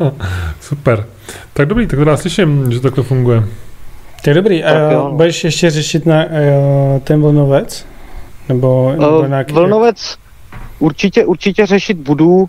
Super. 0.60 1.04
Tak 1.52 1.66
dobrý, 1.68 1.86
tak 1.86 1.98
to 2.04 2.10
já 2.10 2.16
slyším, 2.16 2.72
že 2.72 2.80
takhle 2.80 3.04
funguje. 3.04 3.42
Tak 4.24 4.34
dobrý, 4.34 4.62
Tak 4.62 4.74
a 4.76 4.78
jo, 4.92 5.04
no. 5.04 5.12
budeš 5.12 5.44
ještě 5.44 5.70
řešit 5.70 6.06
na 6.06 6.24
uh, 6.24 6.30
ten 7.04 7.20
vlnovec? 7.22 7.86
Nebo, 8.48 8.92
nebo 8.98 9.18
Uh, 9.18 9.28
nějaký, 9.28 9.52
vlnovec 9.54 10.16
určitě, 10.80 11.24
určitě 11.26 11.66
řešit 11.66 11.96
budu. 11.96 12.28
Uh, 12.28 12.46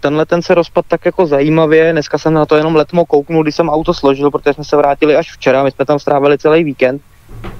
tenhle 0.00 0.26
ten 0.26 0.42
se 0.42 0.54
rozpad 0.54 0.84
tak 0.88 1.04
jako 1.04 1.26
zajímavě. 1.26 1.92
Dneska 1.92 2.18
jsem 2.18 2.34
na 2.34 2.46
to 2.46 2.56
jenom 2.56 2.76
letmo 2.76 3.04
kouknul, 3.06 3.42
když 3.42 3.54
jsem 3.54 3.68
auto 3.68 3.94
složil, 3.94 4.30
protože 4.30 4.52
jsme 4.54 4.64
se 4.64 4.76
vrátili 4.76 5.16
až 5.16 5.32
včera. 5.32 5.62
My 5.64 5.70
jsme 5.70 5.84
tam 5.84 5.98
strávili 5.98 6.38
celý 6.38 6.64
víkend. 6.64 7.02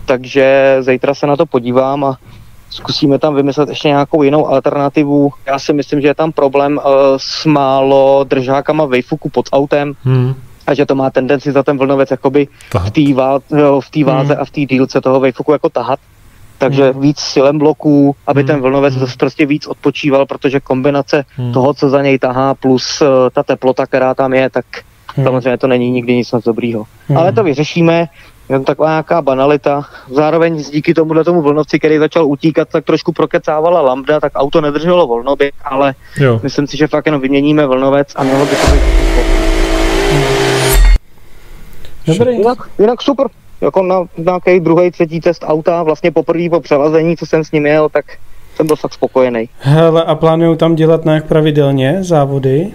Takže 0.05 0.77
zítra 0.81 1.15
se 1.15 1.27
na 1.27 1.37
to 1.37 1.47
podívám 1.47 2.05
a 2.05 2.17
zkusíme 2.71 3.19
tam 3.19 3.35
vymyslet 3.35 3.69
ještě 3.69 3.89
nějakou 3.89 4.23
jinou 4.23 4.49
alternativu. 4.49 5.31
Já 5.47 5.59
si 5.59 5.73
myslím, 5.73 6.01
že 6.01 6.09
je 6.09 6.15
tam 6.15 6.33
problém 6.33 6.77
uh, 6.77 6.93
s 7.17 7.45
málo 7.45 8.25
držákama 8.29 8.85
vejfuku 8.85 9.29
pod 9.29 9.47
autem 9.53 9.93
Hmm. 10.05 10.35
a 10.67 10.75
že 10.75 10.87
to 10.87 10.95
má 10.95 11.11
tendenci 11.11 11.53
za 11.53 11.63
ten 11.63 11.79
vlnovec 11.79 12.11
jakoby 12.11 12.49
Tak. 12.73 12.83
v 12.83 12.91
té 12.91 13.01
v 13.81 13.91
té 13.91 14.05
váze 14.05 14.33
Hmm. 14.33 14.43
a 14.43 14.45
v 14.45 14.51
té 14.51 14.61
dílce 14.61 15.01
toho 15.01 15.21
vejfuku 15.21 15.53
jako 15.53 15.69
tahat. 15.69 15.99
Takže 16.61 16.91
Hmm. 16.93 17.01
víc 17.03 17.19
silem 17.21 17.59
bloků, 17.59 18.17
aby 18.27 18.41
Hmm. 18.41 18.47
ten 18.47 18.61
vlnovec 18.61 18.95
Hmm. 18.95 19.07
prostě 19.19 19.47
víc 19.47 19.67
odpočíval, 19.67 20.27
protože 20.27 20.61
kombinace 20.61 21.25
Hmm. 21.37 21.53
toho, 21.53 21.75
co 21.75 21.89
za 21.91 22.03
něj 22.03 22.19
tahá, 22.19 22.55
plus 22.55 23.01
uh, 23.01 23.09
ta 23.33 23.43
teplota, 23.43 23.87
která 23.87 24.15
tam 24.15 24.35
je, 24.35 24.51
tak 24.51 24.65
Hmm. 25.17 25.27
samozřejmě 25.27 25.59
to 25.59 25.67
není 25.67 25.91
nikdy 25.91 26.15
nic 26.17 26.33
moc 26.33 26.45
dobrýho. 26.45 26.85
Hmm. 27.09 27.19
Ale 27.19 27.33
to 27.33 27.45
vyřešíme, 27.45 28.07
jen 28.49 28.65
taková 28.65 28.89
nějaká 28.89 29.23
banalita. 29.23 29.83
Zároveň 30.11 30.63
díky 30.73 30.95
tomuhle 30.95 31.25
tomu 31.25 31.43
vlnovci, 31.43 31.79
který 31.79 31.99
začal 31.99 32.27
utíkat, 32.27 32.69
tak 32.69 32.85
trošku 32.85 33.13
prokecávala 33.13 33.81
lambda, 33.81 34.21
tak 34.21 34.33
auto 34.35 34.61
nedrželo 34.61 35.07
volnoběh, 35.07 35.53
ale 35.65 35.95
Jo, 36.21 36.41
myslím 36.43 36.67
si, 36.67 36.77
že 36.77 36.87
fakt 36.87 37.07
jenom 37.07 37.21
vyměníme 37.21 37.67
vlnovec 37.67 38.09
a 38.17 38.23
mělo 38.25 38.47
by 38.47 38.57
to 38.57 38.67
být 38.67 38.81
Dobrý. 42.07 42.37
Jinak, 42.37 42.59
jinak 42.79 43.03
super. 43.03 43.27
Jako 43.61 43.83
na 43.83 44.05
nějaký 44.17 44.61
druhý, 44.61 44.91
třetí 44.91 45.21
test 45.21 45.45
auta, 45.47 45.83
vlastně 45.83 46.11
poprvé 46.11 46.51
po 46.51 46.61
přelazení, 46.61 47.17
co 47.17 47.27
jsem 47.27 47.45
s 47.45 47.53
ním 47.53 47.67
jel, 47.67 47.89
tak 47.89 48.05
jsem 48.57 48.67
byl 48.67 48.77
fakt 48.77 48.95
spokojený. 48.95 49.49
Hele, 49.59 50.05
a 50.05 50.15
plánují 50.15 50.57
tam 50.57 50.75
dělat 50.75 51.05
nějak 51.05 51.27
pravidelně 51.27 51.99
závody? 52.01 52.73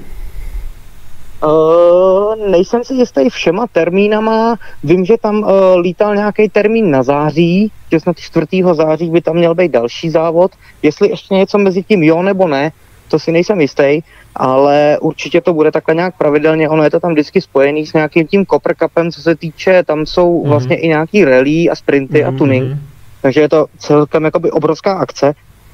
Uh, 1.44 2.36
nejsem 2.52 2.84
si 2.84 2.94
jistý 2.94 3.30
všema 3.30 3.68
termínama, 3.72 4.56
vím, 4.84 5.06
že 5.06 5.14
tam 5.22 5.36
uh, 5.36 5.50
lítal 5.82 6.16
nějaký 6.16 6.50
termín 6.50 6.92
na 6.92 7.04
září, 7.04 7.72
že 7.92 8.00
snad 8.00 8.20
4. 8.20 8.46
září 8.74 9.10
by 9.10 9.22
tam 9.22 9.36
měl 9.36 9.56
být 9.56 9.72
další 9.72 10.10
závod. 10.10 10.52
Jestli 10.84 11.10
ještě 11.10 11.34
něco 11.34 11.58
mezi 11.58 11.84
tím 11.84 12.04
jo 12.04 12.22
nebo 12.22 12.48
ne, 12.48 12.72
to 13.08 13.20
si 13.20 13.32
nejsem 13.32 13.62
jistý, 13.62 14.00
ale 14.36 14.98
určitě 15.02 15.42
to 15.42 15.54
bude 15.54 15.72
takhle 15.72 15.96
nějak 15.96 16.16
pravidelně, 16.18 16.70
ono 16.70 16.84
je 16.84 16.90
to 16.90 17.00
tam 17.00 17.12
vždycky 17.12 17.42
spojený 17.42 17.86
s 17.86 17.94
nějakým 17.94 18.28
tím 18.28 18.46
Copper 18.46 18.76
Cupem, 18.76 19.12
co 19.12 19.22
se 19.22 19.36
týče, 19.36 19.84
tam 19.84 20.06
jsou 20.06 20.42
Mhm. 20.42 20.50
vlastně 20.50 20.76
i 20.76 20.88
nějaký 20.88 21.26
rally 21.26 21.70
a 21.70 21.76
sprinty 21.76 22.24
a 22.24 22.30
Mhm, 22.30 22.38
tuning. 22.38 22.78
Takže 23.22 23.42
je 23.42 23.50
to 23.50 23.66
celkem 23.78 24.24
jakoby 24.26 24.52
obrovská 24.52 24.94
akce, 24.94 25.34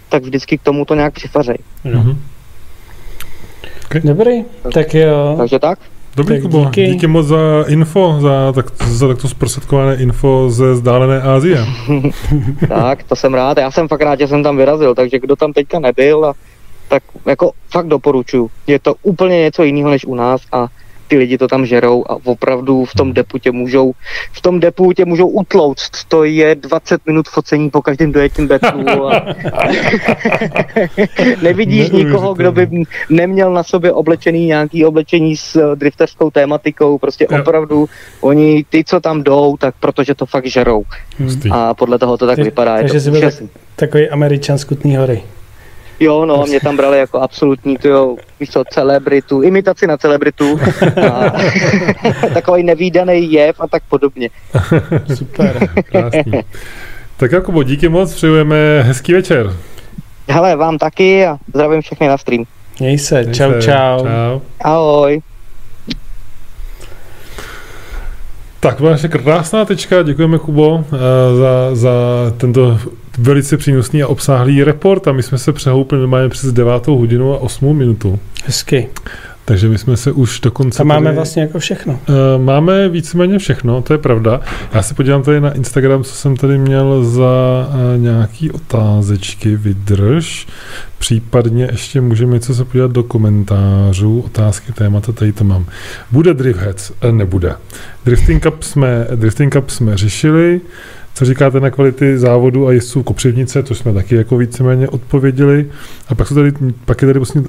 tak 0.10 0.24
vždycky 0.24 0.58
k 0.58 0.62
tomu 0.62 0.86
to 0.86 0.96
nějak 0.96 1.14
přifařej. 1.14 1.58
Mhm. 1.84 2.18
Dobrý, 4.04 4.44
tak 4.74 4.94
jo. 4.94 5.36
Takže 5.38 5.60
tak? 5.60 5.80
Dobrý, 6.16 6.36
Tak 6.36 6.42
Kubo, 6.42 6.58
díky. 6.60 6.82
díky. 6.82 6.94
díky 6.94 7.08
moc 7.08 7.26
za 7.26 7.38
info, 7.68 8.18
za, 8.20 8.52
tak, 8.56 8.66
za 8.84 9.08
takto 9.08 9.28
zprostředkované 9.28 9.96
info 9.96 10.50
ze 10.50 10.72
vzdálené 10.72 11.22
Asie. 11.22 11.66
tak, 12.68 13.04
to 13.04 13.16
jsem 13.16 13.34
rád. 13.34 13.58
Já 13.58 13.72
jsem 13.72 13.88
fakt 13.88 14.02
rád, 14.02 14.20
že 14.20 14.28
jsem 14.28 14.44
tam 14.44 14.58
vyrazil, 14.58 14.96
takže 14.96 15.20
kdo 15.20 15.36
tam 15.36 15.54
teďka 15.54 15.80
nebyl, 15.80 16.26
a, 16.26 16.34
tak 16.92 17.04
jako 17.26 17.52
fakt 17.72 17.88
doporučuju. 17.88 18.52
Je 18.68 18.80
to 18.80 18.96
úplně 19.04 19.40
něco 19.40 19.64
jiného 19.64 19.90
než 19.90 20.06
u 20.06 20.16
nás 20.16 20.42
a 20.52 20.68
ty 21.08 21.18
lidi 21.18 21.38
to 21.38 21.48
tam 21.48 21.66
žerou 21.66 22.04
a 22.10 22.18
opravdu 22.26 22.86
v 22.86 22.94
tom 22.94 23.14
depu 23.14 23.38
tě 23.38 23.52
můžou, 23.52 23.92
v 24.32 24.42
tom 24.42 24.60
depu 24.60 24.94
tě 24.94 25.06
můžou 25.06 25.28
utlouct. 25.28 25.92
To 26.08 26.24
je 26.24 26.56
20 26.56 27.02
minut 27.06 27.28
focení 27.30 27.70
po 27.70 27.82
každém 27.82 28.12
dojetím 28.12 28.48
betlu 28.48 29.08
a 29.08 29.26
nevidíš 31.42 31.90
nikoho, 31.90 32.34
kdo 32.34 32.52
by 32.52 32.68
neměl 33.10 33.54
na 33.54 33.64
sobě 33.64 33.92
oblečený 33.92 34.46
nějaký 34.46 34.86
oblečení 34.86 35.38
s 35.38 35.56
eh, 35.56 35.76
drifterskou 35.76 36.30
tématikou. 36.32 36.98
Prostě 36.98 37.28
Jo. 37.32 37.42
opravdu 37.42 37.90
oni, 38.22 38.66
ty, 38.70 38.84
co 38.84 39.00
tam 39.00 39.24
jdou, 39.24 39.58
tak 39.58 39.76
protože 39.80 40.16
to 40.16 40.26
fakt 40.26 40.46
žerou. 40.46 40.84
Hustý. 41.20 41.50
A 41.52 41.74
podle 41.74 42.00
toho 42.00 42.18
to 42.18 42.28
tak 42.28 42.36
Takže- 42.36 42.50
vypadá. 42.50 42.76
Takže 42.78 42.94
to 42.94 43.00
jsi 43.00 43.12
byl 43.12 43.20
úžasný. 43.20 43.50
Takový 43.76 44.10
američan 44.10 44.58
z 44.58 44.64
Kutný 44.64 44.96
hory. 44.96 45.22
Jo, 46.02 46.26
no, 46.26 46.44
mě 46.48 46.60
tam 46.60 46.78
brali 46.78 47.00
jako 47.00 47.20
absolutní, 47.20 47.78
tyjo, 47.78 48.16
víš 48.40 48.50
co, 48.50 48.64
celebritu, 48.72 49.42
imitaci 49.42 49.88
na 49.88 49.98
celebritu, 49.98 50.60
a 51.12 51.32
takový 52.34 52.64
nevýdaný 52.64 53.32
jev 53.32 53.56
a 53.62 53.68
tak 53.68 53.84
podobně. 53.90 54.30
Super. 55.16 55.70
Krásný. 55.86 56.42
Tak 57.18 57.32
Jakubo, 57.32 57.64
díky 57.64 57.90
moc, 57.90 58.14
přejujeme 58.14 58.82
hezký 58.82 59.14
večer. 59.14 59.54
Hele, 60.30 60.56
vám 60.56 60.78
taky 60.78 61.26
a 61.26 61.38
zdravím 61.48 61.82
všechny 61.82 62.08
na 62.08 62.18
stream. 62.18 62.44
Měj 62.80 62.98
se, 62.98 63.22
Měj 63.22 63.34
čau, 63.34 63.52
se. 63.52 63.62
čau. 63.62 64.00
čau. 64.00 64.40
Ahoj. 64.62 65.22
Tak, 68.60 68.76
to 68.76 68.84
byla 68.84 68.92
naše 68.92 69.08
krásná 69.08 69.66
tečka, 69.66 70.04
děkujeme 70.04 70.40
Kubo 70.40 70.84
eh, 70.94 70.98
za, 71.36 71.76
za 71.76 71.92
tento 72.38 72.80
velice 73.18 73.58
přínosný 73.58 74.04
a 74.04 74.08
obsáhlý 74.08 74.64
report 74.64 75.08
a 75.08 75.12
my 75.12 75.24
jsme 75.24 75.38
se 75.38 75.54
přehoupli 75.54 76.00
normálně 76.00 76.30
přes 76.30 76.52
9. 76.54 76.88
hodinu 76.88 77.34
a 77.34 77.38
8 77.38 77.78
minutu. 77.78 78.20
Hezky. 78.46 78.88
Takže 79.46 79.70
my 79.70 79.78
jsme 79.78 79.98
se 79.98 80.12
už 80.12 80.40
dokonce... 80.40 80.82
A 80.82 80.86
máme 80.86 81.04
tady- 81.04 81.16
vlastně 81.16 81.42
jako 81.42 81.60
všechno. 81.60 82.00
Eh, 82.10 82.38
Máme 82.44 82.90
víceméně 82.90 83.38
všechno, 83.40 83.82
to 83.82 83.94
je 83.94 83.98
pravda. 83.98 84.42
Já 84.74 84.82
se 84.82 84.94
podívám 84.94 85.24
tady 85.24 85.42
na 85.42 85.52
Instagram, 85.52 86.04
co 86.04 86.14
jsem 86.16 86.36
tady 86.38 86.58
měl 86.58 87.04
za 87.04 87.30
eh, 87.96 87.98
nějaký 87.98 88.52
otázečky, 88.52 89.56
vydrž. 89.56 90.48
Případně 91.00 91.68
ještě 91.72 92.02
můžeme 92.02 92.34
něco 92.34 92.56
se 92.56 92.66
podívat 92.66 92.92
do 92.92 93.04
komentářů, 93.04 94.22
otázky, 94.26 94.72
témata, 94.74 95.12
tady 95.12 95.32
to 95.34 95.44
mám. 95.44 95.66
Bude 96.12 96.34
Driftheads? 96.34 96.92
Eh, 97.02 97.12
Nebude. 97.12 97.56
Drifting 98.06 98.44
Cup 98.44 98.64
jsme, 98.64 99.08
Drifting 99.16 99.54
Cup 99.54 99.70
jsme 99.70 99.98
řešili, 99.98 100.62
co 101.14 101.26
říkáte 101.26 101.60
na 101.60 101.70
kvality 101.70 102.18
závodu 102.18 102.68
a 102.68 102.72
jezdců 102.72 103.04
Kopřivnice, 103.04 103.64
to 103.64 103.76
jsme 103.76 103.94
taky 103.94 104.16
jako 104.16 104.38
víceméně 104.38 104.90
odpověděli. 104.90 105.66
A 106.08 106.16
pak, 106.16 106.28
jsou 106.28 106.36
tady, 106.36 106.52
pak 106.86 107.02
je 107.02 107.06
tady 107.06 107.20
vlastně, 107.20 107.42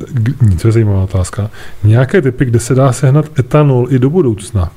to 0.63 0.69
je 0.69 0.73
zajímavá 0.73 1.03
otázka, 1.03 1.51
nějaké 1.85 2.23
typy, 2.23 2.45
kde 2.45 2.61
se 2.61 2.75
dá 2.75 2.93
sehnat 2.93 3.39
etanol 3.39 3.87
i 3.91 3.99
do 3.99 4.11
budoucna. 4.11 4.71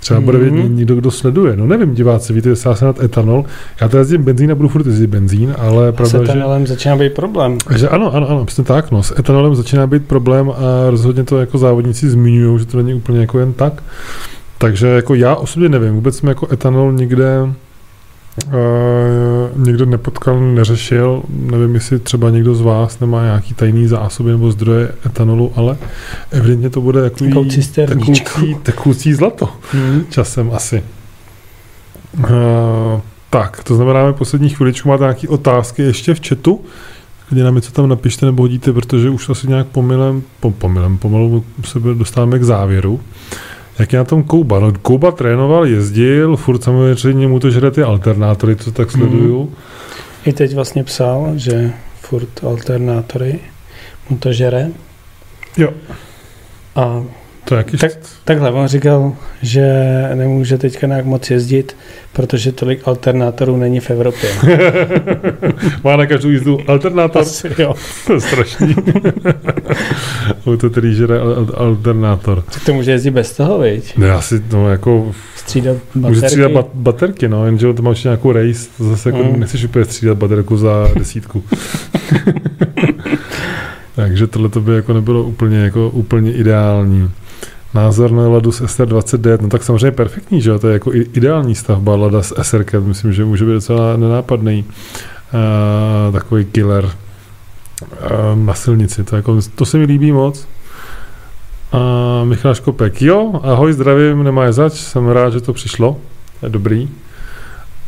Třeba 0.00 0.20
bude 0.20 0.38
vědět 0.38 0.68
někdo, 0.68 0.96
kdo 0.96 1.10
sleduje. 1.10 1.56
No 1.56 1.66
nevím, 1.66 1.94
diváci, 1.94 2.32
víte, 2.32 2.48
jestli 2.48 2.62
se 2.62 2.68
dá 2.68 2.74
sehnat 2.74 3.02
etanol. 3.02 3.44
Já 3.80 3.88
teda 3.88 3.98
jezdím 3.98 4.22
benzín 4.22 4.52
a 4.52 4.54
budu 4.54 4.68
furt 4.68 4.86
jezdit 4.86 5.06
benzín, 5.06 5.54
ale 5.58 5.92
S 5.92 5.94
pravda, 5.94 6.18
že, 6.18 6.24
etanolem 6.24 6.66
začíná 6.66 6.96
být 6.96 7.12
problém. 7.12 7.58
že 7.76 7.88
ano, 7.88 8.14
ano, 8.14 8.30
ano, 8.30 8.44
přesně 8.44 8.64
tak. 8.64 8.90
No. 8.90 9.02
S 9.02 9.18
etanolem 9.18 9.54
začíná 9.54 9.86
být 9.86 10.06
problém 10.06 10.50
a 10.50 10.90
rozhodně 10.90 11.24
to 11.24 11.40
jako 11.40 11.58
závodníci 11.58 12.10
zmiňují, 12.10 12.58
že 12.58 12.66
to 12.66 12.76
není 12.76 12.94
úplně 12.94 13.20
jako 13.20 13.38
jen 13.38 13.52
tak. 13.52 13.82
Takže 14.58 14.86
jako 14.86 15.14
já 15.14 15.34
osobně 15.34 15.68
nevím, 15.68 15.94
vůbec 15.94 16.16
jsem 16.16 16.28
jako 16.28 16.48
etanol 16.52 16.92
nikde 16.92 17.52
někdo 19.56 19.86
nepotkal, 19.86 20.40
neřešil, 20.40 21.22
nevím, 21.28 21.74
jestli 21.74 21.98
třeba 21.98 22.30
někdo 22.30 22.54
z 22.54 22.60
vás 22.60 23.00
nemá 23.00 23.22
nějaký 23.22 23.54
tajný 23.54 23.86
zásoby 23.86 24.30
nebo 24.30 24.50
zdroje 24.50 24.92
etanolu, 25.06 25.52
ale 25.56 25.76
evidentně 26.30 26.70
to 26.70 26.80
bude 26.80 27.02
takový 27.10 27.30
tekoucí, 27.86 28.56
tekoucí 28.62 29.14
zlato 29.14 29.48
Hmm. 29.72 30.04
časem 30.10 30.50
asi. 30.54 30.82
Uh, 32.18 32.26
tak, 33.30 33.64
to 33.64 33.74
znamená, 33.76 34.06
že 34.06 34.12
poslední 34.12 34.48
chviličku 34.48 34.88
máte 34.88 35.02
nějaké 35.02 35.28
otázky 35.28 35.82
ještě 35.82 36.14
v 36.14 36.20
chatu, 36.28 36.60
kdy 37.30 37.42
nám 37.42 37.54
něco 37.54 37.72
tam 37.72 37.88
napište 37.88 38.26
nebo 38.26 38.42
hodíte, 38.42 38.72
protože 38.72 39.10
už 39.10 39.28
asi 39.28 39.48
nějak 39.48 39.66
pomylem, 39.66 40.22
po, 40.40 40.50
pomylem, 40.50 40.98
pomalu 40.98 41.44
se 41.64 41.78
dostáváme 41.78 42.38
k 42.38 42.44
závěru. 42.44 43.00
Jak 43.78 43.92
je 43.92 43.98
na 43.98 44.04
tom 44.04 44.22
Kouba? 44.22 44.58
No, 44.58 44.72
Kouba 44.82 45.10
trénoval, 45.10 45.66
jezdil, 45.66 46.36
furt 46.36 46.62
samozřejmě 46.62 47.28
mu 47.28 47.40
to 47.40 47.50
žere 47.50 47.70
ty 47.70 47.82
alternátory, 47.82 48.56
co 48.56 48.72
tak 48.72 48.90
sleduju. 48.90 49.52
I 50.24 50.32
teď 50.32 50.54
vlastně 50.54 50.84
psal, 50.84 51.32
že 51.36 51.72
furt 52.00 52.44
alternátory 52.44 53.38
mu 54.10 54.18
to 54.18 54.32
žere. 54.32 54.70
Jo. 55.56 55.70
A 56.76 57.02
To 57.48 57.54
jaký 57.54 57.76
Tak, 57.76 57.92
takhle, 58.24 58.50
on 58.52 58.66
říkal, 58.68 59.12
že 59.42 59.72
nemůže 60.14 60.58
teďka 60.58 60.86
nějak 60.86 61.04
moc 61.04 61.30
jezdit, 61.30 61.76
protože 62.12 62.52
tolik 62.52 62.88
alternátorů 62.88 63.56
není 63.56 63.80
v 63.80 63.90
Evropě. 63.90 64.30
Má 65.84 65.96
na 65.96 66.06
každou 66.06 66.28
jízdu 66.30 66.58
alternátor. 66.66 67.22
Asi 67.22 67.48
jo. 67.58 67.74
To 68.06 68.12
je 68.12 68.20
strašný. 68.20 68.74
Auto, 70.46 70.70
který 70.70 70.94
žere 70.94 71.18
al- 71.20 71.34
al- 71.46 71.52
alternátor. 71.56 72.42
Tak 72.52 72.64
to 72.64 72.72
může 72.74 72.90
jezdit 72.90 73.10
bez 73.10 73.36
toho, 73.36 73.58
viď? 73.58 73.96
No 73.96 74.06
já 74.06 74.20
si, 74.20 74.42
no 74.52 74.70
jako, 74.70 75.12
Střídat 75.36 75.76
může 75.94 76.02
baterky. 76.10 76.26
střídat 76.28 76.52
bat- 76.52 76.70
baterky, 76.74 77.28
no, 77.28 77.46
jenže 77.46 77.72
to 77.74 77.82
má 77.82 77.90
určitě 77.90 78.08
nějakou 78.08 78.32
race, 78.32 78.68
to 78.78 78.84
zase 78.84 79.08
jako 79.08 79.22
Mm. 79.24 79.40
nechceš 79.40 79.64
úplně 79.64 79.84
střídat 79.84 80.18
baterku 80.18 80.56
za 80.56 80.88
desítku. 80.98 81.44
Takže 83.96 84.26
tohle 84.26 84.48
to 84.48 84.60
by 84.60 84.74
jako 84.74 84.92
nebylo 84.92 85.22
úplně, 85.22 85.58
jako, 85.58 85.90
úplně 85.90 86.32
ideální. 86.32 87.10
Názor 87.74 88.10
na 88.10 88.28
Ladu 88.28 88.52
s 88.52 88.62
SR20D, 88.62 89.38
no 89.40 89.48
tak 89.48 89.62
samozřejmě 89.62 89.90
perfektní, 89.90 90.40
že 90.40 90.58
to 90.58 90.68
je 90.68 90.72
jako 90.72 90.94
ideální 90.94 91.54
stavba 91.54 91.96
Lada 91.96 92.22
s 92.22 92.42
SR, 92.42 92.64
myslím, 92.80 93.12
že 93.12 93.24
může 93.24 93.44
být 93.44 93.52
docela 93.52 93.96
nenápadný 93.96 94.64
uh, 94.64 96.12
takový 96.12 96.44
killer 96.44 96.84
uh, 96.84 96.90
na 98.34 98.54
silnici, 98.54 99.04
to, 99.04 99.16
jako, 99.16 99.38
to 99.54 99.66
se 99.66 99.78
mi 99.78 99.84
líbí 99.84 100.12
moc. 100.12 100.48
A 101.72 102.24
Michal 102.24 102.54
Škopek, 102.54 103.02
jo, 103.02 103.40
ahoj, 103.42 103.72
zdravím, 103.72 104.22
nemá 104.22 104.52
zač, 104.52 104.72
jsem 104.72 105.08
rád, 105.08 105.32
že 105.32 105.40
to 105.40 105.52
přišlo, 105.52 105.96
je 106.42 106.48
dobrý. 106.48 106.88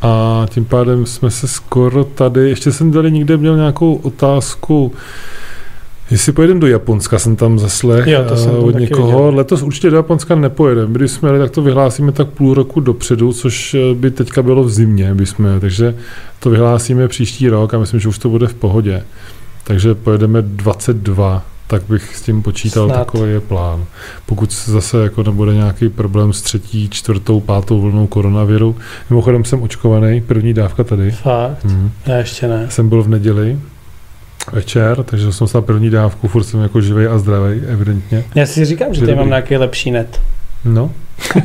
A 0.03 0.47
tím 0.51 0.65
pádem 0.65 1.07
jsme 1.07 1.31
se 1.31 1.49
skoro 1.49 2.05
tady, 2.05 2.49
ještě 2.49 2.73
jsem 2.73 2.93
tady 2.93 3.13
někde 3.13 3.37
měl 3.37 3.57
nějakou 3.57 3.95
otázku, 3.95 4.93
Jestli 6.11 6.33
pojedeme 6.33 6.61
do 6.61 6.67
Japonska, 6.67 7.19
jsem 7.19 7.37
tam 7.37 7.59
zaslech 7.59 8.07
Jo, 8.07 8.25
to 8.29 8.37
jsem 8.37 8.49
eh, 8.51 8.53
tam 8.53 8.65
od 8.65 8.75
někoho. 8.79 9.07
viděl. 9.07 9.37
Letos 9.39 9.63
určitě 9.63 9.91
do 9.91 9.97
Japonska 9.97 10.35
nepojedeme. 10.35 10.93
Když 10.95 11.11
jsme 11.11 11.29
jeli, 11.29 11.39
tak 11.39 11.51
to 11.51 11.63
vyhlásíme 11.63 12.13
tak 12.13 12.29
půl 12.29 12.55
roku 12.55 12.81
dopředu, 12.81 13.33
což 13.33 13.75
eh, 13.75 13.95
by 13.95 14.11
teďka 14.11 14.43
bylo 14.43 14.65
v 14.65 14.71
zimě, 14.71 15.15
by 15.15 15.27
jsme, 15.27 15.61
takže 15.61 15.95
to 16.41 16.51
vyhlásíme 16.51 17.09
příští 17.09 17.49
rok 17.49 17.75
a 17.75 17.79
myslím, 17.79 18.01
že 18.01 18.09
už 18.09 18.19
to 18.19 18.29
bude 18.29 18.47
v 18.47 18.55
pohodě. 18.55 19.03
Takže 19.65 19.95
pojedeme 19.95 20.43
22, 20.43 21.43
tak 21.67 21.83
bych 21.89 22.17
s 22.17 22.23
tím 22.23 22.43
počítal, 22.43 22.87
Snad. 22.89 22.99
takový 22.99 23.31
je 23.33 23.41
plán. 23.41 23.85
Pokud 24.27 24.53
zase 24.53 25.03
jako 25.03 25.23
nebude 25.23 25.55
nějaký 25.55 25.89
problém 25.89 26.33
s 26.33 26.43
třetí, 26.43 26.89
čtvrtou, 26.89 27.41
pátou 27.41 27.81
vlnou 27.81 28.07
koronaviru. 28.07 28.77
Mimochodem 29.11 29.45
jsem 29.45 29.63
očkovaný, 29.63 30.21
první 30.21 30.55
dávka 30.55 30.85
tady. 30.85 31.11
Fakt? 31.11 31.65
Mhm. 31.65 31.91
Já 32.07 32.17
ještě 32.17 32.49
ne. 32.49 32.67
Jsem 32.71 32.89
byl 32.89 33.03
v 33.03 33.09
neděli 33.09 33.59
večer, 34.53 35.03
takže 35.05 35.33
jsem 35.33 35.45
dostal 35.45 35.63
první 35.63 35.91
dávku, 35.91 36.29
furt 36.29 36.45
jsem 36.45 36.61
jako 36.61 36.81
živej 36.81 37.07
a 37.07 37.19
zdravý, 37.19 37.61
evidentně. 37.69 38.25
Já 38.35 38.47
si 38.47 38.65
říkám, 38.65 38.95
že 38.95 39.01
tady 39.01 39.15
mám 39.15 39.29
nějaký 39.29 39.57
lepší 39.57 39.91
net. 39.91 40.21
No. 40.65 40.93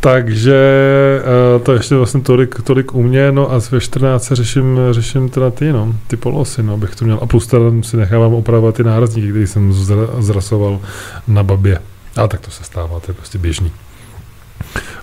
takže 0.00 0.60
uh, 1.56 1.62
to 1.62 1.72
ještě 1.72 1.94
vlastně 1.94 2.20
tolik, 2.20 2.62
tolik 2.62 2.94
u 2.94 3.02
mě, 3.02 3.32
no 3.32 3.52
a 3.52 3.60
ve 3.70 3.80
14 3.80 4.32
řeším, 4.32 4.78
řeším 4.90 5.28
teda 5.28 5.50
ty, 5.50 5.72
no, 5.72 5.94
ty 6.06 6.16
polosy, 6.16 6.62
no, 6.62 6.74
abych 6.74 6.96
to 6.96 7.04
měl. 7.04 7.18
A 7.22 7.26
plus 7.26 7.46
teda 7.46 7.64
si 7.82 7.96
nechávám 7.96 8.34
opravovat 8.34 8.74
ty 8.74 8.84
nárazníky, 8.84 9.30
který 9.30 9.46
jsem 9.46 9.72
zra- 9.72 10.22
zrasoval 10.22 10.80
na 11.28 11.42
babě. 11.42 11.78
A 12.16 12.28
tak 12.28 12.40
to 12.40 12.50
se 12.50 12.64
stává, 12.64 13.00
to 13.00 13.10
je 13.10 13.14
prostě 13.14 13.38
běžný. 13.38 13.72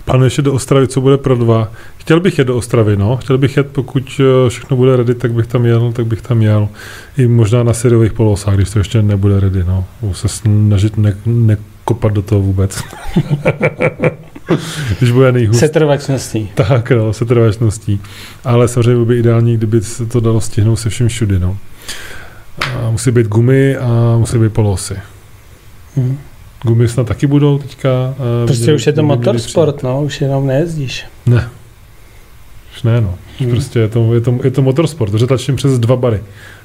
Plánuji 0.04 0.26
ještě 0.26 0.42
do 0.42 0.52
Ostravy, 0.52 0.88
co 0.88 1.00
bude 1.00 1.16
pro 1.16 1.36
dva. 1.36 1.72
Chtěl 1.96 2.20
bych 2.20 2.38
jet 2.38 2.44
do 2.44 2.56
Ostravy, 2.56 2.96
no. 2.96 3.16
Chtěl 3.16 3.38
bych 3.38 3.56
jet, 3.56 3.66
pokud 3.66 4.20
eh, 4.20 4.50
všechno 4.50 4.76
bude 4.76 4.96
ready, 4.96 5.14
tak 5.14 5.32
bych 5.32 5.46
tam 5.46 5.66
jel, 5.66 5.92
tak 5.92 6.06
bych 6.06 6.22
tam 6.22 6.42
jel. 6.42 6.68
I 7.16 7.26
možná 7.26 7.62
na 7.62 7.72
syrových 7.72 8.12
polosách, 8.12 8.54
když 8.54 8.70
to 8.70 8.78
ještě 8.78 9.02
nebude 9.02 9.40
ready, 9.40 9.64
no. 9.64 9.84
Budu 10.00 10.14
se 10.14 10.28
snažit 10.28 10.96
ne, 10.96 11.16
nekopat 11.26 12.12
do 12.12 12.22
toho 12.22 12.40
vůbec. 12.40 12.82
když 14.98 15.10
bude 15.10 15.32
nejhůř. 15.32 15.56
Setrvačností. 15.56 16.50
Tak, 16.54 16.90
no, 16.90 17.12
se 17.12 17.24
trvačností. 17.24 18.00
Ale 18.44 18.68
samozřejmě 18.68 18.98
by 18.98 19.04
bylo 19.04 19.18
ideální, 19.18 19.56
kdyby 19.56 19.82
se 19.82 20.06
to 20.06 20.20
dalo 20.20 20.40
stihnout 20.40 20.76
se 20.76 20.90
vším 20.90 21.08
všudy, 21.08 21.38
no. 21.38 21.56
A 22.76 22.90
musí 22.90 23.10
být 23.10 23.26
gumy 23.26 23.76
a 23.76 24.16
musí 24.18 24.38
být 24.38 24.52
polosy. 24.52 24.96
Hm. 25.96 26.18
Gumy 26.64 26.88
snad 26.88 27.06
taky 27.06 27.26
budou 27.26 27.58
teďka. 27.58 27.88
eh, 28.42 28.46
Prostě 28.46 28.62
měly- 28.64 28.76
už 28.76 28.86
je 28.86 28.92
to 28.92 29.02
motorsport, 29.02 29.82
no, 29.82 30.02
už 30.02 30.20
jenom 30.20 30.46
nejezdíš. 30.46 31.04
Ne. 31.26 31.48
Už 32.76 32.82
ne, 32.82 33.00
no. 33.00 33.14
Už 33.40 33.46
Hm. 33.46 33.50
prostě 33.50 33.78
je 33.78 33.88
to, 33.88 34.14
je 34.14 34.20
to, 34.20 34.38
je 34.44 34.50
to 34.50 34.62
motorsport, 34.62 35.10
protože 35.12 35.26
tlačím 35.26 35.56
přes 35.56 35.78
dva 35.78 35.96
bary. 35.96 36.20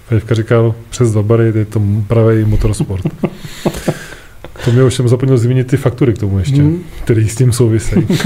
Fedivka 0.08 0.36
říkal, 0.36 0.76
přes 0.90 1.12
dva 1.12 1.24
bary 1.24 1.52
je 1.56 1.66
to 1.66 1.82
pravý 2.08 2.46
motorsport. 2.46 3.04
to 4.66 4.72
mě 4.72 4.84
už 4.84 4.94
jsem 4.94 5.08
zapomněl 5.08 5.38
zmínit 5.38 5.68
ty 5.68 5.78
faktury 5.78 6.14
k 6.14 6.18
tomu 6.18 6.40
ještě, 6.40 6.62
Hm. 6.62 6.80
který 7.04 7.30
s 7.30 7.36
tím 7.36 7.52
souvisejí. 7.52 8.08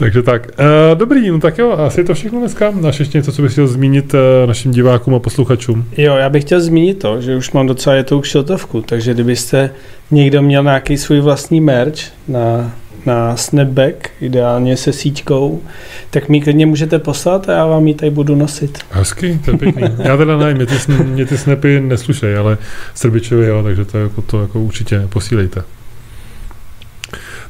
Takže 0.00 0.22
tak. 0.22 0.48
Uh, 0.58 0.98
dobrý, 0.98 1.30
no 1.30 1.40
tak 1.40 1.58
jo, 1.58 1.72
asi 1.72 2.00
je 2.00 2.04
to 2.04 2.14
všechno 2.14 2.38
dneska. 2.38 2.70
Máš 2.70 2.98
ještě 2.98 3.18
něco, 3.18 3.32
co 3.32 3.42
bys 3.42 3.52
chtěl 3.52 3.66
zmínit 3.66 4.14
uh, 4.14 4.20
našim 4.46 4.72
divákům 4.72 5.14
a 5.14 5.18
posluchačům? 5.18 5.84
Jo, 5.96 6.16
já 6.16 6.28
bych 6.28 6.44
chtěl 6.44 6.60
zmínit 6.60 6.98
to, 6.98 7.20
že 7.20 7.36
už 7.36 7.52
mám 7.52 7.66
docela 7.66 7.96
jetou 7.96 8.20
kšiltovku, 8.20 8.82
takže 8.82 9.14
kdybyste 9.14 9.70
někdo 10.10 10.42
měl 10.42 10.62
nějaký 10.62 10.96
svůj 10.96 11.20
vlastní 11.20 11.60
merch 11.60 12.00
na, 12.28 12.72
na 13.06 13.36
snapback, 13.36 14.10
ideálně 14.20 14.76
se 14.76 14.92
síťkou, 14.92 15.62
tak 16.10 16.28
mi 16.28 16.40
klidně 16.40 16.66
můžete 16.66 16.98
poslat 16.98 17.48
a 17.48 17.52
já 17.52 17.66
vám 17.66 17.86
ji 17.86 17.94
tady 17.94 18.10
budu 18.10 18.34
nosit. 18.34 18.78
Hezky, 18.90 19.40
to 19.44 19.50
je 19.50 19.58
pěkný. 19.58 19.82
Já 20.04 20.16
teda 20.16 20.36
nevím, 20.36 20.56
mě 20.56 20.66
ty, 20.66 20.92
mě 21.04 21.26
ty 21.26 21.38
snapy 21.38 21.80
neslušej, 21.80 22.36
ale 22.36 22.58
Srbičovi 22.94 23.46
jo, 23.46 23.62
takže 23.62 23.84
to, 23.84 23.98
jako, 23.98 24.22
to 24.22 24.42
jako 24.42 24.60
určitě 24.60 25.02
posílejte. 25.08 25.62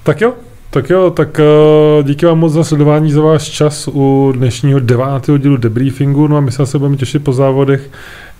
Tak 0.02 0.20
jo, 0.20 0.34
tak 0.70 0.90
jo, 0.90 1.10
tak 1.10 1.40
uh, 1.98 2.04
díky 2.04 2.26
vám 2.26 2.38
moc 2.38 2.52
za 2.52 2.64
sledování, 2.64 3.12
za 3.12 3.20
váš 3.20 3.48
čas 3.48 3.88
u 3.92 4.32
dnešního 4.36 4.80
devátého 4.80 5.38
dílu 5.38 5.56
debriefingu, 5.56 6.26
no 6.28 6.36
a 6.36 6.40
my 6.40 6.50
se 6.52 6.56
zase 6.56 6.78
budeme 6.78 6.96
těšit 6.96 7.24
po 7.24 7.32
závodech 7.32 7.90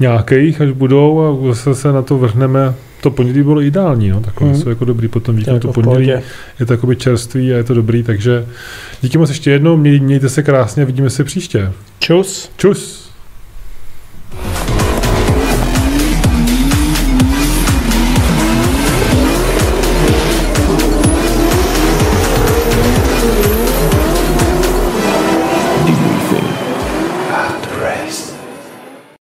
nějakých, 0.01 0.61
až 0.61 0.71
budou 0.71 1.21
a 1.21 1.55
zase 1.55 1.75
se 1.75 1.93
na 1.93 2.03
to 2.03 2.19
vrhneme. 2.19 2.75
To 3.03 3.11
pondělí 3.11 3.43
bylo 3.43 3.63
ideální, 3.63 4.09
no, 4.09 4.21
takové 4.21 4.51
Mhm. 4.51 4.61
jsou 4.61 4.69
jako 4.69 4.85
dobrý 4.85 5.09
potom 5.09 5.35
To 5.35 5.39
víkend, 5.39 5.61
to 5.61 5.69
jako 5.69 5.81
v 5.81 5.85
pondělí 5.85 6.07
je 6.61 6.67
to 6.67 6.73
jakoby 6.73 6.97
čerstvý 6.97 7.53
a 7.53 7.57
je 7.57 7.65
to 7.65 7.75
dobrý, 7.75 8.03
takže 8.03 8.47
díky 9.01 9.19
moc 9.19 9.29
ještě 9.29 9.51
jednou, 9.51 9.77
měj, 9.77 10.01
mějte 10.01 10.29
se 10.29 10.43
krásně, 10.43 10.85
vidíme 10.85 11.11
se 11.11 11.25
příště. 11.25 11.73
Čus. 11.99 12.51
Čus! 12.57 13.00